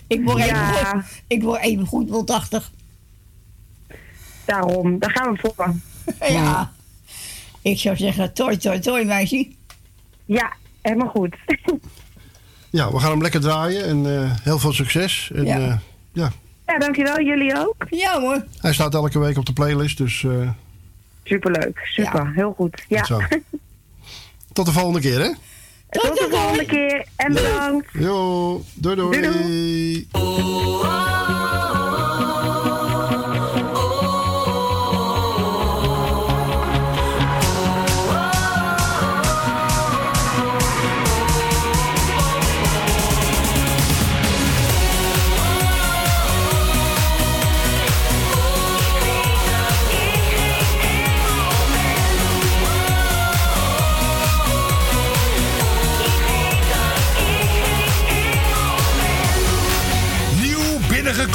Ik 0.06 0.24
word, 0.24 0.38
even, 0.38 0.54
Ja. 0.56 0.92
goed, 0.92 1.22
ik 1.26 1.42
word 1.42 1.60
even 1.60 1.86
goed 1.86 2.10
wel 2.10 2.24
80. 2.24 2.70
Daarom, 4.44 4.98
daar 4.98 5.10
gaan 5.10 5.32
we 5.32 5.38
voor. 5.56 5.74
Ja. 6.28 6.72
Ik 7.62 7.78
zou 7.78 7.96
zeggen, 7.96 8.32
toi, 8.32 8.56
toi, 8.56 8.78
toi, 8.78 9.04
meisje. 9.04 9.48
Ja, 10.24 10.52
helemaal 10.82 11.08
goed. 11.08 11.36
Ja, 12.72 12.92
we 12.92 12.98
gaan 12.98 13.10
hem 13.10 13.22
lekker 13.22 13.40
draaien 13.40 13.84
en 13.84 14.22
eh, 14.22 14.30
heel 14.42 14.58
veel 14.58 14.72
succes. 14.72 15.30
En, 15.34 15.44
Ja. 15.44 15.56
ja. 15.58 15.80
ja, 16.12 16.32
Ja, 16.66 16.78
dankjewel. 16.78 17.20
Jullie 17.20 17.58
ook? 17.58 17.86
Ja 17.90 18.20
hoor. 18.20 18.44
hij 18.60 18.72
staat 18.72 18.94
elke 18.94 19.18
week 19.18 19.36
op 19.38 19.46
de 19.46 19.52
playlist, 19.52 19.96
dus 19.98 20.24
eh, 20.24 20.50
Superleuk. 21.24 21.80
Super. 21.84 22.32
Heel 22.34 22.52
goed. 22.56 22.84
Ja. 22.88 23.06
Tot 24.52 24.66
de 24.66 24.72
volgende 24.72 25.00
keer, 25.00 25.20
hè? 25.20 25.30
Tot 25.90 26.18
de 26.18 26.26
volgende 26.30 26.66
keer. 26.66 27.06
En 27.16 27.32
bedankt. 27.32 27.88
Jo, 27.92 28.62
doei 28.74 28.96
doei. 28.96 29.20
Binnengekomen 29.20 31.19
bij 61.20 61.28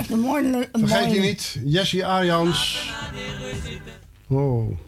Is 0.00 0.10
een 0.10 0.20
mooi. 0.20 0.68
Vergeet 0.72 1.14
je 1.14 1.20
niet, 1.20 1.60
Jessie 1.64 2.06
Arjans. 2.06 2.90
Oh. 4.28 4.78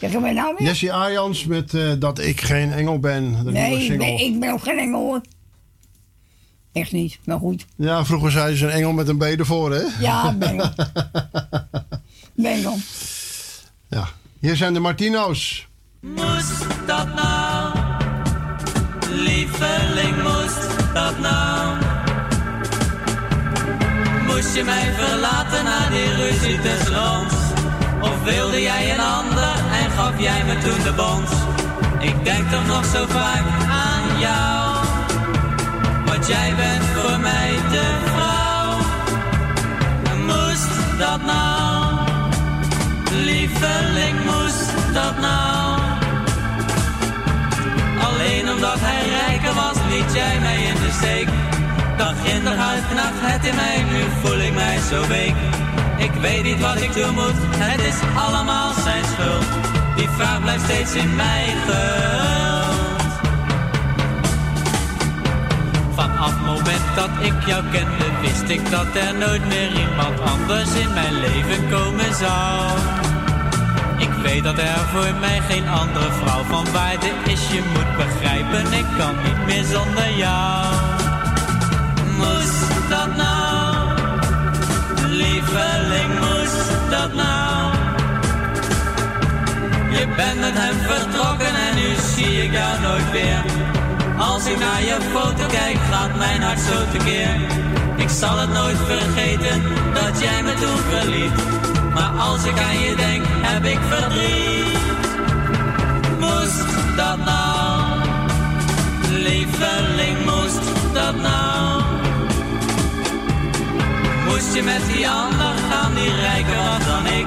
Je 0.00 0.18
mij 0.18 0.32
nou 0.32 0.54
weer? 0.58 0.66
Jessie 0.66 0.92
Arjans 0.92 1.44
met 1.44 1.74
eh, 1.74 1.92
Dat 1.98 2.18
ik 2.18 2.40
geen 2.40 2.72
engel 2.72 2.98
ben, 2.98 3.44
de 3.44 3.50
nee, 3.50 3.84
ik 3.84 3.98
ben, 3.98 4.18
ik 4.18 4.40
ben 4.40 4.52
ook 4.52 4.62
geen 4.62 4.78
engel 4.78 5.00
hoor. 5.00 5.20
Echt 6.72 6.92
niet, 6.92 7.18
maar 7.24 7.38
goed. 7.38 7.66
Ja, 7.76 8.04
vroeger 8.04 8.30
zei 8.30 8.56
ze 8.56 8.64
een 8.64 8.70
engel 8.70 8.92
met 8.92 9.08
een 9.08 9.18
B 9.18 9.22
ervoor, 9.22 9.72
hè? 9.72 9.82
Ja, 10.00 10.32
bengel. 10.32 10.70
bengel. 12.34 12.76
Ja. 13.88 14.08
Hier 14.40 14.56
zijn 14.56 14.72
de 14.72 14.80
Martino's. 14.80 15.68
Moest 16.00 16.86
dat 16.86 17.14
nou? 17.14 17.78
Lieveling, 19.10 20.22
moest 20.22 20.94
dat 20.94 21.18
nou? 21.18 21.73
Moest 24.34 24.54
je 24.54 24.64
mij 24.64 24.92
verlaten 24.96 25.64
na 25.64 25.88
die 25.88 26.14
ruzie 26.14 26.58
ons? 26.88 27.34
Of 28.00 28.22
wilde 28.22 28.62
jij 28.62 28.92
een 28.92 29.00
ander 29.00 29.54
en 29.82 29.90
gaf 29.90 30.12
jij 30.18 30.44
me 30.44 30.58
toen 30.58 30.82
de 30.82 30.92
bons? 30.92 31.30
Ik 31.98 32.24
denk 32.24 32.50
toch 32.50 32.66
nog 32.66 32.84
zo 32.84 33.04
vaak 33.08 33.44
aan 33.70 34.18
jou. 34.18 34.86
Want 36.04 36.26
jij 36.26 36.54
bent 36.56 36.84
voor 36.84 37.20
mij 37.20 37.50
de 37.70 37.86
vrouw. 38.04 38.76
Moest 40.26 40.98
dat 40.98 41.22
nou? 41.22 41.94
Lieveling, 43.10 44.24
moest 44.24 44.92
dat 44.92 45.18
nou? 45.20 45.80
Alleen 48.08 48.50
omdat 48.50 48.78
hij 48.80 49.08
rijker 49.08 49.54
was, 49.54 49.76
liet 49.88 50.14
jij 50.14 50.38
mij 50.40 50.62
in 50.62 50.74
de 50.74 50.90
steek. 50.92 51.43
Dag 51.96 52.14
in 52.24 52.44
dag 52.44 52.56
uit 52.56 52.82
knacht 52.90 53.20
het 53.20 53.44
in 53.44 53.54
mij, 53.54 53.82
nu 53.82 54.02
voel 54.22 54.38
ik 54.38 54.54
mij 54.54 54.78
zo 54.90 55.06
week. 55.06 55.34
Ik 55.96 56.12
weet 56.20 56.42
niet 56.42 56.60
wat 56.60 56.80
ik 56.80 56.92
doen 56.92 57.14
moet, 57.14 57.40
het 57.56 57.80
is 57.80 57.98
allemaal 58.16 58.72
zijn 58.72 59.04
schuld. 59.04 59.46
Die 59.96 60.08
vraag 60.08 60.40
blijft 60.40 60.64
steeds 60.64 60.94
in 60.94 61.14
mij 61.16 61.44
gehuld. 61.66 63.12
Vanaf 65.94 66.30
het 66.30 66.44
moment 66.44 66.86
dat 66.94 67.10
ik 67.20 67.46
jou 67.46 67.62
kende, 67.72 68.06
wist 68.20 68.48
ik 68.48 68.70
dat 68.70 68.86
er 68.94 69.14
nooit 69.14 69.46
meer 69.46 69.70
iemand 69.84 70.20
anders 70.20 70.74
in 70.74 70.92
mijn 70.92 71.14
leven 71.20 71.68
komen 71.70 72.14
zou. 72.14 72.78
Ik 73.98 74.12
weet 74.22 74.44
dat 74.44 74.58
er 74.58 74.80
voor 74.92 75.14
mij 75.20 75.40
geen 75.48 75.68
andere 75.68 76.10
vrouw 76.12 76.42
van 76.42 76.72
waarde 76.72 77.10
is. 77.24 77.48
Je 77.48 77.62
moet 77.74 77.96
begrijpen, 77.96 78.72
ik 78.72 78.86
kan 78.98 79.14
niet 79.24 79.46
meer 79.46 79.64
zonder 79.64 80.16
jou. 80.16 81.03
Moest 82.16 82.88
dat 82.88 83.16
nou? 83.16 83.74
Lieveling, 85.08 86.10
moest 86.20 86.90
dat 86.90 87.14
nou? 87.14 87.72
Je 89.90 90.06
bent 90.16 90.40
met 90.40 90.52
hem 90.54 90.76
vertrokken 90.78 91.54
en 91.68 91.74
nu 91.74 91.94
zie 92.14 92.42
ik 92.42 92.52
jou 92.52 92.80
nooit 92.80 93.10
weer. 93.10 93.44
Als 94.18 94.46
ik 94.46 94.58
naar 94.58 94.82
je 94.82 94.96
foto 95.12 95.46
kijk, 95.46 95.76
gaat 95.90 96.16
mijn 96.16 96.42
hart 96.42 96.60
zo 96.60 96.90
tekeer. 96.92 97.36
Ik 97.96 98.08
zal 98.08 98.38
het 98.38 98.52
nooit 98.52 98.76
vergeten 98.86 99.62
dat 99.94 100.20
jij 100.20 100.42
me 100.42 100.54
toen 100.54 100.78
verliet. 100.90 101.32
Maar 101.94 102.10
als 102.18 102.44
ik 102.44 102.58
aan 102.58 102.78
je 102.78 102.94
denk, 102.96 103.24
heb 103.28 103.64
ik 103.64 103.78
verdriet. 103.88 104.78
Moest 106.20 106.96
dat 106.96 107.18
nou? 107.18 108.00
Lieveling, 109.10 110.24
moest 110.24 110.62
dat 110.92 111.14
nou? 111.16 111.73
Moest 114.34 114.54
je 114.54 114.62
met 114.62 114.86
die 114.92 115.08
ander 115.08 115.54
gaan 115.70 115.94
die 115.94 116.14
rijker 116.14 116.56
was 116.56 116.86
dan 116.86 117.06
ik? 117.06 117.26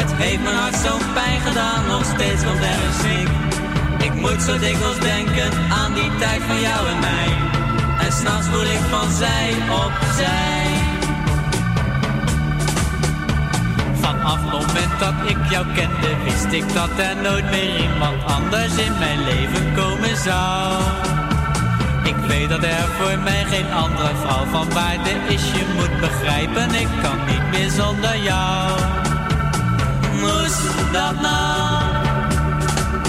Het 0.00 0.12
heeft 0.12 0.42
mijn 0.42 0.56
hart 0.56 0.74
zo'n 0.74 1.12
pijn 1.14 1.40
gedaan, 1.40 1.86
nog 1.86 2.04
steeds 2.04 2.44
komt 2.44 2.62
er 2.72 2.80
een. 3.10 3.28
Ik 4.06 4.14
moet 4.14 4.42
zo 4.42 4.58
dikwijls 4.58 5.00
denken 5.00 5.50
aan 5.70 5.94
die 5.94 6.10
tijd 6.18 6.42
van 6.42 6.60
jou 6.60 6.88
en 6.88 7.00
mij. 7.00 7.28
En 8.04 8.12
s'nachts 8.12 8.46
voel 8.46 8.68
ik 8.76 8.84
van 8.90 9.10
zij 9.10 9.48
op 9.84 9.92
zij. 10.16 10.66
Vanaf 14.00 14.40
het 14.42 14.52
moment 14.52 14.94
dat 14.98 15.14
ik 15.32 15.38
jou 15.50 15.66
kende, 15.74 16.10
wist 16.24 16.52
ik 16.52 16.74
dat 16.74 16.90
er 16.96 17.16
nooit 17.22 17.50
meer 17.50 17.80
iemand 17.80 18.24
anders 18.24 18.76
in 18.76 18.98
mijn 18.98 19.24
leven 19.24 19.74
komen 19.74 20.16
zou. 20.16 21.17
Ik 22.08 22.16
weet 22.16 22.48
dat 22.48 22.62
er 22.62 22.88
voor 22.98 23.18
mij 23.18 23.44
geen 23.44 23.72
andere 23.72 24.14
vrouw 24.22 24.44
van 24.44 24.72
waarde 24.72 25.10
is. 25.28 25.42
Je 25.42 25.64
moet 25.76 26.00
begrijpen, 26.00 26.74
ik 26.74 26.88
kan 27.02 27.18
niet 27.26 27.50
meer 27.50 27.70
zonder 27.70 28.18
jou. 28.18 28.80
Moest 30.20 30.92
dat 30.92 31.20
nou? 31.20 31.82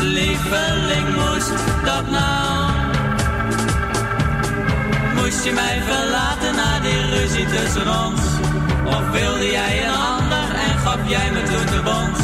Lieveling, 0.02 1.08
moest 1.16 1.54
dat 1.86 2.10
nou? 2.10 2.72
Moest 5.16 5.44
je 5.44 5.52
mij 5.52 5.82
verlaten 5.88 6.56
na 6.56 6.80
die 6.80 7.06
ruzie 7.06 7.46
tussen 7.46 7.88
ons? 8.06 8.22
Of 8.86 9.10
wilde 9.12 9.52
jij 9.52 9.84
een 9.86 9.94
ander 9.94 10.56
en 10.68 10.78
gaf 10.80 11.00
jij 11.08 11.32
me 11.32 11.44
toen 11.44 11.66
de 11.66 11.82
bons? 11.84 12.20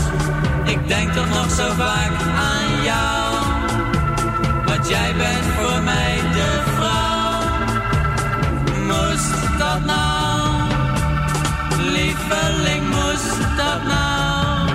Ik 0.71 0.87
denk 0.87 1.13
toch 1.13 1.29
nog 1.29 1.51
zo 1.51 1.73
vaak 1.77 2.11
aan 2.37 2.83
jou. 2.83 3.35
Want 4.65 4.87
jij 4.87 5.13
bent 5.15 5.45
voor 5.59 5.81
mij 5.81 6.19
de. 6.33 6.64
Moest 9.15 9.57
dat 9.57 9.85
nou? 9.85 10.61
Lieveling, 11.79 12.83
moest 12.89 13.37
dat 13.57 13.83
nou? 13.83 14.69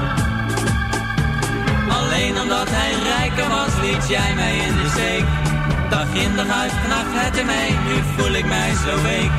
Alleen 1.90 2.40
omdat 2.40 2.68
hij 2.70 2.92
rijker 3.02 3.48
was, 3.48 3.72
liet 3.80 4.08
jij 4.08 4.34
mij 4.34 4.56
in 4.56 4.74
de 4.74 4.88
steek. 4.90 5.24
Dag 5.90 6.12
in 6.12 6.36
dag 6.36 6.48
uit 6.48 6.72
knacht 6.84 7.12
het 7.12 7.36
in 7.36 7.46
mij, 7.46 7.70
nu 7.86 8.02
voel 8.16 8.32
ik 8.32 8.46
mij 8.46 8.72
zo 8.84 9.02
week. 9.02 9.32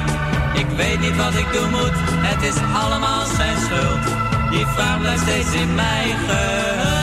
Ik 0.54 0.68
weet 0.76 1.00
niet 1.00 1.16
wat 1.16 1.34
ik 1.34 1.54
doen 1.54 1.70
moet, 1.70 1.98
het 2.30 2.44
is 2.44 2.62
allemaal 2.74 3.26
zijn 3.26 3.58
schuld. 3.58 4.04
Die 4.52 4.66
vraag 4.66 5.00
blijft 5.00 5.22
steeds 5.22 5.54
in 5.54 5.76
mij 5.76 6.16
gehuld. 6.28 7.01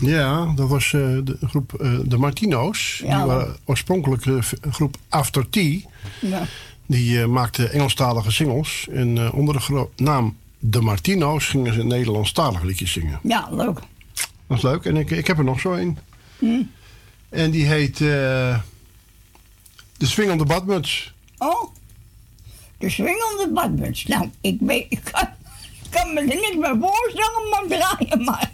Ja, 0.00 0.52
dat 0.54 0.68
was 0.68 0.84
eh, 0.92 1.00
de 1.24 1.36
groep 1.46 1.72
eh, 1.74 1.98
de 2.04 2.16
Martino's. 2.16 3.00
Ja. 3.04 3.16
Die 3.16 3.26
waren 3.26 3.56
oorspronkelijk 3.64 4.22
de 4.22 4.42
v- 4.42 4.52
groep 4.70 4.96
After 5.08 5.48
Tea. 5.48 5.80
Ja. 6.20 6.42
Die 6.86 7.20
eh, 7.20 7.26
maakte 7.26 7.68
Engelstalige 7.68 8.30
singles. 8.30 8.86
En 8.90 9.18
eh, 9.18 9.34
onder 9.34 9.54
de 9.68 9.88
naam 9.96 10.36
De 10.58 10.80
Martino's 10.80 11.46
gingen 11.46 11.74
ze 11.74 11.84
Nederlandstalig 11.84 12.62
liedjes 12.62 12.92
zingen. 12.92 13.18
ja, 13.22 13.48
leuk. 13.50 13.78
Dat 14.46 14.56
is 14.56 14.62
leuk. 14.62 14.84
En 14.84 14.96
ik, 14.96 15.10
ik 15.10 15.26
heb 15.26 15.38
er 15.38 15.44
nog 15.44 15.60
zo 15.60 15.72
een. 15.72 15.98
Hm. 16.38 16.62
En 17.28 17.50
die 17.50 17.66
heet 17.66 18.00
eh, 18.00 18.58
De 19.96 20.06
Swingende 20.06 20.44
Badmuts. 20.44 21.12
Oh, 21.38 21.74
de 22.78 22.90
swingende 22.90 23.50
badmuts. 23.54 24.06
Nou, 24.06 24.30
ik 24.40 24.56
weet, 24.60 24.86
ik 24.88 25.00
kan, 25.12 25.22
ik 25.82 25.90
kan 25.90 26.14
me 26.14 26.20
er 26.20 26.26
niks 26.26 26.56
bij 26.60 26.76
voorstellen, 26.80 27.48
maar 27.50 27.64
draaien 27.68 28.24
maar. 28.24 28.52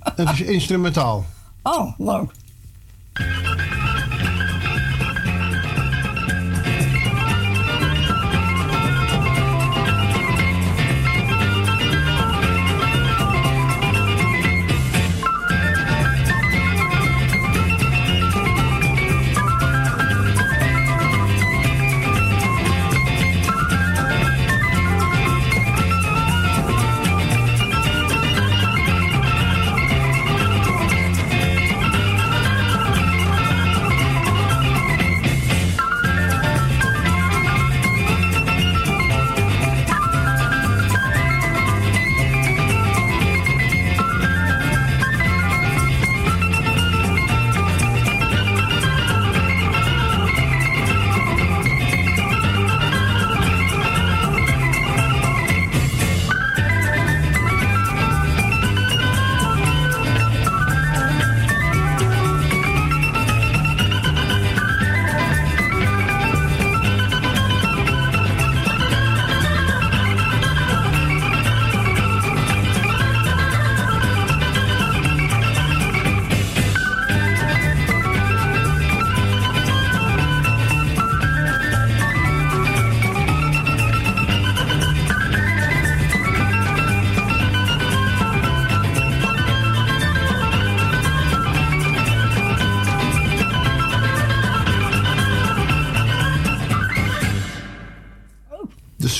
Het 0.00 0.30
is 0.30 0.40
instrumentaal. 0.40 1.26
Oh, 1.62 1.98
leuk. 1.98 2.32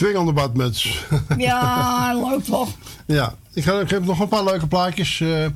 Swing 0.01 0.17
on 0.17 0.27
the 0.27 0.33
badmuts. 0.33 1.05
Ja, 1.39 2.15
leuk 2.15 2.45
toch? 2.45 2.69
ja, 3.07 3.35
ik, 3.53 3.65
ga, 3.65 3.81
ik 3.81 3.91
heb 3.91 4.05
nog 4.05 4.21
een 4.21 4.29
paar 4.29 4.45
leuke 4.45 4.67
plaatjes. 4.67 5.21
eh. 5.21 5.47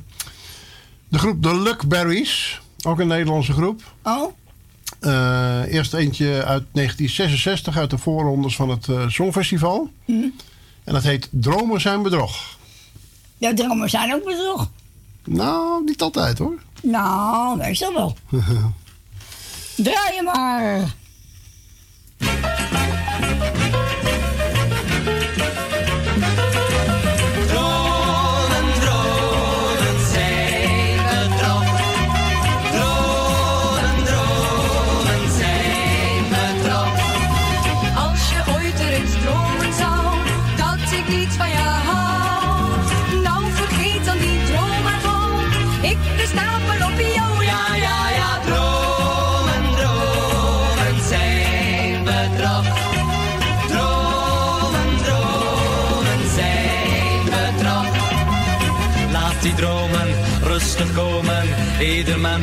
de 1.07 1.17
groep 1.19 1.41
The 1.41 1.55
Luckberries, 1.61 2.61
ook 2.83 2.99
een 2.99 3.07
Nederlandse 3.07 3.53
groep. 3.53 3.81
Oh? 4.03 4.33
Eh, 4.99 5.73
eerst 5.73 5.93
eentje 5.93 6.25
uit 6.27 6.63
1966 6.71 7.77
uit 7.77 7.89
de 7.89 7.97
voorrondes 7.97 8.55
van 8.55 8.69
het 8.69 8.87
eh, 8.87 9.07
Songfestival. 9.07 9.89
Hm. 10.05 10.11
En 10.83 10.93
dat 10.93 11.03
heet 11.03 11.27
Dromen 11.31 11.81
zijn 11.81 12.01
bedrog. 12.01 12.57
Ja, 13.37 13.53
dromen 13.53 13.89
zijn 13.89 14.13
ook 14.13 14.23
bedrog. 14.25 14.69
Nou, 15.23 15.83
niet 15.83 16.01
altijd 16.01 16.37
hoor. 16.37 16.59
Nou, 16.81 17.57
meestal 17.57 17.93
wel. 17.93 18.17
Draai 19.75 20.15
je 20.15 20.21
maar. 20.33 20.93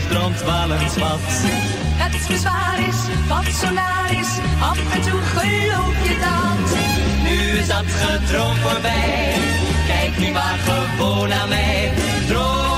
Droomt 0.08 0.42
wel 0.44 0.72
eens 0.78 0.96
wat. 0.96 1.20
Het 2.02 2.28
bezwaar 2.28 2.78
is 2.88 3.28
wat 3.28 3.54
zo 3.60 3.70
naar 3.70 4.10
is, 4.20 4.28
af 4.60 4.78
en 4.94 5.00
toe 5.00 5.20
geloof 5.20 5.96
je 6.08 6.16
dat. 6.26 6.78
Nu 7.22 7.58
is 7.58 7.66
dat 7.66 7.84
gedroom 7.86 8.56
voorbij. 8.56 9.34
Kijk 9.86 10.18
nu 10.18 10.30
maar 10.32 10.58
gewoon 10.66 11.28
naar 11.28 11.48
mij. 11.48 11.92
Dromen, 12.26 12.71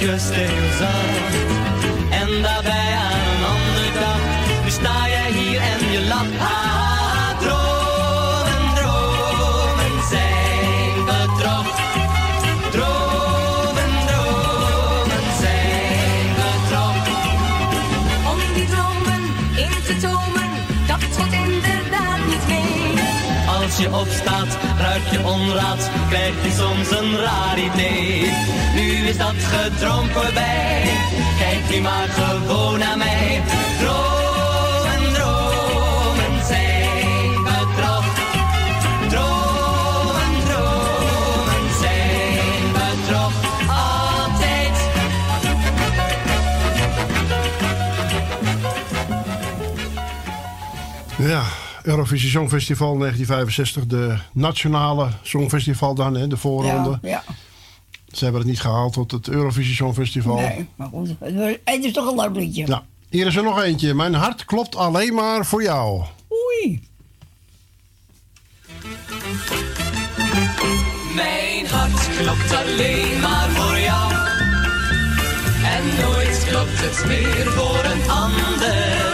kuste 0.00 0.34
heel 0.34 0.72
zacht. 0.78 1.34
En 2.10 2.42
daarbij 2.42 2.92
aan 2.94 3.20
een 3.32 3.44
andere 3.44 4.00
dag, 4.00 4.20
nu 4.64 4.70
sta 4.70 5.08
jij 5.08 5.32
hier 5.32 5.60
en 5.60 5.92
je 5.92 6.06
lacht. 6.08 6.79
Je 23.80 23.94
opstaat, 23.94 24.58
ruik 24.78 25.06
je 25.10 25.24
onraad, 25.24 25.90
krijg 26.08 26.34
je 26.44 26.50
soms 26.50 26.90
een 26.90 27.16
raar 27.16 27.58
idee. 27.58 28.32
Nu 28.74 29.08
is 29.08 29.16
dat 29.16 29.34
gedroom 29.38 30.08
voorbij. 30.08 30.82
Kijk 31.38 31.70
nu 31.70 31.80
maar 31.80 32.08
gewoon 32.08 32.78
naar 32.78 32.96
mij. 32.96 33.42
Dromen, 33.80 35.12
dromen 35.12 36.46
zijn 36.46 37.42
bedrog. 37.44 38.04
Dromen, 39.08 40.44
dromen 40.44 41.64
zijn 41.80 42.72
bedrog. 42.72 43.32
Altijd. 43.68 44.76
Ja, 51.16 51.42
Eurovisie 51.82 52.30
Songfestival 52.30 52.98
1965. 52.98 53.86
De 53.86 54.18
nationale 54.32 55.08
Songfestival 55.22 55.94
dan, 55.94 56.14
hè, 56.14 56.26
de 56.26 56.36
voorronde. 56.36 56.98
Ja, 57.02 57.08
ja. 57.08 57.22
Ze 58.12 58.24
hebben 58.24 58.40
het 58.42 58.50
niet 58.50 58.60
gehaald 58.60 58.92
tot 58.92 59.10
het 59.10 59.28
Eurovisie 59.28 59.74
Songfestival. 59.74 60.36
Nee, 60.36 60.68
maar 60.76 60.88
goed. 60.88 61.14
Het 61.64 61.84
is 61.84 61.92
toch 61.92 62.10
een 62.10 62.16
leuk 62.16 62.36
liedje. 62.36 62.66
Ja. 62.66 62.82
Hier 63.10 63.26
is 63.26 63.36
er 63.36 63.42
nog 63.42 63.62
eentje. 63.62 63.94
Mijn 63.94 64.14
hart 64.14 64.44
klopt 64.44 64.76
alleen 64.76 65.14
maar 65.14 65.46
voor 65.46 65.62
jou. 65.62 66.04
Oei. 66.30 66.88
Mijn 71.14 71.66
hart 71.66 72.08
klopt 72.18 72.54
alleen 72.54 73.20
maar 73.20 73.48
voor 73.50 73.78
jou. 73.78 74.12
En 75.64 75.84
nooit 76.02 76.44
klopt 76.48 76.80
het 76.80 77.06
meer 77.06 77.50
voor 77.52 77.84
een 77.84 78.10
ander. 78.10 79.09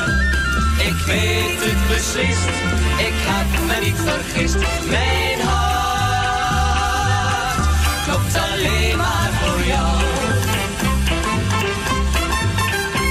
Ik 0.86 0.98
weet 1.06 1.60
het 1.68 1.88
beslist, 1.88 2.48
ik 3.08 3.16
heb 3.30 3.48
me 3.66 3.76
niet 3.84 3.96
vergist. 3.96 4.56
Mijn 4.88 5.40
hart 5.40 6.86
klopt 8.04 8.36
alleen 8.36 8.96
maar 8.96 9.30
voor 9.40 9.62
jou. 9.66 9.96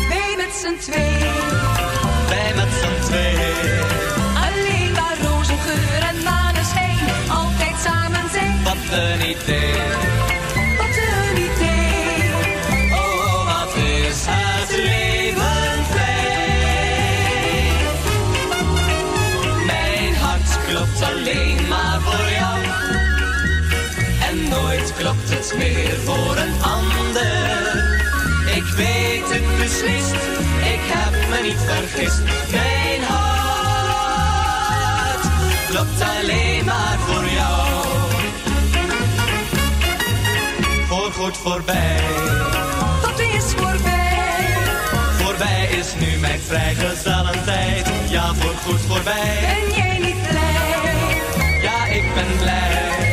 Wij 0.09 0.33
met 0.37 0.53
z'n 0.61 0.77
twee, 0.91 1.17
Wij 2.29 2.53
met 2.55 2.71
z'n 2.81 2.97
tweeën, 3.07 3.83
alleen 4.45 4.91
maar 4.91 5.17
rozengeur 5.23 6.01
en 6.09 6.23
maneschijn, 6.23 6.99
altijd 7.29 7.75
samen 7.83 8.29
zijn. 8.31 8.63
wat 8.63 8.77
een 8.91 9.21
idee. 9.29 9.94
Meer 25.57 25.99
voor 26.05 26.37
een 26.37 26.61
ander. 26.61 27.23
Ik 28.55 28.63
weet 28.75 29.29
het 29.33 29.57
beslist, 29.57 30.13
ik 30.73 30.81
heb 30.93 31.29
me 31.29 31.39
niet 31.47 31.61
vergist. 31.65 32.21
Mijn 32.51 33.03
hart 33.03 34.35
klopt 35.69 36.01
alleen 36.01 36.65
maar 36.65 36.97
voor 36.99 37.25
jou. 37.25 37.67
Voorgoed 40.87 41.37
voorbij. 41.37 41.99
Dat 43.01 43.19
is 43.19 43.53
voorbij. 43.55 44.03
Voorbij 45.17 45.67
is 45.71 45.93
nu 45.99 46.17
mijn 46.19 46.39
vrijgezellentijd. 46.39 47.89
Ja, 48.09 48.33
voorgoed 48.33 48.81
voorbij. 48.87 49.39
Ben 49.41 49.75
jij 49.75 49.97
niet 49.99 50.27
blij? 50.29 51.19
Ja, 51.61 51.85
ik 51.85 52.13
ben 52.13 52.37
blij. 52.37 53.04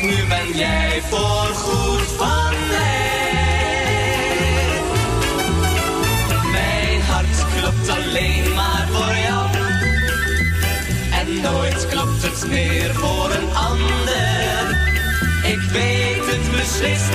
Nu 0.00 0.26
ben 0.28 0.56
jij 0.56 1.02
voorgoed 1.08 2.12
van 2.16 2.52
mij. 2.68 3.10
Mijn 6.52 7.02
hart 7.02 7.44
klopt 7.56 7.88
alleen 7.88 8.54
maar 8.54 8.86
voor 8.92 9.16
jou. 9.16 9.48
En 11.12 11.40
nooit 11.40 11.86
klopt 11.86 12.22
het 12.22 12.48
meer 12.48 12.94
voor 12.94 13.30
een 13.30 13.54
ander. 13.54 14.76
Ik 15.44 15.60
weet 15.72 16.26
het 16.26 16.50
beslist, 16.50 17.12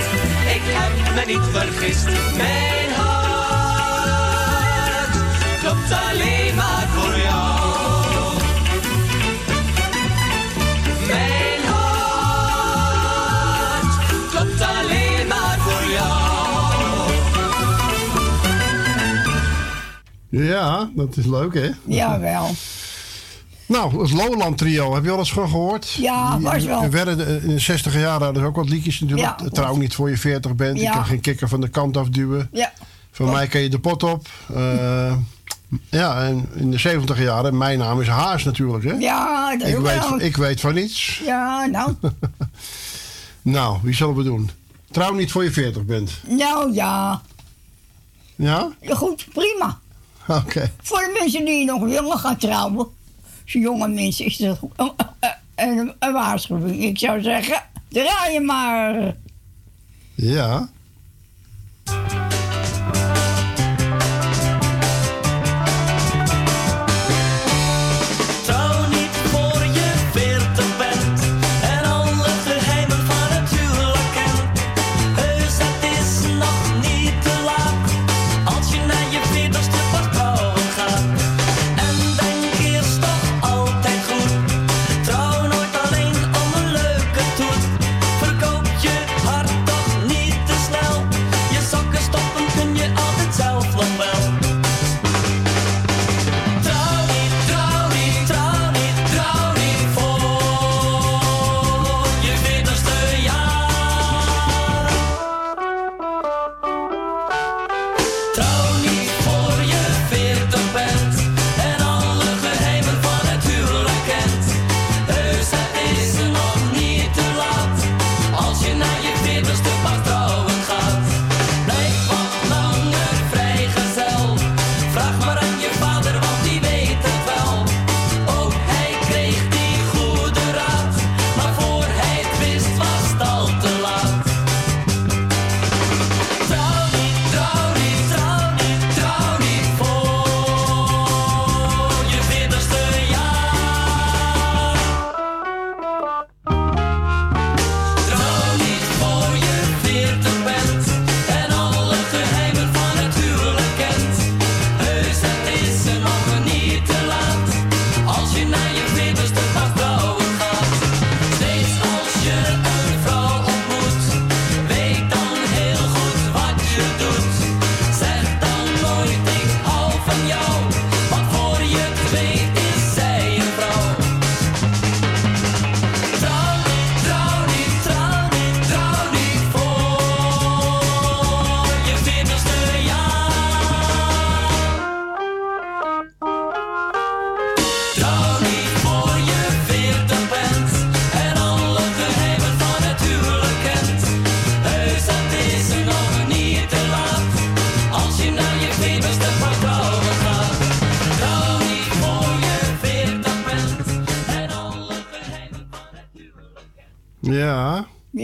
ik 0.56 0.62
heb 0.66 1.14
me 1.16 1.24
niet 1.26 1.48
vergist. 1.52 2.06
Mijn 2.38 2.92
hart 2.95 3.14
klopt 5.62 5.92
alleen 6.10 6.56
maar 6.56 6.88
Ja, 20.42 20.90
dat 20.95 21.18
is 21.18 21.26
leuk 21.26 21.53
hè? 21.53 21.70
Jawel. 21.86 22.50
Nou, 23.66 24.02
het 24.02 24.12
Lowland 24.12 24.58
Trio, 24.58 24.94
heb 24.94 25.03
je 25.03 25.12
al 25.12 25.18
eens 25.18 25.34
van 25.34 25.50
gehoord? 25.50 25.92
Ja, 25.92 26.40
was 26.40 26.64
wel. 26.64 26.84
er 26.84 26.92
werden 26.92 27.28
eh, 27.28 27.44
in 27.44 27.50
de 27.50 27.60
60 27.60 27.94
jaren 27.94 28.24
hadden 28.24 28.42
ze 28.42 28.48
ook 28.48 28.56
wat 28.56 28.70
liedjes 28.70 29.00
natuurlijk. 29.00 29.40
Ja. 29.40 29.50
Trouw 29.50 29.76
niet 29.76 29.95
voor 29.95 30.10
je 30.10 30.18
40 30.18 30.56
bent. 30.56 30.80
Ja. 30.80 30.88
Ik 30.88 30.92
kan 30.92 31.06
geen 31.06 31.20
kikker 31.20 31.48
van 31.50 31.62
de 31.62 31.68
kant 31.68 31.98
afduwen. 31.98 32.50
Ja. 32.52 32.72
Van 33.12 33.32
mij 33.32 33.48
kan 33.48 33.62
je 33.62 33.70
de 33.70 33.80
pot 33.80 34.03
op. 34.03 34.28
Eh, 34.53 35.14
ja, 35.90 36.24
en 36.24 36.50
in 36.56 36.72
de 36.72 36.78
70 36.78 37.20
jaren, 37.20 37.58
mijn 37.58 37.80
naam 37.80 38.02
is 38.02 38.08
Haas 38.08 38.44
natuurlijk. 38.44 38.84
Hè? 38.84 38.94
Ja, 38.94 39.56
dat 39.58 39.68
ik, 39.68 39.78
weet, 39.78 40.10
wel. 40.10 40.20
ik 40.20 40.38
weet 40.38 40.62
van 40.62 40.74
niets. 40.74 41.22
Ja, 41.26 41.66
nou. 41.66 41.94
Nou, 43.42 43.78
wie 43.82 43.94
zullen 43.95 44.16
we 44.16 44.24
doen? 44.24 44.50
Trouw 44.92 45.14
niet 45.14 45.32
voor 45.32 45.44
je 45.44 45.52
40 45.52 45.86
bent. 45.86 46.12
nou 46.28 46.74
ja. 46.74 47.22
Ja? 48.36 48.72
Ja, 48.82 48.95
Goed, 48.95 49.28
prima. 49.34 49.80
Oké. 50.43 50.72
Voor 50.82 51.00
de 51.00 51.18
mensen 51.19 51.45
die 51.45 51.66
nog 51.66 51.82
willen 51.82 52.18
gaan 52.18 52.38
trouwen. 52.38 52.88
Als 53.43 53.53
jonge 53.53 53.88
mensen 53.88 54.26
is 54.26 54.38
dat 54.38 54.60
een, 54.76 54.92
een, 55.56 55.93
een 56.00 56.14
waarschuwing. 56.14 56.84
Ik 56.84 57.00
zou 57.00 57.22
zeggen, 57.22 57.61
draai 57.90 58.34
je 58.34 58.40
maar. 58.40 59.16
Ja. 60.16 60.69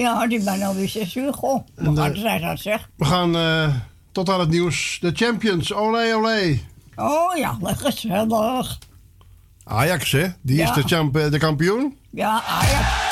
Ja. 0.02 0.28
Die 0.28 0.44
ben 0.44 0.62
alweer 0.62 0.90
zes 0.90 1.16
uur. 1.16 1.34
Goh, 1.34 1.64
wat 1.76 1.98
eh, 1.98 2.02
hard 2.02 2.18
zij 2.18 2.40
dat 2.40 2.60
zeg. 2.60 2.90
We 2.96 3.06
gaan 3.06 3.36
eh, 3.36 3.76
tot 4.12 4.30
aan 4.30 4.40
het 4.40 4.50
nieuws. 4.50 4.98
De 5.02 5.12
Champions, 5.14 5.74
olé 5.74 6.16
olé. 6.16 6.60
Oh 6.96 7.38
ja, 7.38 7.58
lekker 7.62 7.92
gezellig. 7.92 8.78
Ajax, 9.64 10.12
hè? 10.12 10.28
Die 10.42 10.62
is 10.62 10.72
de, 10.72 10.84
champ 10.84 11.18
eh, 11.18 11.32
de 11.32 11.38
kampioen. 11.38 11.98
Ja, 12.12 12.44
ah 12.48 13.09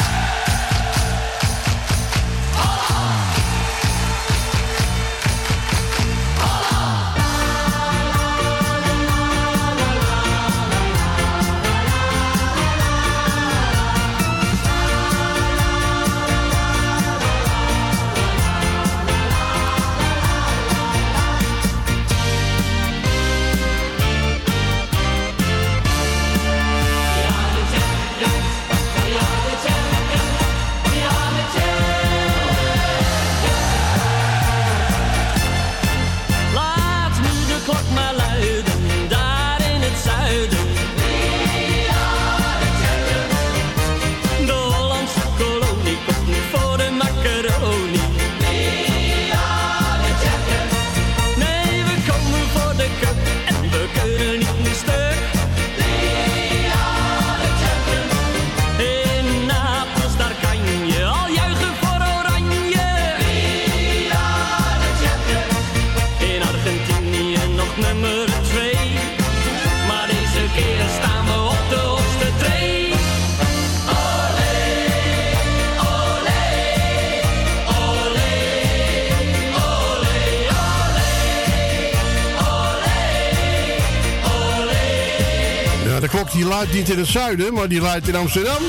die 86.32 86.46
luidt 86.46 86.74
niet 86.74 86.90
in 86.90 86.98
het 86.98 87.08
zuiden, 87.08 87.54
maar 87.54 87.68
die 87.68 87.82
luidt 87.82 88.08
in 88.08 88.16
Amsterdam. 88.16 88.62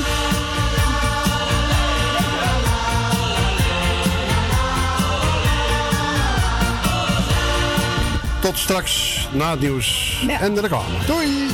Tot 8.41 8.57
straks 8.57 9.27
na 9.31 9.51
het 9.51 9.59
nieuws 9.59 10.17
Ja. 10.27 10.39
en 10.39 10.53
de 10.53 10.61
reclame. 10.61 11.05
Doei! 11.05 11.47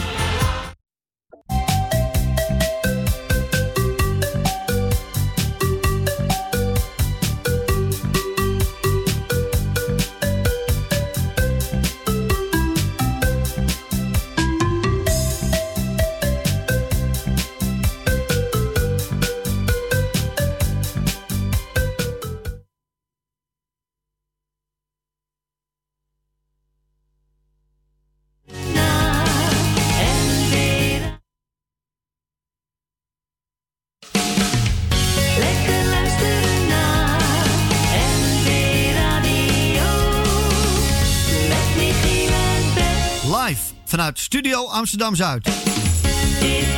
Vanuit 44.06 44.19
Studio 44.19 44.67
Amsterdam 44.67 45.16
Zuid. 45.16 45.43
Dit 45.43 45.53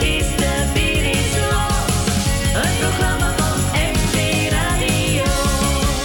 is 0.02 0.28
de 0.36 0.72
is 1.12 1.36
het 2.54 2.80
programma 2.80 3.36
van 3.38 3.60
Radio. 4.50 5.24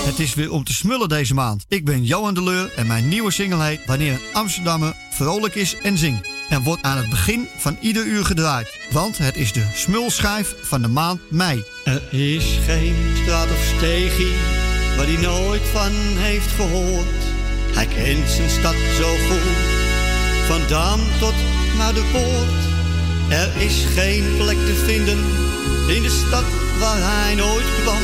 Het 0.04 0.18
is 0.18 0.34
weer 0.34 0.52
om 0.52 0.64
te 0.64 0.72
smullen 0.72 1.08
deze 1.08 1.34
maand. 1.34 1.64
Ik 1.68 1.84
ben 1.84 2.04
Johan 2.04 2.34
de 2.34 2.42
Leur 2.42 2.72
en 2.76 2.86
mijn 2.86 3.08
nieuwe 3.08 3.30
single 3.30 3.64
heet 3.64 3.84
Wanneer 3.86 4.12
een 4.12 4.20
Amsterdammer 4.32 4.94
vrolijk 5.10 5.54
is 5.54 5.76
en 5.76 5.98
zingt. 5.98 6.30
En 6.48 6.62
wordt 6.62 6.82
aan 6.82 6.96
het 6.96 7.10
begin 7.10 7.48
van 7.56 7.76
ieder 7.80 8.04
uur 8.04 8.24
gedraaid. 8.24 8.78
Want 8.90 9.18
het 9.18 9.36
is 9.36 9.52
de 9.52 9.66
smulschijf 9.74 10.54
van 10.62 10.82
de 10.82 10.88
maand 10.88 11.20
mei. 11.30 11.64
Er 11.84 12.02
is 12.10 12.58
geen 12.64 12.94
straat 13.22 13.50
of 13.50 13.72
steegje 13.76 14.30
waar 14.96 15.06
hij 15.06 15.16
nooit 15.16 15.62
van 15.62 15.92
heeft 16.16 16.50
gehoord. 16.50 17.22
Hij 17.74 17.86
kent 17.86 18.28
zijn 18.28 18.50
stad 18.50 18.74
zo 18.98 19.08
goed, 19.28 19.71
van 20.46 20.60
Dam 20.68 21.00
tot 21.20 21.34
naar 21.78 21.94
de 21.94 22.04
poort. 22.12 22.62
Er 23.28 23.50
is 23.62 23.84
geen 23.94 24.24
plek 24.36 24.56
te 24.56 24.74
vinden 24.86 25.18
in 25.96 26.02
de 26.02 26.10
stad 26.10 26.44
waar 26.78 26.98
hij 27.00 27.34
nooit 27.34 27.66
kwam. 27.82 28.02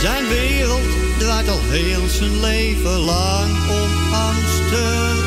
Zijn 0.00 0.28
wereld 0.28 0.88
draait 1.18 1.48
al 1.48 1.60
heel 1.62 2.08
zijn 2.08 2.40
leven 2.40 2.98
lang 2.98 3.50
om 3.70 4.12
Amsterdam. 4.12 5.26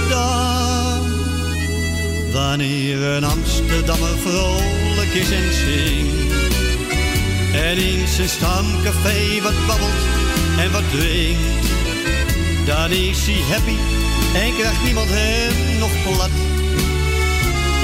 Wanneer 2.31 3.01
een 3.01 3.23
Amsterdammer 3.23 4.17
vrolijk 4.17 5.13
is 5.13 5.31
en 5.31 5.53
zingt 5.53 6.31
en 7.53 7.77
in 7.77 8.07
zijn 8.07 8.29
stamcafé 8.29 9.41
wat 9.41 9.67
babbelt 9.67 10.05
en 10.57 10.71
wat 10.71 10.89
drinkt. 10.91 11.80
Dan 12.65 12.91
is 12.91 13.25
hij 13.25 13.41
happy 13.51 13.77
en 14.33 14.55
krijgt 14.57 14.83
niemand 14.83 15.09
hem 15.09 15.79
nog 15.79 15.91
plat. 16.03 16.29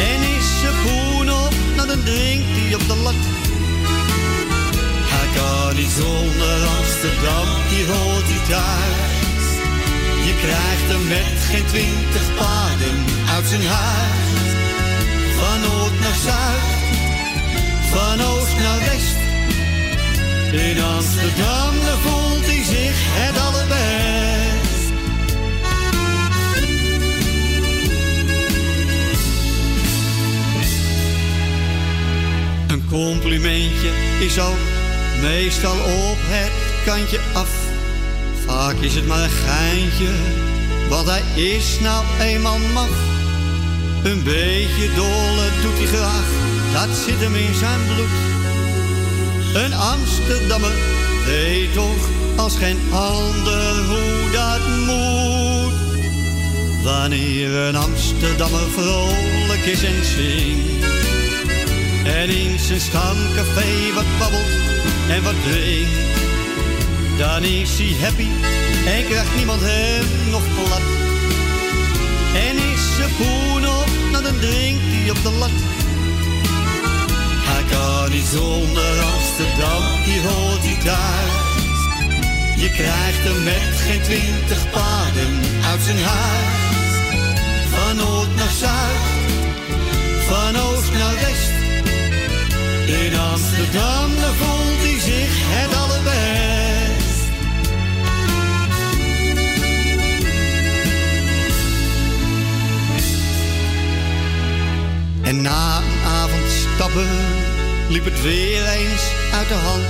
En 0.09 0.19
is 0.37 0.47
zijn 0.61 0.77
poen 0.83 1.31
op, 1.45 1.53
nou 1.75 1.87
dan 1.87 2.03
drinkt 2.03 2.51
hij 2.57 2.75
op 2.75 2.87
de 2.87 2.95
lat. 3.05 3.21
Hij 5.13 5.27
kan 5.37 5.75
niet 5.75 5.93
zonder 6.01 6.57
Amsterdam, 6.77 7.47
die 7.69 7.85
hoort 7.91 8.27
hij 8.31 8.43
thuis. 8.51 9.45
Je 10.27 10.33
krijgt 10.43 10.87
hem 10.93 11.07
met 11.07 11.37
geen 11.49 11.65
twintig 11.65 12.27
paden 12.39 12.97
uit 13.35 13.47
zijn 13.47 13.65
huis. 13.65 14.35
Van 15.37 15.59
noord 15.65 15.99
naar 15.99 16.19
zuid, 16.27 16.77
van 17.91 18.17
oost 18.29 18.57
naar 18.63 18.79
west. 18.89 19.19
In 20.51 20.81
Amsterdam 20.81 21.73
voelt 22.03 22.45
hij 22.45 22.63
zich 22.63 22.97
het 23.19 23.37
allerbest. 23.39 24.06
Complimentje 32.97 33.91
is 34.19 34.39
ook 34.39 34.61
meestal 35.21 35.77
op 35.77 36.17
het 36.19 36.51
kantje 36.85 37.19
af. 37.33 37.49
Vaak 38.45 38.75
is 38.79 38.95
het 38.95 39.07
maar 39.07 39.23
een 39.23 39.29
geintje, 39.29 40.11
want 40.89 41.07
hij 41.07 41.23
is 41.35 41.79
nou 41.79 42.05
eenmaal 42.19 42.57
maf. 42.73 42.89
Een 44.03 44.23
beetje 44.23 44.93
dolle 44.95 45.47
doet 45.61 45.77
hij 45.77 45.85
graag, 45.85 46.27
dat 46.73 46.97
zit 47.05 47.19
hem 47.19 47.35
in 47.35 47.53
zijn 47.53 47.79
bloed. 47.93 48.15
Een 49.63 49.73
Amsterdammer 49.73 50.75
weet 51.25 51.73
toch 51.73 52.09
als 52.35 52.55
geen 52.57 52.79
ander 52.91 53.85
hoe 53.87 54.31
dat 54.31 54.67
moet. 54.85 55.73
Wanneer 56.83 57.55
een 57.55 57.75
Amsterdammer 57.75 58.69
vrolijk 58.75 59.65
is 59.65 59.83
en 59.83 60.05
zingt. 60.05 61.06
En 62.07 62.29
in 62.29 62.59
zijn 62.59 62.79
stamcafé 62.79 63.93
wat 63.93 64.05
babbelt 64.19 64.51
en 65.09 65.23
wat 65.23 65.43
drinkt. 65.43 66.07
Dan 67.17 67.43
is 67.43 67.77
hij 67.77 67.95
happy 68.03 68.27
en 68.85 69.05
krijgt 69.05 69.35
niemand 69.35 69.61
hem 69.63 70.05
nog 70.31 70.43
plat. 70.55 70.87
En 72.35 72.55
is 72.73 72.95
zijn 72.95 73.09
poen 73.17 73.67
op, 73.79 73.89
nou 74.11 74.23
dan 74.23 74.39
drinkt 74.39 74.83
hij 74.85 75.09
op 75.09 75.23
de 75.23 75.31
lat. 75.31 75.57
Hij 77.49 77.63
kan 77.71 78.11
niet 78.11 78.29
zonder 78.37 78.93
Amsterdam, 79.13 79.83
hier 80.03 80.21
hoort 80.21 80.63
hij 80.69 80.77
thuis. 80.83 81.79
Je 82.61 82.69
krijgt 82.69 83.23
hem 83.27 83.43
met 83.43 83.73
geen 83.85 84.01
twintig 84.01 84.69
paden 84.71 85.33
uit 85.71 85.81
zijn 85.81 86.01
huis. 86.03 86.93
Van 87.73 87.95
noord 87.95 88.35
naar 88.35 88.53
zuid, 88.59 89.01
van 90.27 90.55
oost 90.61 90.91
naar 90.91 91.13
west. 91.13 91.56
In 92.87 93.17
Amsterdam, 93.17 94.11
voelt 94.11 94.81
hij 94.81 94.99
zich 94.99 95.29
het 95.31 95.75
allerbest. 95.75 97.29
En 105.21 105.41
na 105.41 105.77
een 105.77 106.07
avond 106.07 106.49
stappen 106.49 107.07
liep 107.89 108.05
het 108.05 108.21
weer 108.21 108.65
eens 108.65 109.03
uit 109.33 109.47
de 109.47 109.53
hand. 109.53 109.85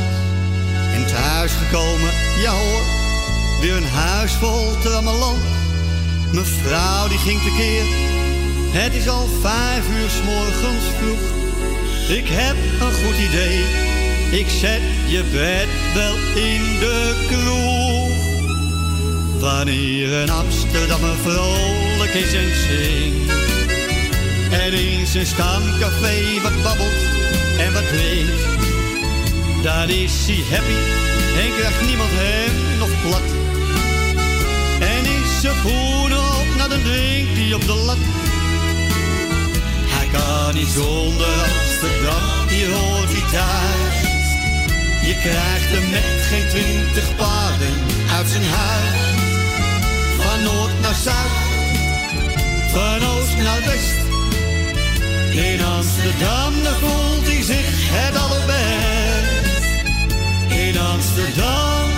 En 0.93 1.05
thuis 1.07 1.51
gekomen, 1.51 2.11
ja 2.41 2.51
hoor, 2.51 2.83
weer 3.61 3.75
een 3.75 3.87
huis 3.87 4.31
vol 4.31 4.79
trammeland. 4.79 5.43
Mevrouw 6.31 7.07
die 7.07 7.17
ging 7.17 7.41
tekeer, 7.41 7.85
het 8.71 8.93
is 8.93 9.09
al 9.09 9.27
vijf 9.41 9.89
uur 9.89 10.09
s 10.09 10.21
morgens 10.25 10.85
vroeg. 10.99 11.36
Ik 12.07 12.27
heb 12.27 12.55
een 12.81 12.93
goed 12.93 13.17
idee, 13.17 13.59
ik 14.39 14.49
zet 14.49 14.81
je 15.07 15.23
bed 15.31 15.67
wel 15.93 16.15
in 16.43 16.79
de 16.79 17.25
kroeg. 17.27 18.17
Wanneer 19.39 20.13
een 20.13 20.29
Amsterdammer 20.29 21.15
vrolijk 21.15 22.13
is 22.13 22.33
en 22.33 22.55
zingt. 22.55 23.31
En 24.51 24.73
in 24.73 25.07
zijn 25.07 25.25
stamcafé 25.25 26.41
wat 26.41 26.63
babbelt 26.63 26.99
en 27.59 27.73
wat 27.73 27.87
drinkt. 27.87 28.41
Dan 29.63 29.89
is 29.89 30.25
hij 30.27 30.43
happy 30.57 30.79
en 31.41 31.55
krijgt 31.57 31.85
niemand 31.87 32.09
hem 32.13 32.77
nog 32.79 32.89
plat. 33.01 33.29
En 34.79 35.05
is 35.05 35.41
zijn 35.41 35.61
poen 35.61 36.13
op, 36.17 36.47
nou 36.57 36.69
dan 36.69 36.83
drinkt 36.83 37.37
hij 37.37 37.53
op 37.53 37.65
de 37.65 37.75
lat. 37.85 37.97
Hij 39.87 40.07
kan 40.07 40.53
niet 40.53 40.67
zonder 40.67 41.66
Amsterdam, 41.79 42.47
hier 42.47 42.71
hoort 42.71 43.09
hij 43.11 43.29
thuis. 43.31 44.27
Je 45.07 45.15
krijgt 45.21 45.69
hem 45.69 45.89
met 45.89 46.25
geen 46.29 46.47
twintig 46.49 47.15
paden 47.15 47.73
uit 48.15 48.27
zijn 48.27 48.43
huis. 48.43 48.99
Van 50.17 50.43
noord 50.43 50.81
naar 50.81 50.95
zuid, 51.03 51.35
van 52.73 53.09
oost 53.09 53.37
naar 53.37 53.61
west. 53.65 53.99
In 55.31 55.63
Amsterdam, 55.63 56.63
daar 56.63 56.79
voelt 56.79 57.27
hij 57.27 57.41
zich 57.41 57.75
het 57.95 58.15
allerbest. 58.17 59.71
In 60.47 60.79
Amsterdam, 60.79 61.89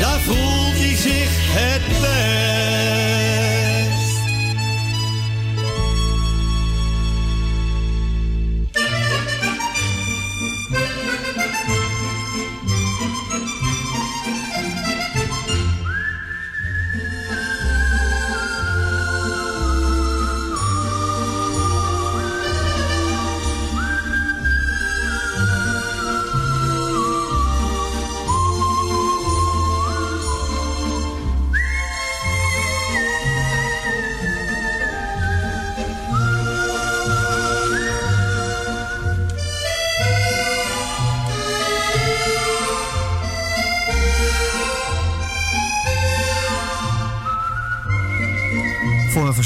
daar 0.00 0.20
voelt 0.20 0.76
hij 0.82 0.96
zich 0.96 1.30
het 1.58 2.00
best. 2.00 3.53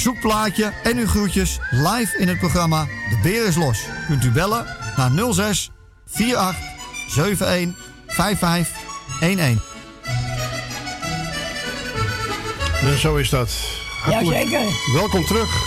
Verzoekplaatje 0.09 0.73
en 0.83 0.97
uw 0.97 1.07
groetjes 1.07 1.59
live 1.71 2.19
in 2.19 2.29
het 2.29 2.39
programma 2.39 2.85
De 2.85 3.19
Beer 3.23 3.47
is 3.47 3.57
Los. 3.57 3.85
Kunt 4.07 4.25
u 4.25 4.31
bellen 4.31 4.67
naar 4.97 5.11
06 5.33 5.71
48 6.07 6.67
71 7.17 7.75
55 8.07 8.77
11. 9.21 9.39
En 12.83 12.99
zo 12.99 13.17
is 13.17 13.31
dat. 13.31 13.51
Hartelijk 14.03 14.49
Jazeker. 14.49 14.93
Welkom 14.93 15.25
terug. 15.25 15.63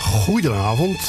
Goedenavond. 0.00 1.00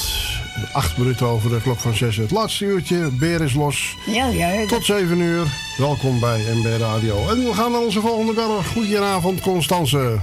Acht 0.74 0.98
minuten 0.98 1.28
over 1.28 1.50
de 1.50 1.62
klok 1.62 1.80
van 1.80 1.96
6. 1.96 2.18
Het 2.18 2.32
laatste 2.32 2.66
uurtje. 2.66 3.10
Beer 3.12 3.42
is 3.42 3.54
los. 3.54 3.96
Ja, 4.06 4.28
ja. 4.28 4.66
Tot 4.66 4.86
7 4.86 5.20
uur. 5.20 5.48
Welkom 5.78 6.20
bij 6.20 6.42
MB 6.54 6.80
Radio. 6.80 7.28
En 7.30 7.46
we 7.46 7.54
gaan 7.54 7.72
naar 7.72 7.82
onze 7.82 8.02
volgende 8.02 8.34
beller. 8.34 8.64
Goedenavond, 8.64 9.42
Constance. 9.42 10.20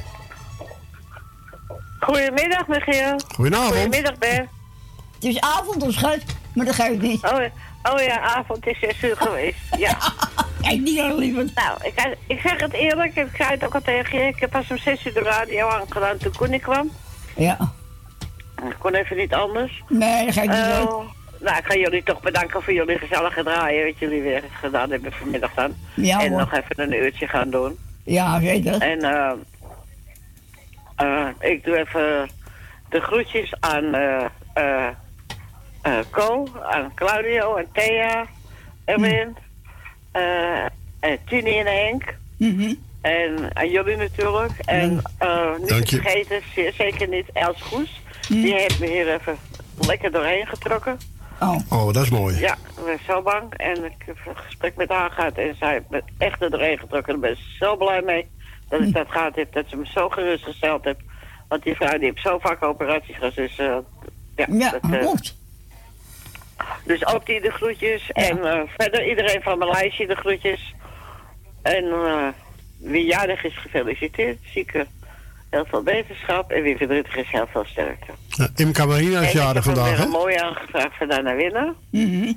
Goedemiddag, 2.01 2.67
Michiel. 2.69 3.21
Goedenavond. 3.35 3.73
Goedemiddag, 3.75 4.19
Ben. 4.19 4.49
Het 5.15 5.25
is 5.25 5.41
avond 5.41 5.83
of 5.83 5.93
schat, 5.93 6.19
maar 6.55 6.67
dat 6.67 6.75
geeft 6.75 7.01
niet. 7.01 7.25
Oh, 7.25 7.39
oh 7.93 8.01
ja, 8.03 8.21
avond 8.21 8.67
is 8.67 8.79
6 8.81 9.03
uur 9.03 9.17
geweest. 9.17 9.59
Ja. 9.79 9.97
Kijk, 10.63 10.81
niet 10.81 11.01
al 11.01 11.19
liever. 11.19 11.45
Nou, 11.55 11.79
ik, 11.83 12.17
ik 12.27 12.41
zeg 12.41 12.61
het 12.61 12.73
eerlijk, 12.73 13.17
ik 13.17 13.29
zei 13.37 13.51
het 13.51 13.65
ook 13.65 13.75
al 13.75 13.81
tegen 13.83 14.19
je. 14.19 14.27
Ik 14.27 14.41
heb 14.41 14.51
pas 14.51 14.71
om 14.71 14.79
6 14.79 15.07
uur 15.07 15.13
de 15.15 15.21
radio 15.21 15.69
aangedaan 15.69 16.17
toen 16.17 16.33
Koenie 16.37 16.61
kwam. 16.61 16.91
Ja. 17.37 17.57
Ik 18.69 18.77
kon 18.79 18.95
even 18.95 19.17
niet 19.17 19.35
anders. 19.35 19.83
Nee, 19.89 20.25
dat 20.25 20.35
ga 20.35 20.43
ik 20.43 20.49
niet 20.49 20.59
Eh, 20.59 20.77
doen. 20.87 21.09
Nou, 21.41 21.57
ik 21.57 21.65
ga 21.65 21.75
jullie 21.75 22.03
toch 22.03 22.21
bedanken 22.21 22.63
voor 22.63 22.73
jullie 22.73 22.99
gezellige 22.99 23.43
draaien, 23.43 23.87
wat 23.87 23.99
jullie 23.99 24.23
weer 24.23 24.43
gedaan 24.61 24.91
hebben 24.91 25.13
vanmiddag 25.13 25.51
dan. 25.55 25.75
Ja, 25.95 26.21
en 26.21 26.31
hoor. 26.31 26.39
nog 26.41 26.53
even 26.53 26.81
een 26.83 26.93
uurtje 27.05 27.27
gaan 27.27 27.51
doen. 27.51 27.79
Ja, 28.05 28.41
zeker. 28.41 28.81
En 28.81 28.99
eh, 29.03 29.33
ik 31.41 31.65
doe 31.65 31.77
even 31.79 32.29
de 32.89 33.01
groetjes 33.01 33.55
aan 33.61 33.95
eh 33.95 34.25
eh 34.55 34.89
eh, 35.83 35.99
Co, 36.11 36.47
aan 36.63 36.93
Claudio 36.95 37.57
en 37.57 37.67
Thea, 37.73 38.27
Erwin, 38.85 39.37
eh 40.13 40.65
en 41.01 41.19
Tini 41.27 41.59
en 41.59 41.67
Henk. 41.67 42.15
Mhm. 42.37 42.75
En 43.01 43.57
aan 43.57 43.71
jullie 43.71 43.97
natuurlijk. 43.97 44.53
En 44.65 45.03
eh 45.19 45.57
niet 45.59 45.69
Dank 45.69 45.85
te 45.85 45.97
je. 45.97 46.03
vergeten, 46.03 46.41
zeer 46.55 46.73
zeker 46.73 47.09
niet 47.09 47.27
Els 47.33 47.63
Goes. 47.63 48.01
Die 48.29 48.55
heeft 48.55 48.81
me 48.81 48.87
hier 48.87 49.15
even 49.15 49.37
lekker 49.87 50.11
doorheen 50.13 50.47
getrokken. 50.47 50.99
Oh. 51.41 51.57
Oh, 51.69 51.93
dat 51.93 52.03
is 52.03 52.11
mooi. 52.11 52.39
Ja, 52.39 52.53
ik 52.53 52.85
ben 52.85 52.99
zo 53.07 53.23
bang. 53.23 53.55
En 53.55 53.85
ik 53.85 53.95
heb 54.07 54.17
een 54.27 54.37
gesprek 54.37 54.77
met 54.77 54.89
haar 54.89 55.11
gehad 55.11 55.35
en 55.37 55.55
zij 55.59 55.73
heeft 55.73 55.91
me 55.91 56.03
echt 56.19 56.43
er 56.43 56.51
doorheen 56.51 56.79
getrokken. 56.79 57.13
Daar 57.13 57.21
ben 57.21 57.31
ik 57.31 57.45
zo 57.59 57.77
blij 57.77 58.03
mee 58.03 58.29
dat 58.71 58.81
ik 58.81 58.93
dat 58.93 59.11
gehad 59.11 59.35
heb. 59.35 59.53
Dat 59.53 59.65
ze 59.69 59.77
me 59.77 59.87
zo 59.87 60.09
gerustgesteld 60.09 60.85
heeft. 60.85 61.01
Want 61.49 61.63
die 61.63 61.75
vrouw 61.75 61.99
die 61.99 62.05
heeft 62.05 62.21
zo 62.23 62.39
vaak 62.39 62.63
operaties 62.63 63.17
gehad. 63.17 63.35
Dus 63.35 63.59
uh, 63.59 63.77
ja, 64.37 64.47
Ja, 64.49 64.71
dat, 64.71 64.91
eh, 64.91 65.07
goed. 65.07 65.35
dus 66.85 67.07
ook 67.07 67.27
die 67.27 67.41
de 67.41 67.51
groetjes. 67.51 68.11
En 68.13 68.45
eh, 68.45 68.61
verder 68.79 69.09
iedereen 69.09 69.43
van 69.43 69.59
mijn 69.59 69.71
lijstje 69.71 70.07
de 70.07 70.15
groetjes. 70.15 70.75
En 71.63 71.85
eh, 71.85 72.29
wie 72.79 73.05
jarig 73.05 73.45
is, 73.45 73.57
gefeliciteerd. 73.57 74.39
Zieke, 74.53 74.87
heel 75.51 75.65
veel 75.65 75.83
beterschap. 75.83 76.51
En 76.51 76.63
wie 76.63 76.77
verdrietig 76.77 77.17
is, 77.17 77.31
heel 77.31 77.47
veel 77.47 77.65
sterkte. 77.65 78.13
Ja, 78.29 78.87
Marina 78.87 79.21
is 79.21 79.33
jarig 79.33 79.49
ik 79.49 79.55
heb 79.55 79.63
vandaag, 79.63 79.89
weer 79.89 79.99
hè? 79.99 80.05
een 80.05 80.11
mooie 80.11 80.43
aangevraagd 80.43 80.97
voor 80.97 81.07
daarna 81.07 81.35
winnen. 81.35 81.77
Mhm. 81.91 82.33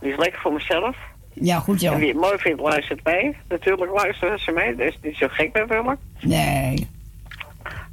Die 0.00 0.12
is 0.12 0.16
lekker 0.16 0.40
voor 0.40 0.52
mezelf. 0.52 0.96
Ja, 1.32 1.58
goed 1.60 1.80
zo. 1.80 1.92
En 1.92 1.98
wie 1.98 2.08
het 2.08 2.16
mooi 2.20 2.38
vindt, 2.38 2.60
luistert 2.60 3.04
mee. 3.04 3.36
Natuurlijk 3.48 3.92
luisteren 3.92 4.38
ze 4.38 4.50
mee. 4.50 4.74
Dat 4.76 4.86
is 4.86 4.98
niet 5.02 5.16
zo 5.16 5.26
gek 5.30 5.52
natuurlijk. 5.52 5.98
Nee. 6.20 6.88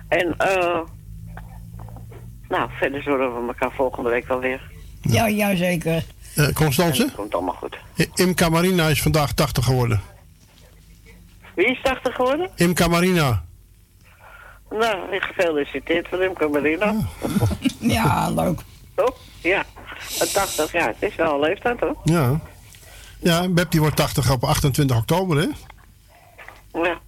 En 0.08 0.34
eh 0.38 0.80
nou, 2.50 2.69
verder 2.80 3.01
zullen 3.03 3.34
we 3.42 3.48
elkaar 3.48 3.72
volgende 3.72 4.09
week 4.09 4.27
wel 4.27 4.40
weer. 4.40 4.61
Ja, 5.01 5.27
ja, 5.27 5.56
zeker. 5.56 6.03
Eh, 6.35 6.48
Constance? 6.53 7.03
Het 7.03 7.16
komt 7.16 7.34
allemaal 7.34 7.53
goed. 7.56 7.77
I- 7.98 8.09
Imca 8.16 8.50
Marina 8.50 8.88
is 8.88 9.01
vandaag 9.01 9.34
80 9.34 9.66
geworden. 9.66 10.01
Wie 11.56 11.66
is 11.72 11.80
80 11.84 12.16
geworden? 12.16 12.50
Imca 12.56 12.88
Marina. 12.88 13.43
Nou, 14.69 15.11
ik 15.16 15.22
gefeliciteerd 15.22 16.08
voor 16.08 16.19
hem, 16.19 16.34
Camarina. 16.34 16.93
Ja, 17.80 18.30
leuk. 18.30 18.59
Toch? 18.95 19.16
Ja. 19.42 19.64
En 20.19 20.32
80, 20.34 20.72
ja, 20.72 20.88
het 20.88 20.95
is 21.00 21.16
wel 21.16 21.34
een 21.34 21.40
leeftijd 21.40 21.80
hoor. 21.80 21.95
Ja. 22.03 22.40
Ja, 23.19 23.48
Beb 23.48 23.72
die 23.72 23.80
wordt 23.80 23.95
80 23.95 24.31
op 24.31 24.43
28 24.43 24.98
oktober, 24.98 25.38
hè? 25.38 25.48
Ja. 26.81 26.99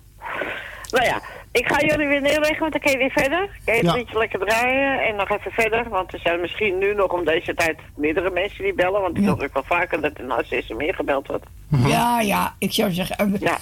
Nou 0.91 1.05
ja, 1.05 1.21
ik 1.51 1.67
ga 1.67 1.79
jullie 1.81 2.07
weer 2.07 2.21
neerleggen, 2.21 2.59
want 2.59 2.71
dan 2.71 2.81
kun 2.81 2.91
je 2.91 2.97
weer 2.97 3.11
verder. 3.11 3.49
Kun 3.65 3.75
je 3.75 3.83
Ja. 3.83 3.93
een 3.93 3.99
beetje 4.03 4.17
lekker 4.17 4.39
draaien 4.39 5.07
en 5.07 5.15
nog 5.15 5.29
even 5.29 5.51
verder. 5.51 5.89
Want 5.89 6.13
er 6.13 6.19
zijn 6.19 6.41
misschien 6.41 6.77
nu 6.77 6.93
nog 6.93 7.11
om 7.11 7.25
deze 7.25 7.53
tijd 7.53 7.77
meerdere 7.95 8.29
mensen 8.29 8.63
die 8.63 8.73
bellen. 8.73 9.01
Want 9.01 9.17
ik 9.17 9.25
hoor 9.25 9.43
ook 9.43 9.53
wel 9.53 9.63
vaker 9.65 10.01
dat 10.01 10.17
er 10.17 10.25
nou 10.25 10.43
steeds 10.45 10.69
meer 10.69 10.93
gebeld 10.95 11.27
wordt. 11.27 11.45
Ja, 11.67 12.21
ja, 12.21 12.55
ik 12.57 12.73
zou 12.73 12.91
zeggen. 12.91 13.17
eh, 13.17 13.39
Ja. 13.41 13.57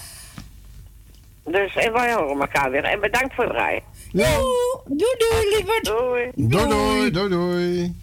Dus, 1.44 1.76
en 1.76 1.92
wij 1.92 2.12
horen 2.14 2.40
elkaar 2.40 2.70
weer. 2.70 2.84
En 2.84 3.00
bedankt 3.00 3.34
voor 3.34 3.44
het 3.44 3.52
draaien. 3.52 3.82
Ja. 4.12 4.36
Doei, 4.86 5.14
doei, 5.18 5.56
lieverd. 5.56 5.84
Doei. 5.84 6.30
Doei, 6.34 6.68
doei, 6.68 7.10
doei, 7.10 7.28
doei. 7.28 7.94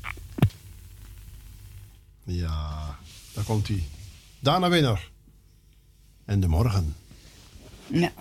Ja, 2.24 2.96
daar 3.34 3.44
komt 3.44 3.68
hij. 3.68 3.84
Dana 4.48 4.70
Winner. 4.70 5.12
En 6.26 6.40
de 6.40 6.48
morgen. 6.48 6.96
Ja. 7.88 8.12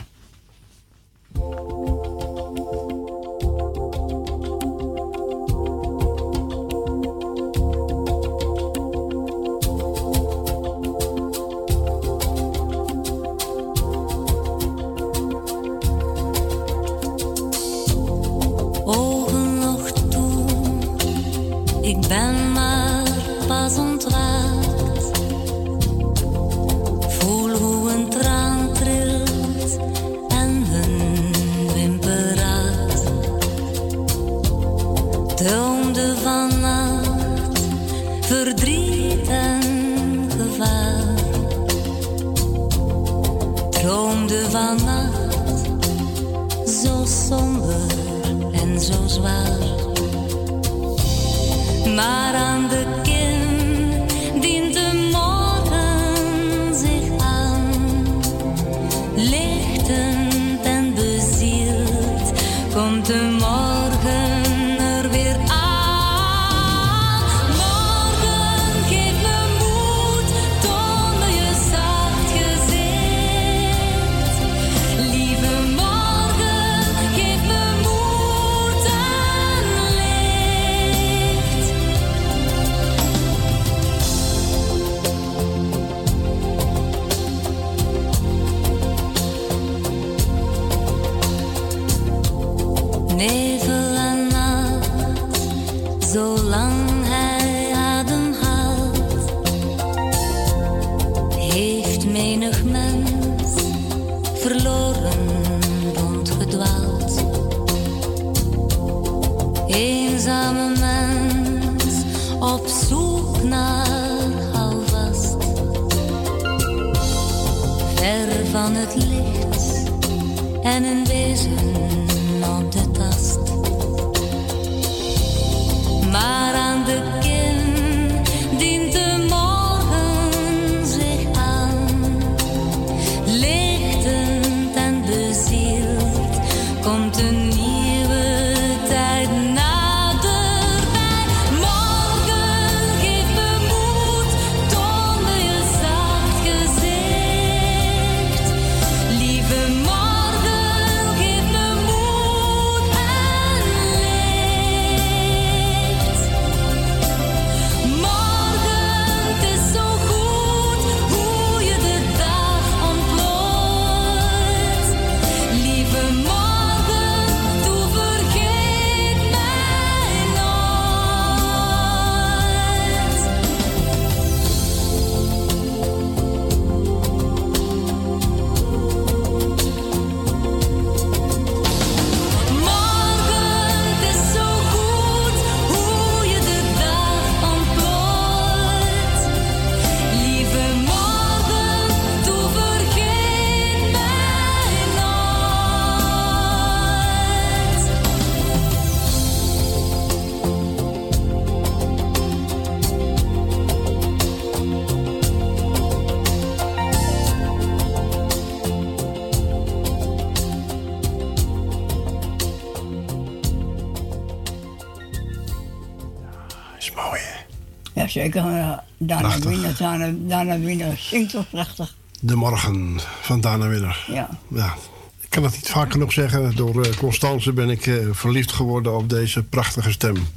Uh, 218.17 218.79
Dana 218.99 219.21
Prachtig. 219.21 219.45
Wiener, 219.51 219.77
Dana, 219.77 220.13
Dana 220.19 220.59
Wiener 220.59 220.97
zingt 220.99 221.31
toch 221.31 221.51
prachtig. 221.51 221.95
De 222.21 222.35
morgen 222.37 222.99
van 223.21 223.41
Dana 223.41 223.69
Winner. 223.69 224.05
Ja. 224.07 224.29
ja. 224.49 224.75
Ik 225.21 225.31
kan 225.31 225.43
het 225.43 225.53
niet 225.53 225.69
vaak 225.71 225.93
genoeg 225.93 226.13
zeggen. 226.13 226.57
Door 226.57 226.85
eh, 226.85 226.97
Constance 226.97 227.53
ben 227.53 227.71
ik 227.71 227.87
eh, 227.87 227.97
verliefd 228.11 228.53
geworden 228.53 228.97
op 228.97 229.09
deze 229.09 229.43
prachtige 229.43 229.91
stem. 229.93 230.29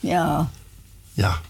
Ja, 0.00 0.50
Ja. 1.12 1.40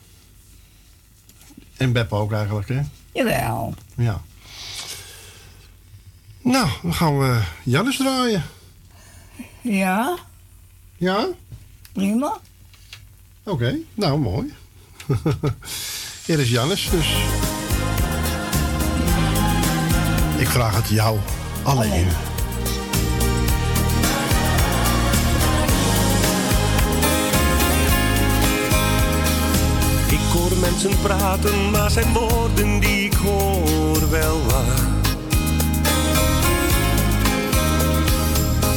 En 1.76 1.92
Beppe 1.92 2.14
ook 2.14 2.32
eigenlijk, 2.32 2.68
hè? 2.68 2.80
jawel. 3.12 3.74
Ja. 3.96 4.20
Nou, 6.42 6.68
dan 6.82 6.94
gaan 6.94 7.18
we 7.18 7.40
Jannes 7.62 7.96
draaien. 7.96 8.44
Ja, 9.60 10.18
Ja? 10.96 11.26
prima. 11.92 12.36
Oké, 13.42 13.76
nou 13.94 14.18
mooi. 14.18 14.54
Hier 16.26 16.38
is 16.38 16.50
Jannes, 16.50 16.90
dus. 16.90 17.14
Ik 20.38 20.48
vraag 20.48 20.76
het 20.76 20.88
jou 20.88 21.18
alleen. 21.62 22.06
Ik 30.06 30.32
hoor 30.32 30.56
mensen 30.60 31.00
praten, 31.02 31.70
maar 31.70 31.90
zijn 31.90 32.12
woorden 32.12 32.80
die 32.80 33.04
ik 33.04 33.14
hoor 33.14 34.10
wel 34.10 34.40
waar. 34.46 34.94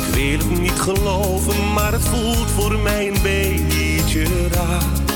Ik 0.08 0.14
wil 0.14 0.38
het 0.38 0.59
niet 0.59 0.80
geloven, 0.80 1.74
maar 1.74 1.91
het 1.91 2.03
voelt 2.03 2.49
voor 2.49 2.80
mij 2.80 3.08
een 3.08 3.22
beetje 3.22 4.48
raar. 4.48 5.08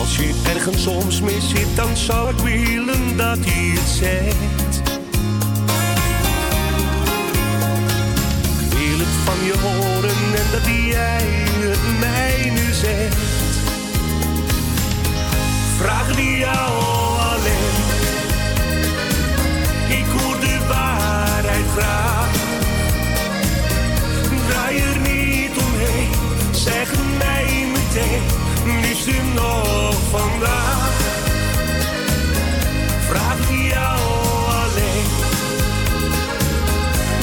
Als 0.00 0.16
je 0.16 0.40
ergens 0.54 0.82
soms 0.82 1.20
mis 1.20 1.48
zit, 1.48 1.76
dan 1.76 1.96
zou 1.96 2.30
ik 2.30 2.38
willen 2.38 3.16
dat 3.16 3.38
hij 3.40 3.70
het 3.74 3.88
zegt. 3.88 4.82
Ik 8.64 8.72
wil 8.78 8.98
het 8.98 9.14
van 9.24 9.44
je 9.44 9.54
horen 9.62 10.16
en 10.40 10.46
dat 10.52 10.66
jij 10.66 11.24
het 11.58 11.98
mij 12.00 12.50
nu 12.50 12.72
zegt. 12.72 13.16
Vraag 15.78 16.14
die 16.16 16.36
jou 16.38 16.72
alleen. 17.32 17.74
Ik 19.98 20.06
hoor 20.16 20.40
de 20.40 20.58
waarheid 20.68 21.66
graag. 21.76 22.30
Draai 24.48 24.78
er 24.78 24.98
niet 24.98 25.56
omheen, 25.66 26.10
zeg 26.50 26.90
mij 27.18 27.66
meteen, 27.72 28.45
liefste 28.66 29.22
nog 29.34 29.94
vandaag. 30.10 30.90
Vraag 33.08 33.48
die 33.48 33.66
jou 33.66 34.00
alleen. 34.62 35.04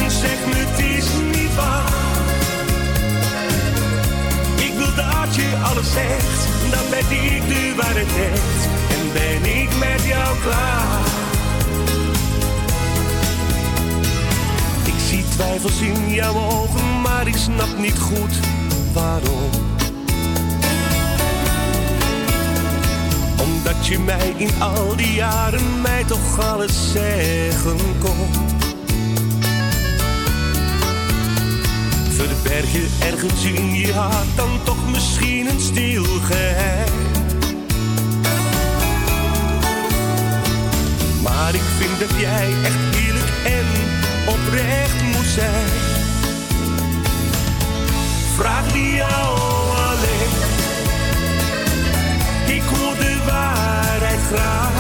Zeg 0.08 0.46
me 0.48 0.56
het 0.56 0.80
is 0.80 1.08
niet 1.38 1.56
waar. 1.56 1.92
Ik 4.56 4.74
wil 4.78 4.96
dat 4.96 5.36
je 5.36 5.58
alles 5.64 5.92
zegt, 5.92 6.48
dan 6.72 6.90
ben 6.90 7.18
ik 7.24 7.48
de 7.48 7.74
waarheid 7.76 8.08
echt. 8.32 8.68
En 8.90 9.12
ben 9.14 9.62
ik 9.62 9.70
met 9.80 10.04
jou 10.04 10.38
klaar. 10.40 11.02
Ik 14.86 15.00
zie 15.08 15.24
twijfels 15.30 15.82
in 15.82 16.14
jouw 16.14 16.36
ogen, 16.36 17.02
maar 17.02 17.28
ik 17.28 17.36
snap 17.36 17.78
niet 17.78 18.00
goed 18.00 18.40
waarom. 18.94 19.73
Omdat 23.44 23.88
je 23.88 24.00
mij 24.00 24.34
in 24.38 24.62
al 24.62 24.96
die 24.96 25.14
jaren 25.14 25.82
mij 25.82 26.04
toch 26.04 26.40
alles 26.40 26.92
zeggen 26.92 27.78
kon. 28.00 28.30
Verberg 32.10 32.72
je 32.72 32.98
ergens 33.00 33.44
in 33.44 33.74
je 33.74 33.94
hart 33.94 34.36
dan 34.36 34.50
toch 34.64 34.90
misschien 34.92 35.48
een 35.48 35.60
stil 35.60 36.04
geheim. 36.04 36.94
Maar 41.24 41.56
ik 41.56 41.68
vind 41.78 42.00
dat 42.00 42.20
jij 42.20 42.54
echt 42.64 43.06
eerlijk 43.06 43.32
en 43.46 43.66
oprecht 44.28 45.02
moet 45.04 45.32
zijn. 45.36 45.70
Vraag 48.36 48.72
die 48.72 48.96
jou 48.96 49.63
graag. 54.32 54.72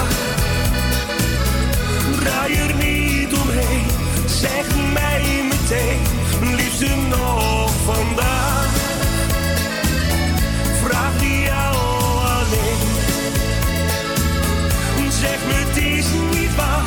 Draai 2.20 2.56
er 2.56 2.76
niet 2.76 3.34
omheen, 3.34 3.86
zeg 4.26 4.66
mij 4.94 5.44
meteen, 5.50 6.02
liefste 6.56 6.96
nog 7.10 7.72
vandaag. 7.86 8.72
Vraag 10.84 11.20
die 11.20 11.42
jou 11.42 11.76
alleen. 12.38 12.92
Zeg 15.12 15.38
me 15.48 15.54
het 15.54 15.78
is 15.78 16.06
niet 16.32 16.56
waar. 16.56 16.84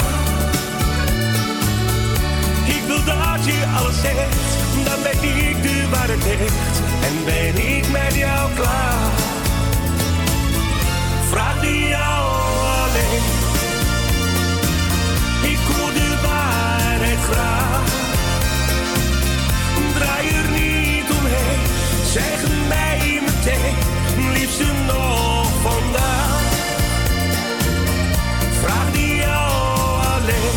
Ik 2.66 2.82
wil 2.86 3.04
dat 3.04 3.44
je 3.44 3.66
alles 3.78 4.00
zegt, 4.00 4.36
dan 4.84 5.02
ben 5.02 5.48
ik 5.48 5.62
de 5.62 5.88
waarheid. 5.90 6.50
En 7.02 7.24
ben 7.24 7.76
ik 7.76 7.90
met 7.90 8.14
jou 8.14 8.52
klaar. 8.54 9.10
Vraag 11.30 11.60
die 11.60 11.88
jou. 11.88 12.25
Ik 15.42 15.58
hoor 15.68 15.92
de 15.92 16.18
waarheid 16.22 17.18
graag. 17.30 17.84
Draai 19.94 20.28
er 20.28 20.50
niet 20.50 21.10
omheen, 21.18 21.60
zeg 22.04 22.48
mij 22.68 23.20
meteen, 23.24 23.74
liefste 24.32 24.72
nog 24.86 25.50
vandaag. 25.62 26.40
Vraag 28.62 28.92
die 28.92 29.16
jou 29.16 30.02
alleen. 30.14 30.56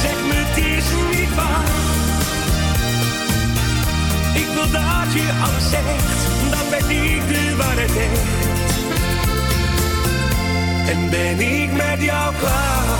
Zeg 0.00 0.16
me 0.28 0.34
het 0.34 0.56
is 0.56 1.18
niet 1.18 1.34
waar. 1.34 1.68
Ik 4.34 4.46
wil 4.54 4.70
dat 4.70 5.12
je 5.12 5.32
alles 5.44 5.68
zegt, 5.70 6.50
dan 6.50 6.66
ben 6.70 6.90
ik 6.90 7.28
de 7.28 7.56
waarheid. 7.56 8.59
En 10.90 11.10
ben 11.10 11.40
ik 11.40 11.72
met 11.72 12.02
jou 12.02 12.34
klaar. 12.34 12.98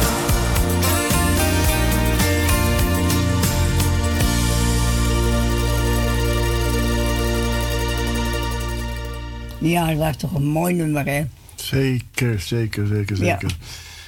Ja, 9.58 9.86
dat 9.86 9.96
was 9.96 10.16
toch 10.16 10.34
een 10.34 10.46
mooi 10.46 10.74
nummer, 10.74 11.04
hè? 11.06 11.24
Zeker, 11.54 12.40
zeker, 12.40 12.86
zeker, 12.86 13.16
Ja. 13.24 13.24
zeker. 13.24 13.56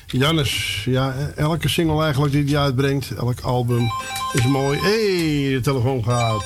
Jannes, 0.07 0.83
ja, 0.85 1.15
elke 1.37 1.69
single 1.69 2.03
eigenlijk 2.03 2.33
die 2.33 2.45
hij 2.45 2.65
uitbrengt, 2.65 3.11
elk 3.11 3.41
album 3.41 3.91
is 4.33 4.47
mooi. 4.47 4.79
Hé, 4.79 5.43
hey, 5.43 5.53
de 5.53 5.61
telefoon 5.63 6.05
gaat. 6.05 6.45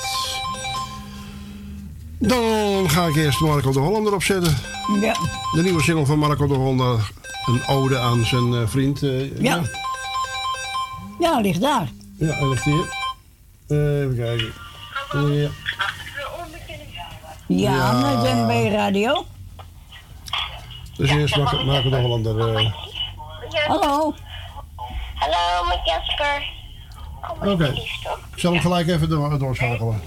Dan 2.18 2.90
ga 2.90 3.06
ik 3.06 3.16
eerst 3.16 3.40
Marco 3.40 3.72
de 3.72 3.78
Hollander 3.78 4.14
opzetten. 4.14 4.56
Ja. 5.00 5.16
De 5.54 5.62
nieuwe 5.62 5.82
single 5.82 6.06
van 6.06 6.18
Marco 6.18 6.46
de 6.46 6.54
Hollander. 6.54 7.10
Een 7.46 7.66
ode 7.66 7.98
aan 7.98 8.24
zijn 8.24 8.54
eh, 8.54 8.60
vriend. 8.66 9.02
eh, 9.02 9.40
Ja. 9.40 9.62
Ja, 11.18 11.40
ligt 11.40 11.60
daar. 11.60 11.88
Ja, 12.18 12.26
hij 12.34 12.46
ligt 12.48 12.64
hier. 12.64 12.94
Eh, 13.68 14.00
even 14.02 14.16
kijken. 14.16 14.52
Ja. 15.32 15.48
Ja, 17.46 17.72
Ja. 17.74 17.92
met 17.92 18.34
NB 18.34 18.72
Radio. 18.72 19.26
Dus 20.96 21.10
eerst 21.10 21.36
Marco, 21.36 21.64
Marco 21.64 21.88
de 21.90 21.96
Hollander. 21.96 22.56
eh. 22.56 22.72
Hallo. 23.66 24.14
Hallo, 25.14 25.68
met 25.68 25.78
Jasper. 25.84 26.54
Oké, 27.52 27.64
ik 28.34 28.38
zal 28.40 28.52
hem 28.52 28.60
gelijk 28.60 28.88
even 28.88 29.08
door, 29.08 29.38
doorschakelen. 29.38 30.00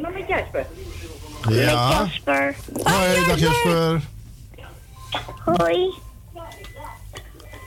Maar 0.00 0.10
met 0.12 0.28
Jasper. 0.28 0.66
Ja. 1.48 1.90
Jasper. 1.90 2.54
Hoi, 2.82 3.26
dag 3.26 3.38
Jasper. 3.38 4.00
Hoi. 5.44 5.94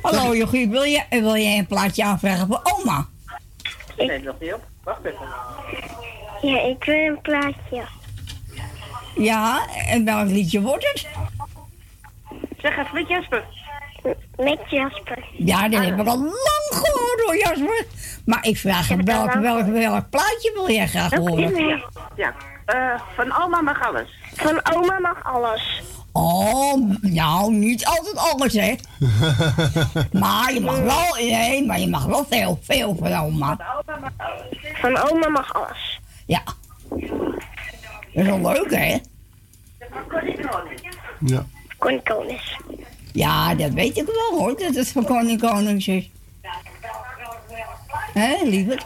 Hallo 0.01 0.35
Jochie, 0.35 0.69
wil 0.69 0.83
je, 0.83 1.03
wil 1.09 1.35
jij 1.35 1.57
een 1.57 1.67
plaatje 1.67 2.03
aanvragen 2.03 2.47
voor 2.47 2.61
oma? 2.63 3.07
Ik... 3.95 4.23
nog 4.23 4.35
niet 4.39 4.53
op. 4.53 4.63
Wacht 4.83 5.05
even. 5.05 5.27
Ja, 6.41 6.61
ik 6.61 6.83
wil 6.83 6.95
een 6.95 7.21
plaatje. 7.21 7.83
Ja, 9.15 9.67
en 9.87 10.05
welk 10.05 10.29
liedje 10.29 10.61
wordt 10.61 10.87
het? 10.91 11.07
Zeg 12.57 12.77
even 12.77 12.93
met 12.93 13.07
Jasper. 13.07 13.43
Met 14.37 14.59
Jasper. 14.69 15.25
Ja, 15.37 15.69
dat 15.69 15.83
heb 15.83 15.99
ik 15.99 16.07
al 16.07 16.17
lang 16.17 16.33
gehoord 16.69 17.21
hoor 17.25 17.37
Jasper. 17.37 17.85
Maar 18.25 18.45
ik 18.45 18.57
vraag 18.57 18.87
hem 18.87 19.05
welk, 19.05 19.33
welk, 19.33 19.65
welk 19.65 20.09
plaatje 20.09 20.51
wil 20.53 20.71
jij 20.71 20.87
graag 20.87 21.13
horen? 21.13 21.81
Ja, 22.15 22.35
eh, 22.69 23.01
van 23.15 23.41
oma 23.43 23.61
mag 23.61 23.87
alles. 23.87 24.09
Van 24.35 24.61
oma 24.73 24.99
mag 24.99 25.23
alles. 25.23 25.81
Oh, 26.11 26.91
nou, 27.01 27.53
niet 27.53 27.85
altijd 27.85 28.15
alles, 28.15 28.53
hè. 28.53 28.75
maar 30.19 30.53
je 30.53 30.59
mag 30.59 30.79
wel, 30.79 31.15
nee, 31.15 31.65
maar 31.65 31.79
je 31.79 31.87
mag 31.87 32.05
wel 32.05 32.25
veel, 32.29 32.59
veel 32.61 32.95
van 32.99 33.13
oma. 33.13 33.57
Van 34.73 34.97
oma 34.97 35.29
mag 35.29 35.53
alles. 35.53 35.99
Ja. 36.25 36.41
Dat 36.89 36.99
is 38.13 38.25
wel 38.25 38.41
leuk, 38.41 38.75
hè? 38.75 38.97
Ja. 41.19 41.45
Connie 41.77 42.01
Konings. 42.03 42.57
Ja, 43.13 43.55
dat 43.55 43.71
weet 43.71 43.97
ik 43.97 44.05
wel, 44.05 44.39
hoor, 44.39 44.57
dat 44.57 44.75
het 44.75 44.91
van 44.91 45.05
Koning 45.05 45.39
Konings 45.39 45.87
is. 45.87 46.09
Hé, 48.13 48.43
lieverd? 48.43 48.85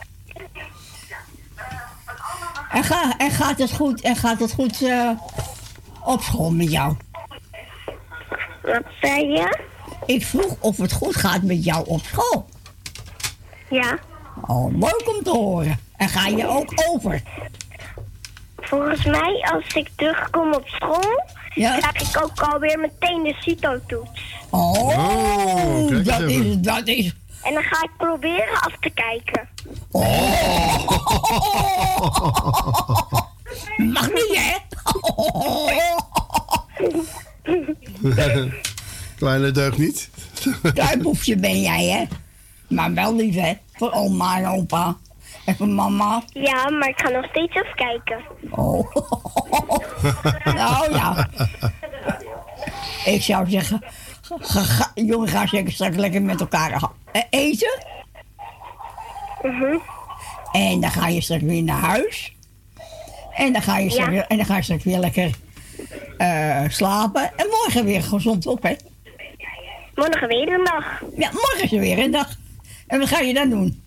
En, 2.73 2.83
ga, 2.83 3.17
en 3.17 3.31
gaat 3.31 3.57
het 3.57 3.71
goed, 3.71 4.01
en 4.01 4.15
gaat 4.15 4.39
het 4.39 4.53
goed 4.53 4.81
eh, 4.81 5.09
op 6.03 6.21
school 6.21 6.51
met 6.51 6.71
jou? 6.71 6.95
Wat 8.61 8.83
zei 9.01 9.27
je? 9.27 9.57
Ik 10.05 10.25
vroeg 10.25 10.55
of 10.59 10.77
het 10.77 10.91
goed 10.91 11.15
gaat 11.15 11.41
met 11.41 11.63
jou 11.63 11.85
op 11.87 12.01
school. 12.05 12.45
Ja. 13.69 13.97
Oh, 14.47 14.71
leuk 14.79 15.13
om 15.17 15.23
te 15.23 15.29
horen. 15.29 15.79
En 15.97 16.09
ga 16.09 16.27
je 16.27 16.47
ook 16.47 16.73
over? 16.89 17.21
Volgens 18.57 19.05
mij, 19.05 19.47
als 19.53 19.73
ik 19.73 19.89
terugkom 19.95 20.53
op 20.53 20.67
school, 20.67 21.23
Ja. 21.55 21.77
krijg 21.77 22.09
ik 22.15 22.23
ook 22.23 22.41
alweer 22.41 22.79
meteen 22.79 23.23
de 23.23 23.33
CITO-toets. 23.39 24.21
Oh, 24.49 25.89
eens 25.89 26.03
dat 26.07 26.21
is, 26.21 26.57
dat 26.57 26.87
is... 26.87 27.13
En 27.43 27.53
dan 27.53 27.63
ga 27.63 27.83
ik 27.83 27.91
proberen 27.97 28.59
af 28.59 28.77
te 28.79 28.89
kijken. 28.89 29.49
Mag 33.93 34.07
niet, 34.07 34.37
hè? 34.37 34.57
Kleine 39.17 39.51
deugd 39.51 39.77
niet. 39.77 40.09
Duimpje 40.73 41.35
ben 41.35 41.61
jij, 41.61 41.85
hè? 41.85 42.03
Maar 42.67 42.93
wel 42.93 43.15
lief, 43.15 43.35
hè? 43.35 43.53
Voor 43.73 43.91
oma 43.91 44.37
en 44.37 44.47
opa. 44.47 44.95
En 45.45 45.55
voor 45.55 45.67
mama. 45.67 46.23
Ja, 46.27 46.69
maar 46.69 46.89
ik 46.89 46.99
ga 46.99 47.09
nog 47.09 47.25
steeds 47.25 47.55
afkijken. 47.55 48.21
Oh. 48.49 48.95
nou 50.43 50.93
ja. 50.93 51.27
Ik 53.05 53.21
zou 53.21 53.49
zeggen, 53.49 53.83
ga, 54.41 54.61
ga, 54.61 54.91
jongen, 54.95 55.27
ga 55.27 55.47
zeker 55.47 55.71
straks 55.71 55.95
lekker 55.95 56.21
met 56.21 56.39
elkaar 56.39 56.89
eh, 57.11 57.21
eten. 57.29 57.85
En 60.51 60.79
dan 60.81 60.91
ga 60.91 61.07
je 61.07 61.21
straks 61.21 61.43
weer 61.43 61.63
naar 61.63 61.79
huis. 61.79 62.35
En 63.35 63.53
dan 63.53 63.61
ga 63.61 63.77
je 63.77 63.89
straks, 63.89 64.05
Ja. 64.07 64.11
weer, 64.13 64.25
en 64.27 64.37
dan 64.37 64.45
ga 64.45 64.55
je 64.55 64.61
straks 64.63 64.83
weer 64.83 64.97
lekker 64.97 65.31
eh, 66.17 66.63
slapen. 66.67 67.31
En 67.35 67.47
morgen 67.49 67.85
weer 67.85 68.03
gezond 68.03 68.47
op, 68.47 68.63
hè? 68.63 68.75
Morgen 69.95 70.27
weer 70.27 70.53
een 70.53 70.63
dag. 70.63 71.01
Ja, 71.17 71.29
morgen 71.31 71.63
is 71.63 71.71
er 71.71 71.79
weer 71.79 71.99
een 71.99 72.11
dag. 72.11 72.29
En 72.87 72.99
wat 72.99 73.07
ga 73.07 73.19
je 73.19 73.33
dan 73.33 73.49
doen? 73.49 73.81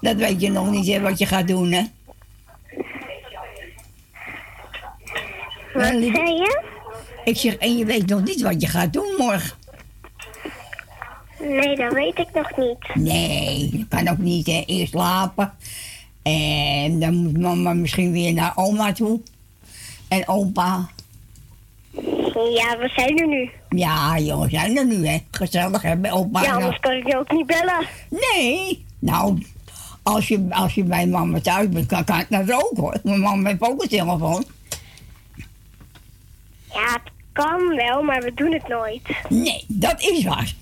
Dat 0.00 0.16
weet 0.16 0.40
je 0.40 0.50
nog 0.50 0.70
niet, 0.70 0.86
hè, 0.86 1.00
wat 1.00 1.18
je 1.18 1.26
gaat 1.26 1.48
doen, 1.48 1.72
hè? 1.72 1.82
Wat 5.74 5.84
zei 5.84 6.32
je? 6.34 6.62
Ik 7.24 7.36
zeg, 7.36 7.56
en 7.56 7.76
je 7.76 7.84
weet 7.84 8.06
nog 8.06 8.24
niet 8.24 8.42
wat 8.42 8.60
je 8.60 8.66
gaat 8.66 8.92
doen 8.92 9.14
morgen. 9.18 9.56
Nee, 11.40 11.76
dat 11.76 11.92
weet 11.92 12.18
ik 12.18 12.28
nog 12.34 12.56
niet. 12.56 12.94
Nee, 12.94 13.70
dat 13.72 13.86
kan 13.88 14.08
ook 14.08 14.18
niet, 14.18 14.46
hè. 14.46 14.62
Eerst 14.66 14.92
slapen. 14.92 15.52
En 16.22 17.00
dan 17.00 17.14
moet 17.14 17.38
mama 17.38 17.72
misschien 17.72 18.12
weer 18.12 18.32
naar 18.32 18.52
oma 18.54 18.92
toe. 18.92 19.20
En 20.08 20.28
opa. 20.28 20.88
Ja, 22.54 22.78
we 22.78 22.90
zijn 22.96 23.18
er 23.18 23.26
nu. 23.26 23.50
Ja, 23.68 24.18
jongens, 24.18 24.52
zijn 24.52 24.76
er 24.76 24.86
nu, 24.86 25.06
hè. 25.06 25.18
Gezellig, 25.30 25.82
hè, 25.82 25.96
bij 25.96 26.12
opa. 26.12 26.42
Ja, 26.42 26.54
anders 26.54 26.80
kan 26.80 26.92
ik 26.92 27.06
je 27.06 27.18
ook 27.18 27.32
niet 27.32 27.46
bellen. 27.46 27.86
Nee. 28.08 28.84
Nou, 28.98 29.42
als 30.02 30.28
je, 30.28 30.46
als 30.50 30.74
je 30.74 30.84
bij 30.84 31.06
mama 31.06 31.40
thuis 31.40 31.68
bent, 31.68 31.86
kan, 31.86 32.04
kan 32.04 32.24
het 32.28 32.46
dat 32.46 32.62
ook, 32.62 32.76
hoor. 32.76 32.96
Mijn 33.02 33.20
mama 33.20 33.48
heeft 33.48 33.62
ook 33.62 33.82
een 33.82 33.88
telefoon. 33.88 34.44
Ja, 36.74 36.92
het 36.92 37.12
kan 37.32 37.76
wel, 37.76 38.02
maar 38.02 38.22
we 38.22 38.34
doen 38.34 38.52
het 38.52 38.68
nooit. 38.68 39.02
Nee, 39.28 39.64
dat 39.68 40.00
is 40.00 40.24
waar. 40.24 40.54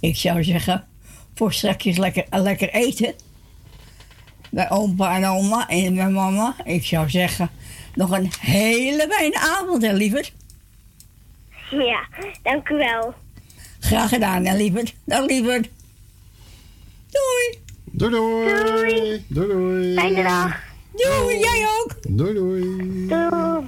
Ik 0.00 0.16
zou 0.16 0.44
zeggen, 0.44 0.86
voor 1.34 1.52
straks 1.52 1.96
lekker, 1.96 2.24
lekker 2.30 2.68
eten. 2.70 3.14
Bij 4.50 4.70
opa 4.70 5.16
en 5.16 5.24
oma 5.26 5.68
en 5.68 5.94
bij 5.94 6.08
mama. 6.08 6.56
Ik 6.64 6.84
zou 6.84 7.10
zeggen, 7.10 7.50
nog 7.94 8.10
een 8.10 8.32
hele 8.40 9.06
fijne 9.10 9.38
avond, 9.38 9.82
hè, 9.82 9.92
lieverd. 9.92 10.32
Ja, 11.70 12.06
dank 12.42 12.68
u 12.68 12.74
wel. 12.74 13.14
Graag 13.80 14.08
gedaan, 14.08 14.44
hè, 14.44 14.56
lieverd. 14.56 14.94
Dag, 15.04 15.26
lieverd. 15.26 15.68
Doei. 17.10 17.62
Doei 17.84 18.10
doei. 18.10 18.64
Doei. 18.64 19.24
Doei 19.28 19.48
doei. 19.48 19.94
Fijne 19.94 20.22
dag. 20.22 20.62
Doei, 20.92 21.38
jij 21.38 21.66
ook. 21.78 21.96
Doei 22.08 22.34
doei. 22.34 23.06
Doei. 23.08 23.66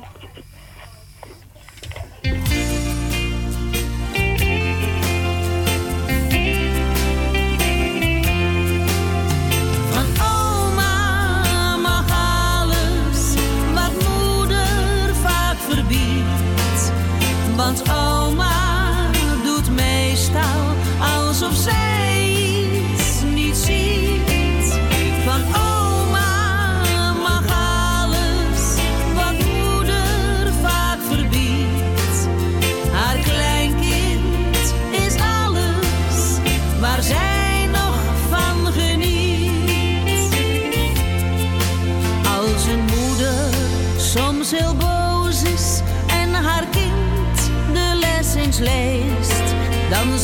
Want 17.56 17.82
oma 17.90 19.10
doet 19.44 19.70
meestal 19.70 20.74
alsof 21.00 21.54
zij 21.54 21.85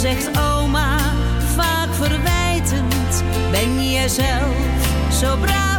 zegt 0.02 0.38
oma 0.38 0.98
vaak 1.54 1.94
verwijtend: 1.94 3.22
Ben 3.50 3.90
jij 3.90 4.08
zelf 4.08 4.54
zo 5.20 5.36
braaf 5.36 5.71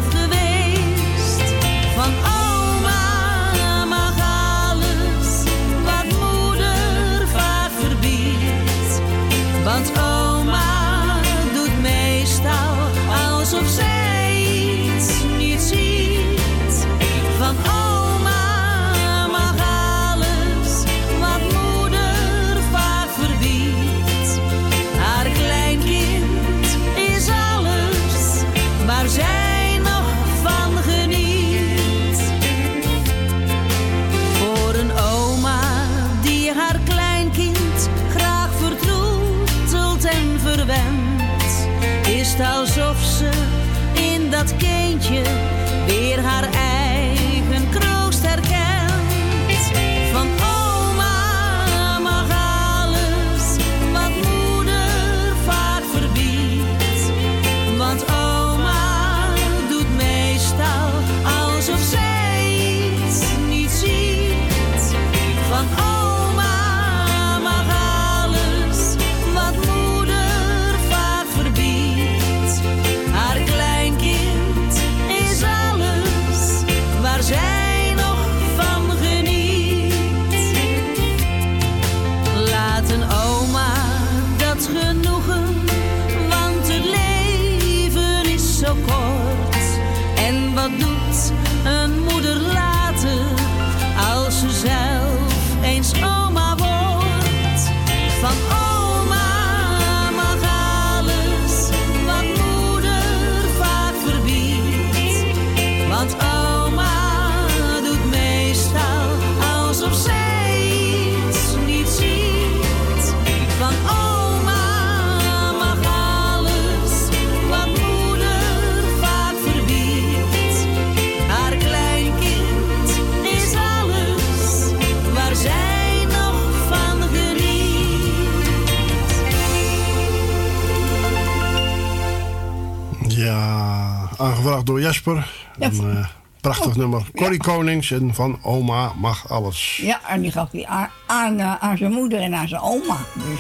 aangevraagd 134.44 134.66
door 134.66 134.82
Jesper. 134.82 135.48
Een 135.60 135.98
eh, 135.98 136.08
prachtig 136.42 136.76
nummer. 136.76 137.06
Corrie 137.16 137.40
Konings 137.40 137.92
en 137.92 138.14
van 138.14 138.40
Oma 138.42 138.94
mag 138.98 139.30
alles. 139.30 139.78
Ja, 139.82 140.10
en 140.10 140.22
die 140.22 140.32
gaf 140.32 140.52
hij 140.52 140.66
aan, 140.66 140.90
aan, 141.08 141.40
eh, 141.40 141.56
aan 141.56 141.78
zijn 141.78 141.92
moeder 141.92 142.20
en 142.20 142.36
aan 142.36 142.48
zijn 142.48 142.62
oma. 142.62 142.98
Dus 143.14 143.40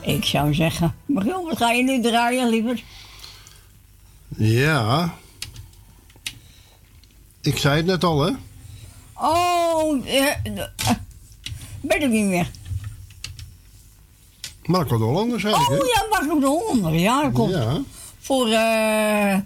ik 0.00 0.24
zou 0.24 0.54
zeggen, 0.54 0.94
Michiel, 1.06 1.44
wat 1.44 1.56
ga 1.56 1.70
je 1.70 1.82
nu 1.82 2.02
draaien, 2.02 2.48
liever? 2.48 2.82
Ja. 4.36 5.14
Ik 7.40 7.58
zei 7.58 7.76
het 7.76 7.86
net 7.86 8.04
al, 8.04 8.20
hè? 8.20 8.32
Oh, 9.14 10.06
eh, 10.06 10.36
weet 11.80 12.02
ik 12.02 12.10
niet 12.10 12.24
meer. 12.26 12.50
Marco 14.64 14.98
de 14.98 15.04
Hollander, 15.04 15.40
zei 15.40 15.54
ik, 15.54 15.60
Oh 15.60 15.68
hè? 15.68 15.74
ja, 15.74 16.06
Marco 16.10 16.40
de 16.40 16.46
Hollander, 16.46 16.94
ja, 16.94 17.22
dat 17.22 17.32
komt. 17.32 17.52
Ja. 17.52 17.80
Voor 18.18 18.48
eh, 18.48 19.36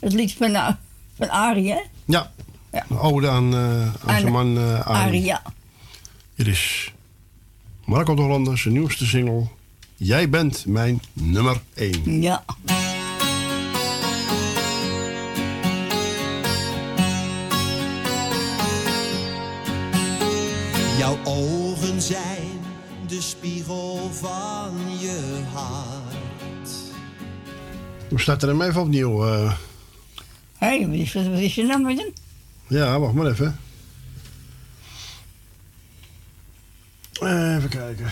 het 0.00 0.12
lied 0.12 0.32
van, 0.32 0.50
uh, 0.50 0.68
van 1.16 1.28
Arie, 1.30 1.70
hè? 1.72 1.80
Ja. 2.04 2.32
Ja. 2.72 2.84
Een 2.88 2.98
ode 2.98 3.28
aan, 3.28 3.52
eh, 3.54 3.58
aan 3.60 3.92
Aan- 4.06 4.20
zijn 4.20 4.32
man 4.32 4.56
eh 4.58 4.80
Arie. 4.86 5.02
Arie, 5.06 5.24
ja. 5.24 5.42
Hier 6.34 6.48
is 6.48 6.92
Marco 7.84 8.14
de 8.14 8.22
Hollander, 8.22 8.58
zijn 8.58 8.74
nieuwste 8.74 9.06
single. 9.06 9.46
Jij 9.96 10.28
bent 10.30 10.66
mijn 10.66 11.02
nummer 11.12 11.60
1. 11.74 12.20
Ja. 12.22 12.44
Jouw 20.98 21.16
ogen 21.24 22.02
zijn 22.02 22.48
de 23.06 23.20
spiegel 23.20 24.10
van 24.12 24.72
je 25.00 25.40
hart. 25.52 26.70
We 28.08 28.18
starten 28.18 28.48
hem 28.48 28.62
even 28.62 28.80
opnieuw. 28.80 29.26
eh. 29.26 29.52
Hé, 30.60 30.66
hey, 30.66 30.86
wat 30.86 30.96
is, 30.98 31.12
wat 31.12 31.38
is 31.38 31.54
je 31.54 31.62
naam 31.62 31.82
met 31.82 31.98
hem? 31.98 32.12
ja, 32.66 32.98
wacht 32.98 33.14
maar 33.14 33.26
even. 33.26 33.58
Even 37.20 37.68
kijken. 37.68 38.06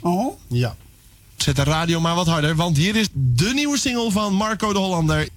Oh? 0.00 0.38
Ja. 0.46 0.76
Zet 1.36 1.56
de 1.56 1.62
radio 1.62 2.00
maar 2.00 2.14
wat 2.14 2.26
harder, 2.26 2.54
want 2.54 2.76
hier 2.76 2.96
is 2.96 3.08
de 3.12 3.50
nieuwe 3.54 3.78
single 3.78 4.10
van 4.10 4.34
Marco 4.34 4.72
de 4.72 4.78
Hollander. 4.78 5.28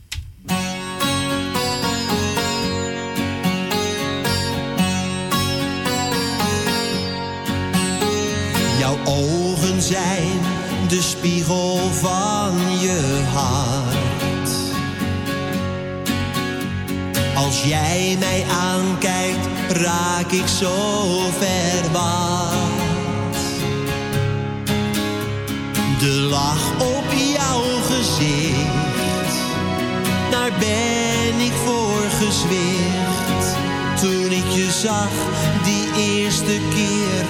Jouw 8.80 8.98
ogen 9.06 9.82
zijn 9.82 10.40
de 10.88 11.02
spiegel 11.02 11.78
van 11.92 12.80
je 12.80 13.24
hart. 13.34 13.93
Als 17.44 17.64
jij 17.64 18.16
mij 18.20 18.46
aankijkt, 18.50 19.48
raak 19.70 20.32
ik 20.32 20.48
zo 20.48 20.76
verward. 21.40 22.54
De 26.00 26.28
lach 26.30 26.72
op 26.80 27.06
jouw 27.36 27.64
gezicht, 27.82 29.36
daar 30.32 30.52
ben 30.60 31.40
ik 31.40 31.54
voor 31.66 32.02
gezwicht. 32.10 33.56
Toen 34.02 34.32
ik 34.32 34.52
je 34.52 34.72
zag, 34.82 35.12
die 35.64 36.16
eerste 36.16 36.60
keer, 36.76 37.26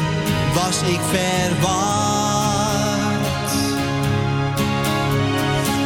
was 0.53 0.81
ik 0.81 1.01
verward. 1.11 1.73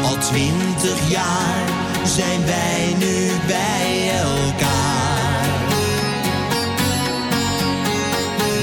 Al 0.03 0.17
twintig 0.17 1.09
jaar 1.09 1.86
zijn 2.07 2.45
wij 2.45 2.95
nu 2.97 3.31
bij 3.47 4.11
elkaar. 4.11 5.47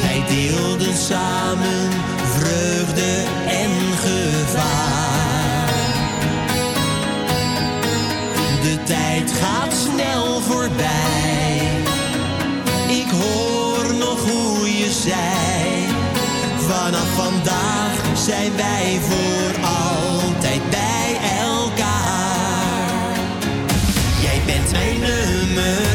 Wij 0.03 0.25
deelden 0.29 0.97
samen 0.97 1.91
vreugde 2.39 3.25
en 3.47 3.71
gevaar. 3.97 5.73
De 8.63 8.83
tijd 8.85 9.33
gaat 9.33 9.73
snel 9.73 10.41
voorbij. 10.41 11.61
Ik 12.89 13.11
hoor 13.11 13.95
nog 13.95 14.31
hoe 14.31 14.79
je 14.79 14.91
zei. 14.91 15.87
Vanaf 16.59 17.09
vandaag 17.17 18.19
zijn 18.25 18.57
wij 18.57 18.99
voor 19.01 19.65
altijd 19.65 20.71
bij 20.71 21.04
nummer 25.55 25.94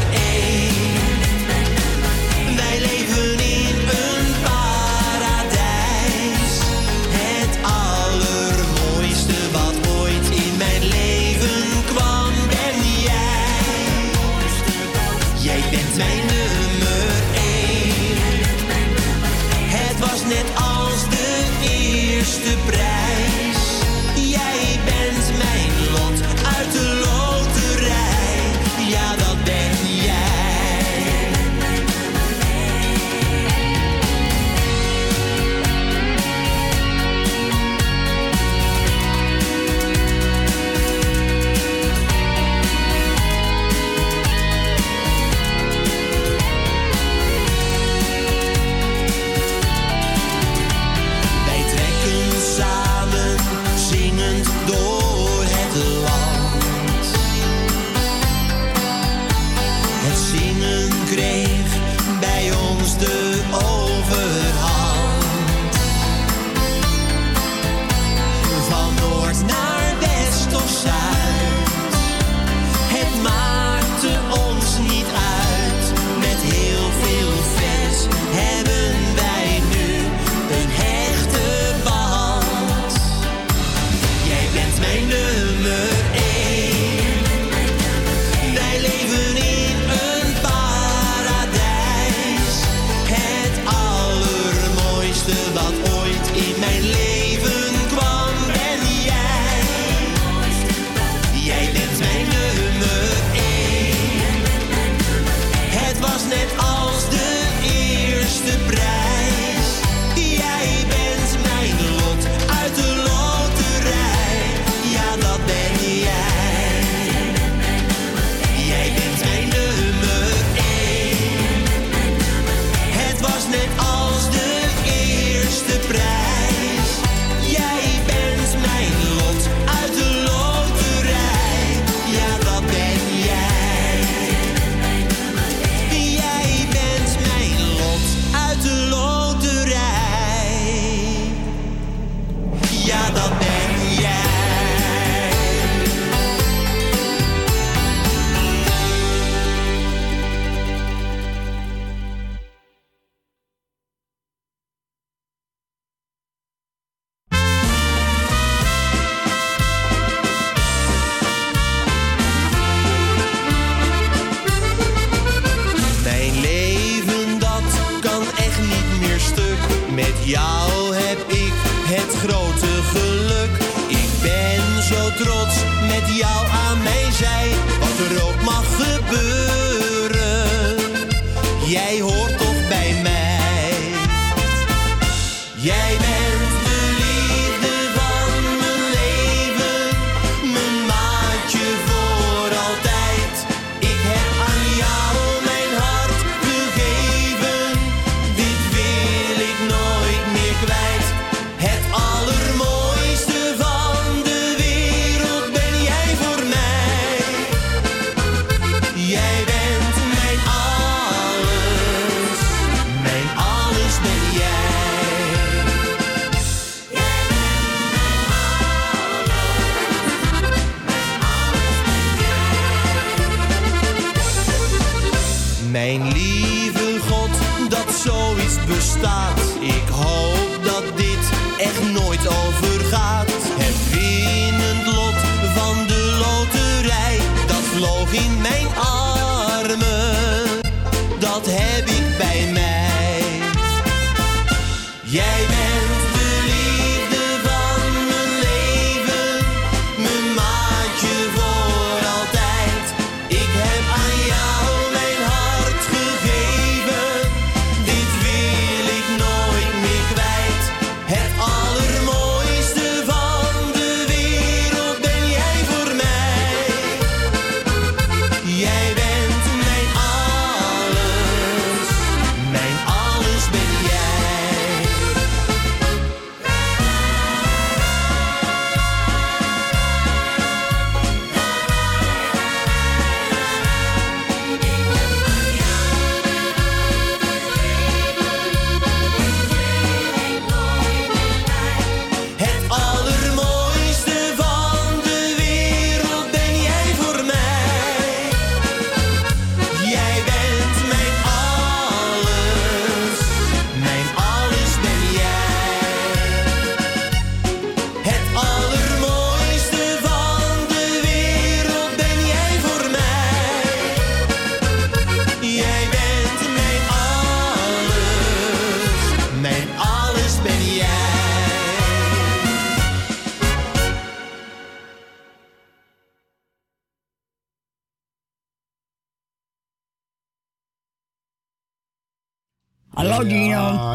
jou 176.20 176.59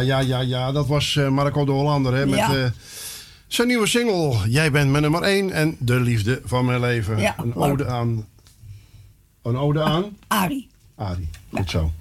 Ja, 0.04 0.18
ja, 0.18 0.40
ja, 0.40 0.72
dat 0.72 0.86
was 0.86 1.16
eh, 1.16 1.28
Marco 1.28 1.64
de 1.64 1.70
Hollander 1.72 2.14
hè, 2.14 2.26
met 2.26 2.38
Ja. 2.38 2.54
eh, 2.56 2.70
zijn 3.46 3.68
nieuwe 3.68 3.86
single. 3.86 4.36
Jij 4.48 4.70
bent 4.70 4.90
mijn 4.90 5.02
nummer 5.02 5.22
1 5.22 5.50
en 5.50 5.76
de 5.78 6.00
liefde 6.00 6.40
van 6.44 6.64
mijn 6.64 6.80
leven. 6.80 7.18
Ja, 7.18 7.34
een 7.38 7.46
leuk. 7.46 7.56
ode 7.56 7.86
aan. 7.86 8.26
Een 9.42 9.56
ode 9.56 9.82
aan? 9.82 10.04
Arie. 10.28 10.68
Arie, 10.96 11.28
goed 11.52 11.70
zo. 11.70 11.92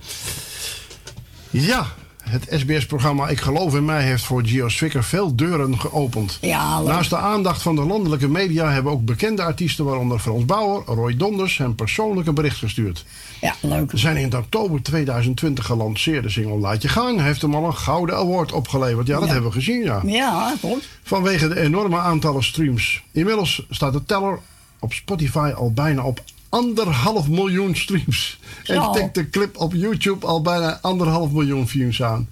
Ja, 1.49 1.85
het 2.23 2.45
SBS-programma 2.49 3.27
Ik 3.27 3.41
Geloof 3.41 3.75
in 3.75 3.85
Mij 3.85 4.03
heeft 4.03 4.23
voor 4.23 4.45
Gio 4.45 4.69
Swicker 4.69 5.03
veel 5.03 5.35
deuren 5.35 5.80
geopend. 5.80 6.38
Ja. 6.41 6.82
Naast 6.82 7.09
de 7.09 7.17
aandacht 7.17 7.61
van 7.61 7.75
de 7.75 7.82
landelijke 7.85 8.27
media 8.27 8.72
hebben 8.72 8.91
ook 8.91 9.06
bekende 9.06 9.43
artiesten, 9.43 9.85
waaronder 9.85 10.19
Frans 10.19 10.45
Bauer, 10.45 10.83
Roy 10.85 11.17
Donders, 11.17 11.57
hem 11.57 11.75
persoonlijk 11.75 12.27
een 12.27 12.33
bericht 12.33 12.57
gestuurd. 12.57 13.06
Ja, 13.43 13.55
leuk. 13.61 13.91
Zijn 13.93 14.17
in 14.17 14.35
oktober 14.38 14.81
2020 14.83 15.65
gelanceerde 15.65 16.30
single 16.30 16.57
Laat 16.57 16.81
Je 16.81 16.88
Gaan 16.88 17.19
heeft 17.19 17.41
hem 17.41 17.55
al 17.55 17.65
een 17.65 17.75
gouden 17.75 18.15
award 18.15 18.51
opgeleverd. 18.51 19.07
Ja, 19.07 19.13
dat 19.19 19.27
Ja. 19.27 19.33
hebben 19.33 19.51
we 19.51 19.55
gezien, 19.57 19.83
ja. 19.83 20.01
Ja, 20.05 20.55
goed. 20.59 20.88
Vanwege 21.03 21.47
de 21.47 21.59
enorme 21.59 21.97
aantallen 21.97 22.43
streams. 22.43 23.03
Inmiddels 23.11 23.65
staat 23.69 23.93
de 23.93 24.05
teller 24.05 24.39
op 24.80 24.93
Spotify 24.93 25.51
al 25.55 25.72
bijna 25.73 26.03
op 26.03 26.23
anderhalf 26.49 27.27
miljoen 27.27 27.75
streams. 27.75 28.39
En 28.65 28.91
tikt 28.91 29.15
de 29.15 29.30
clip 29.30 29.57
op 29.57 29.73
YouTube 29.73 30.25
al 30.25 30.41
bijna 30.41 30.80
anderhalf 30.81 31.31
miljoen 31.31 31.67
views 31.67 32.03
aan. 32.03 32.30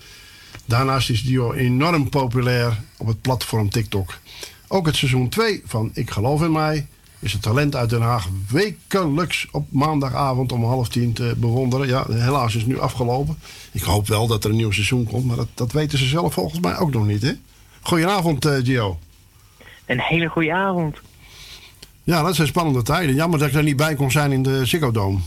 Daarnaast 0.65 1.09
is 1.09 1.23
Dio 1.23 1.53
enorm 1.53 2.09
populair 2.09 2.79
op 2.97 3.07
het 3.07 3.21
platform 3.21 3.69
TikTok. 3.69 4.17
Ook 4.67 4.85
het 4.85 4.95
seizoen 4.95 5.29
2 5.29 5.61
van 5.65 5.91
Ik 5.93 6.09
Geloof 6.11 6.41
in 6.41 6.51
Mij 6.51 6.87
is 7.21 7.33
het 7.33 7.41
talent 7.41 7.75
uit 7.75 7.89
Den 7.89 8.01
Haag 8.01 8.27
wekelijks 8.49 9.47
op 9.51 9.65
maandagavond 9.69 10.51
om 10.51 10.63
half 10.63 10.89
tien 10.89 11.13
te 11.13 11.33
bewonderen. 11.37 11.87
Ja, 11.87 12.05
helaas 12.09 12.55
is 12.55 12.61
het 12.61 12.67
nu 12.71 12.79
afgelopen. 12.79 13.37
Ik 13.71 13.81
hoop 13.81 14.07
wel 14.07 14.27
dat 14.27 14.43
er 14.43 14.49
een 14.49 14.55
nieuw 14.55 14.71
seizoen 14.71 15.03
komt, 15.05 15.25
maar 15.25 15.35
dat, 15.35 15.47
dat 15.53 15.71
weten 15.71 15.97
ze 15.97 16.05
zelf 16.05 16.33
volgens 16.33 16.59
mij 16.59 16.77
ook 16.77 16.91
nog 16.93 17.05
niet. 17.05 17.21
Hè? 17.21 17.31
Goedenavond, 17.81 18.45
eh, 18.45 18.53
Gio. 18.63 18.99
Een 19.85 19.99
hele 19.99 20.27
goede 20.27 20.53
avond. 20.53 20.97
Ja, 22.03 22.21
dat 22.23 22.35
zijn 22.35 22.47
spannende 22.47 22.81
tijden. 22.81 23.15
Jammer 23.15 23.39
dat 23.39 23.47
ik 23.47 23.53
er 23.53 23.63
niet 23.63 23.75
bij 23.75 23.95
kon 23.95 24.11
zijn 24.11 24.31
in 24.31 24.43
de 24.43 24.65
Ziggo 24.65 24.91
Dome. 24.91 25.19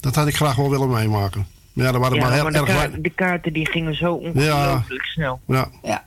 Dat 0.00 0.14
had 0.14 0.26
ik 0.26 0.36
graag 0.36 0.56
wel 0.56 0.70
willen 0.70 0.90
meemaken. 0.90 1.46
Maar 1.72 1.86
ja, 1.86 1.92
er 1.92 1.98
waren 1.98 2.16
Ja, 2.16 2.22
maar 2.22 2.32
heel 2.32 2.42
maar 2.42 2.52
de, 2.52 2.58
erg 2.58 2.66
kaart- 2.68 3.02
de 3.02 3.10
kaarten 3.10 3.52
die 3.52 3.66
gingen 3.70 3.94
zo 3.96 4.12
ongelooflijk 4.14 5.04
snel. 5.04 5.40
Ja. 5.46 5.68
Ja. 5.82 6.04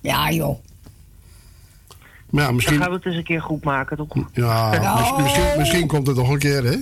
Ja, 0.00 0.30
joh. 0.32 0.58
Maar 2.34 2.42
ja, 2.42 2.46
Dan 2.48 2.54
misschien, 2.54 2.78
gaan 2.80 2.88
we 2.90 2.96
het 2.96 3.06
eens 3.06 3.16
een 3.16 3.24
keer 3.24 3.42
goed 3.42 3.64
maken, 3.64 3.96
toch? 3.96 4.08
ja, 4.32 4.70
mis- 5.16 5.22
misschien, 5.22 5.44
misschien 5.58 5.86
komt 5.86 6.06
het 6.06 6.16
nog 6.16 6.28
een 6.28 6.38
keer, 6.38 6.64
hè? 6.64 6.76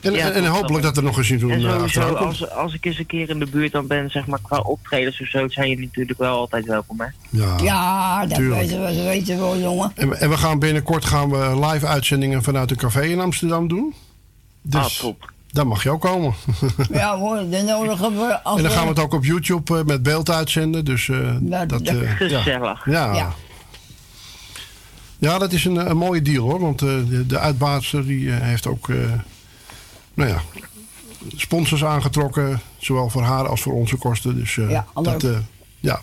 En, 0.00 0.12
Ja, 0.12 0.30
en, 0.30 0.46
hopelijk 0.46 0.82
dat 0.84 0.96
er 0.96 1.02
nog 1.02 1.16
een 1.16 1.24
seizoen 1.24 1.50
En 1.50 1.64
eh, 1.66 1.82
achteraan 1.82 2.16
als, 2.16 2.50
als 2.50 2.74
ik 2.74 2.84
eens 2.84 2.98
een 2.98 3.06
keer 3.06 3.28
in 3.30 3.38
de 3.38 3.46
buurt 3.46 3.72
dan 3.72 3.86
ben, 3.86 4.10
zeg 4.10 4.26
maar, 4.26 4.38
qua 4.42 4.58
optredens 4.58 5.20
of 5.20 5.26
zo, 5.28 5.48
zijn 5.48 5.68
jullie 5.68 5.86
natuurlijk 5.86 6.18
wel 6.18 6.36
altijd 6.38 6.66
welkom, 6.66 7.00
hè? 7.00 7.06
Ja, 7.30 7.56
Ja, 7.62 8.26
dat 8.26 8.38
weten 8.38 8.80
we, 8.80 8.94
dat 8.94 9.04
weten 9.04 9.34
we 9.34 9.40
wel, 9.40 9.58
jongen. 9.58 9.92
En, 9.94 10.08
we- 10.08 10.16
en 10.16 10.30
we 10.30 10.36
gaan 10.36 10.58
binnenkort 10.58 11.04
gaan 11.04 11.30
we 11.30 11.66
live 11.66 11.86
uitzendingen 11.86 12.42
vanuit 12.42 12.70
een 12.70 12.76
café 12.76 13.02
in 13.02 13.20
Amsterdam 13.20 13.68
doen. 13.68 13.94
Dus 14.62 14.80
Ah, 14.80 14.86
top. 14.86 15.32
daar 15.50 15.66
mag 15.66 15.82
je 15.82 15.90
ook 15.90 16.00
komen. 16.00 16.34
Ja 16.92 17.18
hoor, 17.18 17.36
de 17.50 17.62
nodigen 17.62 18.12
we 18.16 18.38
en 18.56 18.62
dan 18.62 18.70
gaan 18.70 18.82
we 18.82 18.88
het 18.88 18.98
ook 19.00 19.12
op 19.14 19.24
YouTube 19.24 19.78
eh, 19.78 19.84
met 19.84 20.02
beeld 20.02 20.30
uitzenden. 20.30 20.84
Dus 20.84 21.08
eh, 21.08 21.18
dat, 21.66 21.80
eh. 21.82 22.10
Gezellig. 22.16 22.84
Ja. 22.84 22.92
Ja. 23.06 23.14
Ja, 23.14 23.32
dat 25.38 25.52
is 25.52 25.64
een, 25.64 25.90
een 25.90 25.96
mooie 25.96 26.22
deal 26.22 26.44
hoor. 26.50 26.60
Want 26.60 26.82
eh, 26.82 26.88
de, 27.08 27.26
de 27.26 27.38
uitbaatster 27.38 28.06
die 28.06 28.30
eh, 28.32 28.40
heeft 28.40 28.66
ook 28.66 28.88
eh, 28.88 28.96
nou 30.14 30.28
ja, 30.30 30.42
sponsors 31.36 31.84
aangetrokken. 31.84 32.60
Zowel 32.78 33.08
voor 33.10 33.22
haar 33.22 33.48
als 33.48 33.60
voor 33.60 33.72
onze 33.74 33.96
kosten. 33.96 34.34
Dus 34.36 34.58
eh, 34.58 34.70
Ja, 34.70 34.86
dat, 35.02 35.22
eh, 35.24 35.30
ja, 35.80 36.00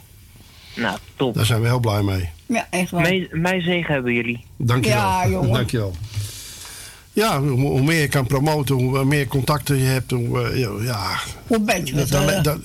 Nou, 0.76 0.98
top. 1.16 1.34
daar 1.34 1.46
zijn 1.46 1.62
we 1.62 1.68
heel 1.68 1.80
blij 1.80 2.02
mee. 2.02 2.30
Ja, 2.46 2.68
echt 2.70 2.92
waar. 2.92 3.02
Mijn, 3.02 3.28
mijn 3.32 3.62
zegen 3.62 3.94
hebben 3.94 4.14
jullie. 4.14 4.44
Dankjewel. 4.58 5.00
Ja, 5.00 5.28
jongen. 5.28 5.52
Dankjewel. 5.60 5.94
Ja, 7.14 7.40
hoe, 7.42 7.50
hoe 7.60 7.82
meer 7.84 8.02
je 8.02 8.08
kan 8.08 8.26
promoten, 8.28 8.76
hoe 8.76 9.06
meer 9.06 9.28
contacten 9.28 9.78
je 9.78 9.84
hebt, 9.86 10.12
hoe, 10.12 10.40
ja, 10.58 10.70
ja, 10.84 11.20
Hoe 11.48 11.62
je 11.84 12.40
dat- 12.42 12.60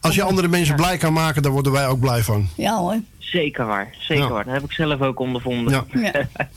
als 0.00 0.14
je 0.14 0.22
andere 0.22 0.48
mensen 0.48 0.76
blij 0.76 0.96
kan 0.96 1.12
maken, 1.12 1.42
dan 1.42 1.52
worden 1.52 1.72
wij 1.72 1.86
ook 1.88 2.00
blij 2.00 2.22
van. 2.22 2.48
Ja 2.56 2.78
hoor. 2.78 3.00
Zeker 3.30 3.66
waar, 3.66 3.94
zeker 3.98 4.24
Ja. 4.24 4.30
waar. 4.30 4.44
Dat 4.44 4.54
heb 4.54 4.64
ik 4.64 4.72
zelf 4.72 5.00
ook 5.00 5.18
ondervonden. 5.18 5.84
Ja. 5.92 6.28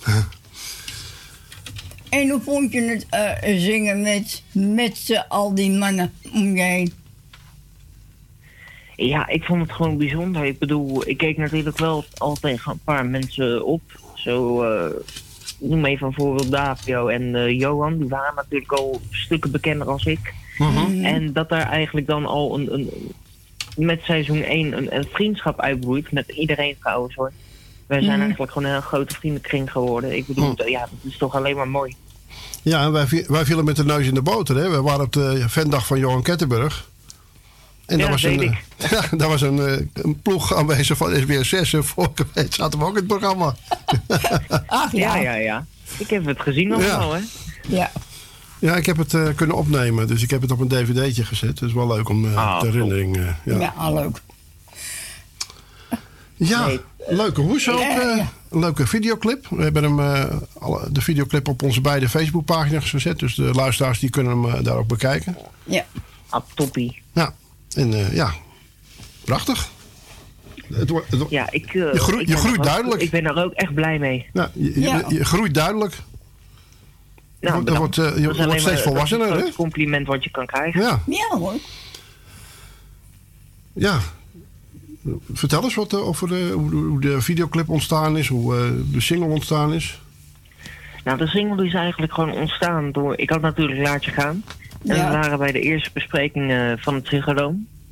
En 2.09 2.29
hoe 2.29 2.41
vond 2.41 2.71
je 2.71 2.81
het 2.81 3.05
eh, 3.09 3.57
zingen 3.59 4.01
met, 4.01 4.43
met 4.51 4.97
z'n 4.97 5.23
al 5.27 5.55
die 5.55 5.71
mannen 5.71 6.13
om 6.33 6.55
je 6.55 6.61
heen? 6.61 6.93
Ja, 8.95 9.27
ik 9.27 9.43
vond 9.43 9.61
het 9.61 9.71
gewoon 9.71 9.97
bijzonder. 9.97 10.45
Ik 10.45 10.59
bedoel, 10.59 11.07
ik 11.07 11.17
keek 11.17 11.37
natuurlijk 11.37 11.77
wel 11.77 12.05
al 12.17 12.35
tegen 12.35 12.71
een 12.71 12.79
paar 12.83 13.05
mensen 13.05 13.65
op. 13.65 13.81
Zo, 14.15 14.63
eh 14.63 14.91
noem 15.59 15.85
even 15.85 16.07
een 16.07 16.13
voorbeeld 16.13 16.51
Davio 16.51 17.07
en 17.07 17.35
eh, 17.35 17.59
Johan. 17.59 17.97
Die 17.97 18.07
waren 18.07 18.35
natuurlijk 18.35 18.71
al 18.71 19.01
stukken 19.11 19.51
bekender 19.51 19.87
als 19.87 20.05
ik. 20.05 20.33
Mhm. 20.57 21.05
En 21.05 21.33
dat 21.33 21.49
daar 21.49 21.69
eigenlijk 21.69 22.07
dan 22.07 22.25
al 22.25 22.59
een, 22.59 22.73
een, 22.73 22.89
met 23.79 23.99
seizoen 24.03 24.43
1 24.43 24.77
een, 24.77 24.95
een 24.95 25.07
vriendschap 25.11 25.61
uitbroeit. 25.61 26.11
Met 26.11 26.29
iedereen 26.29 26.75
trouwens 26.81 27.15
hoor. 27.15 27.31
Wij 27.87 27.99
zijn 28.01 28.11
Mhm. 28.11 28.21
eigenlijk 28.21 28.51
gewoon 28.51 28.67
een 28.67 28.73
heel 28.73 28.83
grote 28.87 29.15
vriendenkring 29.15 29.71
geworden. 29.71 30.15
Ik 30.15 30.27
bedoel, 30.27 30.67
ja, 30.67 30.79
dat 30.79 31.11
is 31.11 31.17
toch 31.17 31.35
alleen 31.35 31.55
maar 31.55 31.67
mooi. 31.69 31.95
Ja, 32.61 32.83
en 32.83 32.91
wij, 32.91 33.25
wij 33.27 33.45
vielen 33.45 33.65
met 33.65 33.75
de 33.75 33.85
neus 33.85 34.07
in 34.07 34.13
de 34.13 34.21
boter. 34.21 34.55
Hè? 34.55 34.69
We 34.69 34.81
waren 34.81 35.05
op 35.05 35.13
de 35.13 35.43
vendag 35.47 35.85
van 35.87 35.99
Johan 35.99 36.23
Kettenburg. 36.23 36.87
En 37.85 37.97
Ja, 37.97 38.03
daar 38.03 38.11
was, 38.11 38.23
een, 38.23 38.41
ik. 38.41 38.51
eh, 38.77 38.91
ja, 38.91 39.03
daar 39.17 39.27
was 39.29 39.41
een, 39.41 39.59
eh, 39.59 40.03
een 40.03 40.21
ploeg 40.21 40.55
aanwezig 40.55 40.97
van 40.97 41.15
SBS 41.15 41.49
6. 41.49 41.73
En 41.73 41.83
vorige 41.83 42.25
week 42.33 42.53
zaten 42.53 42.79
we 42.79 42.85
ook 42.85 42.91
in 42.91 42.95
het 42.95 43.07
programma. 43.07 43.55
Ach 44.67 44.91
Ja, 44.91 45.15
ja, 45.17 45.33
ja. 45.33 45.65
Ik 45.97 46.09
heb 46.09 46.25
het 46.25 46.39
gezien 46.39 46.73
allemaal, 46.73 47.13
hè. 47.13 47.19
Ja. 47.67 47.91
Ja, 48.59 48.75
ik 48.75 48.85
heb 48.85 48.97
het 48.97 49.13
eh, 49.13 49.27
kunnen 49.35 49.55
opnemen. 49.55 50.07
Dus 50.07 50.23
ik 50.23 50.29
heb 50.29 50.41
het 50.41 50.51
op 50.51 50.59
een 50.59 50.67
dvd'tje 50.67 51.23
gezet. 51.25 51.59
Dat 51.59 51.69
is 51.69 51.75
wel 51.75 51.87
leuk 51.87 52.09
om 52.09 52.25
eh 52.25 52.35
Ah, 52.35 52.61
de 52.61 52.67
herinnering... 52.67 53.17
eh, 53.17 53.23
ja. 53.45 53.59
Ja, 53.77 53.91
leuk. 53.93 54.21
Ja, 56.35 56.69
leuke 57.07 57.41
hoes 57.41 57.69
ook. 57.69 57.79
Ja, 57.79 57.89
ja. 57.89 58.17
eh, 58.17 58.25
een 58.49 58.59
leuke 58.59 58.87
videoclip. 58.87 59.47
We 59.49 59.63
hebben 59.63 59.83
hem, 59.83 59.99
eh, 59.99 60.35
alle- 60.59 60.87
de 60.91 61.01
videoclip 61.01 61.47
op 61.47 61.63
onze 61.63 61.81
beide 61.81 62.09
Facebookpagina's 62.09 62.89
gezet. 62.89 63.19
Dus 63.19 63.35
de 63.35 63.41
luisteraars 63.53 63.99
die 63.99 64.09
kunnen 64.09 64.41
hem 64.43 64.63
daar 64.63 64.75
ook 64.77 64.87
bekijken. 64.87 65.37
Ja. 65.63 65.85
Ah, 66.29 66.41
toppie. 66.55 67.01
Ja, 67.13 67.33
en 67.75 67.93
eh, 67.93 68.13
ja, 68.15 68.33
prachtig. 69.23 69.69
Het, 70.73 70.91
Ja, 71.29 71.51
ik, 71.51 71.71
Je 71.73 71.91
groeit- 71.93 72.21
ik 72.21 72.27
je 72.27 72.33
ben 72.33 72.37
groeit 72.43 72.57
ook- 72.57 72.63
duidelijk. 72.63 73.01
Ik 73.01 73.09
ben 73.11 73.25
er 73.25 73.43
ook 73.43 73.53
echt 73.53 73.73
blij 73.73 73.99
mee. 73.99 74.25
ja, 74.33 74.51
je, 74.53 74.73
je- 74.73 74.79
Ja. 74.79 75.03
je 75.07 75.25
groeit 75.25 75.53
duidelijk. 75.53 75.93
Nou, 77.39 77.55
dat 77.55 77.65
bedankt. 77.65 77.95
wordt, 77.95 77.97
eh, 77.97 78.05
je 78.05 78.11
Dat 78.27 78.35
wordt 78.35 78.39
alleen 78.39 78.59
steeds 78.59 78.63
maar- 78.65 78.93
dat 78.93 79.03
is 79.03 79.09
volwassener, 79.09 79.31
het 79.45 79.45
hè? 79.47 79.51
compliment 79.55 80.07
wat 80.07 80.23
je 80.23 80.29
kan 80.31 80.45
krijgen. 80.45 80.81
Ja. 80.81 80.99
Ja 81.07 81.37
hoor. 81.37 81.53
Ja. 83.73 83.99
Vertel 85.33 85.63
eens 85.63 85.75
wat 85.75 85.93
eh, 85.93 86.07
over 86.07 86.27
de, 86.27 86.51
hoe, 86.53 86.71
hoe 86.73 87.01
de 87.01 87.21
videoclip 87.21 87.69
ontstaan 87.69 88.17
is, 88.17 88.27
hoe 88.27 88.55
eh, 88.57 88.63
de 88.91 89.01
single 89.01 89.27
ontstaan 89.29 89.73
is. 89.73 90.01
Nou, 91.03 91.17
de 91.17 91.27
single 91.27 91.65
is 91.65 91.73
eigenlijk 91.73 92.13
gewoon 92.13 92.31
ontstaan 92.31 92.91
door... 92.91 93.17
Ik 93.17 93.29
had 93.29 93.41
natuurlijk 93.41 93.79
Laat 93.79 94.05
Je 94.05 94.11
Gaan. 94.11 94.43
En 94.87 94.95
Ja. 94.95 95.05
we 95.07 95.11
waren 95.17 95.37
bij 95.37 95.51
de 95.51 95.59
eerste 95.61 95.89
bespreking 95.93 96.75
van 96.81 96.93
het 96.95 97.07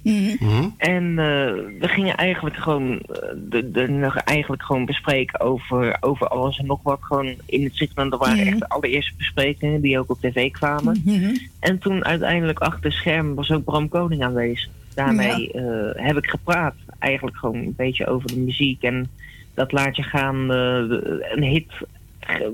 Mhm. 0.08 0.68
En 0.78 1.04
eh, 1.10 1.54
we 1.80 1.88
gingen 1.88 2.16
eigenlijk 2.16 2.56
gewoon, 2.56 3.00
eh, 3.00 3.20
de, 3.50 3.72
de, 3.72 3.88
nog 3.88 4.18
eigenlijk 4.18 4.64
gewoon 4.64 4.86
bespreken 4.86 5.40
over, 5.40 5.98
over 6.00 6.28
alles 6.28 6.58
en 6.58 6.66
nog 6.66 6.80
wat. 6.84 7.00
Gewoon 7.02 7.34
in 7.46 7.64
het 7.64 7.76
Ziggodoom, 7.76 8.10
dat 8.10 8.20
waren 8.20 8.38
Mhm. 8.38 8.48
echt 8.48 8.60
de 8.60 8.70
allereerste 8.70 9.14
besprekingen 9.18 9.82
die 9.82 10.00
ook 10.00 10.10
op 10.10 10.20
tv 10.22 10.52
kwamen. 10.52 11.02
Mhm. 11.06 11.36
En 11.60 11.80
toen 11.80 12.06
uiteindelijk 12.06 12.60
achter 12.60 12.90
de 12.90 12.96
schermen 12.96 13.36
was 13.36 13.52
ook 13.52 13.64
Bram 13.64 13.90
Koning 13.90 14.24
aanwezig. 14.24 14.70
Daarmee 14.96 15.52
eh, 15.52 16.06
heb 16.06 16.18
ik 16.18 16.30
gepraat. 16.30 16.76
Eigenlijk 17.00 17.38
gewoon 17.38 17.56
een 17.56 17.74
beetje 17.78 18.08
over 18.08 18.28
de 18.28 18.40
muziek. 18.40 18.82
En 18.82 19.10
dat 19.54 19.72
laat 19.72 19.96
je 19.96 20.04
gaan 20.04 20.50
een 20.50 21.44
hit 21.44 21.72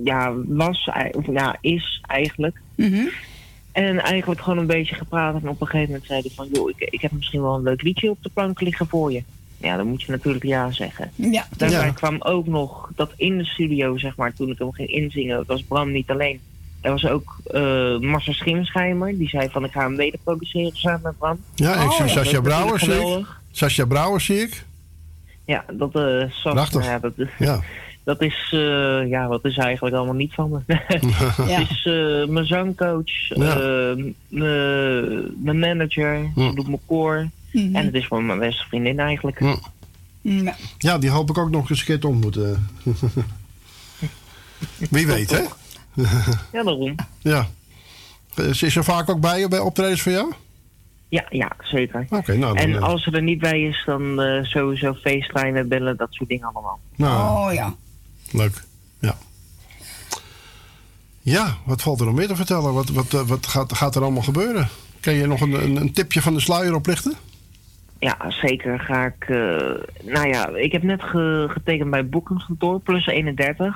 ja, 0.03 0.33
was, 0.47 0.89
ja, 1.31 1.57
is 1.61 2.01
eigenlijk. 2.07 2.61
En 3.73 3.99
eigenlijk 3.99 4.41
gewoon 4.41 4.59
een 4.59 4.65
beetje 4.67 4.95
gepraat. 4.95 5.41
En 5.41 5.49
op 5.49 5.61
een 5.61 5.67
gegeven 5.67 5.87
moment 5.91 6.05
zei 6.07 6.21
hij 6.21 6.31
van... 6.35 6.47
joh, 6.53 6.69
ik, 6.69 6.89
ik 6.89 7.01
heb 7.01 7.11
misschien 7.11 7.41
wel 7.41 7.55
een 7.55 7.63
leuk 7.63 7.81
liedje 7.81 8.09
op 8.09 8.17
de 8.21 8.29
plank 8.33 8.61
liggen 8.61 8.87
voor 8.87 9.11
je. 9.11 9.23
Ja, 9.57 9.77
dan 9.77 9.87
moet 9.87 10.01
je 10.01 10.11
natuurlijk 10.11 10.43
ja 10.45 10.71
zeggen. 10.71 11.11
Ja. 11.15 11.47
Daarbij 11.57 11.85
Ja. 11.85 11.91
kwam 11.91 12.15
ook 12.21 12.47
nog 12.47 12.89
dat 12.95 13.11
in 13.15 13.37
de 13.37 13.45
studio, 13.45 13.97
zeg 13.97 14.15
maar, 14.15 14.33
toen 14.33 14.49
ik 14.49 14.57
hem 14.57 14.71
ging 14.71 14.89
inzingen, 14.89 15.43
was 15.47 15.63
Bram 15.63 15.91
niet 15.91 16.09
alleen. 16.09 16.39
Er 16.81 16.91
was 16.91 17.05
ook 17.07 17.37
eh 17.51 17.97
Marcel 17.99 18.33
Schimschijmer, 18.33 19.17
die 19.17 19.29
zei 19.29 19.49
van 19.49 19.63
ik 19.63 19.71
ga 19.71 19.81
hem 19.81 19.95
weder 19.95 20.19
produceren 20.23 20.77
samen 20.77 20.99
met 21.03 21.17
Bram. 21.17 21.39
Ja, 21.55 21.73
ik 21.75 21.81
Oh, 21.91 21.91
zie 21.91 22.07
Sascha 22.07 22.41
Brouwer, 22.41 22.79
zie 22.79 22.93
ik. 23.17 23.25
Sascha 23.51 23.85
Brouwer 23.85 24.21
zie 24.21 24.37
ik. 24.41 24.65
Ja, 25.45 25.65
dat 25.73 25.95
eh 25.95 26.29
Sas, 26.29 26.53
Prachtig. 26.53 26.85
ja, 26.85 26.99
dat, 26.99 27.13
Ja. 27.39 27.59
Dat 28.03 28.21
is, 28.21 28.49
eh, 28.51 29.09
ja, 29.09 29.27
wat 29.27 29.45
is 29.45 29.57
eigenlijk 29.57 29.95
allemaal 29.95 30.13
niet 30.15 30.33
van 30.33 30.49
me. 30.49 30.59
Ja. 31.47 31.59
Het 31.59 31.69
is 31.69 31.85
eh, 31.85 32.27
mijn 32.27 32.45
zangcoach, 32.45 33.27
Ja. 33.27 33.59
eh, 33.59 34.03
mijn- 34.27 35.59
manager, 35.59 36.31
die 36.35 36.53
doet 36.55 36.67
mijn 36.67 36.79
koor. 36.85 37.27
Mhm. 37.51 37.75
En 37.75 37.85
het 37.85 37.93
is 37.93 38.05
gewoon 38.07 38.25
mijn 38.25 38.39
beste 38.39 38.65
vriendin 38.67 38.99
eigenlijk. 38.99 39.39
Ja. 40.21 40.55
Ja, 40.77 40.97
die 40.97 41.09
hoop 41.09 41.29
ik 41.29 41.37
ook 41.37 41.49
nog 41.49 41.69
eens 41.69 41.79
een 41.79 41.85
keer 41.85 41.99
te 41.99 42.07
ontmoeten. 42.07 42.67
Wie 44.89 45.07
weet, 45.07 45.31
hè? 45.31 45.41
Ja, 46.51 46.63
daarom. 46.63 46.95
Ja. 47.21 47.47
Is 48.35 48.63
is 48.63 48.75
er 48.75 48.83
vaak 48.83 49.09
ook 49.09 49.19
bij 49.19 49.47
bij 49.47 49.59
optredens 49.59 50.01
van 50.01 50.11
jou? 50.11 50.31
Ja, 51.09 51.25
ja, 51.29 51.51
zeker. 51.63 52.05
Oké, 52.09 52.35
nou 52.37 52.55
dan... 52.57 52.63
En 52.65 52.81
als 52.81 53.03
ze 53.03 53.11
er 53.11 53.21
niet 53.21 53.39
bij 53.39 53.61
is, 53.61 53.83
dan 53.85 54.21
eh, 54.21 54.43
sowieso 54.43 54.93
facetimen, 54.93 55.67
bellen, 55.67 55.97
dat 55.97 56.07
soort 56.11 56.29
dingen 56.29 56.49
allemaal. 56.53 56.79
nou, 56.95 57.47
Oh 57.47 57.53
ja. 57.53 57.75
Leuk. 58.33 58.63
Ja. 58.99 59.15
Ja, 61.21 61.57
wat 61.65 61.81
valt 61.81 61.99
er 61.99 62.05
nog 62.05 62.15
meer 62.15 62.27
te 62.27 62.35
vertellen? 62.35 62.73
Wat, 62.73 62.89
wat, 62.89 63.13
eh, 63.13 63.21
wat 63.27 63.47
gaat, 63.47 63.73
gaat 63.77 63.95
er 63.95 64.01
allemaal 64.01 64.21
gebeuren? 64.23 64.67
Kan 64.99 65.13
je 65.13 65.27
nog 65.27 65.41
een, 65.41 65.53
een, 65.63 65.75
een 65.75 65.93
tipje 65.93 66.21
van 66.21 66.33
de 66.33 66.39
sluier 66.39 66.75
oplichten? 66.75 67.13
Ja, 67.99 68.17
zeker 68.29 68.79
ga 68.79 69.05
ik... 69.05 69.25
eh, 69.29 70.13
nou 70.13 70.27
ja, 70.27 70.47
ik 70.47 70.71
heb 70.71 70.83
net 70.83 71.03
ge- 71.03 71.47
getekend 71.49 71.89
bij 71.89 72.07
boekingskantoor, 72.09 72.79
plus 72.79 73.05
31. 73.07 73.75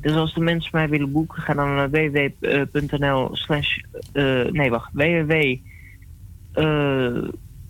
Dus 0.00 0.12
als 0.12 0.34
de 0.34 0.40
mensen 0.40 0.70
mij 0.72 0.88
willen 0.88 1.12
boeken, 1.12 1.42
ga 1.42 1.54
dan 1.54 1.74
naar 1.74 1.90
www.nl 1.90 3.28
slash... 3.32 3.76
eh, 4.12 4.44
nee, 4.44 4.70
wacht. 4.70 4.90
www... 4.92 5.32
eh, 5.32 6.64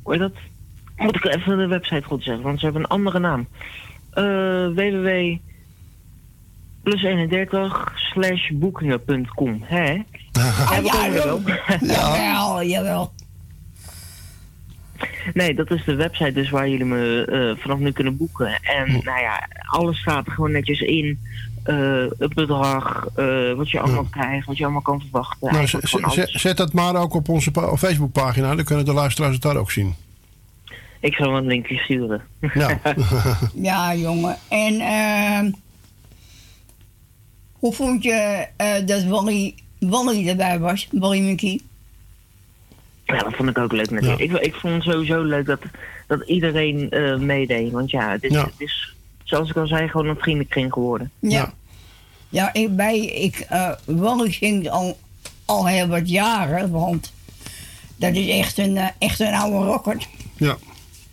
hoe 0.03 0.13
heet 0.13 0.19
dat? 0.19 0.33
Moet 0.97 1.17
ik 1.17 1.25
even 1.25 1.59
de 1.59 1.67
website 1.67 2.03
goed 2.07 2.23
zeggen, 2.23 2.45
want 2.45 2.59
ze 2.59 2.65
hebben 2.65 2.83
een 2.83 2.89
andere 2.89 3.19
naam. 3.19 3.47
Eh 4.11 4.67
www... 4.75 5.37
Plus 6.89 7.03
31 7.03 7.93
slash 7.97 8.51
boekingen.com. 8.53 9.63
Hè? 9.65 9.97
Ah, 10.33 10.79
ja, 10.85 10.91
komen 10.93 11.05
er 11.05 11.27
joh. 11.27 11.45
wel. 11.45 11.79
Jawel, 11.81 12.63
jawel. 12.63 13.13
Nee, 15.35 15.55
dat 15.55 15.71
is 15.71 15.85
de 15.85 15.95
website 15.95 16.33
dus 16.33 16.51
waar 16.51 16.69
jullie 16.69 16.85
me 16.85 17.25
eh, 17.57 17.63
vanaf 17.63 17.79
nu 17.79 17.93
kunnen 17.93 18.17
boeken. 18.17 18.61
En 18.63 18.91
nou 18.93 19.21
ja, 19.21 19.49
alles 19.67 19.99
staat 20.01 20.27
er 20.27 20.33
gewoon 20.33 20.53
netjes 20.53 20.81
in. 20.81 21.19
Eh, 21.63 22.05
het 22.19 22.35
bedrag, 22.35 23.07
eh, 23.15 23.53
wat 23.53 23.71
je 23.71 23.81
allemaal 23.81 24.07
krijgt, 24.11 24.47
wat 24.47 24.57
je 24.57 24.63
allemaal 24.65 24.83
kan 24.83 25.01
verwachten. 25.01 25.53
Nou, 25.53 25.67
zet 26.27 26.57
dat 26.57 26.73
maar 26.73 26.97
ook 26.97 27.15
op 27.15 27.29
onze 27.29 27.51
pa- 27.51 27.77
Facebookpagina. 27.77 28.55
Dan 28.55 28.65
kunnen 28.65 28.85
de 28.85 28.93
luisteraars 28.93 29.33
het 29.35 29.43
daar 29.43 29.57
ook 29.57 29.71
zien. 29.71 29.95
Ik 31.01 31.15
zal 31.15 31.37
een 31.37 31.47
linkje 31.47 31.77
sturen. 31.77 32.23
Ja. 32.55 32.81
Ja, 33.55 33.95
jongen. 33.95 34.37
En 34.49 34.81
ehm 34.81 35.51
hoe 37.59 37.73
vond 37.75 38.03
je 38.03 38.47
eh, 38.57 38.87
dat 38.87 39.05
Wally, 39.05 39.55
Wally 39.79 40.29
erbij 40.29 40.59
was? 40.59 40.89
Wally 40.91 41.21
McKee? 41.31 41.63
Ja, 43.05 43.19
dat 43.19 43.35
vond 43.35 43.49
ik 43.49 43.59
ook 43.59 43.73
leuk 43.73 43.91
natuurlijk. 43.91 44.21
Ik, 44.21 44.33
ik 44.33 44.55
vond 44.55 44.75
het 44.75 44.83
sowieso 44.83 45.23
leuk 45.23 45.47
dat, 45.47 45.61
dat 46.07 46.29
iedereen 46.29 46.91
eh, 46.91 47.17
meedeed. 47.17 47.73
Want 47.73 47.91
ja 47.91 48.11
het, 48.11 48.23
is, 48.23 48.33
Ja. 48.33 48.45
het 48.45 48.53
is, 48.57 48.95
zoals 49.25 49.51
ik 49.51 49.57
al 49.57 49.67
zei, 49.67 49.89
gewoon 49.89 50.07
een 50.07 50.17
vriendenkring 50.19 50.73
geworden. 50.73 51.11
Ja. 51.19 51.53
Ja, 52.29 52.53
ik, 52.53 52.77
bij, 52.77 52.99
ik, 52.99 53.39
eh 53.49 53.71
Wally 53.85 54.33
zingt 54.33 54.69
al, 54.69 54.99
al 55.45 55.67
heel 55.67 55.87
wat 55.87 56.09
jaren, 56.11 56.71
want 56.71 57.13
dat 57.97 58.15
is 58.15 58.29
echt 58.29 58.59
een, 58.59 58.79
echt 58.99 59.21
een 59.21 59.35
oude 59.35 59.67
rocker. 59.67 59.97
Ja. 60.37 60.57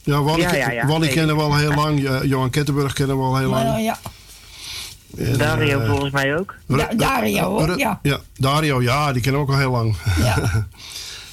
Ja, 0.03 0.21
Wally, 0.21 0.41
Ja, 0.41 0.55
ja, 0.55 0.71
ja, 0.71 0.99
kennen 0.99 1.35
we 1.35 1.41
al 1.41 1.57
heel 1.57 1.73
lang. 1.73 2.01
Ja, 2.01 2.23
Johan 2.23 2.49
Kettenburg 2.49 2.93
kennen 2.93 3.17
we 3.17 3.23
al 3.23 3.37
heel 3.37 3.49
lang. 3.49 3.83
Ja, 3.83 3.99
En, 4.03 4.11
Dario 5.37 5.79
eh, 5.79 5.89
volgens 5.89 6.11
mij 6.11 6.37
ook. 6.37 6.55
Ja, 6.67 6.89
Dario 6.95 7.43
ook, 7.57 7.65
Rut- 7.65 7.79
ja. 7.79 7.99
ja. 8.03 8.19
Dario, 8.37 8.81
ja, 8.81 9.13
die 9.13 9.21
kennen 9.21 9.41
we 9.41 9.47
ook 9.47 9.53
al 9.53 9.59
heel 9.59 9.71
lang. 9.71 9.95
Ja. 10.23 10.37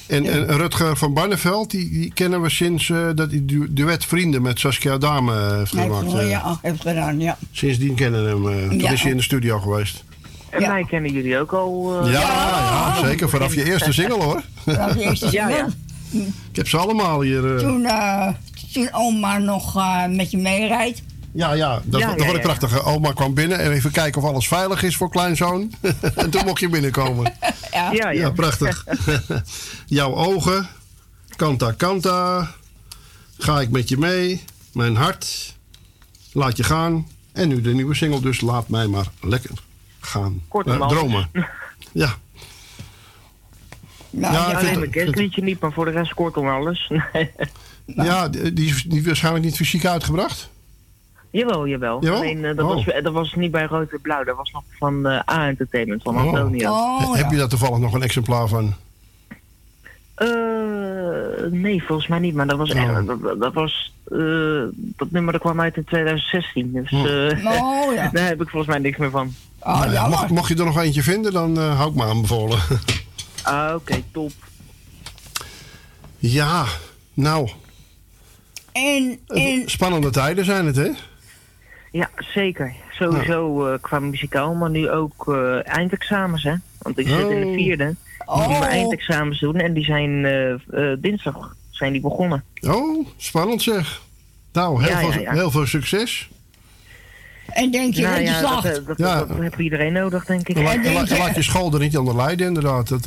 en, 0.07 0.25
en 0.25 0.57
Rutger 0.57 0.97
van 0.97 1.13
Barneveld, 1.13 1.71
die, 1.71 1.89
die 1.89 2.13
kennen 2.13 2.41
we 2.41 2.49
sinds 2.49 2.89
eh, 2.89 2.97
dat 3.15 3.29
hij 3.31 3.41
du 3.45 3.73
duet 3.73 4.05
Vrienden 4.05 4.41
met 4.41 4.59
Saskia 4.59 4.97
Dame 4.97 5.33
eh, 5.49 5.57
heeft 5.57 5.69
gemaakt. 5.69 6.11
wel, 6.11 6.21
ja, 6.21 6.59
heeft 6.61 6.81
gedaan, 6.81 7.19
ja. 7.19 7.37
Sindsdien 7.51 7.95
kennen 7.95 8.23
we 8.43 8.51
hem. 8.51 8.69
toen 8.69 8.79
Ja. 8.79 8.91
is 8.91 9.01
hij 9.01 9.11
in 9.11 9.17
de 9.17 9.23
studio 9.23 9.59
geweest. 9.59 10.03
En 10.49 10.61
mij 10.61 10.83
kennen 10.89 11.11
jullie 11.11 11.39
ook 11.39 11.51
al. 11.53 11.99
Ja, 12.09 12.19
ja, 12.19 12.95
zeker. 13.05 13.29
Vanaf 13.29 13.55
je 13.55 13.63
eerste 13.63 13.93
single 13.93 14.23
hoor. 14.23 14.41
Vanaf 14.65 14.93
je 14.93 15.01
eerste 15.01 15.25
Ja, 15.31 15.47
single. 15.47 15.55
ja. 16.11 16.25
Ik 16.49 16.55
heb 16.55 16.67
ze 16.67 16.77
allemaal 16.77 17.21
hier. 17.21 17.57
Toen, 17.57 17.85
eh, 17.85 18.27
toen 18.73 18.87
oma 18.91 19.37
nog 19.37 19.77
met 20.09 20.31
je 20.31 20.37
meerijdt. 20.37 21.01
Ja, 21.33 21.53
ja, 21.53 21.81
dat, 21.83 21.99
Ja, 21.99 22.07
dat 22.07 22.19
ja, 22.19 22.25
vond 22.25 22.37
ik 22.37 22.45
ja. 22.45 22.53
prachtig. 22.53 22.85
Oma 22.85 23.11
kwam 23.11 23.33
binnen 23.33 23.59
en 23.59 23.71
even 23.71 23.91
kijken 23.91 24.21
of 24.21 24.27
alles 24.27 24.47
veilig 24.47 24.83
is 24.83 24.95
voor 24.97 25.09
kleinzoon. 25.09 25.73
en 26.15 26.29
toen 26.29 26.45
mocht 26.45 26.59
je 26.59 26.69
binnenkomen. 26.69 27.33
Ja, 27.71 27.91
ja. 27.91 28.09
Ja, 28.09 28.29
prachtig. 28.31 28.85
Jouw 29.85 30.15
ogen, 30.15 30.67
kanta 31.35 31.71
kanta. 31.71 32.51
Ga 33.37 33.61
ik 33.61 33.69
met 33.69 33.89
je 33.89 33.97
mee, 33.97 34.43
mijn 34.73 34.95
hart. 34.95 35.55
Laat 36.31 36.57
je 36.57 36.63
gaan. 36.63 37.07
En 37.31 37.47
nu 37.47 37.61
de 37.61 37.73
nieuwe 37.73 37.95
single, 37.95 38.21
dus 38.21 38.41
laat 38.41 38.67
mij 38.69 38.87
maar 38.87 39.05
lekker 39.21 39.51
gaan. 39.99 40.41
Kort 40.47 40.67
Eh, 40.67 40.73
en 40.73 40.87
dromen. 40.87 41.29
Ja. 41.91 42.15
Nou, 44.09 44.33
Ja, 44.33 44.39
ja, 44.39 44.39
ik 44.41 44.47
vind 44.47 44.57
alleen 44.57 44.69
het- 44.69 44.79
mijn 44.79 44.91
kerstliedje 44.91 45.43
niet, 45.43 45.59
maar 45.59 45.71
voor 45.73 45.85
de 45.85 45.91
rest 45.91 46.13
kort 46.13 46.37
om 46.37 46.47
alles. 46.49 46.91
Ja, 47.85 48.27
die 48.29 48.53
die 48.53 48.73
is 48.89 49.05
waarschijnlijk 49.05 49.45
niet 49.45 49.55
fysiek 49.55 49.85
uitgebracht. 49.85 50.49
Jawel, 51.39 51.67
jawel. 51.67 52.01
Jawel? 52.03 52.19
Alleen 52.19 52.45
eh, 52.45 52.55
dat, 52.55 52.65
Oh. 52.65 52.73
was, 52.85 53.01
dat 53.03 53.13
was 53.13 53.33
niet 53.35 53.51
bij 53.51 53.65
Rood 53.65 53.91
en 53.91 54.01
Blauw, 54.01 54.23
dat 54.23 54.35
was 54.35 54.51
nog 54.51 54.63
van 54.79 55.07
eh, 55.07 55.19
A 55.35 55.47
Entertainment, 55.47 56.01
van 56.03 56.15
Oh. 56.15 56.21
Antonio. 56.21 56.97
He- 56.99 57.17
Heb 57.17 57.31
je 57.31 57.37
daar 57.37 57.47
toevallig 57.47 57.77
nog 57.79 57.93
een 57.93 58.01
exemplaar 58.03 58.47
van? 58.47 58.73
Eh, 60.15 60.27
nee, 61.51 61.83
volgens 61.83 62.07
mij 62.07 62.19
niet, 62.19 62.35
maar 62.35 62.47
dat 62.47 62.57
was 62.57 62.71
Oh. 62.71 62.77
echt, 62.81 63.05
dat, 63.07 63.21
dat- 63.21 63.39
dat 63.39 63.53
was, 63.53 63.93
eh, 64.11 64.63
dat 64.75 65.11
nummer 65.11 65.31
dat 65.33 65.41
kwam 65.41 65.61
uit 65.61 65.77
in 65.77 65.83
2016, 65.83 66.71
dus 66.71 66.91
Oh. 66.91 66.99
eh, 67.29 67.45
Oh, 67.45 67.93
ja. 67.93 68.09
daar 68.13 68.27
heb 68.27 68.41
ik 68.41 68.49
volgens 68.49 68.71
mij 68.71 68.79
niks 68.81 68.97
meer 68.97 69.09
van. 69.11 69.33
Nou 69.63 69.91
ja, 69.91 70.07
mocht, 70.07 70.29
mocht 70.29 70.47
je 70.47 70.55
er 70.55 70.65
nog 70.65 70.77
eentje 70.81 71.03
vinden, 71.03 71.31
dan 71.33 71.57
eh, 71.57 71.77
hou 71.77 71.89
ik 71.89 71.95
me 71.95 72.03
aanbevolen. 72.03 72.59
Ah, 73.43 73.75
oké, 73.75 74.03
top. 74.11 74.31
ja, 76.17 76.65
nou, 77.13 77.49
En, 78.71 79.19
en 79.27 79.61
spannende 79.65 80.09
tijden 80.09 80.45
zijn 80.45 80.65
het, 80.65 80.75
hè? 80.75 80.89
Ja, 81.93 82.09
zeker. 82.17 82.73
Sowieso 82.91 83.67
eh, 83.67 83.79
qua 83.81 83.99
muzikaal, 83.99 84.53
maar 84.53 84.69
nu 84.69 84.89
ook 84.89 85.27
eh, 85.27 85.67
eindexamens, 85.67 86.43
hè. 86.43 86.53
Want 86.77 86.97
ik 86.99 87.07
zit 87.07 87.29
in 87.29 87.39
de 87.39 87.45
Oh. 87.45 87.53
vierde. 87.53 87.95
Oh. 88.25 88.41
Ik 88.43 88.47
moet 88.49 88.59
mijn 88.59 88.71
eindexamens 88.71 89.39
doen 89.39 89.55
en 89.55 89.73
die 89.73 89.83
zijn 89.83 90.25
eh, 90.25 90.93
dinsdag 90.99 91.55
zijn 91.69 91.91
die 91.91 92.01
begonnen. 92.01 92.43
Oh, 92.61 93.07
spannend 93.17 93.61
zeg. 93.61 94.01
Nou, 94.53 94.81
heel, 94.83 94.89
Ja, 94.91 94.99
veel, 94.99 95.11
ja, 95.11 95.19
ja. 95.19 95.31
heel 95.31 95.51
veel 95.51 95.65
succes. 95.65 96.29
En 97.47 97.71
denk 97.71 97.93
je 97.93 98.01
nou 98.01 98.13
dat 98.15 98.23
je 98.23 98.29
ja, 98.31 98.61
dat, 98.61 98.85
dat, 98.85 98.97
Ja. 98.97 99.25
dat, 99.25 99.37
heeft 99.39 99.57
iedereen 99.59 99.93
nodig, 99.93 100.25
denk 100.25 100.47
ik. 100.49 100.55
En 100.57 100.63
laat, 100.63 101.09
en 101.09 101.17
laat- 101.17 101.35
je 101.35 101.41
school 101.41 101.73
er 101.73 101.79
niet 101.79 101.97
onder 101.97 102.15
lijden, 102.15 102.47
inderdaad. 102.47 102.87
Dat, 102.87 103.05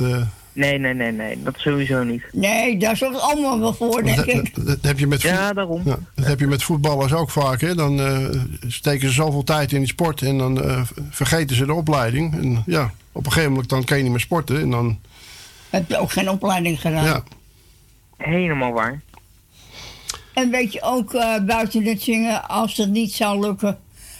Nee, 0.57 0.77
nee, 0.79 0.93
nee, 0.93 1.11
nee. 1.11 1.43
Dat 1.43 1.53
sowieso 1.57 2.03
niet. 2.03 2.23
Nee, 2.31 2.77
daar 2.77 2.97
zorgt 2.97 3.19
allemaal 3.21 3.59
wel 3.59 3.73
voor, 3.73 4.03
denk 4.03 4.15
dat, 4.17 4.27
ik. 4.27 4.55
dat- 4.55 4.65
dat 4.67 4.77
heb 4.81 4.99
je 4.99 5.07
met 5.07 5.21
Ja, 5.21 5.53
daarom. 5.53 5.81
Ja, 5.85 5.97
dat 6.15 6.25
heb 6.25 6.39
je 6.39 6.47
met 6.47 6.63
voetballers 6.63 7.13
ook 7.13 7.29
vaak. 7.29 7.61
Hè? 7.61 7.75
Dan 7.75 7.99
eh, 7.99 8.27
steken 8.67 9.07
ze 9.07 9.13
zoveel 9.13 9.43
tijd 9.43 9.71
in 9.71 9.79
die 9.79 9.87
sport 9.87 10.21
en 10.21 10.37
dan 10.37 10.63
eh, 10.63 10.81
vergeten 11.09 11.55
ze 11.55 11.65
de 11.65 11.73
opleiding. 11.73 12.33
En 12.41 12.63
ja, 12.65 12.91
op 13.11 13.25
een 13.25 13.31
gegeven 13.31 13.51
moment 13.51 13.69
dan 13.69 13.83
kan 13.83 13.97
je 13.97 14.03
niet 14.03 14.11
meer 14.11 14.21
sporten. 14.21 14.59
En 14.61 14.69
dan, 14.69 14.99
Heb 15.69 15.89
je 15.89 15.97
ook 15.97 16.11
geen 16.11 16.29
opleiding 16.29 16.81
gedaan. 16.81 17.03
ja. 17.05 17.23
Helemaal 18.17 18.71
waar. 18.71 19.01
En 20.33 20.49
weet 20.51 20.73
je 20.73 20.81
ook 20.81 21.13
eh, 21.13 21.39
buiten 21.45 21.83
het 21.85 22.01
zingen, 22.01 22.47
als 22.49 22.77
het 22.77 22.89
niet 22.89 23.13
zou 23.13 23.39
lukken, 23.39 23.77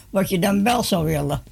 wat 0.09 0.29
je 0.29 0.39
dan 0.39 0.63
wel 0.63 0.83
zou 0.83 1.05
willen? 1.05 1.43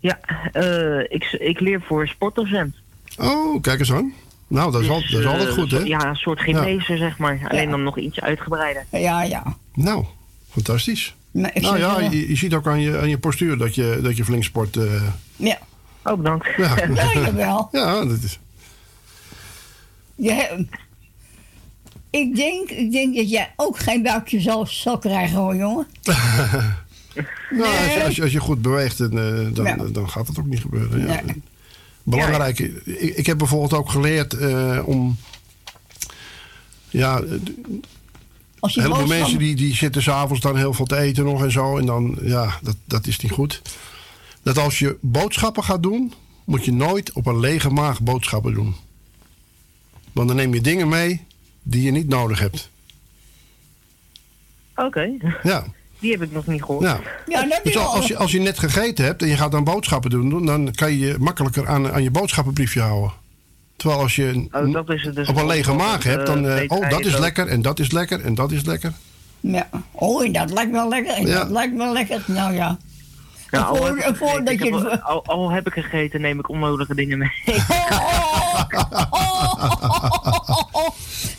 Ja, 0.00 0.18
eh, 0.52 0.98
ik, 1.08 1.24
ik 1.38 1.60
leer 1.60 1.82
voor 1.86 2.08
sportdocent. 2.08 2.74
Oh, 3.18 3.60
kijk 3.60 3.78
eens 3.78 3.92
aan. 3.92 4.12
Nou, 4.46 4.72
dat 4.72 4.82
is, 4.82 4.88
al, 4.88 5.00
dat 5.00 5.18
is 5.20 5.24
eh, 5.24 5.30
altijd 5.32 5.50
goed, 5.52 5.70
hè? 5.70 5.78
Ja, 5.78 6.04
een 6.08 6.16
soort 6.16 6.40
gymnasium, 6.40 6.98
zeg 6.98 7.18
maar. 7.18 7.40
Alleen 7.48 7.70
dan 7.70 7.82
nog 7.82 7.98
iets 7.98 8.20
uitgebreider. 8.20 8.86
Ja, 8.90 9.22
ja. 9.22 9.56
Nou, 9.74 10.04
fantastisch. 10.50 11.14
Ik 11.32 11.62
Nou 11.62 11.78
ja, 11.78 11.96
wel- 11.98 12.10
je, 12.10 12.28
je 12.28 12.36
ziet 12.36 12.54
ook 12.54 12.66
aan 12.66 12.80
je, 12.80 12.98
aan 12.98 13.08
je 13.08 13.18
postuur 13.18 13.58
dat 13.58 13.74
je, 13.74 13.98
dat 14.02 14.16
je 14.16 14.24
flink 14.24 14.44
sport. 14.44 14.76
eh, 14.76 15.02
Ja. 15.36 15.58
Oh, 16.04 16.16
bedankt. 16.16 16.48
ja. 16.56 16.74
Jawel. 17.14 17.68
ja, 17.72 18.04
dat 18.04 18.22
is. 18.22 18.38
Je 20.14 20.32
hebt- 20.32 20.62
ik, 22.10 22.36
denk, 22.36 22.70
ik 22.70 22.92
denk 22.92 23.16
dat 23.16 23.30
jij 23.30 23.52
ook 23.56 23.78
geen 23.78 24.02
buikje 24.02 24.40
zal, 24.40 24.66
zal 24.66 24.98
krijgen 24.98 25.36
hoor, 25.36 25.56
jongen. 25.56 25.86
Nou, 27.50 27.68
als, 27.84 27.94
je, 27.94 28.04
als, 28.04 28.16
je, 28.16 28.22
als 28.22 28.32
je 28.32 28.40
goed 28.40 28.62
beweegt, 28.62 28.98
dan, 28.98 29.10
eh, 29.18 29.54
dan, 29.54 29.64
Ja. 29.64 29.76
dan 29.76 30.10
gaat 30.10 30.26
het 30.28 30.38
ook 30.38 30.46
niet 30.46 30.60
gebeuren. 30.60 31.00
Ja. 31.00 31.20
Nee. 31.24 31.42
Belangrijk. 32.02 32.58
Ik, 32.58 33.16
ik 33.16 33.26
heb 33.26 33.38
bijvoorbeeld 33.38 33.72
ook 33.72 33.90
geleerd 33.90 34.32
eh, 34.32 34.82
om. 34.84 35.16
Ja, 36.88 37.20
eh, 37.20 37.32
Als 38.58 38.74
je 38.74 38.80
heel 38.80 38.94
veel 38.94 39.06
mensen 39.06 39.38
die, 39.38 39.54
die 39.54 39.74
zitten 39.74 40.02
s'avonds 40.02 40.42
dan 40.42 40.56
heel 40.56 40.74
veel 40.74 40.86
te 40.86 40.96
eten 40.96 41.24
nog 41.24 41.42
en 41.42 41.52
zo. 41.52 41.78
En 41.78 41.86
dan, 41.86 42.18
ja, 42.22 42.58
dat, 42.62 42.76
dat 42.84 43.06
is 43.06 43.18
niet 43.18 43.32
goed. 43.32 43.62
Dat 44.42 44.58
als 44.58 44.78
je 44.78 44.96
boodschappen 45.00 45.64
gaat 45.64 45.82
doen, 45.82 46.12
moet 46.44 46.64
je 46.64 46.72
nooit 46.72 47.12
op 47.12 47.26
een 47.26 47.40
lege 47.40 47.70
maag 47.70 48.00
boodschappen 48.00 48.54
doen. 48.54 48.74
Want 50.12 50.28
dan 50.28 50.36
neem 50.36 50.54
je 50.54 50.60
dingen 50.60 50.88
mee 50.88 51.24
die 51.62 51.82
je 51.82 51.90
niet 51.90 52.08
nodig 52.08 52.38
hebt. 52.38 52.70
Oké, 54.74 55.10
Ja. 55.42 55.64
Die 56.02 56.10
heb 56.12 56.22
ik 56.22 56.32
nog 56.32 56.46
niet 56.46 56.62
gehoord. 56.62 56.82
Ja. 57.26 57.46
Dus 57.62 57.76
als 57.76 58.06
je, 58.06 58.16
als 58.16 58.32
je 58.32 58.40
net 58.40 58.58
gegeten 58.58 59.04
hebt 59.04 59.22
en 59.22 59.28
je 59.28 59.36
gaat 59.36 59.50
dan 59.52 59.64
boodschappen 59.64 60.10
doen, 60.10 60.46
dan 60.46 60.70
kan 60.74 60.92
je 60.92 60.98
je 60.98 61.14
makkelijker 61.18 61.68
aan, 61.68 61.92
aan 61.92 62.02
je 62.02 62.10
boodschappenbriefje 62.10 62.80
houden. 62.80 63.12
Terwijl 63.76 64.00
als 64.00 64.16
je 64.16 64.46
Oh, 64.52 64.72
dat 64.72 64.90
is 64.90 65.02
het 65.04 65.14
dus 65.14 65.28
op 65.28 65.36
een 65.36 65.46
lege 65.46 65.72
maag 65.72 66.02
hebt, 66.02 66.26
dan. 66.26 66.46
eh, 66.46 66.58
eh, 66.62 66.64
oh, 66.70 66.90
dat 66.90 67.04
is 67.04 67.14
ook. 67.14 67.20
lekker 67.20 67.46
en 67.48 67.62
dat 67.62 67.78
is 67.78 67.90
lekker 67.90 68.20
en 68.20 68.34
dat 68.34 68.50
is 68.52 68.64
lekker. 68.64 68.92
Ja. 69.40 69.68
Oh, 69.90 70.24
en 70.24 70.32
dat 70.32 70.50
lijkt 70.52 70.70
wel 70.70 70.88
lekker. 70.88 71.14
En 71.14 71.26
Ja. 71.26 71.38
dat 71.38 71.50
lijkt 71.50 71.76
wel 71.76 71.92
lekker. 71.92 72.22
Nou 72.26 72.54
ja. 72.54 72.78
Al, 73.50 73.76
voor- 73.76 73.86
heb 73.86 74.58
je- 74.60 74.74
heb- 74.88 75.00
al, 75.02 75.24
al 75.26 75.50
heb 75.50 75.66
ik 75.66 75.72
gegeten, 75.72 76.20
neem 76.20 76.38
ik 76.38 76.48
onnodige 76.48 76.94
dingen 76.94 77.18
mee. 77.18 77.30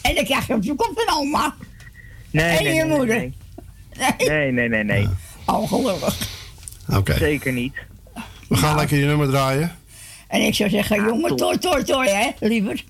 En 0.01 0.15
dan 0.15 0.23
krijg 0.25 0.47
je 0.47 0.53
op 0.53 0.63
je 0.63 0.75
kop 0.75 0.91
van 1.05 1.17
oma. 1.17 1.53
Nee, 2.31 2.57
en 2.57 2.63
nee, 2.63 2.73
je 2.73 2.83
nee, 2.83 2.97
moeder. 2.97 3.15
nee. 3.17 3.33
Nee, 4.17 4.51
nee, 4.51 4.69
nee, 4.69 4.83
nee. 4.83 5.07
Oh, 5.45 5.67
gelukkig. 5.67 6.17
Oké. 6.89 7.17
Zeker 7.17 7.51
niet. 7.51 7.73
We 8.49 8.55
gaan 8.57 8.75
lekker 8.75 8.97
je 8.97 9.05
nummer 9.05 9.29
draaien. 9.29 9.75
En 10.27 10.41
ik 10.41 10.55
zou 10.55 10.69
zeggen, 10.69 11.03
jongen, 11.03 11.35
toi, 11.35 11.57
toi, 11.57 11.83
toi, 11.83 12.09
hè, 12.09 12.29
liever. 12.47 12.83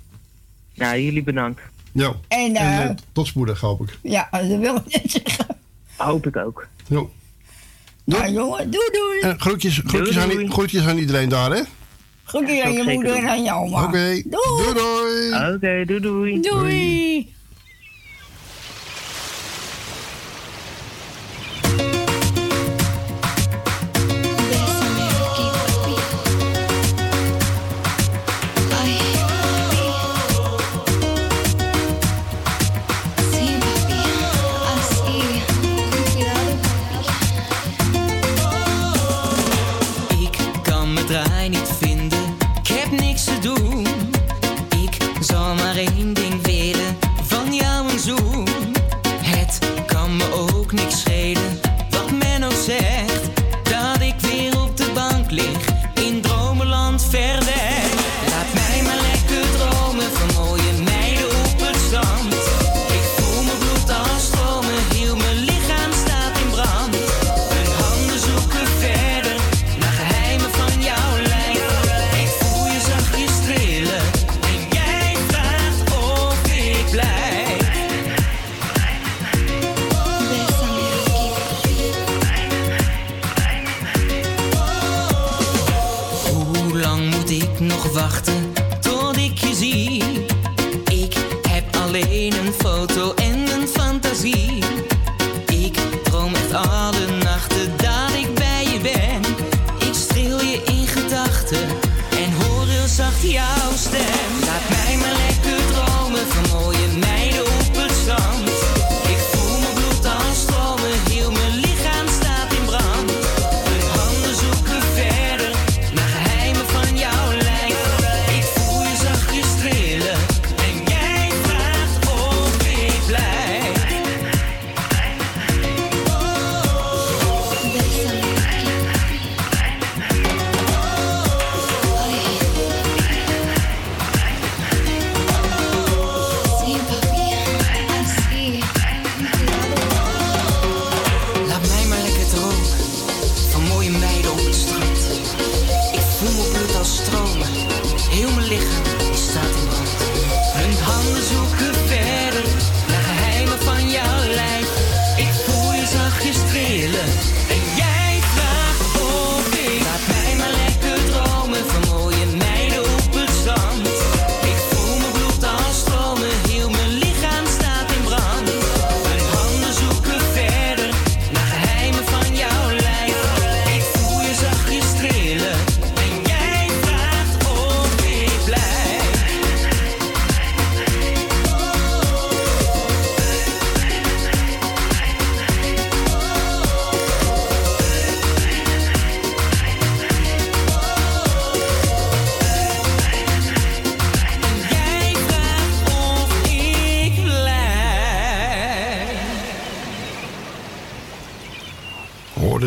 Nou, 0.75 0.99
jullie 0.99 1.23
bedankt. 1.23 1.61
Ja. 1.91 2.13
En, 2.27 2.55
eh, 2.55 2.79
En, 2.79 2.89
eh, 2.89 2.95
tot 3.11 3.27
spoedig, 3.27 3.59
hoop 3.59 3.81
ik. 3.81 3.97
Ja, 4.01 4.27
dat 4.31 4.47
wil 4.59 4.75
ik 4.75 5.01
net 5.01 5.21
zeggen. 5.23 5.45
Hoop 5.95 6.27
ik 6.27 6.37
ook. 6.37 6.67
Jo. 6.87 7.11
Nou, 8.03 8.31
jongen, 8.31 8.71
doei, 8.71 8.89
doei. 8.91 9.19
En 9.19 9.39
groetjes, 9.39 9.81
groetjes, 9.85 10.17
aan, 10.17 10.51
groetjes 10.51 10.85
aan 10.87 10.97
iedereen 10.97 11.29
daar, 11.29 11.51
hè? 11.51 11.61
Groetjes 12.23 12.61
aan 12.61 12.73
je 12.73 12.83
moeder 12.83 13.15
en 13.15 13.29
aan 13.29 13.43
je 13.43 13.53
oma. 13.53 13.83
Oké. 13.83 14.21
Doei. 14.25 14.73
Doei, 14.73 14.73
doei. 14.73 15.53
Oké, 15.53 15.85
doei 15.85 15.99
doei. 15.99 16.41
Doei. 16.41 17.33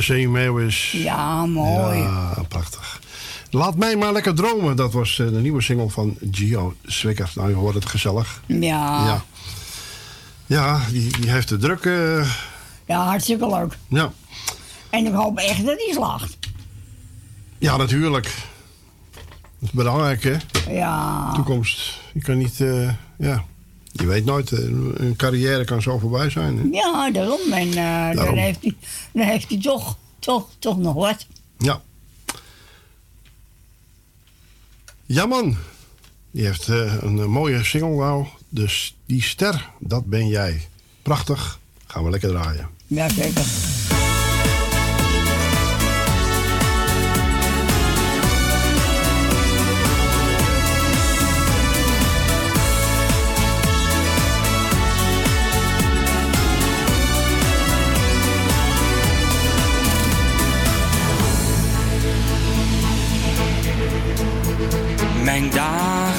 Zeemeeuw 0.07 0.59
is. 0.59 0.91
Ja, 0.93 1.47
mooi. 1.47 1.99
Ja, 1.99 2.43
prachtig. 2.49 3.01
Laat 3.51 3.77
mij 3.77 3.97
maar 3.97 4.13
lekker 4.13 4.35
dromen. 4.35 4.77
Dat 4.77 4.93
was 4.93 5.19
eh, 5.19 5.27
de 5.27 5.41
nieuwe 5.41 5.63
single 5.63 5.89
van 5.91 6.17
Gio 6.31 6.75
Zwicker. 6.83 7.31
Nou, 7.35 7.49
je 7.49 7.55
hoort 7.55 7.75
het 7.75 7.87
gezellig. 7.87 8.43
Ja. 8.47 8.59
Ja, 9.07 9.25
ja 10.47 10.81
die, 10.91 11.21
die 11.21 11.31
heeft 11.31 11.49
de 11.49 11.57
druk. 11.57 11.85
eh, 11.85 12.31
Ja, 12.87 13.05
hartstikke 13.05 13.49
leuk. 13.49 13.77
ja. 13.89 14.13
En 14.91 15.07
ik 15.07 15.13
hoop 15.13 15.39
echt 15.39 15.65
dat 15.67 15.77
hij 15.85 15.93
slaagt. 15.93 16.39
ja, 17.59 17.77
natuurlijk. 17.77 18.25
Dat 19.59 19.69
is 19.69 19.71
belangrijk, 19.71 20.23
hè? 20.23 20.37
Ja. 20.73 21.33
Toekomst. 21.35 21.99
Je 22.15 22.21
kan 22.21 22.39
niet. 22.39 22.61
eh, 22.61 22.91
ja. 23.19 23.45
Je 23.93 24.07
weet 24.07 24.25
nooit. 24.25 24.51
een 24.51 25.15
carrière 25.17 25.65
kan 25.65 25.83
zo 25.83 25.99
voorbij 25.99 26.31
zijn. 26.31 26.57
Hè? 26.59 26.63
Ja, 26.79 27.11
daarom. 27.11 27.53
En 27.53 27.69
eh, 27.69 28.17
dan, 28.25 28.35
heeft 28.37 28.59
hij, 28.63 28.75
dan 29.13 29.27
heeft 29.27 29.49
hij 29.49 29.59
toch, 29.61 29.96
toch, 30.59 30.79
nog 30.79 30.95
wat. 30.95 31.27
Ja. 31.59 31.83
Ja, 35.07 35.27
man. 35.27 35.57
Die 36.31 36.45
heeft 36.45 36.69
eh, 36.69 37.03
een, 37.03 37.19
eh, 37.19 37.25
mooie 37.25 37.65
single 37.65 37.97
nou. 37.97 38.27
Dus 38.49 38.97
die 39.07 39.23
ster, 39.23 39.71
dat 39.81 40.05
ben 40.07 40.29
jij. 40.29 40.69
Prachtig. 41.03 41.59
Gaan 41.87 42.05
we 42.05 42.11
lekker 42.11 42.29
draaien. 42.29 42.69
Ja, 42.87 43.09
zeker. 43.09 43.45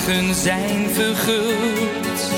Dagen 0.08 0.36
zijn 0.36 0.90
verguld 0.90 2.32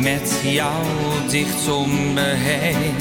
met 0.00 0.40
jou 0.42 0.84
dicht 1.28 1.68
om 1.68 2.12
me 2.12 2.34
heen. 2.36 2.94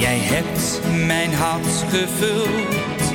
Jij 0.00 0.18
hebt 0.18 0.80
mijn 1.06 1.34
hart 1.34 1.84
gevuld 1.90 3.14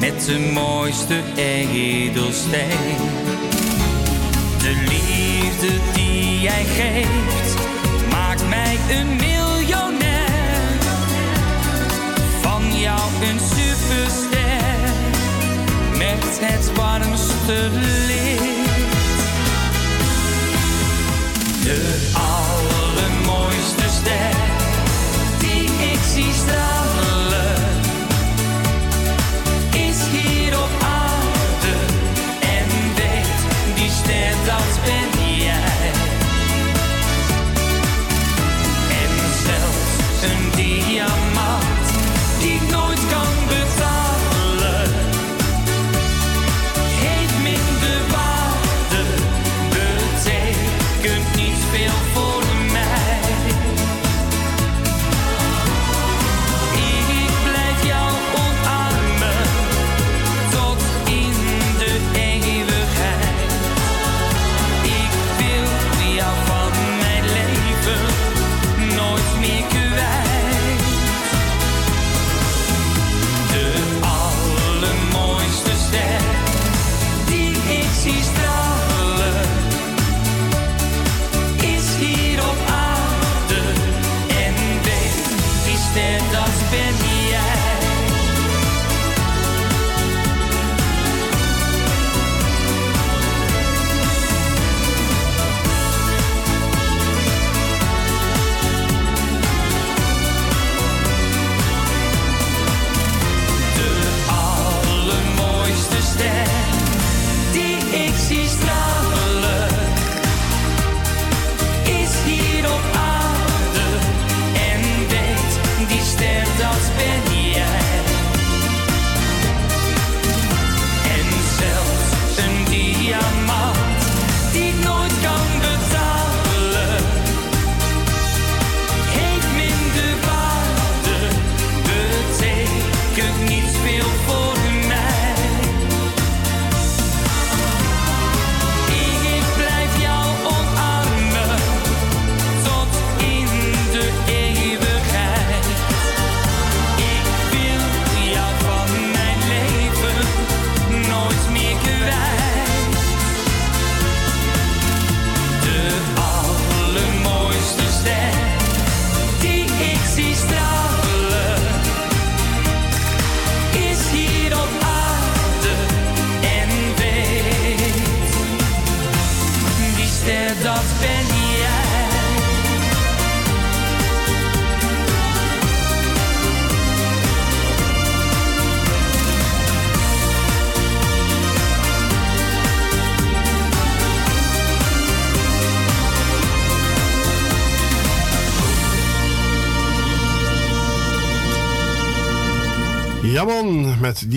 met 0.00 0.24
de 0.24 0.50
mooiste 0.52 1.20
edelsteen. 1.36 2.96
De 4.58 4.84
liefde 4.88 5.92
die 5.94 6.40
jij 6.40 6.64
geeft 6.64 7.56
maakt 8.10 8.48
mij 8.48 8.76
een 8.90 9.16
miljonair. 9.16 10.80
Van 12.40 12.80
jou 12.80 13.00
een 13.22 13.40
superster 13.56 14.41
het 16.20 16.72
warmste 16.76 17.68
licht. 18.06 18.52
De 21.62 22.10
allermooiste 22.12 23.88
ster 23.88 24.36
die 25.38 25.64
ik 25.64 26.00
zie 26.14 26.32
stralen, 26.32 27.21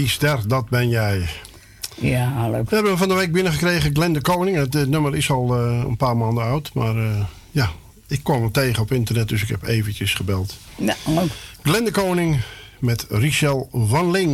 die 0.06 0.14
ster, 0.14 0.48
dat 0.48 0.69
ben 0.69 0.90
jij. 0.90 1.27
Ja, 1.95 2.50
leuk. 2.50 2.69
We 2.69 2.75
hebben 2.75 2.98
van 2.98 3.08
de 3.08 3.14
week 3.14 3.32
binnengekregen 3.32 3.95
Glenn 3.95 4.14
de 4.14 4.22
Koning. 4.22 4.58
Het 4.58 4.75
eh, 4.75 4.84
nummer 4.84 5.16
is 5.16 5.30
al 5.32 5.56
eh, 5.56 5.84
een 5.88 5.98
paar 5.98 6.17
maanden 6.17 6.43
oud. 6.43 6.74
Maar 6.74 6.95
eh, 6.98 7.24
ja, 7.51 7.72
ik 8.08 8.24
kwam 8.24 8.42
hem 8.42 8.51
tegen 8.51 8.82
op 8.82 8.92
internet, 8.92 9.27
dus 9.27 9.42
ik 9.42 9.48
heb 9.50 9.64
eventjes 9.64 10.14
gebeld. 10.14 10.58
Ja, 10.75 10.95
leuk. 11.06 11.32
Glenn 11.64 11.85
de 11.85 11.92
Koning 11.92 12.42
met 12.80 13.06
Richel 13.09 13.69
van 13.72 14.11
Ling. 14.11 14.32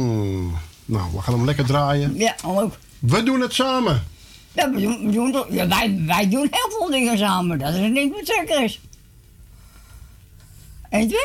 Nou, 0.86 1.04
we 1.14 1.22
gaan 1.22 1.34
hem 1.34 1.46
lekker 1.46 1.66
draaien. 1.66 2.16
Ja, 2.16 2.36
leuk. 2.46 2.74
We 3.00 3.24
doen 3.24 3.42
het 3.42 3.54
samen. 3.54 4.04
Ja, 4.52 4.72
we 4.72 4.82
doen, 4.82 5.06
we 5.06 5.12
doen, 5.12 5.32
toch- 5.32 5.48
ja, 5.50 5.68
wij, 5.68 6.02
wij 6.06 6.30
doen 6.30 6.48
heel 6.52 6.78
veel 6.78 6.90
dingen 6.90 7.18
samen. 7.18 7.60
Dat 7.60 7.74
is 7.74 7.90
niet 7.90 8.12
wat 8.14 8.36
zeker 8.38 8.64
is. 8.64 8.80
1, 10.90 11.08
2. 11.08 11.20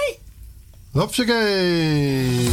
Hopsakee. 0.93 2.51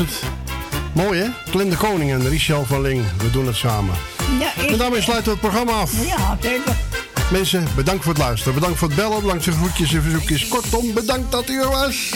Het. 0.00 0.22
Mooi 0.94 1.20
hè? 1.20 1.26
Clem 1.50 1.70
de 1.70 1.76
Koning 1.76 2.10
en 2.10 2.28
Richel 2.28 2.64
van 2.64 2.80
Ling. 2.80 3.04
We 3.18 3.30
doen 3.30 3.46
het 3.46 3.56
samen. 3.56 3.94
Ja, 4.40 4.62
ik- 4.62 4.70
En 4.70 4.78
daarmee 4.78 5.02
sluiten 5.02 5.26
we 5.32 5.38
het 5.38 5.40
programma 5.40 5.72
af. 5.72 6.04
Ja, 6.06 6.38
zeker. 6.40 6.72
Mensen, 7.30 7.66
bedankt 7.76 8.02
voor 8.04 8.12
het 8.12 8.22
luisteren. 8.22 8.54
Bedankt 8.54 8.78
voor 8.78 8.88
het 8.88 8.96
bellen. 8.96 9.20
Bedankt 9.20 9.44
voor 9.44 9.52
de 9.52 9.58
groetjes 9.58 9.92
en 9.94 10.02
verzoekjes. 10.02 10.48
Kortom, 10.48 10.92
bedankt 10.94 11.32
dat 11.32 11.48
u 11.48 11.60
er 11.60 11.68
was. 11.70 12.10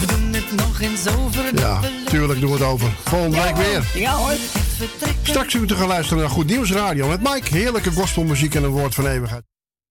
We 0.00 0.06
doen 0.06 0.32
het 0.32 0.54
nog 0.56 0.80
eens 0.80 1.06
over. 1.16 1.58
Ja, 1.58 1.80
tuurlijk 2.04 2.40
doen 2.40 2.50
we 2.50 2.56
het 2.56 2.66
over. 2.66 2.88
Volgende 3.04 3.42
week 3.42 3.56
weer. 3.56 3.84
Ja 3.94 4.14
hoor. 4.14 4.32
Straks 5.22 5.54
u 5.54 5.66
te 5.66 5.76
gaan 5.76 5.88
luisteren 5.88 6.22
naar 6.22 6.30
Goed 6.32 6.46
Nieuws 6.46 6.70
Radio 6.72 7.08
met 7.08 7.22
Mike. 7.22 7.56
Heerlijke 7.56 7.90
gospelmuziek 7.92 8.54
en 8.54 8.62
een 8.64 8.70
woord 8.70 8.94
van 8.94 9.06
eeuwigheid. 9.06 9.42